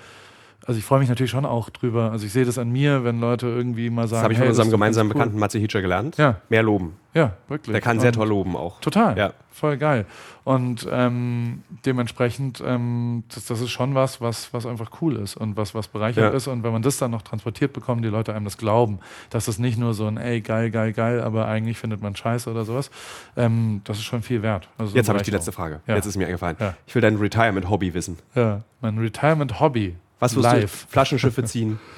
also 0.67 0.79
ich 0.79 0.85
freue 0.85 0.99
mich 1.01 1.09
natürlich 1.09 1.31
schon 1.31 1.45
auch 1.45 1.71
drüber. 1.71 2.11
Also 2.13 2.27
ich 2.27 2.33
sehe 2.33 2.45
das 2.45 2.59
an 2.59 2.71
mir, 2.71 3.05
wenn 3.05 3.21
Leute 3.21 3.47
irgendwie 3.47 3.91
mal 3.91 4.09
sagen, 4.09 4.19
Das 4.19 4.23
habe 4.25 4.33
ich 4.33 4.39
von 4.39 4.45
hey, 4.45 4.51
unserem 4.51 4.71
gemeinsamen 4.71 5.11
cool. 5.11 5.15
Bekannten 5.15 5.39
Matze 5.39 5.59
Hitscher 5.59 5.83
gelernt. 5.83 6.17
Ja. 6.17 6.37
Mehr 6.49 6.63
loben. 6.63 6.97
Ja, 7.15 7.35
wirklich. 7.49 7.73
Der 7.73 7.81
kann 7.81 8.01
sehr 8.01 8.09
Und- 8.09 8.15
toll 8.15 8.29
loben 8.29 8.57
auch. 8.57 8.81
Total. 8.81 9.17
Ja. 9.17 9.33
Voll 9.53 9.77
geil. 9.77 10.05
Und 10.43 10.89
ähm, 10.91 11.63
dementsprechend, 11.87 12.61
ähm, 12.67 13.23
das, 13.33 13.45
das 13.47 13.61
ist 13.61 13.71
schon 13.71 13.95
was, 13.95 14.21
was, 14.21 14.53
was 14.53 14.67
einfach 14.67 14.91
cool 15.01 15.15
ist 15.17 15.37
und 15.37 15.57
was, 15.57 15.77
was 15.77 15.87
bereichernd 15.87 16.33
Ja. 16.33 16.37
ist. 16.37 16.49
Und 16.49 16.65
wenn 16.65 16.73
man 16.73 16.83
das 16.83 16.99
dann 16.99 17.13
noch 17.13 17.23
transportiert 17.23 17.73
bekommt, 17.73 18.05
die 18.05 18.09
Leute 18.09 18.35
einem 18.35 18.45
das 18.45 18.59
glauben, 18.59 18.99
dass 19.31 19.45
das 19.45 19.61
nicht 19.61 19.79
nur 19.79 19.95
so 19.95 20.07
ein, 20.09 20.17
ey, 20.17 20.41
geil, 20.41 20.73
geil, 20.73 20.93
geil, 20.93 21.21
aber 21.21 21.47
eigentlich 21.47 21.79
findet 21.79 22.03
man 22.03 22.17
scheiße 22.17 22.51
oder 22.51 22.65
sowas, 22.65 22.91
ähm, 23.37 23.81
das 23.85 23.99
ist 23.99 24.05
schon 24.05 24.23
viel 24.23 24.43
wert. 24.43 24.69
Also 24.77 24.97
Jetzt 24.97 25.09
habe 25.09 25.19
ich 25.19 25.25
die 25.25 25.31
letzte. 25.31 25.53
Frage. 25.53 25.81
Ja. 25.87 25.95
Jetzt 25.95 26.07
ist 26.07 26.17
mir 26.17 26.27
eingefallen. 26.27 26.57
Ja. 26.59 26.75
Ich 26.87 26.95
will 26.97 27.03
dein 27.03 27.17
Retirement-Hobby 27.17 27.95
wissen. 27.95 28.19
Ja, 28.35 28.63
mein 28.81 28.99
Retirement-Hobby. 28.99 29.95
Was 30.21 30.35
wirst 30.37 30.45
Live. 30.45 30.83
du? 30.87 30.93
Flaschenschiffe 30.93 31.45
ziehen? 31.45 31.79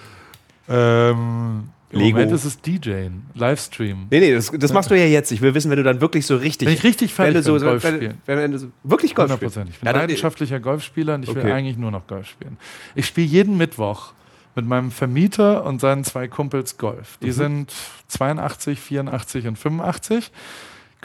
Ähm, 0.69 1.69
Im 1.91 2.01
Lego. 2.01 2.17
Moment 2.19 2.33
ist 2.33 2.45
es 2.45 2.61
DJing, 2.61 3.23
Livestream. 3.35 4.09
Nee, 4.11 4.19
nee, 4.19 4.35
das, 4.35 4.51
das 4.51 4.73
machst 4.73 4.91
du 4.91 4.99
ja 4.99 5.07
jetzt. 5.07 5.31
Ich 5.31 5.41
will 5.41 5.55
wissen, 5.55 5.71
wenn 5.71 5.77
du 5.77 5.85
dann 5.85 6.01
wirklich 6.01 6.27
so 6.27 6.37
richtig. 6.37 6.67
Wenn 6.67 6.75
ich 6.75 6.83
richtig 6.83 7.15
fertig 7.15 7.45
so, 7.45 7.55
bin, 7.55 7.63
Golf 7.63 7.85
wenn, 7.85 7.95
spielen. 7.97 8.21
wenn, 8.27 8.51
du 8.51 8.59
so, 8.59 8.67
wirklich 8.83 9.15
Golf 9.15 9.33
spielst. 9.33 9.57
100%. 9.59 9.69
Ich 9.71 9.79
bin 9.79 9.87
Ja, 9.87 9.93
leidenschaftlicher 9.93 10.59
Golfspieler 10.59 11.15
und 11.15 11.23
ich 11.23 11.33
will 11.33 11.43
Okay. 11.43 11.53
eigentlich 11.53 11.77
nur 11.77 11.93
noch 11.93 12.07
Golf 12.09 12.27
spielen. 12.27 12.57
Ich 12.97 13.07
spiele 13.07 13.29
jeden 13.29 13.57
Mittwoch 13.57 14.13
mit 14.57 14.67
meinem 14.67 14.91
Vermieter 14.91 15.65
und 15.65 15.81
seinen 15.81 16.03
zwei 16.03 16.27
Kumpels 16.27 16.79
Golf. 16.79 17.19
Mhm. 17.21 17.27
Die 17.27 17.33
sind 17.33 17.73
82, 18.09 18.81
84 18.81 19.47
und 19.47 19.57
85. 19.57 20.33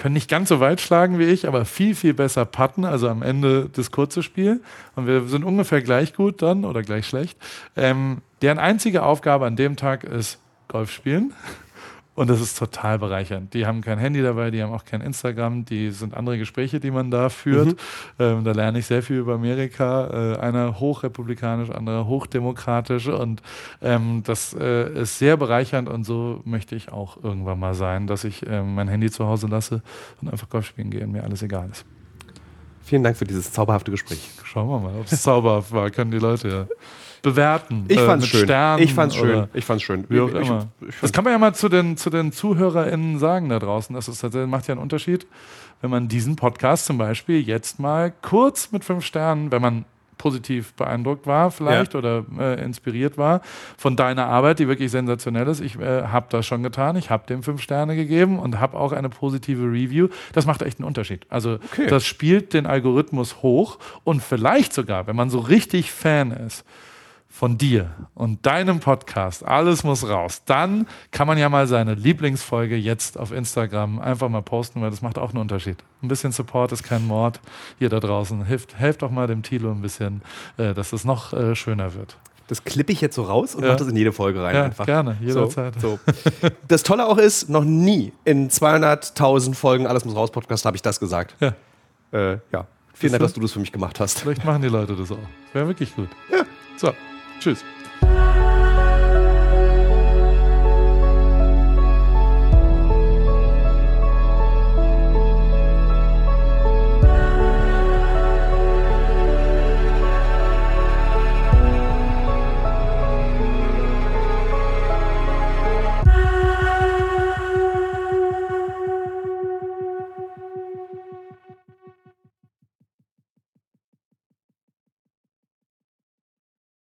Können 0.01 0.13
nicht 0.13 0.31
ganz 0.31 0.49
so 0.49 0.59
weit 0.59 0.81
schlagen 0.81 1.19
wie 1.19 1.25
ich, 1.25 1.47
aber 1.47 1.63
viel, 1.63 1.93
viel 1.93 2.15
besser 2.15 2.43
putten, 2.43 2.85
also 2.85 3.07
am 3.07 3.21
Ende 3.21 3.69
das 3.71 3.91
kurze 3.91 4.23
Spiel. 4.23 4.59
Und 4.95 5.05
wir 5.05 5.27
sind 5.27 5.43
ungefähr 5.43 5.83
gleich 5.83 6.15
gut 6.15 6.41
dann 6.41 6.65
oder 6.65 6.81
gleich 6.81 7.05
schlecht. 7.05 7.37
Ähm, 7.75 8.23
deren 8.41 8.57
einzige 8.57 9.03
Aufgabe 9.03 9.45
an 9.45 9.55
dem 9.55 9.75
Tag 9.75 10.03
ist 10.03 10.39
Golf 10.69 10.89
spielen. 10.91 11.33
Und 12.13 12.29
das 12.29 12.41
ist 12.41 12.57
total 12.57 12.99
bereichernd. 12.99 13.53
Die 13.53 13.65
haben 13.65 13.79
kein 13.79 13.97
Handy 13.97 14.21
dabei, 14.21 14.51
die 14.51 14.61
haben 14.61 14.73
auch 14.73 14.83
kein 14.83 14.99
Instagram, 14.99 15.63
die 15.63 15.91
sind 15.91 16.13
andere 16.13 16.37
Gespräche, 16.37 16.81
die 16.81 16.91
man 16.91 17.09
da 17.09 17.29
führt. 17.29 17.79
Ähm, 18.19 18.43
da 18.43 18.51
lerne 18.51 18.79
ich 18.79 18.85
sehr 18.85 19.01
viel 19.01 19.17
über 19.17 19.35
Amerika. 19.35 20.33
Äh, 20.33 20.39
einer 20.39 20.79
hochrepublikanisch, 20.79 21.69
anderer 21.69 22.05
hochdemokratisch. 22.07 23.07
Und 23.07 23.41
ähm, 23.81 24.23
das 24.25 24.53
äh, 24.53 24.91
ist 25.01 25.19
sehr 25.19 25.37
bereichernd 25.37 25.87
und 25.87 26.03
so 26.03 26.41
möchte 26.43 26.75
ich 26.75 26.91
auch 26.91 27.23
irgendwann 27.23 27.59
mal 27.59 27.73
sein, 27.73 28.07
dass 28.07 28.25
ich 28.25 28.45
ähm, 28.45 28.75
mein 28.75 28.89
Handy 28.89 29.09
zu 29.09 29.25
Hause 29.25 29.47
lasse 29.47 29.81
und 30.21 30.29
einfach 30.29 30.49
Golf 30.49 30.65
spielen 30.65 30.91
gehe 30.91 31.05
und 31.05 31.13
mir 31.13 31.23
alles 31.23 31.41
egal 31.43 31.69
ist. 31.71 31.85
Vielen 32.83 33.03
Dank 33.03 33.15
für 33.15 33.25
dieses 33.25 33.53
zauberhafte 33.53 33.89
Gespräch. 33.89 34.29
Schauen 34.43 34.67
wir 34.67 34.79
mal, 34.79 34.99
ob 34.99 35.09
es 35.09 35.21
zauberhaft 35.23 35.71
war, 35.71 35.89
können 35.91 36.11
die 36.11 36.19
Leute 36.19 36.49
ja 36.49 36.67
bewerten. 37.21 37.85
Ich 37.87 37.97
äh, 37.97 38.05
fand's 38.05 38.25
mit 38.25 38.31
schön. 38.31 38.43
Sternen 38.45 38.83
ich 38.83 38.93
fand's 38.93 39.15
schön. 39.15 39.47
Ich 39.53 39.65
fand's 39.65 39.83
schön. 39.83 40.05
ich, 40.09 40.17
immer. 40.17 40.67
Ich, 40.87 40.95
das 41.01 41.11
kann 41.13 41.23
man 41.23 41.33
ja 41.33 41.39
mal 41.39 41.53
zu 41.53 41.69
den, 41.69 41.97
zu 41.97 42.09
den 42.09 42.31
ZuhörerInnen 42.31 43.19
sagen 43.19 43.49
da 43.49 43.59
draußen. 43.59 43.93
Das 43.95 44.07
ist, 44.07 44.19
tatsächlich- 44.21 44.49
macht 44.49 44.67
ja 44.67 44.73
einen 44.73 44.81
Unterschied, 44.81 45.27
wenn 45.81 45.89
man 45.89 46.07
diesen 46.07 46.35
Podcast 46.35 46.85
zum 46.85 46.97
Beispiel 46.97 47.39
jetzt 47.41 47.79
mal 47.79 48.11
kurz 48.21 48.71
mit 48.71 48.83
fünf 48.83 49.05
Sternen, 49.05 49.51
wenn 49.51 49.61
man 49.61 49.85
positiv 50.17 50.73
beeindruckt 50.73 51.25
war 51.25 51.49
vielleicht 51.49 51.95
oder 51.95 52.23
äh, 52.39 52.63
inspiriert 52.63 53.17
war 53.17 53.41
von 53.75 53.95
deiner 53.95 54.27
Arbeit, 54.27 54.59
die 54.59 54.67
wirklich 54.67 54.91
sensationell 54.91 55.47
ist. 55.47 55.61
Ich 55.61 55.79
äh, 55.79 56.03
habe 56.03 56.27
das 56.29 56.45
schon 56.45 56.61
getan. 56.61 56.95
Ich 56.95 57.09
habe 57.09 57.25
dem 57.25 57.41
fünf 57.41 57.59
Sterne 57.59 57.95
gegeben 57.95 58.37
und 58.37 58.59
habe 58.59 58.77
auch 58.77 58.91
eine 58.91 59.09
positive 59.09 59.63
Review. 59.63 60.09
Das 60.33 60.45
macht 60.45 60.61
echt 60.61 60.77
einen 60.79 60.85
Unterschied. 60.87 61.25
Also 61.29 61.57
Okay. 61.71 61.87
das 61.87 62.05
spielt 62.05 62.53
den 62.53 62.67
Algorithmus 62.67 63.41
hoch 63.41 63.79
und 64.03 64.21
vielleicht 64.21 64.73
sogar, 64.73 65.07
wenn 65.07 65.15
man 65.15 65.31
so 65.31 65.39
richtig 65.39 65.91
Fan 65.91 66.29
ist, 66.29 66.65
von 67.33 67.57
dir 67.57 67.89
und 68.13 68.45
deinem 68.45 68.79
Podcast, 68.81 69.43
alles 69.45 69.83
muss 69.83 70.07
raus, 70.07 70.43
dann 70.45 70.85
kann 71.11 71.27
man 71.27 71.37
ja 71.37 71.47
mal 71.49 71.65
seine 71.65 71.93
Lieblingsfolge 71.95 72.75
jetzt 72.75 73.17
auf 73.17 73.31
Instagram 73.31 73.99
einfach 73.99 74.27
mal 74.29 74.41
posten, 74.41 74.81
weil 74.81 74.89
das 74.91 75.01
macht 75.01 75.17
auch 75.17 75.29
einen 75.29 75.39
Unterschied. 75.39 75.77
Ein 76.03 76.09
bisschen 76.09 76.33
Support 76.33 76.71
ist 76.73 76.83
kein 76.83 77.07
Mord. 77.07 77.39
Hier 77.79 77.89
da 77.89 77.99
draußen, 78.01 78.43
hilft, 78.45 78.77
helft 78.77 79.01
doch 79.01 79.11
mal 79.11 79.27
dem 79.27 79.43
Tilo 79.43 79.71
ein 79.71 79.81
bisschen, 79.81 80.21
äh, 80.57 80.73
dass 80.73 80.91
es 80.93 81.05
noch 81.05 81.31
äh, 81.33 81.55
schöner 81.55 81.93
wird. 81.93 82.17
das 82.47 82.65
klippe 82.65 82.91
ich 82.91 82.99
jetzt 82.99 83.15
so 83.15 83.23
raus 83.23 83.55
und 83.55 83.63
Ja. 83.63 83.69
mache 83.69 83.79
das 83.79 83.87
in 83.87 83.95
jede 83.95 84.11
Folge 84.11 84.43
rein. 84.43 84.53
Ja, 84.55 84.63
einfach. 84.65 84.85
gerne, 84.85 85.15
jederzeit. 85.21 85.79
So, 85.79 85.99
so. 86.05 86.49
Das 86.67 86.83
Tolle 86.83 87.07
auch 87.07 87.17
ist, 87.17 87.47
noch 87.49 87.63
nie 87.63 88.11
in 88.25 88.49
200.000 88.49 89.55
Folgen 89.55 89.87
Alles 89.87 90.03
muss 90.03 90.15
raus 90.15 90.31
Podcast 90.31 90.65
habe 90.65 90.75
ich 90.75 90.81
das 90.81 90.99
gesagt. 90.99 91.35
Ja, 91.39 91.53
Äh, 92.11 92.39
ja. 92.51 92.67
Vielen 92.93 93.13
Dank, 93.13 93.23
dass 93.23 93.33
du 93.33 93.39
das 93.39 93.53
für 93.53 93.59
mich 93.61 93.71
gemacht 93.71 93.99
hast. 94.01 94.19
vielleicht 94.19 94.43
machen 94.43 94.61
die 94.61 94.67
Leute 94.67 94.95
das 94.97 95.11
auch. 95.11 95.17
Wäre 95.53 95.67
wirklich 95.67 95.95
gut. 95.95 96.09
Ja. 96.29 96.43
So, 96.75 96.91
tschüss. 97.41 97.65